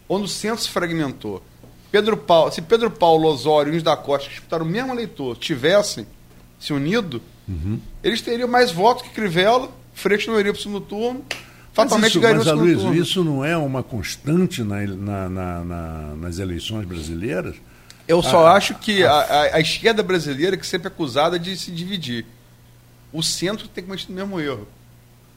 Onde 0.08 0.24
o 0.24 0.28
centro 0.28 0.62
se 0.62 0.68
fragmentou. 0.68 1.42
Pedro 1.90 2.16
Paulo, 2.16 2.52
se 2.52 2.60
Pedro 2.62 2.90
Paulo 2.90 3.28
Osório 3.28 3.72
e 3.72 3.76
uns 3.76 3.82
da 3.82 3.96
Costa, 3.96 4.28
que 4.28 4.34
disputaram 4.34 4.64
o 4.64 4.68
mesmo 4.68 4.92
eleitor, 4.92 5.36
tivessem 5.36 6.06
se 6.58 6.72
unido, 6.72 7.22
Uhum. 7.48 7.80
Eles 8.04 8.20
teriam 8.20 8.46
mais 8.46 8.70
votos 8.70 9.04
que 9.04 9.10
Crivella, 9.10 9.70
Freixo 9.94 10.30
não 10.30 10.38
iria 10.38 10.52
para 10.52 10.60
o 10.60 10.62
segundo 10.62 10.82
turno, 10.82 11.24
fatalmente 11.72 12.18
ganharia 12.18 12.42
o 12.42 12.44
segundo 12.44 12.62
Luiz, 12.62 12.78
turno. 12.78 12.94
isso 12.94 13.24
não 13.24 13.44
é 13.44 13.56
uma 13.56 13.82
constante 13.82 14.62
na, 14.62 14.86
na, 14.86 15.28
na, 15.28 16.14
nas 16.16 16.38
eleições 16.38 16.86
brasileiras? 16.86 17.56
Eu 18.06 18.22
só 18.22 18.46
ah, 18.46 18.54
acho 18.54 18.74
que 18.74 19.02
a, 19.04 19.12
a, 19.12 19.56
a, 19.56 19.60
esquerda 19.60 20.02
brasileira 20.02 20.56
que 20.56 20.66
sempre 20.66 20.88
é 20.88 20.90
acusada 20.90 21.38
de 21.38 21.56
se 21.56 21.70
dividir. 21.70 22.24
O 23.12 23.22
centro 23.22 23.68
tem 23.68 23.84
cometido 23.84 24.12
o 24.12 24.16
mesmo 24.16 24.40
erro. 24.40 24.66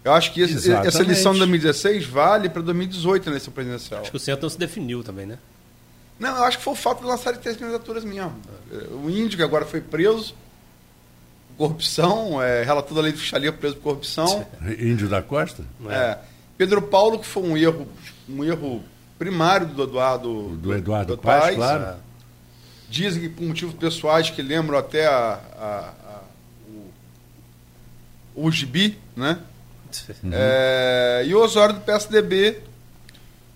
Eu 0.04 0.14
acho 0.14 0.34
que 0.34 0.42
esse, 0.42 0.72
essa 0.72 1.02
eleição 1.02 1.34
de 1.34 1.40
2016 1.40 2.06
vale 2.06 2.50
para 2.50 2.62
2018 2.62 3.26
na 3.26 3.32
eleição 3.32 3.54
presidencial. 3.54 4.02
Acho 4.02 4.12
que 4.12 4.18
o 4.18 4.20
centro 4.20 4.44
não 4.44 4.50
se 4.50 4.58
definiu 4.58 5.04
também, 5.04 5.26
né? 5.26 5.38
Não, 6.22 6.38
eu 6.38 6.44
acho 6.44 6.60
que 6.60 6.64
foi 6.64 6.74
o 6.74 6.76
fato 6.76 7.00
de 7.00 7.08
lançarem 7.08 7.40
três 7.40 7.58
candidaturas 7.58 8.04
mesmo. 8.04 8.40
O 9.04 9.10
índio, 9.10 9.38
que 9.38 9.44
agora 9.44 9.66
foi 9.66 9.82
preso, 9.82 10.36
corrupção, 11.58 12.40
é, 12.40 12.62
relator 12.62 12.94
da 12.94 13.02
lei 13.02 13.12
de 13.12 13.18
fiscalia 13.18 13.52
preso 13.52 13.78
por 13.78 13.82
corrupção. 13.82 14.46
Índio 14.80 15.10
da 15.10 15.24
Costa? 15.24 15.66
É. 15.90 16.20
Pedro 16.60 16.80
Paulo, 16.80 17.18
que 17.18 17.26
foi 17.26 17.42
um 17.42 17.58
erro, 17.58 17.88
um 18.30 18.44
erro 18.44 18.84
primário 19.18 19.66
do 19.66 19.82
Eduardo, 19.82 20.50
do 20.58 20.72
Eduardo 20.76 21.16
do 21.16 21.22
Paz, 21.24 21.44
Paz, 21.44 21.56
claro. 21.56 21.84
É. 21.86 21.96
Dizem 22.88 23.24
que 23.24 23.30
por 23.30 23.44
motivos 23.44 23.74
pessoais 23.74 24.30
que 24.30 24.44
lembram 24.44 24.78
até 24.78 25.08
a, 25.08 25.40
a, 25.58 25.94
a 26.06 26.22
o, 28.36 28.46
o 28.46 28.52
Gibi, 28.52 29.00
né? 29.16 29.40
Uhum. 30.24 30.30
É, 30.32 31.24
e 31.26 31.34
o 31.34 31.42
Osório 31.42 31.74
do 31.74 31.82
PSDB, 31.82 32.60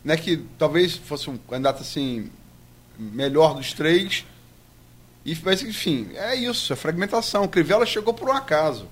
né, 0.04 0.18
que 0.18 0.38
talvez 0.58 0.96
fosse 0.96 1.30
um 1.30 1.38
candidato 1.38 1.82
assim 1.84 2.32
melhor 2.98 3.56
dos 3.56 3.74
três, 3.74 4.26
e, 5.26 5.36
mas, 5.44 5.64
enfim, 5.64 6.10
é 6.14 6.36
isso, 6.36 6.72
é 6.72 6.76
fragmentação. 6.76 7.48
Crivella 7.48 7.86
chegou 7.86 8.14
por 8.14 8.30
um 8.30 8.32
acaso. 8.32 8.88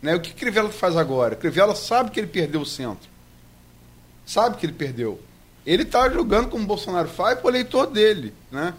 Né? 0.00 0.14
O 0.14 0.20
que 0.20 0.32
Crivella 0.32 0.70
faz 0.70 0.96
agora? 0.96 1.36
Crivella 1.36 1.74
sabe 1.74 2.10
que 2.10 2.18
ele 2.18 2.26
perdeu 2.26 2.62
o 2.62 2.66
centro. 2.66 3.10
Sabe 4.24 4.56
que 4.56 4.64
ele 4.64 4.72
perdeu. 4.72 5.20
Ele 5.66 5.82
está 5.82 6.08
jogando 6.08 6.48
como 6.48 6.64
o 6.64 6.66
Bolsonaro 6.66 7.08
faz 7.08 7.38
para 7.38 7.46
o 7.46 7.50
eleitor 7.50 7.86
dele. 7.86 8.32
Né? 8.50 8.72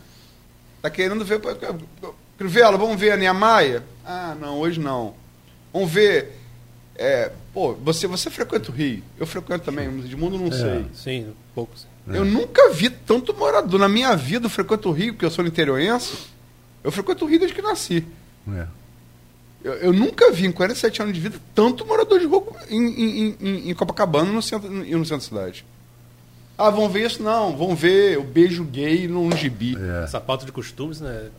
Está 0.77 0.89
querendo 0.89 1.23
ver. 1.23 1.39
Crivella, 2.35 2.75
vamos 2.77 2.99
ver 2.99 3.11
a 3.11 3.17
Niemeyer? 3.17 3.83
Ah, 4.03 4.35
não, 4.39 4.57
hoje 4.57 4.79
não. 4.79 5.13
Vamos 5.71 5.91
ver. 5.91 6.39
É, 6.95 7.31
pô, 7.53 7.73
você, 7.73 8.07
você 8.07 8.31
frequenta 8.31 8.71
o 8.71 8.73
Rio. 8.73 9.03
Eu 9.19 9.27
frequento 9.27 9.63
também, 9.63 10.01
de 10.01 10.15
mundo 10.15 10.39
não 10.39 10.47
é, 10.47 10.51
sei. 10.51 10.85
Sim, 10.93 11.33
poucos. 11.53 11.85
É. 12.13 12.17
Eu 12.17 12.25
nunca 12.25 12.71
vi 12.71 12.89
tanto 12.89 13.33
morador. 13.33 13.79
Na 13.79 13.89
minha 13.89 14.15
vida, 14.15 14.45
eu 14.45 14.49
frequento 14.49 14.89
o 14.89 14.91
Rio, 14.91 15.13
porque 15.13 15.25
eu 15.25 15.31
sou 15.31 15.45
interiorense. 15.45 16.13
Eu 16.83 16.91
frequento 16.91 17.25
o 17.25 17.27
Rio 17.27 17.39
desde 17.39 17.55
que 17.55 17.61
nasci. 17.61 18.05
É. 18.53 18.65
Eu, 19.63 19.73
eu, 19.73 19.93
nunca 19.93 20.31
vi 20.31 20.47
em 20.47 20.51
47 20.51 21.03
anos 21.03 21.13
de 21.13 21.19
vida 21.19 21.37
tanto 21.53 21.85
morador 21.85 22.19
de 22.19 22.25
rua 22.25 22.43
em, 22.67 22.81
em, 22.81 23.37
em, 23.39 23.69
em 23.69 23.73
Copacabana 23.75 24.31
no 24.31 24.41
centro, 24.41 24.67
no 24.69 25.05
centro 25.05 25.17
da 25.17 25.19
cidade. 25.19 25.65
Ah, 26.57 26.69
vão 26.69 26.89
ver 26.89 27.05
isso? 27.05 27.21
Não, 27.21 27.55
vão 27.55 27.75
ver 27.75 28.17
o 28.17 28.23
beijo 28.23 28.63
gay 28.63 29.07
num 29.07 29.35
gibi. 29.35 29.77
É. 29.79 30.03
Essa 30.03 30.19
falta 30.19 30.45
de 30.45 30.51
costumes, 30.51 30.99
né? 30.99 31.29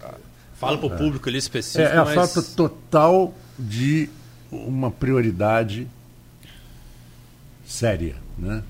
Fala 0.54 0.78
para 0.78 0.88
o 0.88 0.94
é. 0.94 0.96
público 0.96 1.28
ali 1.28 1.38
específico. 1.38 1.82
É, 1.82 1.96
é 1.96 1.98
a 1.98 2.04
mas... 2.04 2.14
falta 2.14 2.42
total 2.42 3.34
de 3.58 4.08
uma 4.50 4.90
prioridade 4.90 5.88
séria. 7.66 8.16
Né? 8.38 8.62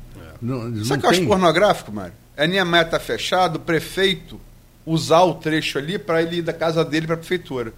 É. 0.43 0.47
Não, 0.47 0.69
não 0.69 0.85
Sabe 0.85 0.99
o 0.99 1.01
que 1.01 1.07
eu 1.07 1.11
acho 1.11 1.27
pornográfico, 1.27 1.93
Mário? 1.93 2.15
É 2.37 2.45
a 2.45 2.49
minha 2.49 2.65
meta 2.65 2.99
fechada, 2.99 3.57
o 3.57 3.61
prefeito 3.61 4.41
usar 4.85 5.23
o 5.23 5.35
trecho 5.35 5.79
ali 5.79 5.99
para 5.99 6.23
ele 6.23 6.37
ir 6.37 6.43
da 6.43 6.53
casa 6.53 6.85
dele 6.85 7.07
para 7.07 7.15
a 7.15 7.19
prefeitura. 7.19 7.73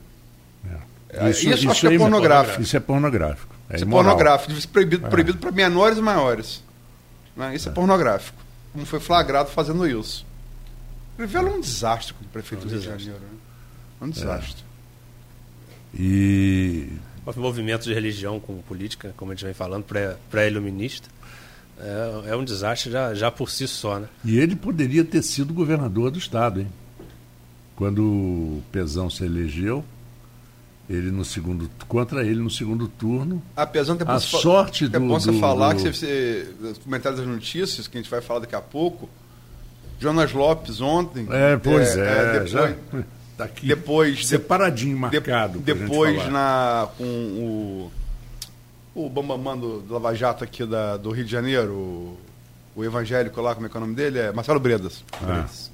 É. 1.16 1.31
Isso, 1.31 1.49
isso, 1.49 1.59
isso 1.59 1.70
acho 1.70 1.81
que 1.89 1.95
é 1.95 1.99
pornográfico. 1.99 2.62
Isso 2.62 2.77
é 2.77 2.81
pornográfico. 2.81 3.55
É 3.70 3.77
isso 3.77 3.85
é 3.85 3.89
pornográfico. 3.89 4.49
Deve 4.49 4.61
ser 4.61 4.69
proibido, 4.69 5.07
é. 5.07 5.09
proibido 5.09 5.39
para 5.39 5.53
menores 5.53 5.99
e 5.99 6.03
maiores. 6.03 6.62
Né? 7.36 7.55
Isso 7.55 7.69
é. 7.69 7.73
é. 7.73 7.74
pornográfico. 7.74 8.43
Como 8.73 8.85
foi 8.85 9.01
flagrado 9.01 9.51
fazendo 9.51 9.86
isso. 9.86 10.27
Revela 11.16 11.51
um 11.51 11.61
desastre 11.61 12.12
com 12.15 12.24
o 12.24 12.28
prefeito 12.28 12.65
um 12.65 12.69
do 12.69 12.70
Rio 12.73 12.81
de 12.81 12.86
Janeiro. 12.86 13.20
Né? 13.20 13.39
Um 14.03 14.11
desastre. 14.11 14.65
E. 15.95 16.89
O 17.24 17.41
movimento 17.41 17.85
de 17.85 17.95
religião 17.95 18.39
com 18.39 18.61
política, 18.61 19.15
como 19.16 19.32
a 19.32 19.35
gente 19.35 19.47
vem 19.47 19.55
falando, 19.55 19.86
pré-iluminista, 20.31 21.09
é, 21.78 22.30
é, 22.30 22.36
um 22.36 22.44
desastre 22.44 22.90
já, 22.90 23.14
já 23.14 23.30
por 23.30 23.51
si 23.51 23.66
só. 23.66 23.98
Né? 23.98 24.09
E 24.24 24.38
ele 24.38 24.55
poderia 24.55 25.05
ter 25.05 25.22
sido 25.22 25.52
governador 25.52 26.10
do 26.10 26.18
Estado, 26.18 26.60
hein? 26.60 26.68
Quando 27.76 28.05
o 28.05 28.62
Pezão 28.70 29.10
se 29.10 29.24
elegeu, 29.24 29.84
ele 30.88 31.10
no 31.10 31.24
segundo 31.24 31.68
contra 31.88 32.22
ele 32.24 32.40
no 32.40 32.51
segundo 32.51 32.86
turno. 32.86 33.42
Apesar 33.56 33.96
de 33.96 34.05
a 34.06 34.20
sorte 34.20 34.86
do, 34.86 34.96
é 34.96 35.01
bom 35.01 35.18
você 35.18 35.32
do, 35.32 35.40
falar 35.40 35.74
do... 35.74 35.82
que 35.82 35.92
você, 35.92 36.46
os 36.62 36.78
comentários 36.78 37.20
das 37.20 37.28
notícias 37.28 37.88
que 37.88 37.98
a 37.98 38.01
gente 38.01 38.10
vai 38.10 38.20
falar 38.20 38.40
daqui 38.40 38.55
a 38.55 38.60
pouco. 38.60 39.09
Jonas 39.98 40.32
Lopes 40.32 40.80
ontem. 40.80 41.26
É, 41.30 41.56
pois 41.56 41.96
é. 41.96 42.01
é, 42.01 42.05
é 42.05 42.32
depois, 42.32 42.51
já, 42.51 42.74
tá 43.36 43.44
aqui 43.44 43.66
depois 43.66 44.26
separadinho 44.26 44.96
marcado. 44.98 45.59
De, 45.59 45.74
depois 45.74 46.30
na 46.30 46.88
com 46.96 47.05
o 47.05 47.92
o 48.95 49.09
Bambamã 49.09 49.57
do, 49.57 49.81
do 49.81 49.95
Lava 49.95 50.15
Jato 50.15 50.45
aqui 50.45 50.65
da, 50.65 50.97
do 50.97 51.11
Rio 51.11 51.25
de 51.25 51.31
Janeiro, 51.31 51.73
o, 51.73 52.19
o 52.77 52.85
evangélico 52.85 53.41
lá, 53.41 53.55
como 53.55 53.66
é 53.66 53.69
que 53.69 53.77
é 53.77 53.79
o 53.79 53.81
nome 53.81 53.95
dele? 53.95 54.19
É 54.19 54.33
Marcelo 54.33 54.61
Bredas. 54.61 55.05
Ah. 55.12 55.27
Bredas. 55.27 55.71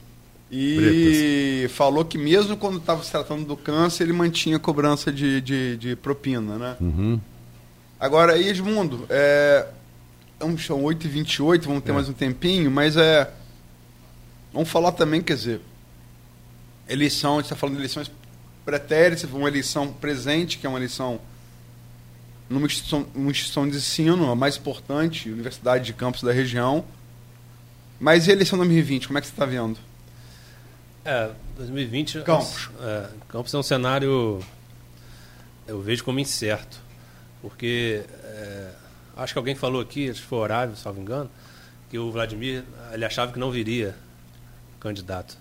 E 0.51 1.61
Bretas. 1.61 1.77
falou 1.77 2.05
que 2.05 2.19
mesmo 2.19 2.57
quando 2.57 2.79
estava 2.79 3.03
se 3.05 3.11
tratando 3.11 3.45
do 3.45 3.57
câncer, 3.57 4.05
ele 4.05 4.13
mantinha 4.13 4.59
cobrança 4.59 5.13
de, 5.13 5.41
de, 5.41 5.77
de 5.77 5.97
propina, 5.97 6.57
né? 6.57 6.77
Uhum. 6.81 7.21
Agora, 7.99 8.39
Edmundo, 8.39 9.05
é, 9.11 9.67
são 10.59 10.83
8h28, 10.83 11.65
vamos 11.65 11.85
ter 11.85 11.91
é. 11.91 11.95
mais 11.95 12.09
um 12.09 12.15
tempinho, 12.15 12.71
mas 12.71 12.97
é. 12.97 13.31
Vamos 14.53 14.69
falar 14.69 14.93
também, 14.93 15.23
quer 15.23 15.37
dizer, 15.37 15.61
eleição, 16.89 17.35
a 17.35 17.37
gente 17.37 17.45
está 17.45 17.57
falando 17.57 17.75
de 17.75 17.83
eleições 17.83 18.11
pretéritas, 18.65 19.31
uma 19.31 19.47
eleição 19.47 19.93
presente, 19.93 20.59
que 20.59 20.67
é 20.67 20.69
uma 20.69 20.79
eleição 20.79 21.21
numa 22.51 22.67
instituição, 22.67 23.07
uma 23.15 23.31
instituição 23.31 23.69
de 23.69 23.77
ensino, 23.77 24.29
a 24.29 24.35
mais 24.35 24.57
importante, 24.57 25.31
Universidade 25.31 25.85
de 25.85 25.93
Campos 25.93 26.23
da 26.23 26.33
região. 26.33 26.85
Mas 28.01 28.27
e 28.27 28.31
a 28.31 28.33
eleição 28.33 28.59
2020, 28.59 29.07
como 29.07 29.19
é 29.19 29.21
que 29.21 29.29
você 29.29 29.33
está 29.33 29.47
vendo? 29.47 29.79
É, 31.05 31.31
2020. 31.57 32.23
Campos. 32.23 32.69
É, 32.81 33.09
Campos 33.29 33.55
é 33.55 33.59
um 33.59 33.63
cenário. 33.63 34.41
Eu 35.67 35.81
vejo 35.81 36.03
como 36.03 36.19
incerto. 36.19 36.81
Porque. 37.41 38.05
É, 38.25 38.73
acho 39.17 39.33
que 39.33 39.39
alguém 39.39 39.55
falou 39.55 39.81
aqui, 39.81 40.11
acho 40.11 40.21
que 40.21 40.27
foi 40.27 40.39
Horário, 40.39 40.75
se 40.75 40.85
não 40.85 40.95
me 40.95 41.01
engano, 41.01 41.31
que 41.89 41.99
o 41.99 42.11
Vladimir 42.11 42.65
ele 42.93 43.05
achava 43.05 43.33
que 43.33 43.39
não 43.39 43.51
viria 43.51 43.95
candidato. 44.81 45.37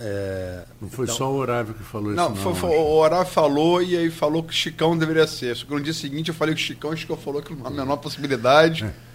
É, 0.00 0.64
não 0.80 0.88
foi 0.88 1.04
então, 1.04 1.16
só 1.16 1.30
o 1.30 1.36
Horário 1.36 1.72
que 1.72 1.84
falou 1.84 2.12
não, 2.12 2.32
isso, 2.32 2.44
não. 2.44 2.54
Foi, 2.54 2.70
foi, 2.70 2.78
o 2.78 2.94
Horário 2.94 3.30
falou 3.30 3.80
e 3.82 3.96
aí 3.96 4.10
falou 4.10 4.42
que 4.42 4.50
o 4.50 4.56
Chicão 4.56 4.98
deveria 4.98 5.26
ser. 5.26 5.56
Só 5.56 5.64
que 5.66 5.72
no 5.72 5.80
dia 5.80 5.92
seguinte 5.92 6.28
eu 6.28 6.34
falei 6.34 6.54
que 6.54 6.60
o 6.60 6.64
Chicão, 6.64 6.90
o 6.90 6.96
Chicão 6.96 7.16
falou 7.16 7.40
que 7.40 7.54
não 7.54 7.64
há 7.64 7.68
a 7.68 7.70
menor 7.70 7.96
possibilidade. 7.96 8.84
É 8.84 9.14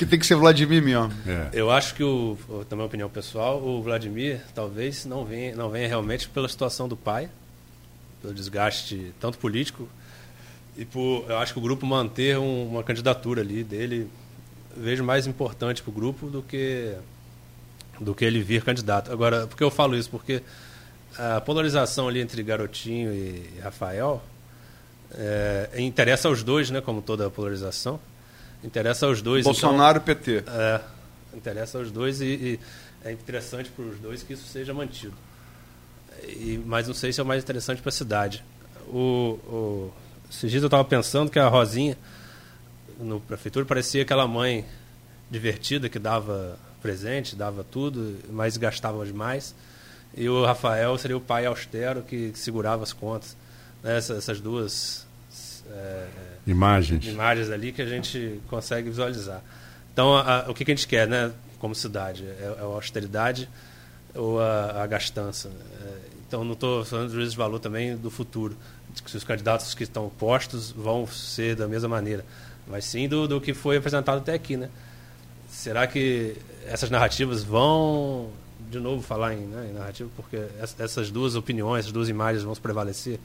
que 0.00 0.06
tem 0.06 0.18
que 0.18 0.24
ser 0.24 0.34
Vladimir 0.34 0.82
mesmo. 0.82 1.12
É. 1.26 1.50
Eu 1.52 1.70
acho 1.70 1.94
que, 1.94 2.02
o, 2.02 2.38
também 2.70 2.86
opinião 2.86 3.10
pessoal, 3.10 3.62
o 3.62 3.82
Vladimir 3.82 4.40
talvez 4.54 5.04
não 5.04 5.26
venha, 5.26 5.54
não 5.54 5.68
venha 5.68 5.86
realmente 5.86 6.26
pela 6.26 6.48
situação 6.48 6.88
do 6.88 6.96
pai, 6.96 7.28
pelo 8.22 8.32
desgaste 8.32 9.12
tanto 9.20 9.36
político, 9.36 9.86
e 10.74 10.86
por, 10.86 11.26
eu 11.28 11.36
acho 11.36 11.52
que 11.52 11.58
o 11.58 11.62
grupo 11.62 11.84
manter 11.84 12.38
um, 12.38 12.68
uma 12.68 12.82
candidatura 12.82 13.42
ali 13.42 13.62
dele, 13.62 14.08
vejo 14.74 15.04
mais 15.04 15.26
importante 15.26 15.82
para 15.82 15.90
o 15.90 15.92
grupo 15.92 16.28
do 16.28 16.42
que, 16.42 16.94
do 18.00 18.14
que 18.14 18.24
ele 18.24 18.42
vir 18.42 18.64
candidato. 18.64 19.12
Agora, 19.12 19.46
por 19.46 19.56
que 19.56 19.62
eu 19.62 19.70
falo 19.70 19.96
isso? 19.96 20.08
Porque 20.08 20.42
a 21.18 21.40
polarização 21.40 22.08
ali 22.08 22.20
entre 22.20 22.42
Garotinho 22.42 23.12
e 23.12 23.60
Rafael 23.62 24.22
é, 25.12 25.68
interessa 25.78 26.28
aos 26.28 26.42
dois, 26.42 26.70
né, 26.70 26.80
como 26.80 27.02
toda 27.02 27.26
a 27.26 27.30
polarização. 27.30 28.00
Interessa 28.64 29.06
aos 29.06 29.20
dois. 29.20 29.44
Bolsonaro 29.44 29.98
então, 29.98 30.12
e 30.12 30.16
PT. 30.16 30.44
É, 30.48 30.80
interessa 31.34 31.78
aos 31.78 31.90
dois 31.90 32.20
e, 32.20 32.24
e 32.24 32.60
é 33.04 33.12
interessante 33.12 33.70
para 33.70 33.84
os 33.84 33.98
dois 33.98 34.22
que 34.22 34.32
isso 34.32 34.46
seja 34.46 34.72
mantido. 34.72 35.14
E, 36.24 36.60
mas 36.64 36.86
não 36.86 36.94
sei 36.94 37.12
se 37.12 37.20
é 37.20 37.22
o 37.22 37.26
mais 37.26 37.42
interessante 37.42 37.80
para 37.80 37.88
a 37.88 37.92
cidade. 37.92 38.44
O, 38.88 39.38
o, 39.46 39.92
esses 40.30 40.50
dias 40.50 40.62
eu 40.62 40.66
estava 40.66 40.84
pensando 40.84 41.30
que 41.30 41.38
a 41.38 41.48
Rosinha, 41.48 41.96
no 42.98 43.20
prefeitura, 43.20 43.64
parecia 43.64 44.02
aquela 44.02 44.26
mãe 44.26 44.64
divertida 45.30 45.88
que 45.88 45.98
dava 45.98 46.58
presente, 46.80 47.36
dava 47.36 47.64
tudo, 47.64 48.18
mas 48.30 48.56
gastava 48.56 49.04
demais. 49.04 49.54
E 50.14 50.28
o 50.28 50.44
Rafael 50.44 50.96
seria 50.98 51.16
o 51.16 51.20
pai 51.20 51.46
austero 51.46 52.02
que, 52.02 52.30
que 52.32 52.38
segurava 52.38 52.82
as 52.82 52.92
contas. 52.92 53.36
Né? 53.82 53.96
Essas, 53.96 54.18
essas 54.18 54.40
duas 54.40 55.06
é, 55.70 56.06
imagens. 56.46 57.06
imagens 57.06 57.50
ali 57.50 57.72
que 57.72 57.82
a 57.82 57.86
gente 57.86 58.40
consegue 58.48 58.90
visualizar. 58.90 59.42
Então, 59.92 60.16
a, 60.16 60.46
a, 60.46 60.50
o 60.50 60.54
que, 60.54 60.64
que, 60.64 60.72
a 60.72 60.74
gente 60.74 60.86
quer, 60.86 61.06
né, 61.06 61.32
como 61.58 61.74
cidade? 61.74 62.24
É, 62.24 62.56
é 62.58 62.60
a 62.60 62.64
austeridade 62.64 63.48
ou 64.14 64.40
a, 64.40 64.82
a 64.82 64.86
gastança? 64.86 65.48
É, 65.48 65.98
então, 66.26 66.44
não 66.44 66.52
estou 66.52 66.84
falando 66.84 67.08
de 67.08 67.14
juízo 67.14 67.32
de 67.32 67.36
valor 67.36 67.58
também 67.58 67.96
do 67.96 68.10
futuro, 68.10 68.56
de 68.92 69.02
que 69.02 69.16
os 69.16 69.24
candidatos 69.24 69.74
que 69.74 69.84
estão 69.84 70.08
postos 70.08 70.70
vão 70.70 71.06
ser 71.06 71.56
da 71.56 71.66
mesma 71.66 71.88
maneira, 71.88 72.24
mas 72.66 72.84
sim 72.84 73.08
do, 73.08 73.26
do 73.26 73.40
que 73.40 73.52
foi 73.52 73.76
apresentado 73.76 74.18
até 74.18 74.34
aqui, 74.34 74.56
né? 74.56 74.68
Será 75.50 75.86
que 75.86 76.36
essas 76.66 76.90
narrativas 76.90 77.42
vão, 77.42 78.30
de 78.70 78.78
novo, 78.78 79.02
falar 79.02 79.34
em, 79.34 79.40
né, 79.40 79.68
em 79.70 79.72
narrativa, 79.74 80.08
porque 80.16 80.38
essas 80.78 81.10
duas 81.10 81.34
opiniões, 81.34 81.80
essas 81.80 81.92
duas 81.92 82.08
imagens 82.08 82.42
vão 82.42 82.54
se 82.54 82.60
prevalecer? 82.60 83.18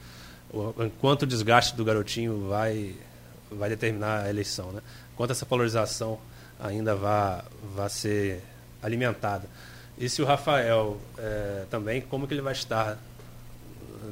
enquanto 0.78 1.22
o 1.22 1.26
desgaste 1.26 1.76
do 1.76 1.84
garotinho 1.84 2.48
vai, 2.48 2.94
vai 3.50 3.68
determinar 3.68 4.22
a 4.22 4.30
eleição, 4.30 4.72
né? 4.72 4.80
Quanto 5.16 5.32
essa 5.32 5.44
polarização 5.44 6.18
ainda 6.58 6.94
vai, 6.94 7.42
vai 7.74 7.90
ser 7.90 8.42
alimentada. 8.82 9.48
E 9.98 10.08
se 10.08 10.22
o 10.22 10.24
Rafael 10.24 10.98
é, 11.18 11.64
também, 11.70 12.00
como 12.00 12.26
que 12.26 12.34
ele 12.34 12.42
vai 12.42 12.52
estar 12.52 12.98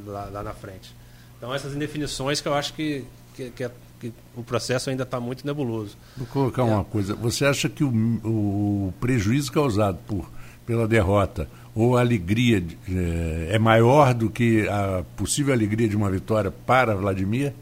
lá, 0.06 0.24
lá, 0.26 0.42
na 0.42 0.52
frente? 0.54 0.94
Então, 1.36 1.54
essas 1.54 1.74
indefinições 1.74 2.40
que 2.40 2.48
eu 2.48 2.54
acho 2.54 2.72
que, 2.72 3.04
que, 3.34 3.50
que, 3.50 3.70
que 4.00 4.12
o 4.36 4.42
processo 4.42 4.90
ainda 4.90 5.02
está 5.02 5.20
muito 5.20 5.46
nebuloso. 5.46 5.96
Vou 6.16 6.26
colocar 6.26 6.62
é. 6.62 6.64
uma 6.64 6.84
coisa. 6.84 7.14
Você 7.14 7.44
acha 7.44 7.68
que 7.68 7.84
o, 7.84 7.88
o 7.88 8.94
prejuízo 9.00 9.52
causado 9.52 9.98
por, 10.06 10.30
pela 10.66 10.86
derrota 10.86 11.48
ou 11.74 11.96
a 11.96 12.00
alegria 12.00 12.64
é, 12.88 13.48
é 13.52 13.58
maior 13.58 14.14
do 14.14 14.30
que 14.30 14.68
a 14.68 15.04
possível 15.16 15.52
alegria 15.52 15.88
de 15.88 15.96
uma 15.96 16.10
vitória 16.10 16.50
para 16.50 16.94
Vladimir? 16.94 17.52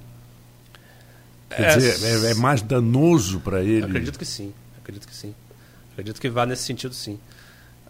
Quer 1.49 1.63
é, 1.63 1.77
dizer, 1.77 2.27
é, 2.27 2.31
é 2.33 2.35
mais 2.35 2.63
danoso 2.63 3.41
para 3.41 3.63
ele? 3.63 3.85
Acredito 3.85 4.19
que 4.19 4.25
sim, 4.25 4.53
acredito 4.79 5.07
que 5.07 5.15
sim. 5.15 5.35
Acredito 5.93 6.21
que 6.21 6.29
vá 6.31 6.47
nesse 6.47 6.63
sentido 6.63 6.95
sim. 6.95 7.19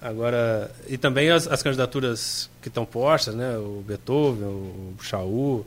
Agora, 0.01 0.69
e 0.89 0.98
também 0.98 1.31
as, 1.31 1.47
as 1.47 1.62
candidaturas 1.62 2.51
que 2.60 2.66
estão 2.66 2.85
postas, 2.85 3.36
né? 3.36 3.56
O 3.56 3.85
Beethoven, 3.86 4.48
o 4.48 4.97
Chaú, 5.01 5.64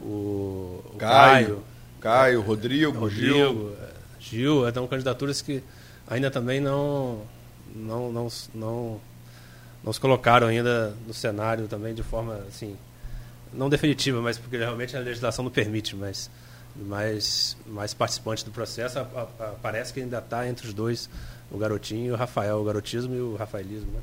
o, 0.00 0.82
o 0.92 0.96
Caio, 0.98 1.46
Caio, 1.46 1.62
Caio, 2.00 2.40
Rodrigo, 2.40 2.98
Rodrigo 2.98 3.34
Gil. 3.34 3.76
Gil, 4.20 4.68
então 4.68 4.86
candidaturas 4.86 5.40
que 5.42 5.62
ainda 6.06 6.30
também 6.30 6.60
não, 6.60 7.22
não, 7.74 8.12
não, 8.12 8.28
não 8.54 9.00
não 9.82 9.92
se 9.92 10.00
colocaram 10.00 10.48
ainda 10.48 10.94
no 11.06 11.14
cenário 11.14 11.66
também 11.66 11.94
de 11.94 12.02
forma 12.02 12.34
assim 12.48 12.76
não 13.52 13.68
definitiva, 13.68 14.20
mas 14.20 14.38
porque 14.38 14.56
realmente 14.56 14.96
a 14.96 15.00
legislação 15.00 15.44
não 15.44 15.50
permite, 15.50 15.96
mas 15.96 16.30
mais 16.76 17.56
mais 17.66 17.92
participantes 17.92 18.44
do 18.44 18.50
processo 18.50 18.98
a, 18.98 19.02
a, 19.02 19.22
a, 19.22 19.54
parece 19.60 19.92
que 19.92 20.00
ainda 20.00 20.18
está 20.18 20.46
entre 20.46 20.68
os 20.68 20.74
dois 20.74 21.10
o 21.50 21.58
garotinho 21.58 22.06
e 22.06 22.12
o 22.12 22.16
Rafael, 22.16 22.58
o 22.60 22.64
garotismo 22.64 23.14
e 23.14 23.20
o 23.20 23.34
rafaelismo. 23.36 23.90
Né? 23.90 24.00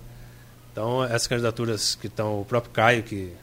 Então 0.71 1.03
essas 1.03 1.27
candidaturas 1.27 1.95
que 1.95 2.07
estão 2.07 2.41
o 2.41 2.45
próprio 2.45 2.71
Caio 2.73 3.03
que 3.03 3.33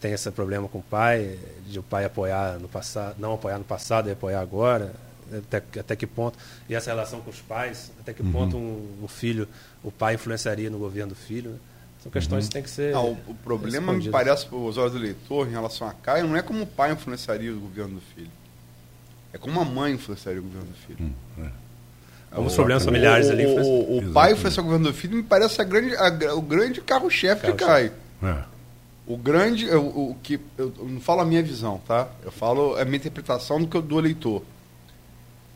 tem 0.00 0.12
esse 0.12 0.30
problema 0.30 0.68
com 0.68 0.78
o 0.78 0.82
pai, 0.82 1.38
de 1.66 1.78
o 1.78 1.82
pai 1.82 2.04
apoiar 2.04 2.58
no 2.58 2.68
passado, 2.68 3.16
não 3.18 3.34
apoiar 3.34 3.58
no 3.58 3.64
passado 3.64 4.08
e 4.08 4.12
apoiar 4.12 4.40
agora, 4.40 4.92
até, 5.32 5.62
até 5.80 5.96
que 5.96 6.06
ponto, 6.06 6.38
e 6.68 6.74
essa 6.74 6.90
relação 6.90 7.20
com 7.20 7.30
os 7.30 7.40
pais, 7.40 7.90
até 8.00 8.12
que 8.12 8.22
uhum. 8.22 8.32
ponto 8.32 8.56
um, 8.56 9.04
um, 9.04 9.08
filho, 9.08 9.48
o 9.82 9.90
pai 9.90 10.14
influenciaria 10.14 10.70
no 10.70 10.78
governo 10.78 11.10
do 11.10 11.16
filho, 11.16 11.50
né? 11.50 11.58
São 12.02 12.12
questões 12.12 12.44
uhum. 12.44 12.48
que 12.48 12.54
tem 12.54 12.62
que 12.62 12.70
ser. 12.70 12.92
Não, 12.92 13.12
o 13.26 13.34
problema 13.34 13.92
me 13.92 14.08
parece, 14.10 14.46
os 14.50 14.76
olhos 14.76 14.92
do 14.92 14.98
leitor, 14.98 15.48
em 15.48 15.50
relação 15.50 15.88
a 15.88 15.92
Caio, 15.92 16.28
não 16.28 16.36
é 16.36 16.42
como 16.42 16.62
o 16.62 16.66
pai 16.66 16.92
influenciaria 16.92 17.52
o 17.52 17.58
governo 17.58 17.96
do 17.96 18.00
filho. 18.14 18.30
É 19.32 19.38
como 19.38 19.60
a 19.60 19.64
mãe 19.64 19.94
influenciaria 19.94 20.40
o 20.40 20.44
governo 20.44 20.68
do 20.68 20.76
filho. 20.86 20.98
Hum, 21.00 21.44
é. 21.44 21.50
Alguns 22.30 22.54
problemas 22.54 22.84
familiares 22.84 23.28
o, 23.28 23.32
ali. 23.32 23.46
O, 23.46 23.98
o, 23.98 24.12
pai 24.12 24.32
influenciar 24.32 24.62
o 24.62 24.66
governo 24.66 24.88
do 24.88 24.94
filho 24.94 25.16
me 25.16 25.22
parece 25.22 25.60
a 25.60 25.64
grande, 25.64 25.96
a, 25.96 26.34
o 26.34 26.42
grande 26.42 26.80
carro-chefe 26.80 27.42
carro 27.42 27.56
que 27.56 27.64
cai. 27.64 27.92
É. 28.22 28.55
O 29.06 29.16
grande, 29.16 29.68
o, 29.70 30.10
o 30.10 30.16
que 30.22 30.40
eu, 30.58 30.72
eu, 30.78 30.88
não 30.88 31.00
falo 31.00 31.20
a 31.20 31.24
minha 31.24 31.42
visão, 31.42 31.80
tá? 31.86 32.08
Eu 32.24 32.32
falo 32.32 32.76
a 32.76 32.84
minha 32.84 32.96
interpretação 32.96 33.60
do 33.60 33.68
que 33.68 33.76
eu 33.76 33.82
do 33.82 33.98
eleitor. 33.98 34.42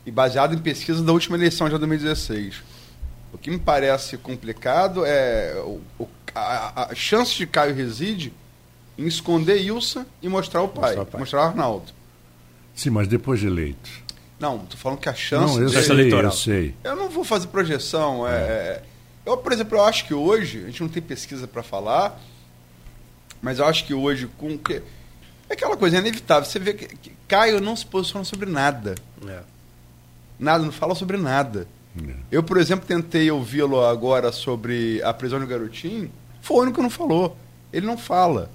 E 0.05 0.11
baseado 0.11 0.55
em 0.55 0.57
pesquisa 0.57 1.03
da 1.03 1.11
última 1.11 1.35
eleição 1.37 1.67
de 1.67 1.77
2016. 1.77 2.63
O 3.33 3.37
que 3.37 3.51
me 3.51 3.59
parece 3.59 4.17
complicado 4.17 5.05
é 5.05 5.55
o, 5.65 5.81
o 5.99 6.07
a, 6.33 6.91
a, 6.91 6.95
chance 6.95 7.35
de 7.35 7.45
Caio 7.45 7.75
reside 7.75 8.33
em 8.97 9.05
esconder 9.05 9.61
Ilsa 9.61 10.07
e 10.21 10.29
mostrar 10.29 10.61
o 10.61 10.69
pai, 10.69 10.95
mostrar, 10.95 11.01
o 11.01 11.05
pai. 11.05 11.19
mostrar 11.19 11.43
Arnaldo. 11.43 11.91
Sim, 12.73 12.89
mas 12.91 13.07
depois 13.07 13.39
de 13.39 13.47
eleito. 13.47 13.89
Não, 14.39 14.59
tô 14.59 14.77
falando 14.77 14.99
que 14.99 15.09
a 15.09 15.13
chance. 15.13 15.55
Não, 15.55 15.61
eu 15.61 15.69
sei, 15.69 15.91
eleitoral. 15.91 16.23
eu 16.23 16.31
sei. 16.31 16.75
Eu 16.83 16.95
não 16.95 17.09
vou 17.09 17.23
fazer 17.23 17.47
projeção. 17.47 18.27
É. 18.27 18.31
É, 18.31 18.83
eu, 19.25 19.37
por 19.37 19.51
exemplo, 19.51 19.77
eu 19.77 19.83
acho 19.83 20.05
que 20.05 20.13
hoje, 20.13 20.63
a 20.63 20.65
gente 20.67 20.81
não 20.81 20.89
tem 20.89 21.01
pesquisa 21.01 21.47
para 21.47 21.61
falar, 21.61 22.19
mas 23.41 23.59
eu 23.59 23.65
acho 23.65 23.85
que 23.85 23.93
hoje, 23.93 24.27
com 24.37 24.57
que. 24.57 24.81
É 25.49 25.53
aquela 25.53 25.75
coisa, 25.75 25.97
é 25.97 25.99
inevitável. 25.99 26.49
Você 26.49 26.59
vê 26.59 26.73
que, 26.73 26.95
que 26.95 27.11
Caio 27.27 27.59
não 27.59 27.75
se 27.75 27.85
posiciona 27.85 28.23
sobre 28.23 28.49
nada. 28.49 28.95
É. 29.27 29.41
Nada, 30.39 30.63
não 30.63 30.71
fala 30.71 30.95
sobre 30.95 31.17
nada. 31.17 31.67
É. 31.97 32.13
Eu, 32.31 32.43
por 32.43 32.57
exemplo, 32.57 32.85
tentei 32.85 33.29
ouvi-lo 33.31 33.83
agora 33.83 34.31
sobre 34.31 35.01
a 35.03 35.13
prisão 35.13 35.39
do 35.39 35.47
garotinho. 35.47 36.11
Foi 36.41 36.57
o 36.57 36.61
único 36.61 36.77
que 36.77 36.83
não 36.83 36.89
falou. 36.89 37.37
Ele 37.73 37.85
não 37.85 37.97
fala. 37.97 38.49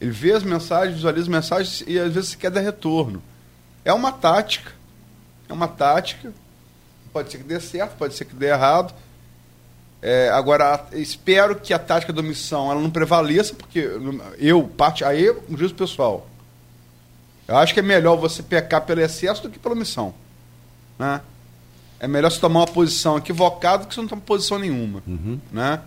Ele 0.00 0.10
vê 0.10 0.32
as 0.32 0.42
mensagens, 0.42 0.96
visualiza 0.96 1.22
as 1.22 1.28
mensagens 1.28 1.84
e 1.86 1.98
às 1.98 2.12
vezes 2.12 2.34
quer 2.34 2.50
dar 2.50 2.60
retorno. 2.60 3.22
É 3.84 3.92
uma 3.92 4.12
tática. 4.12 4.72
É 5.48 5.52
uma 5.52 5.68
tática. 5.68 6.32
Pode 7.12 7.30
ser 7.30 7.38
que 7.38 7.44
dê 7.44 7.58
certo, 7.60 7.96
pode 7.96 8.14
ser 8.14 8.24
que 8.24 8.34
dê 8.34 8.46
errado. 8.48 8.94
É, 10.02 10.28
agora, 10.28 10.86
espero 10.92 11.56
que 11.56 11.72
a 11.72 11.78
tática 11.78 12.12
da 12.12 12.20
omissão 12.20 12.70
ela 12.70 12.80
não 12.80 12.90
prevaleça, 12.90 13.54
porque 13.54 13.88
eu, 14.38 14.62
parte, 14.64 15.04
aí 15.04 15.30
um 15.48 15.56
juízo 15.56 15.74
pessoal. 15.74 16.28
Eu 17.48 17.56
acho 17.56 17.72
que 17.72 17.80
é 17.80 17.82
melhor 17.82 18.16
você 18.16 18.42
pecar 18.42 18.82
pelo 18.82 19.00
excesso 19.00 19.42
do 19.42 19.50
que 19.50 19.58
pela 19.58 19.74
omissão. 19.74 20.14
Né? 20.98 21.20
É 21.98 22.06
melhor 22.06 22.30
você 22.30 22.40
tomar 22.40 22.60
uma 22.60 22.66
posição 22.66 23.16
equivocada 23.16 23.84
do 23.84 23.88
que 23.88 23.94
você 23.94 24.00
não 24.00 24.08
tomar 24.08 24.22
posição 24.22 24.58
nenhuma. 24.58 25.02
Uhum. 25.06 25.40
Né? 25.50 25.80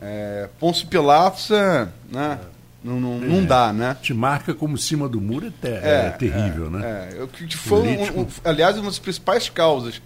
É, 0.00 0.48
Pôncio 0.58 0.86
Pilatos, 0.88 1.50
é, 1.50 1.88
né? 2.10 2.38
Não, 2.82 3.00
não, 3.00 3.16
é, 3.16 3.26
não, 3.26 3.44
dá, 3.44 3.72
né? 3.72 3.96
Te 4.00 4.14
marca 4.14 4.54
como 4.54 4.78
cima 4.78 5.08
do 5.08 5.20
muro 5.20 5.46
é, 5.46 5.50
ter, 5.50 5.84
é, 5.84 6.06
é 6.06 6.10
terrível, 6.10 6.70
né? 6.70 7.08
É, 7.12 7.26
que 7.26 7.56
foi, 7.56 7.80
um, 7.80 8.20
um, 8.20 8.26
aliás, 8.44 8.76
uma 8.76 8.86
das 8.86 8.98
principais 8.98 9.48
causas 9.48 10.00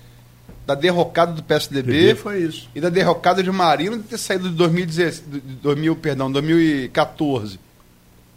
da 0.71 0.75
derrocada 0.77 1.33
do 1.33 1.43
PSDB 1.43 2.15
foi 2.15 2.43
isso. 2.43 2.69
e 2.73 2.81
da 2.81 2.89
derrocada 2.89 3.43
de 3.43 3.51
Marino 3.51 3.99
de 3.99 4.05
ter 4.05 4.19
saído 4.19 4.49
de 4.49 4.55
2016, 4.55 5.25
2000, 5.61 5.97
perdão, 5.97 6.31
2014. 6.31 7.59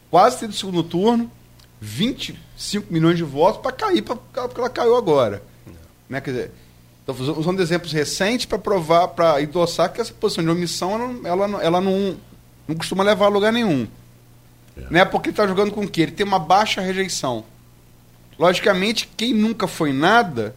Quase 0.09 0.47
do 0.47 0.53
segundo 0.53 0.83
turno, 0.83 1.31
25 1.79 2.91
milhões 2.91 3.17
de 3.17 3.23
votos 3.23 3.61
para 3.61 3.71
cair, 3.71 4.01
pra, 4.01 4.15
porque 4.15 4.59
ela 4.59 4.69
caiu 4.69 4.95
agora. 4.95 5.43
Né? 6.09 6.19
Quer 6.21 6.31
dizer, 6.31 6.51
estou 7.07 7.37
usando 7.37 7.61
exemplos 7.61 7.91
recentes 7.91 8.47
para 8.47 8.57
provar, 8.57 9.09
para 9.09 9.39
endossar 9.39 9.93
que 9.93 10.01
essa 10.01 10.13
posição 10.13 10.43
de 10.43 10.49
omissão 10.49 10.95
ela, 10.95 11.45
ela, 11.45 11.63
ela 11.63 11.81
não, 11.81 12.17
não 12.67 12.75
costuma 12.75 13.03
levar 13.03 13.25
a 13.25 13.29
lugar 13.29 13.53
nenhum. 13.53 13.87
É. 14.75 14.87
Né? 14.89 15.05
Porque 15.05 15.29
ele 15.29 15.33
está 15.33 15.45
jogando 15.45 15.71
com 15.71 15.81
o 15.81 15.87
quê? 15.87 16.01
Ele 16.01 16.11
tem 16.11 16.25
uma 16.25 16.39
baixa 16.39 16.81
rejeição. 16.81 17.45
Logicamente, 18.39 19.07
quem 19.15 19.35
nunca 19.35 19.67
foi 19.67 19.93
nada 19.93 20.55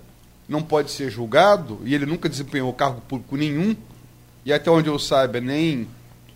não 0.48 0.62
pode 0.62 0.90
ser 0.90 1.10
julgado, 1.10 1.80
e 1.84 1.94
ele 1.94 2.06
nunca 2.06 2.28
desempenhou 2.28 2.72
cargo 2.72 3.00
público 3.02 3.36
nenhum, 3.36 3.76
e 4.44 4.52
até 4.52 4.70
onde 4.70 4.88
eu 4.88 4.98
saiba, 4.98 5.40
nem 5.40 5.88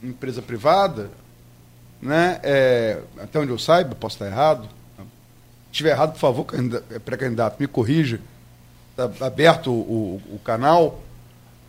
empresa 0.03 0.43
privada, 0.43 1.11
né? 2.01 2.41
É, 2.43 3.01
até 3.19 3.39
onde 3.39 3.51
eu 3.51 3.59
saiba, 3.59 3.95
posso 3.95 4.17
estar 4.17 4.27
errado. 4.27 4.65
Se 4.65 5.73
estiver 5.73 5.91
errado, 5.91 6.13
por 6.13 6.19
favor, 6.19 6.47
pré-candidato, 7.05 7.57
me 7.61 7.67
corrija. 7.67 8.21
Está 8.91 9.27
aberto 9.27 9.71
o, 9.71 10.21
o, 10.29 10.35
o, 10.35 10.39
canal 10.41 11.01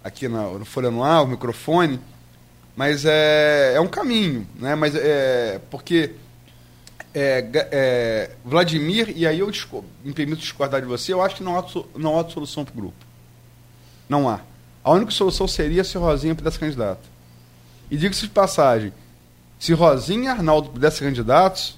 aqui 0.04 0.28
na, 0.28 0.44
no 0.44 0.66
Folha 0.66 0.90
no 0.90 1.04
Ar, 1.04 1.24
o 1.24 1.28
microfone. 1.28 2.00
Mas 2.76 3.06
é, 3.06 3.74
é 3.76 3.82
um 3.82 3.88
caminho, 3.88 4.48
né? 4.56 4.74
Mas 4.74 4.96
é 4.96 5.60
porque 5.70 6.16
é, 7.14 7.50
é, 7.54 8.32
Vladimir, 8.46 9.14
e 9.16 9.28
aí 9.28 9.40
eu 9.40 9.52
me 10.04 10.14
permito 10.14 10.42
discordar 10.42 10.82
de 10.82 10.88
você, 10.88 11.14
eu 11.14 11.22
acho 11.22 11.36
que 11.36 11.44
não 11.44 11.58
há, 11.58 11.66
não 11.96 12.20
há 12.20 12.30
solução 12.30 12.64
para 12.64 12.74
o 12.74 12.78
grupo. 12.78 13.06
Não 14.08 14.30
há. 14.30 14.42
A 14.84 14.92
única 14.92 15.12
solução 15.12 15.48
seria 15.48 15.84
se 15.84 15.98
Rosinha 15.98 16.34
pudesse 16.34 16.58
candidato. 16.58 17.10
E 17.90 17.98
diga-se 17.98 18.22
de 18.22 18.30
passagem, 18.30 18.94
se 19.60 19.74
Rosinha 19.74 20.26
e 20.26 20.28
Arnaldo 20.28 20.70
pudessem 20.70 21.08
candidatos, 21.08 21.78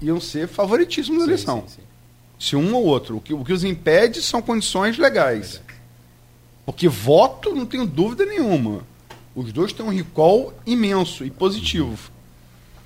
iam 0.00 0.20
ser 0.20 0.48
favoritíssimos 0.48 1.20
na 1.20 1.26
eleição. 1.26 1.64
Sim, 1.68 1.76
sim. 1.76 1.82
Se 2.38 2.56
um 2.56 2.74
ou 2.74 2.84
outro. 2.84 3.16
O 3.16 3.20
que, 3.20 3.32
o 3.32 3.44
que 3.44 3.52
os 3.52 3.64
impede 3.64 4.22
são 4.22 4.42
condições 4.42 4.98
legais. 4.98 5.60
Porque 6.64 6.88
voto, 6.88 7.54
não 7.54 7.64
tenho 7.64 7.86
dúvida 7.86 8.26
nenhuma. 8.26 8.82
Os 9.34 9.52
dois 9.52 9.72
têm 9.72 9.84
um 9.86 9.90
recall 9.90 10.52
imenso 10.66 11.24
e 11.24 11.30
positivo. 11.30 12.10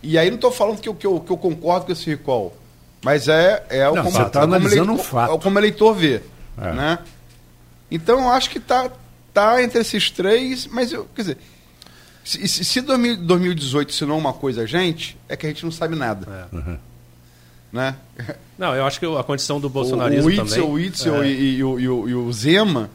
E 0.03 0.19
aí 0.19 0.29
não 0.31 0.37
estou 0.37 0.51
falando 0.51 0.81
que 0.81 0.89
eu, 0.89 0.95
que, 0.95 1.07
eu, 1.07 1.21
que 1.21 1.31
eu 1.31 1.37
concordo 1.37 1.87
com 1.87 1.93
esse 1.93 2.09
recall. 2.09 2.57
Mas 3.03 3.29
é, 3.29 3.65
é 3.71 3.89
o 3.89 3.95
não, 3.95 4.05
como, 4.05 4.17
você 4.17 4.23
está 4.23 4.43
analisando 4.43 4.93
um 4.93 4.99
fato. 4.99 5.35
É 5.35 5.39
como 5.39 5.59
eleitor 5.59 5.95
vê. 5.95 6.23
É. 6.59 6.73
Né? 6.73 6.99
Então 7.91 8.21
eu 8.21 8.29
acho 8.29 8.51
que 8.51 8.59
está 8.59 8.91
tá 9.33 9.63
entre 9.63 9.81
esses 9.81 10.11
três, 10.11 10.67
mas 10.67 10.93
eu, 10.93 11.07
quer 11.15 11.23
dizer, 11.23 11.39
se, 12.25 12.47
se 12.47 12.81
2018 12.81 13.91
ensinou 13.91 14.19
uma 14.19 14.33
coisa 14.33 14.63
a 14.63 14.67
gente, 14.67 15.19
é 15.29 15.37
que 15.37 15.47
a 15.47 15.49
gente 15.49 15.65
não 15.65 15.73
sabe 15.73 15.97
nada. 15.97 16.49
É. 16.53 16.57
Uhum. 16.57 16.79
Né? 17.73 17.95
Não, 18.59 18.75
eu 18.75 18.85
acho 18.85 19.01
que 19.01 19.07
a 19.07 19.23
condição 19.23 19.61
do 19.61 19.71
bolsonarismo 19.71 20.25
o, 20.25 20.27
o 20.27 20.31
Itzel, 20.31 20.65
também... 20.65 20.71
O 20.71 20.79
Itzel 20.79 21.23
é. 21.23 21.29
e, 21.29 21.31
e, 21.31 21.57
e, 21.57 21.65
o, 21.65 22.09
e, 22.09 22.15
o, 22.15 22.33
Zema, 22.33 22.91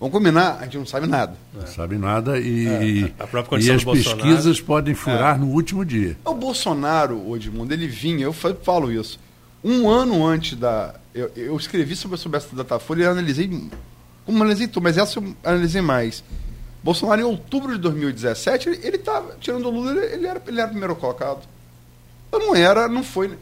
vamos 0.00 0.14
combinar, 0.14 0.56
a 0.58 0.64
gente 0.64 0.78
não 0.78 0.86
sabe 0.86 1.06
nada. 1.06 1.36
Não 1.52 1.66
sabe 1.66 1.98
nada 1.98 2.38
e, 2.38 3.04
é. 3.04 3.12
a 3.22 3.26
própria 3.26 3.44
condição 3.44 3.74
e 3.74 3.76
as 3.76 3.84
pesquisas 3.84 4.60
podem 4.60 4.94
furar 4.94 5.36
é. 5.36 5.38
no 5.38 5.48
último 5.48 5.84
dia. 5.84 6.16
O 6.24 6.34
Bolsonaro, 6.34 7.18
o 7.18 7.36
Edmundo, 7.36 7.74
ele 7.74 7.86
vinha, 7.86 8.24
eu 8.24 8.32
falo 8.32 8.90
isso, 8.90 9.20
um 9.62 9.88
ano 9.88 10.26
antes 10.26 10.58
da... 10.58 10.94
Eu, 11.14 11.30
eu 11.36 11.56
escrevi 11.56 11.94
sobre, 11.94 12.16
sobre 12.16 12.38
essa 12.38 12.56
Datafolha 12.56 13.02
e 13.02 13.06
analisei, 13.06 13.48
como 14.24 14.38
analisei 14.38 14.66
tudo, 14.66 14.84
mas 14.84 14.96
essa 14.96 15.18
eu 15.18 15.34
analisei 15.44 15.82
mais. 15.82 16.24
Bolsonaro, 16.82 17.20
em 17.20 17.24
outubro 17.24 17.72
de 17.72 17.78
2017, 17.78 18.68
ele 18.82 18.96
estava, 18.96 19.36
tirando 19.38 19.66
o 19.66 19.70
Lula, 19.70 19.92
ele 20.02 20.26
era, 20.26 20.42
ele 20.46 20.60
era 20.60 20.68
primeiro 20.68 20.96
colocado. 20.96 21.40
Eu 22.32 22.38
não 22.38 22.54
era, 22.54 22.88
não 22.88 23.02
foi... 23.02 23.36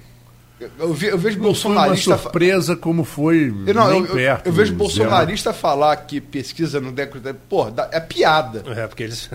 Eu, 0.78 0.92
ve, 0.92 1.06
eu 1.06 1.18
vejo 1.18 1.36
não 1.36 1.44
bolsonarista. 1.44 2.04
Foi 2.04 2.12
uma 2.12 2.22
surpresa 2.22 2.76
como 2.76 3.04
foi. 3.04 3.54
Eu, 3.66 3.74
não, 3.74 3.92
eu, 3.92 4.06
perto, 4.06 4.46
eu, 4.46 4.52
vejo 4.52 4.74
bolsonarista 4.74 5.52
falar 5.52 5.96
que 5.96 6.20
pesquisa 6.20 6.80
no 6.80 6.90
década. 6.90 7.34
Pô, 7.48 7.66
é 7.92 8.00
piada. 8.00 8.64
É, 8.76 8.86
porque 8.86 9.04
eles. 9.04 9.30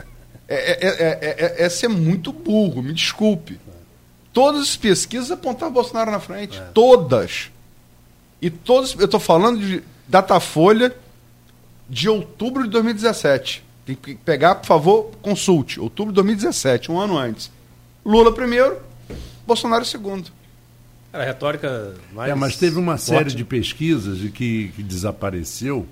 É, 0.45 0.85
é, 0.85 1.19
é, 1.21 1.65
é, 1.65 1.69
ser 1.69 1.87
muito 1.87 2.33
burro, 2.33 2.83
me 2.83 2.93
desculpe. 2.93 3.59
Todas 4.33 4.61
as 4.61 4.75
pesquisas 4.75 5.31
apontavam 5.31 5.73
Bolsonaro 5.73 6.11
na 6.11 6.19
frente. 6.19 6.61
Todas. 6.73 7.49
E 8.41 8.49
todas. 8.49 8.93
Eu 8.99 9.05
estou 9.05 9.19
falando 9.19 9.59
de 9.59 9.81
Datafolha 10.07 10.93
de 11.89 12.09
outubro 12.09 12.63
de 12.63 12.69
2017. 12.69 13.63
Tem 13.85 13.95
que 13.95 14.15
pegar, 14.15 14.55
por 14.55 14.65
favor, 14.65 15.11
consulte. 15.21 15.79
Outubro 15.79 16.11
de 16.11 16.15
2017, 16.15 16.91
um 16.91 16.99
ano 16.99 17.17
antes. 17.17 17.51
Lula 18.05 18.33
primeiro, 18.33 18.77
Bolsonaro 19.45 19.85
segundo. 19.85 20.31
Era 21.13 21.23
a 21.23 21.25
retórica 21.27 21.93
mais. 22.11 22.31
É, 22.31 22.35
mas 22.35 22.57
teve 22.57 22.79
uma 22.79 22.97
série 22.97 23.29
de 23.29 23.45
pesquisas 23.45 24.17
de 24.17 24.31
que, 24.31 24.69
que 24.75 24.81
desapareceu, 24.81 25.85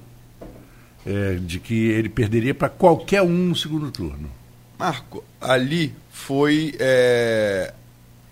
é, 1.06 1.36
de 1.36 1.60
que 1.60 1.76
ele 1.76 2.10
perderia 2.10 2.56
para 2.56 2.70
qualquer 2.70 3.22
um 3.22 3.50
no 3.50 3.56
segundo 3.56 3.92
turno. 3.92 4.32
Marco, 4.80 5.24
ali 5.40 5.94
foi 6.10 6.76
é, 6.80 7.72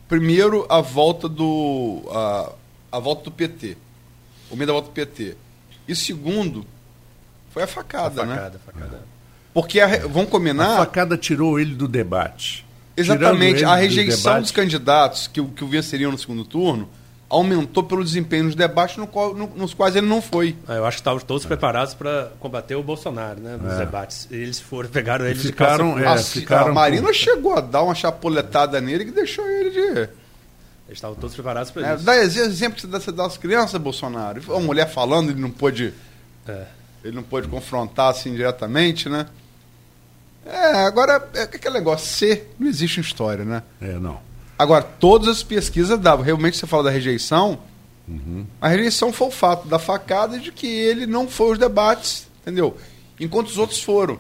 primeiro 0.08 0.66
a 0.68 0.82
volta 0.82 1.30
do 1.30 2.02
a, 2.12 2.52
a 2.94 3.00
volta 3.00 3.26
do 3.26 3.32
PT, 3.32 3.78
o 4.50 4.56
meio 4.56 4.66
da 4.66 4.74
volta 4.74 4.90
do 4.90 4.94
PT, 4.94 5.38
e 5.88 5.96
segundo 5.96 6.66
foi 7.52 7.64
a 7.64 7.68
facada, 7.68 8.24
a 8.24 8.26
facada 8.26 8.50
né? 8.50 8.60
Facada. 8.66 9.04
Porque 9.54 9.80
a, 9.80 10.08
vamos 10.08 10.32
combinar. 10.32 10.74
A 10.74 10.78
facada 10.78 11.16
tirou 11.16 11.60
ele 11.60 11.76
do 11.76 11.88
debate. 11.88 12.66
Exatamente. 13.00 13.64
A 13.64 13.76
rejeição 13.76 14.42
dos 14.42 14.52
candidatos 14.52 15.28
que, 15.28 15.44
que 15.44 15.64
o 15.64 15.68
venceriam 15.68 16.12
no 16.12 16.18
segundo 16.18 16.46
turno 16.46 16.90
aumentou 17.30 17.84
pelo 17.84 18.04
desempenho 18.04 18.46
nos 18.46 18.56
debates 18.56 18.98
no 18.98 19.06
qual, 19.06 19.36
no, 19.36 19.48
nos 19.56 19.74
quais 19.74 19.96
ele 19.96 20.08
não 20.08 20.22
foi. 20.22 20.56
É, 20.68 20.78
eu 20.78 20.86
acho 20.86 20.98
que 20.98 21.02
estavam 21.02 21.20
todos 21.20 21.46
é. 21.46 21.48
preparados 21.48 21.94
para 21.94 22.32
combater 22.40 22.76
o 22.76 22.82
Bolsonaro, 22.82 23.40
né? 23.40 23.58
Nos 23.62 23.74
é. 23.74 23.78
debates. 23.78 24.28
Eles 24.32 24.60
foram, 24.60 24.90
pegaram 24.90 25.26
ele 25.26 25.40
ficaram, 25.40 25.96
de 25.96 26.04
é, 26.04 26.08
a, 26.08 26.18
ficaram 26.18 26.72
a 26.72 26.74
Marina 26.74 27.14
chegou 27.14 27.54
a 27.54 27.62
dar 27.62 27.84
uma 27.84 27.94
chapuletada 27.94 28.82
nele 28.82 29.06
que 29.06 29.12
deixou 29.12 29.48
ele 29.48 29.70
de. 29.70 29.80
Eles 29.80 30.98
estavam 30.98 31.16
todos 31.16 31.36
preparados 31.36 31.70
para 31.70 31.92
é, 31.92 31.96
isso. 31.96 32.04
Dá 32.04 32.18
exemplo 32.18 32.82
que 32.82 32.88
você 32.88 33.12
dá 33.12 33.28
às 33.28 33.38
crianças, 33.38 33.80
Bolsonaro. 33.80 34.42
Uma 34.48 34.60
mulher 34.60 34.90
falando, 34.90 35.30
ele 35.30 35.40
não 35.40 35.52
pôde. 35.52 35.94
É. 36.48 36.66
Ele 37.04 37.16
não 37.16 37.24
pôde 37.24 37.48
confrontar 37.48 38.10
assim 38.10 38.34
diretamente, 38.34 39.08
né? 39.08 39.28
É, 40.50 40.86
agora, 40.86 41.30
é 41.36 41.44
aquele 41.44 41.76
negócio, 41.76 42.08
ser 42.08 42.56
não 42.60 42.68
existe 42.68 43.00
história, 43.00 43.46
né? 43.46 43.62
É, 43.80 43.94
não. 43.94 44.20
Agora, 44.58 44.84
todas 44.84 45.28
as 45.28 45.44
pesquisas 45.44 45.98
davam. 46.00 46.26
Realmente, 46.26 46.58
você 46.58 46.66
fala 46.66 46.84
da 46.84 46.90
rejeição. 46.90 47.60
Uhum. 48.08 48.46
A 48.60 48.68
rejeição 48.68 49.14
foi 49.14 49.28
o 49.28 49.32
fato 49.32 49.68
da 49.68 49.78
facada 49.78 50.40
de 50.40 50.52
que 50.52 50.68
ele 50.68 51.06
não 51.06 51.30
foi 51.30 51.50
aos 51.50 51.60
debates, 51.60 52.28
entendeu? 52.42 52.76
Enquanto 53.20 53.48
os 53.48 53.58
outros 53.58 53.82
foram. 53.82 54.20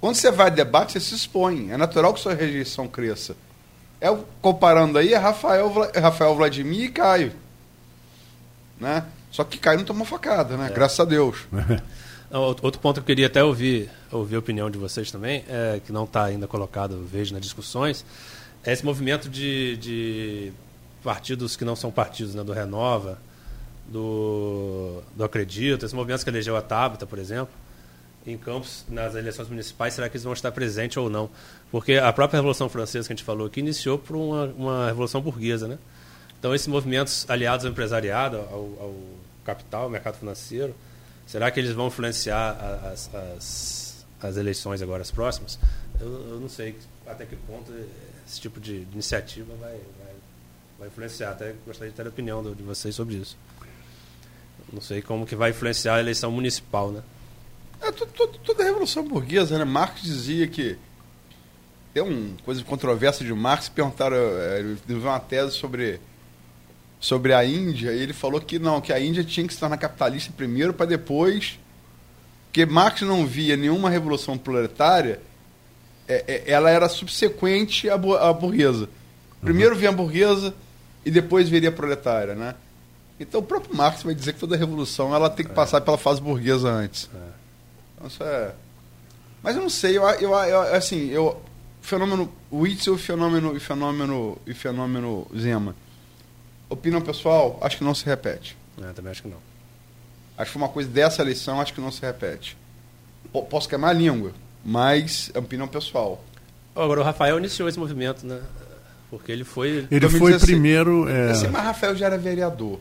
Quando 0.00 0.14
você 0.14 0.30
vai 0.30 0.46
a 0.46 0.50
debate, 0.50 0.92
você 0.92 1.00
se 1.00 1.14
expõe. 1.14 1.70
É 1.70 1.76
natural 1.76 2.14
que 2.14 2.20
sua 2.20 2.34
rejeição 2.34 2.88
cresça. 2.88 3.36
É, 4.00 4.16
comparando 4.40 4.96
aí, 4.96 5.12
é 5.12 5.18
Rafael, 5.18 5.72
Rafael 5.94 6.34
Vladimir 6.34 6.84
e 6.84 6.88
Caio. 6.88 7.32
Né? 8.80 9.04
Só 9.30 9.44
que 9.44 9.58
Caio 9.58 9.78
não 9.78 9.84
tomou 9.84 10.06
facada, 10.06 10.56
né? 10.56 10.68
É. 10.70 10.74
Graças 10.74 10.98
a 10.98 11.04
Deus. 11.04 11.36
Outro 12.30 12.80
ponto 12.80 12.96
que 12.96 13.00
eu 13.00 13.04
queria 13.06 13.26
até 13.26 13.42
ouvir, 13.42 13.90
ouvir 14.12 14.36
a 14.36 14.38
opinião 14.38 14.70
de 14.70 14.76
vocês 14.76 15.10
também, 15.10 15.44
é, 15.48 15.80
que 15.84 15.90
não 15.90 16.04
está 16.04 16.24
ainda 16.24 16.46
colocado, 16.46 17.02
vejo 17.10 17.32
nas 17.32 17.40
discussões, 17.40 18.04
é 18.62 18.72
esse 18.72 18.84
movimento 18.84 19.30
de, 19.30 19.78
de 19.78 20.52
partidos 21.02 21.56
que 21.56 21.64
não 21.64 21.74
são 21.74 21.90
partidos, 21.90 22.34
né, 22.34 22.44
do 22.44 22.52
Renova, 22.52 23.18
do, 23.86 25.00
do 25.16 25.24
Acredito, 25.24 25.86
esse 25.86 25.94
movimento 25.94 26.22
que 26.22 26.28
elegeu 26.28 26.54
a 26.54 26.60
Tabata, 26.60 27.06
por 27.06 27.18
exemplo, 27.18 27.54
em 28.26 28.36
Campos, 28.36 28.84
nas 28.90 29.14
eleições 29.14 29.48
municipais, 29.48 29.94
será 29.94 30.06
que 30.06 30.16
eles 30.16 30.24
vão 30.24 30.34
estar 30.34 30.52
presentes 30.52 30.98
ou 30.98 31.08
não? 31.08 31.30
Porque 31.70 31.94
a 31.94 32.12
própria 32.12 32.36
Revolução 32.36 32.68
Francesa 32.68 33.08
que 33.08 33.12
a 33.14 33.16
gente 33.16 33.24
falou 33.24 33.46
aqui 33.46 33.60
iniciou 33.60 33.98
por 33.98 34.14
uma, 34.16 34.44
uma 34.56 34.86
revolução 34.86 35.22
burguesa, 35.22 35.66
né? 35.66 35.78
Então, 36.38 36.54
esses 36.54 36.68
movimentos 36.68 37.24
aliados 37.28 37.64
ao 37.64 37.72
empresariado, 37.72 38.36
ao, 38.36 38.76
ao 38.80 38.94
capital, 39.44 39.84
ao 39.84 39.90
mercado 39.90 40.18
financeiro, 40.18 40.74
Será 41.28 41.50
que 41.50 41.60
eles 41.60 41.72
vão 41.72 41.88
influenciar 41.88 42.52
as, 42.90 43.14
as, 43.14 44.06
as 44.18 44.36
eleições 44.38 44.80
agora, 44.80 45.02
as 45.02 45.10
próximas? 45.10 45.58
Eu, 46.00 46.10
eu, 46.30 46.40
não 46.40 46.48
sei 46.48 46.74
até 47.06 47.26
que 47.26 47.36
ponto 47.36 47.70
esse 48.26 48.40
tipo 48.40 48.58
de 48.58 48.86
iniciativa 48.92 49.54
vai, 49.60 49.72
vai, 49.72 50.14
vai 50.78 50.88
influenciar. 50.88 51.32
Até 51.32 51.54
gostaria 51.66 51.90
de 51.90 51.96
ter 51.96 52.06
a 52.06 52.08
opinião 52.08 52.42
de 52.42 52.62
vocês 52.62 52.94
sobre 52.94 53.16
isso. 53.16 53.36
Não 54.72 54.80
sei 54.80 55.02
como 55.02 55.26
que 55.26 55.36
vai 55.36 55.50
influenciar 55.50 55.96
a 55.96 56.00
eleição 56.00 56.30
municipal, 56.30 56.90
né? 56.90 57.02
É, 57.82 57.92
toda 57.92 58.62
a 58.62 58.64
Revolução 58.64 59.06
Burguesa, 59.06 59.58
né? 59.58 59.64
Marx 59.64 60.00
dizia 60.00 60.48
que 60.48 60.78
tem 61.92 62.02
uma 62.02 62.38
coisa 62.42 62.60
de 62.62 62.66
controvérsia 62.66 63.24
de 63.24 63.34
Marx, 63.34 63.68
perguntaram, 63.68 64.16
é, 64.16 64.60
ele 64.60 64.78
deu 64.86 64.98
uma 64.98 65.20
tese 65.20 65.52
sobre 65.52 66.00
sobre 67.00 67.32
a 67.32 67.44
Índia, 67.44 67.90
ele 67.90 68.12
falou 68.12 68.40
que 68.40 68.58
não, 68.58 68.80
que 68.80 68.92
a 68.92 69.00
Índia 69.00 69.22
tinha 69.22 69.46
que 69.46 69.54
se 69.54 69.60
tornar 69.60 69.76
capitalista 69.76 70.32
primeiro 70.36 70.72
para 70.72 70.86
depois. 70.86 71.58
Porque 72.46 72.66
Marx 72.66 73.02
não 73.02 73.26
via 73.26 73.56
nenhuma 73.56 73.88
revolução 73.90 74.36
proletária, 74.36 75.20
é, 76.08 76.24
é, 76.26 76.50
ela 76.50 76.70
era 76.70 76.88
subsequente 76.88 77.88
à, 77.88 77.94
à 77.94 78.32
burguesa. 78.32 78.88
Primeiro 79.40 79.74
uhum. 79.74 79.78
vinha 79.78 79.90
a 79.90 79.94
burguesa 79.94 80.54
e 81.04 81.10
depois 81.10 81.48
viria 81.48 81.68
a 81.68 81.72
proletária, 81.72 82.34
né? 82.34 82.54
Então 83.20 83.40
o 83.40 83.44
próprio 83.44 83.76
Marx 83.76 84.02
vai 84.02 84.14
dizer 84.14 84.32
que 84.32 84.40
toda 84.40 84.56
revolução 84.56 85.14
ela 85.14 85.28
tem 85.28 85.44
que 85.44 85.52
é. 85.52 85.54
passar 85.54 85.80
pela 85.80 85.98
fase 85.98 86.20
burguesa 86.20 86.68
antes. 86.68 87.08
É. 87.14 87.18
Então, 87.94 88.06
isso 88.08 88.22
é... 88.24 88.52
Mas 89.42 89.54
eu 89.54 89.62
não 89.62 89.70
sei, 89.70 89.96
eu, 89.96 90.02
eu, 90.02 90.30
eu 90.30 90.60
assim, 90.74 91.10
eu 91.10 91.40
fenômeno 91.80 92.32
Witzel 92.52 92.98
fenômeno 92.98 93.56
e 93.56 93.60
fenômeno 93.60 94.38
e 94.46 94.52
fenômeno 94.52 95.26
Zema 95.36 95.74
Opinião 96.70 97.00
pessoal, 97.00 97.58
acho 97.62 97.78
que 97.78 97.84
não 97.84 97.94
se 97.94 98.04
repete. 98.04 98.56
É, 98.82 98.92
também 98.92 99.10
acho 99.10 99.22
que 99.22 99.28
não. 99.28 99.38
Acho 100.36 100.46
que 100.46 100.52
foi 100.52 100.62
uma 100.62 100.68
coisa 100.68 100.88
dessa 100.88 101.22
lição, 101.22 101.60
acho 101.60 101.72
que 101.74 101.80
não 101.80 101.90
se 101.90 102.00
repete. 102.00 102.56
P 103.32 103.42
posso 103.42 103.68
queimar 103.68 103.90
a 103.90 103.92
língua, 103.92 104.32
mas 104.64 105.30
é 105.34 105.38
opinião 105.38 105.66
pessoal. 105.66 106.22
Agora, 106.76 107.00
o 107.00 107.02
Rafael 107.02 107.38
iniciou 107.38 107.68
esse 107.68 107.78
movimento, 107.78 108.24
né? 108.24 108.40
Porque 109.10 109.32
ele 109.32 109.44
foi. 109.44 109.88
Ele 109.90 110.08
foi 110.08 110.34
assim, 110.34 110.46
primeiro. 110.46 111.08
É... 111.08 111.30
Assim, 111.30 111.48
mas 111.48 111.64
Rafael 111.64 111.96
já 111.96 112.06
era 112.06 112.18
vereador. 112.18 112.78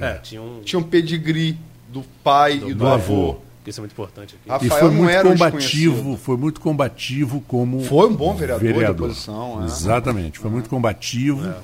É, 0.00 0.14
tinha 0.14 0.42
um. 0.42 0.60
Tinha 0.60 0.78
um 0.78 0.82
pedigree 0.82 1.58
do 1.88 2.02
pai 2.22 2.58
do 2.58 2.70
e 2.70 2.74
do 2.74 2.86
avô. 2.86 3.30
avô. 3.30 3.40
Isso 3.66 3.80
é 3.80 3.82
muito 3.82 3.92
importante 3.92 4.36
aqui. 4.36 4.48
Rafael 4.48 4.68
e 4.68 4.80
foi 4.80 4.90
muito 4.90 5.22
combativo, 5.22 6.16
foi 6.16 6.36
muito 6.36 6.60
combativo 6.60 7.40
como. 7.48 7.80
Foi 7.84 8.08
um 8.08 8.14
bom 8.14 8.34
vereador, 8.36 8.62
vereador. 8.62 8.94
de 8.94 9.02
oposição. 9.02 9.62
É. 9.62 9.64
Exatamente, 9.64 10.38
foi 10.38 10.50
muito 10.50 10.68
combativo. 10.68 11.48
É. 11.48 11.56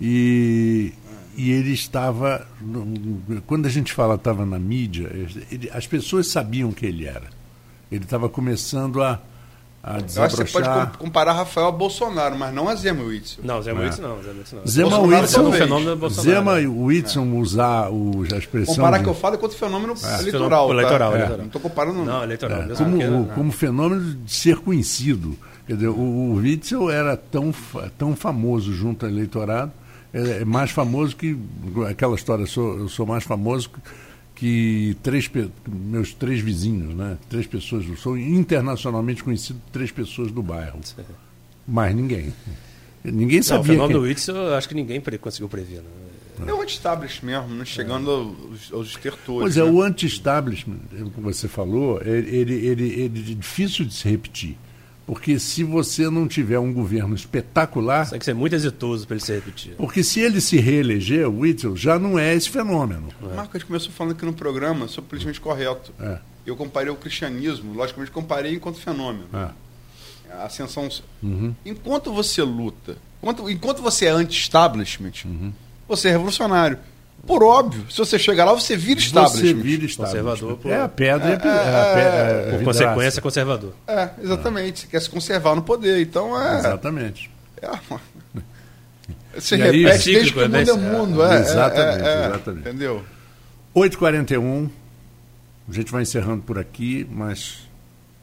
E, 0.00 0.92
e 1.36 1.50
ele 1.50 1.72
estava. 1.72 2.46
Quando 3.46 3.66
a 3.66 3.70
gente 3.70 3.92
fala 3.92 4.14
estava 4.14 4.44
na 4.44 4.58
mídia, 4.58 5.10
ele, 5.50 5.70
as 5.72 5.86
pessoas 5.86 6.28
sabiam 6.28 6.72
que 6.72 6.86
ele 6.86 7.06
era. 7.06 7.28
Ele 7.90 8.04
estava 8.04 8.28
começando 8.28 9.02
a, 9.02 9.20
a 9.82 10.00
desabrochar. 10.00 10.46
você 10.46 10.62
pode 10.62 10.98
comparar 10.98 11.32
Rafael 11.32 11.68
a 11.68 11.72
Bolsonaro, 11.72 12.36
mas 12.36 12.52
não 12.52 12.68
a 12.68 12.74
Zema 12.74 13.04
Whitson. 13.04 13.42
Não, 13.44 13.62
Zema 13.62 13.82
é. 13.82 13.84
Whitson 13.86 14.02
não. 14.02 14.22
Zema 14.22 14.34
Whitson 14.38 14.56
não. 14.56 14.66
Zema 14.66 14.98
Whitson, 14.98 15.48
é 15.48 15.58
fenômeno 15.58 15.96
Bolsonaro. 15.96 16.30
Zema 16.30 16.52
Whitson 16.54 17.24
é. 17.24 17.38
usar 17.38 17.90
o, 17.90 18.24
a 18.32 18.38
expressão... 18.38 18.74
Comparar 18.74 18.98
de... 18.98 19.04
que 19.04 19.10
eu 19.10 19.14
falo 19.14 19.34
é 19.34 19.38
contra 19.38 19.56
o 19.56 19.60
fenômeno 19.60 19.94
é. 20.02 20.20
eleitoral. 20.20 20.66
Tá? 20.66 20.72
Eleitoral, 20.72 21.16
é. 21.16 21.36
Não 21.36 21.46
estou 21.46 21.60
comparando 21.60 22.04
não. 22.04 22.22
eleitoral. 22.22 22.62
É. 22.62 22.74
Como, 22.74 23.20
o, 23.22 23.26
como 23.26 23.52
fenômeno 23.52 24.14
de 24.14 24.32
ser 24.32 24.56
conhecido. 24.56 25.36
Quer 25.66 25.74
dizer, 25.74 25.88
o, 25.88 26.00
o 26.00 26.34
Witzel 26.36 26.90
era 26.90 27.16
tão, 27.16 27.54
tão 27.96 28.16
famoso 28.16 28.72
junto 28.72 29.06
ao 29.06 29.12
eleitorado 29.12 29.72
é, 30.14 30.42
é 30.42 30.44
mais 30.44 30.70
famoso 30.70 31.16
que 31.16 31.36
aquela 31.90 32.14
história, 32.14 32.46
sou, 32.46 32.78
eu 32.78 32.88
sou 32.88 33.04
mais 33.04 33.24
famoso 33.24 33.68
que, 33.68 33.80
que 34.36 34.96
três 35.02 35.28
meus 35.68 36.14
três 36.14 36.40
vizinhos, 36.40 36.94
né? 36.94 37.18
Três 37.28 37.46
pessoas, 37.46 37.84
eu 37.86 37.96
sou 37.96 38.16
internacionalmente 38.16 39.24
conhecido 39.24 39.60
três 39.72 39.90
pessoas 39.90 40.30
do 40.30 40.40
bairro. 40.40 40.78
Mais 41.66 41.94
ninguém. 41.94 42.32
Ninguém 43.02 43.42
sabia. 43.42 43.74
Não, 43.76 43.84
o 43.84 43.88
fenômeno 43.88 44.00
que... 44.00 44.08
Witzel, 44.08 44.36
eu 44.36 44.54
acho 44.54 44.68
que 44.68 44.74
ninguém 44.74 45.00
pre 45.00 45.18
conseguiu 45.18 45.48
prever. 45.48 45.82
Né? 46.38 46.46
É 46.46 46.54
o 46.54 46.62
anti-establishment 46.62 47.26
mesmo, 47.26 47.54
né? 47.56 47.64
chegando 47.64 48.10
é. 48.10 48.14
aos, 48.14 48.72
aos 48.72 48.88
estertores. 48.88 49.40
Pois 49.40 49.56
é, 49.56 49.64
né? 49.64 49.70
o 49.70 49.82
anti-establishment, 49.82 50.78
que 51.14 51.20
você 51.20 51.48
falou, 51.48 52.00
ele, 52.02 52.36
ele, 52.36 52.54
ele, 52.54 52.84
ele 53.00 53.32
é 53.32 53.34
difícil 53.34 53.84
de 53.84 53.94
se 53.94 54.08
repetir. 54.08 54.56
Porque 55.06 55.38
se 55.38 55.62
você 55.62 56.08
não 56.08 56.26
tiver 56.26 56.58
um 56.58 56.72
governo 56.72 57.14
espetacular. 57.14 58.08
Tem 58.08 58.18
que 58.18 58.24
ser 58.24 58.34
muito 58.34 58.54
exitoso 58.54 59.06
para 59.06 59.16
ele 59.16 59.24
se 59.24 59.34
repetir. 59.34 59.74
Porque 59.76 60.02
se 60.02 60.20
ele 60.20 60.40
se 60.40 60.56
reeleger, 60.58 61.28
o 61.28 61.40
Whittle, 61.40 61.76
já 61.76 61.98
não 61.98 62.18
é 62.18 62.34
esse 62.34 62.48
fenômeno. 62.48 63.08
É. 63.22 63.34
Marco, 63.34 63.56
a 63.56 63.58
gente 63.58 63.66
começou 63.66 63.92
falando 63.92 64.12
aqui 64.12 64.24
no 64.24 64.32
programa 64.32 64.88
sobre 64.88 65.10
politicamente 65.10 65.40
correto. 65.40 65.92
É. 66.00 66.18
Eu 66.46 66.56
comparei 66.56 66.90
o 66.90 66.96
cristianismo, 66.96 67.74
logicamente 67.74 68.10
comparei 68.10 68.54
enquanto 68.54 68.78
fenômeno. 68.78 69.26
É. 69.32 69.50
A 70.32 70.44
ascensão. 70.46 70.88
Uhum. 71.22 71.54
Enquanto 71.64 72.12
você 72.12 72.42
luta, 72.42 72.96
enquanto, 73.22 73.48
enquanto 73.48 73.82
você 73.82 74.06
é 74.06 74.10
anti-establishment, 74.10 75.12
uhum. 75.24 75.52
você 75.86 76.08
é 76.08 76.12
revolucionário. 76.12 76.78
Por 77.26 77.42
óbvio, 77.42 77.84
se 77.90 77.98
você 77.98 78.18
chegar 78.18 78.44
lá, 78.44 78.52
você 78.52 78.76
vira 78.76 79.00
establishment. 79.00 79.40
Você 79.40 79.54
vira 79.54 79.84
establishment. 79.84 80.24
Conservador 80.24 80.58
por... 80.58 80.70
É 80.70 80.82
a 80.82 80.88
pedra, 80.88 81.28
é, 81.30 81.32
é, 81.32 82.50
é, 82.50 82.54
é, 82.54 82.56
por 82.58 82.64
consequência, 82.64 83.22
conservador. 83.22 83.72
É, 83.86 84.10
exatamente. 84.22 84.80
Você 84.80 84.86
quer 84.86 85.00
se 85.00 85.10
conservar 85.10 85.54
no 85.54 85.62
poder. 85.62 86.00
Então 86.02 86.40
é. 86.40 86.58
Exatamente. 86.58 87.30
É, 87.62 87.70
você 89.40 89.56
e 89.56 89.58
repete 89.58 90.10
aí, 90.10 90.14
desde 90.16 90.32
que 90.32 90.38
o 90.38 90.48
mundo 90.48 90.70
é 90.70 90.96
mundo. 90.98 91.24
É, 91.24 91.40
exatamente, 91.40 92.08
exatamente. 92.08 92.68
Entendeu? 92.68 93.04
8h41. 93.74 94.68
A 95.66 95.72
gente 95.72 95.90
vai 95.90 96.02
encerrando 96.02 96.42
por 96.42 96.58
aqui, 96.58 97.06
mas 97.10 97.60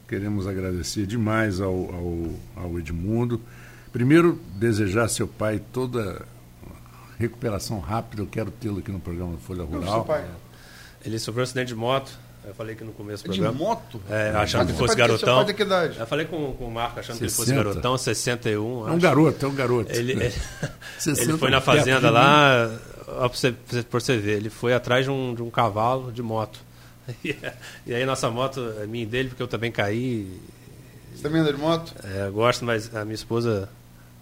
queremos 0.08 0.46
agradecer 0.46 1.08
demais 1.08 1.60
ao, 1.60 1.74
ao, 1.74 2.64
ao 2.64 2.80
Edmundo. 2.80 3.42
Primeiro, 3.92 4.40
desejar 4.56 5.06
a 5.06 5.10
seu 5.10 5.28
pai 5.28 5.60
toda 5.74 6.22
recuperação 7.22 7.80
rápida, 7.80 8.22
eu 8.22 8.28
quero 8.28 8.52
tê-lo 8.52 8.80
aqui 8.80 8.92
no 8.92 9.00
programa 9.00 9.38
Folha 9.38 9.64
Rural. 9.64 10.06
Não, 10.08 10.42
ele 11.06 11.20
sofreu 11.20 11.42
um 11.42 11.44
acidente 11.44 11.68
de 11.70 11.76
moto. 11.76 12.12
Eu 12.44 12.56
falei 12.56 12.76
que 12.76 12.84
no 12.84 12.92
começo 12.92 13.24
do 13.24 13.28
programa. 13.28 13.54
De 13.54 13.60
moto? 13.60 14.02
É, 14.10 14.32
achando 14.36 14.66
que 14.66 14.74
fosse 14.74 14.96
garotão. 14.96 15.46
Que 15.46 15.62
eu 15.62 16.08
falei 16.08 16.26
com, 16.26 16.54
com 16.54 16.66
o 16.66 16.72
Marco 16.72 17.00
achando 17.00 17.18
60. 17.18 17.20
que 17.20 17.24
ele 17.24 17.32
fosse 17.32 17.54
garotão, 17.54 17.98
61. 17.98 18.90
É 18.90 18.92
um 18.92 19.00
garoto, 19.00 19.46
é 19.46 19.50
um 19.50 19.54
garoto. 19.54 19.92
Ele, 19.92 20.14
ele, 20.14 20.34
ele 21.06 21.38
foi 21.38 21.52
na 21.52 21.62
fazenda 21.62 22.10
lá, 22.10 22.72
ó, 23.08 23.30
pra, 23.30 23.38
você, 23.38 23.52
pra 23.52 24.00
você 24.00 24.18
ver, 24.18 24.38
ele 24.38 24.50
foi 24.50 24.74
atrás 24.74 25.06
de 25.06 25.12
um, 25.12 25.36
de 25.36 25.44
um 25.44 25.52
cavalo 25.52 26.12
de 26.12 26.22
moto. 26.22 26.60
E, 27.26 27.36
e 27.86 27.94
aí 27.94 28.06
nossa 28.06 28.30
moto 28.30 28.74
é 28.80 28.86
minha 28.86 29.06
dele, 29.06 29.30
porque 29.30 29.44
eu 29.44 29.48
também 29.48 29.72
caí. 29.72 30.40
Você 31.14 31.24
também 31.24 31.42
anda 31.42 31.52
de 31.52 31.60
moto? 31.60 31.94
É, 32.04 32.30
gosto, 32.30 32.64
mas 32.64 32.96
a 32.96 33.04
minha 33.04 33.16
esposa, 33.16 33.68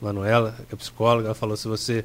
Manuela, 0.01 0.55
que 0.67 0.73
é 0.73 0.77
psicóloga, 0.77 1.27
ela 1.27 1.35
falou: 1.35 1.55
se 1.55 1.67
você 1.67 2.03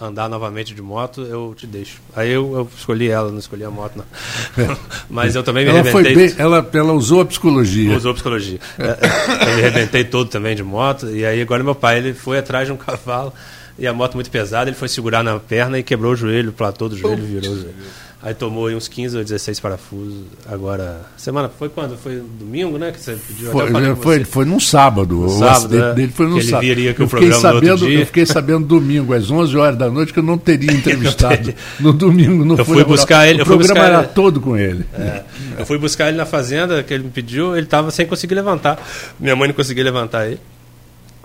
andar 0.00 0.28
novamente 0.28 0.74
de 0.74 0.80
moto, 0.80 1.22
eu 1.22 1.54
te 1.56 1.66
deixo. 1.66 2.00
Aí 2.16 2.30
eu, 2.30 2.52
eu 2.54 2.68
escolhi 2.76 3.08
ela, 3.08 3.30
não 3.30 3.38
escolhi 3.38 3.64
a 3.64 3.70
moto, 3.70 3.96
não. 3.96 4.76
Mas 5.10 5.34
eu 5.34 5.42
também 5.42 5.64
me 5.64 5.70
ela 5.70 5.80
arrebentei. 5.80 6.14
Foi 6.14 6.28
bem, 6.28 6.34
ela, 6.38 6.68
ela 6.72 6.92
usou 6.92 7.20
a 7.20 7.26
psicologia. 7.26 7.96
Usou 7.96 8.12
a 8.12 8.14
psicologia. 8.14 8.58
É, 8.78 8.84
é, 8.84 9.50
eu 9.50 9.56
me 9.56 9.62
arrebentei 9.62 10.04
todo 10.04 10.30
também 10.30 10.56
de 10.56 10.62
moto. 10.62 11.10
E 11.10 11.24
aí 11.24 11.42
agora 11.42 11.62
meu 11.62 11.74
pai 11.74 11.98
ele 11.98 12.14
foi 12.14 12.38
atrás 12.38 12.66
de 12.66 12.72
um 12.72 12.76
cavalo 12.76 13.32
e 13.80 13.86
a 13.86 13.92
moto 13.92 14.14
muito 14.14 14.30
pesada, 14.30 14.68
ele 14.70 14.76
foi 14.76 14.88
segurar 14.88 15.24
na 15.24 15.38
perna 15.38 15.78
e 15.78 15.82
quebrou 15.82 16.12
o 16.12 16.16
joelho, 16.16 16.50
o 16.50 16.52
platô 16.52 16.88
do 16.88 16.96
joelho, 16.96 17.24
virou 17.24 17.52
o 17.52 17.56
joelho. 17.56 17.74
Aí 18.22 18.34
tomou 18.34 18.68
uns 18.68 18.86
15 18.86 19.16
ou 19.16 19.24
16 19.24 19.58
parafusos. 19.60 20.24
Agora, 20.46 21.00
semana, 21.16 21.48
foi 21.48 21.70
quando? 21.70 21.96
Foi 21.96 22.22
domingo, 22.38 22.76
né? 22.76 22.92
Que 22.92 23.00
você 23.00 23.16
pediu? 23.26 23.50
Foi, 23.50 23.94
foi, 23.96 24.24
foi 24.24 24.44
num 24.44 24.60
sábado. 24.60 25.14
No 25.14 25.24
o 25.24 25.28
sábado, 25.30 25.50
acidente 25.56 25.82
né? 25.84 25.92
dele 25.94 26.12
foi 26.14 26.26
num 26.26 26.34
que 26.34 26.40
ele 26.40 26.48
sábado. 26.50 26.66
viria 26.66 26.92
que 26.92 27.00
eu 27.00 27.06
o 27.06 27.08
programa 27.08 27.34
sabendo, 27.40 27.70
outro 27.70 27.86
dia. 27.86 28.00
Eu 28.00 28.04
fiquei 28.06 28.26
sabendo 28.26 28.66
domingo, 28.66 29.14
às 29.14 29.30
11 29.30 29.56
horas 29.56 29.78
da 29.78 29.88
noite, 29.88 30.12
que 30.12 30.18
eu 30.18 30.22
não 30.22 30.36
teria 30.36 30.70
entrevistado 30.76 31.54
no 31.80 31.94
domingo. 31.94 32.44
No 32.44 32.58
Eu 32.58 32.64
fui 32.66 32.84
buscar 32.84 33.26
ele- 33.26 33.40
O 33.40 33.46
programa 33.46 33.80
era 33.86 33.98
ele. 34.00 34.08
todo 34.08 34.38
com 34.38 34.54
ele. 34.54 34.84
É, 34.92 35.22
eu 35.58 35.64
fui 35.64 35.78
buscar 35.78 36.08
ele 36.08 36.18
na 36.18 36.26
fazenda, 36.26 36.82
que 36.82 36.92
ele 36.92 37.04
me 37.04 37.10
pediu, 37.10 37.56
ele 37.56 37.64
estava 37.64 37.90
sem 37.90 38.04
conseguir 38.06 38.34
levantar. 38.34 38.78
Minha 39.18 39.34
mãe 39.34 39.48
não 39.48 39.54
conseguia 39.54 39.82
levantar 39.84 40.26
ele. 40.26 40.38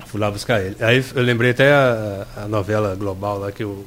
Fui 0.06 0.19
lá 0.19 0.30
buscar 0.32 0.61
ele. 0.61 0.76
Aí 0.80 1.03
eu 1.15 1.23
lembrei 1.23 1.52
até 1.52 1.73
a, 1.73 2.26
a 2.44 2.48
novela 2.48 2.95
global 2.95 3.40
lá 3.40 3.52
que 3.52 3.64
o. 3.64 3.84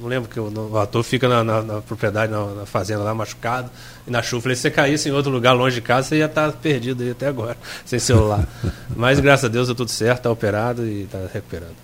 não 0.00 0.08
lembro 0.08 0.28
que 0.28 0.38
o, 0.38 0.52
o 0.70 0.78
ator 0.78 1.02
fica 1.02 1.28
na, 1.28 1.42
na- 1.42 1.62
na 1.62 1.80
propriedade, 1.80 2.30
na, 2.30 2.44
na 2.46 2.66
fazenda 2.66 3.02
lá, 3.02 3.14
machucado, 3.14 3.70
e 4.06 4.10
na 4.10 4.22
chuva. 4.22 4.42
Falei, 4.42 4.56
se 4.56 4.62
você 4.62 4.70
caísse 4.70 5.08
em 5.08 5.12
outro 5.12 5.30
lugar 5.30 5.52
longe 5.54 5.76
de 5.76 5.80
casa, 5.82 6.08
você 6.08 6.16
ia 6.18 6.26
estar 6.26 6.52
perdido 6.52 7.02
aí 7.02 7.10
até 7.10 7.26
agora, 7.26 7.56
sem 7.84 7.98
celular. 7.98 8.46
Mas 8.94 9.18
graças 9.20 9.44
a 9.46 9.48
Deus 9.48 9.66
deu 9.66 9.74
tudo 9.74 9.90
certo, 9.90 10.18
está 10.18 10.30
operado 10.30 10.86
e 10.86 11.02
está 11.04 11.18
recuperando. 11.32 11.74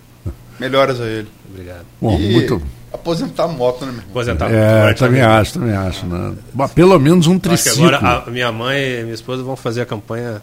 Melhoras 0.58 1.00
a 1.00 1.04
ele. 1.06 1.28
Obrigado. 1.50 1.86
Bom, 2.00 2.18
e 2.20 2.32
muito. 2.32 2.62
aposentar 2.92 3.44
a 3.44 3.48
moto, 3.48 3.80
né, 3.86 3.92
meu 3.92 4.00
irmão? 4.00 4.10
Aposentado. 4.10 4.54
É, 4.54 4.78
Agora 4.80 4.94
também 4.94 5.20
tá- 5.22 5.38
acho, 5.38 5.52
também 5.54 5.74
acho. 5.74 6.06
Né? 6.06 6.34
Pelo 6.74 6.98
menos 6.98 7.26
um 7.26 7.30
Acho 7.32 7.40
que 7.40 7.48
triciclo. 7.48 7.86
agora 7.94 8.24
a 8.26 8.30
minha 8.30 8.52
mãe 8.52 8.78
e 9.00 9.02
minha 9.02 9.14
esposa 9.14 9.42
vão 9.42 9.56
fazer 9.56 9.80
a 9.80 9.86
campanha 9.86 10.42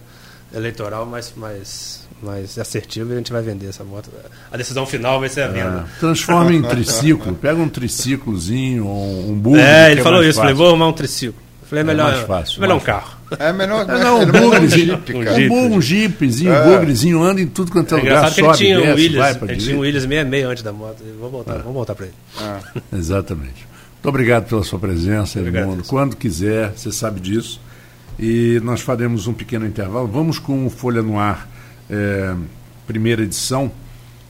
eleitoral 0.54 1.06
mais, 1.06 1.32
mais, 1.38 2.07
mais 2.22 2.58
assertiva 2.58 3.12
e 3.12 3.14
a 3.14 3.18
gente 3.18 3.32
vai 3.32 3.42
vender 3.42 3.68
essa 3.68 3.84
moto. 3.84 4.10
A 4.52 4.58
decisão 4.58 4.86
final 4.86 5.20
vai 5.20 5.30
ser 5.30 5.42
a 5.42 5.48
venda. 5.48 5.86
É, 5.96 6.00
transforma 6.00 6.54
em 6.54 6.62
triciclo. 6.62 7.34
Pega 7.36 7.60
um 7.62 7.70
triciclozinho, 7.70 8.86
um, 8.88 9.32
um 9.32 9.36
bugre. 9.40 9.62
É, 9.62 9.92
ele 9.92 10.00
é 10.02 10.04
falou 10.04 10.24
isso, 10.24 10.34
falei, 10.36 10.52
fácil. 10.54 10.58
vou 10.58 10.68
arrumar 10.68 10.88
um 10.88 10.94
triciclo. 10.94 11.48
Falei, 11.70 11.82
é 11.82 11.86
melhor, 11.86 12.12
mais 12.14 12.26
fácil, 12.26 12.62
melhor 12.62 12.76
mais 12.76 12.84
um 12.84 12.86
carro. 12.86 13.18
É 13.40 13.52
melhor. 13.52 13.82
É, 13.90 14.00
não, 14.04 14.20
um 14.20 14.22
é 14.22 14.26
melhor 14.26 14.42
bugrezinho, 14.52 15.02
um 15.50 15.54
um, 15.54 15.76
um 15.76 15.82
jeepzinho, 15.82 16.54
É. 16.54 16.62
um 16.66 16.72
bugrezinho, 16.72 17.22
anda 17.22 17.42
em 17.42 17.48
tudo 17.48 17.74
quanto 17.74 17.94
é, 17.94 17.98
É 17.98 18.02
lugar, 18.02 18.12
engraçado 18.20 18.34
que 18.36 18.40
ele 18.40 18.48
sobe, 18.48 18.58
tinha 18.58 18.78
um 18.78 18.82
desce, 18.82 18.94
Williams, 19.02 19.38
pra 19.38 19.52
ele 19.52 19.62
tinha 19.62 19.76
um. 19.76 19.80
Williams 19.80 20.04
66 20.04 20.46
antes 20.46 20.64
da 20.64 20.72
moto. 20.72 21.04
Vamos 21.18 21.32
voltar, 21.32 21.58
vamos 21.58 21.74
voltar 21.74 21.94
para 21.96 22.06
ele. 22.06 22.16
Ah, 22.40 22.60
Exatamente. 22.94 23.68
Muito 23.96 24.08
obrigado 24.08 24.48
pela 24.48 24.64
sua 24.64 24.80
presença, 24.80 25.40
Edmundo. 25.42 25.84
Quando 25.84 26.16
quiser, 26.16 26.72
você 26.74 26.90
sabe 26.92 27.20
disso. 27.20 27.60
E 28.18 28.62
nós 28.64 28.80
faremos 28.80 29.28
um 29.28 29.34
pequeno 29.34 29.66
intervalo. 29.66 30.08
Vamos 30.08 30.40
com 30.40 30.66
o 30.66 30.70
Folha 30.70 31.02
no 31.02 31.20
Ar, 31.20 31.48
é, 31.90 32.36
primeira 32.86 33.22
edição. 33.24 33.72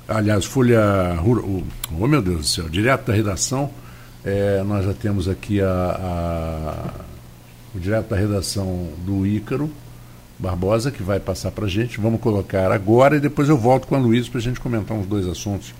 Aliás, 0.07 0.45
Folha. 0.45 1.13
Ru- 1.15 1.39
o- 1.39 1.67
Oh, 1.99 2.07
meu 2.07 2.21
Deus 2.21 2.37
do 2.41 2.45
céu, 2.47 2.69
direto 2.69 3.07
da 3.07 3.13
redação. 3.13 3.69
É, 4.25 4.61
nós 4.63 4.85
já 4.85 4.93
temos 4.93 5.27
aqui 5.27 5.61
a, 5.61 5.67
a- 5.69 6.93
o 7.75 7.79
direto 7.79 8.09
da 8.09 8.15
redação 8.15 8.89
do 9.05 9.25
Ícaro 9.25 9.69
Barbosa, 10.39 10.91
que 10.91 11.01
vai 11.03 11.19
passar 11.19 11.51
para 11.51 11.65
a 11.65 11.69
gente. 11.69 11.99
Vamos 11.99 12.19
colocar 12.21 12.71
agora 12.71 13.17
e 13.17 13.19
depois 13.19 13.49
eu 13.49 13.57
volto 13.57 13.87
com 13.87 13.95
a 13.95 13.99
Luísa 13.99 14.29
para 14.29 14.39
a 14.39 14.43
gente 14.43 14.59
comentar 14.59 14.95
uns 14.97 15.05
dois 15.07 15.25
assuntos. 15.27 15.73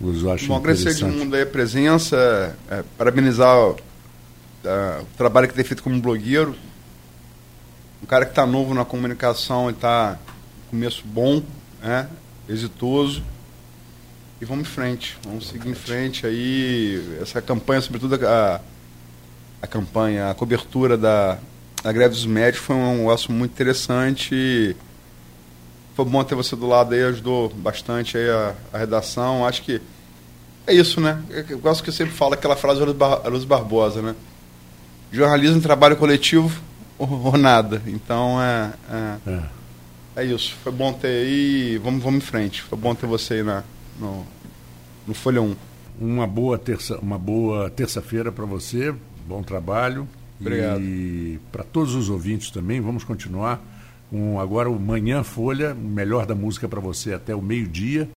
Eu 0.00 0.32
acho 0.32 0.48
Bom, 0.48 0.56
agradecer 0.56 0.94
de 0.94 1.04
mundo 1.04 1.34
aí 1.36 1.42
a 1.42 1.46
presença, 1.46 2.56
é, 2.68 2.82
parabenizar 2.98 3.56
o, 3.56 3.70
o 3.72 5.04
trabalho 5.16 5.46
que 5.48 5.54
tem 5.54 5.64
feito 5.64 5.82
como 5.82 6.00
blogueiro. 6.00 6.54
Um 8.02 8.06
cara 8.06 8.24
que 8.24 8.32
está 8.32 8.44
novo 8.44 8.74
na 8.74 8.84
comunicação 8.84 9.70
e 9.70 9.72
está 9.72 10.18
começo 10.72 11.04
bom, 11.04 11.42
né? 11.82 12.08
exitoso. 12.48 13.22
E 14.40 14.44
vamos 14.46 14.66
em 14.66 14.70
frente, 14.70 15.18
vamos 15.22 15.48
seguir 15.48 15.68
em 15.68 15.74
frente 15.74 16.26
aí. 16.26 17.18
Essa 17.20 17.42
campanha, 17.42 17.82
sobretudo 17.82 18.14
a, 18.26 18.58
a 19.60 19.66
campanha, 19.66 20.30
a 20.30 20.34
cobertura 20.34 20.96
da, 20.96 21.36
da 21.82 21.92
greve 21.92 22.14
dos 22.14 22.24
médicos 22.24 22.66
foi 22.66 22.74
um 22.74 22.96
negócio 22.96 23.30
muito 23.30 23.52
interessante. 23.52 24.74
Foi 25.94 26.06
bom 26.06 26.24
ter 26.24 26.34
você 26.34 26.56
do 26.56 26.66
lado 26.66 26.94
aí, 26.94 27.04
ajudou 27.04 27.50
bastante 27.50 28.16
aí 28.16 28.30
a, 28.30 28.54
a 28.72 28.78
redação. 28.78 29.46
Acho 29.46 29.60
que 29.62 29.78
é 30.66 30.72
isso, 30.72 31.02
né? 31.02 31.22
Eu 31.50 31.58
gosto 31.58 31.84
que 31.84 31.90
eu 31.90 31.94
sempre 31.94 32.14
falo 32.14 32.32
aquela 32.32 32.56
frase 32.56 32.80
da 32.94 33.28
Luz 33.28 33.44
Barbosa, 33.44 34.00
né? 34.00 34.14
Jornalismo, 35.12 35.60
trabalho 35.60 35.98
coletivo 35.98 36.58
ou, 36.98 37.08
ou 37.28 37.36
nada. 37.36 37.82
Então 37.86 38.42
é, 38.42 38.72
é, 38.90 39.30
É. 39.30 39.61
é 40.16 40.24
isso. 40.24 40.54
Foi 40.62 40.72
bom 40.72 40.92
ter 40.92 41.08
aí. 41.08 41.78
Vamos, 41.78 42.02
vamos 42.02 42.22
em 42.22 42.26
frente. 42.26 42.62
Foi 42.62 42.78
bom 42.78 42.94
ter 42.94 43.06
você 43.06 43.34
aí 43.34 43.42
na, 43.42 43.62
no, 43.98 44.26
no 45.06 45.14
Folha 45.14 45.42
1. 45.42 45.56
Uma 46.00 46.26
boa 46.26 46.58
terça, 46.58 46.98
uma 46.98 47.18
boa 47.18 47.70
terça-feira 47.70 48.32
para 48.32 48.44
você. 48.44 48.94
Bom 49.26 49.42
trabalho. 49.42 50.08
Obrigado. 50.40 50.80
E 50.82 51.38
para 51.50 51.62
todos 51.62 51.94
os 51.94 52.08
ouvintes 52.08 52.50
também, 52.50 52.80
vamos 52.80 53.04
continuar 53.04 53.62
com 54.10 54.38
agora 54.38 54.68
o 54.68 54.78
Manhã 54.78 55.22
Folha, 55.22 55.72
o 55.72 55.88
melhor 55.88 56.26
da 56.26 56.34
música 56.34 56.68
para 56.68 56.80
você 56.80 57.14
até 57.14 57.34
o 57.34 57.40
meio-dia. 57.40 58.08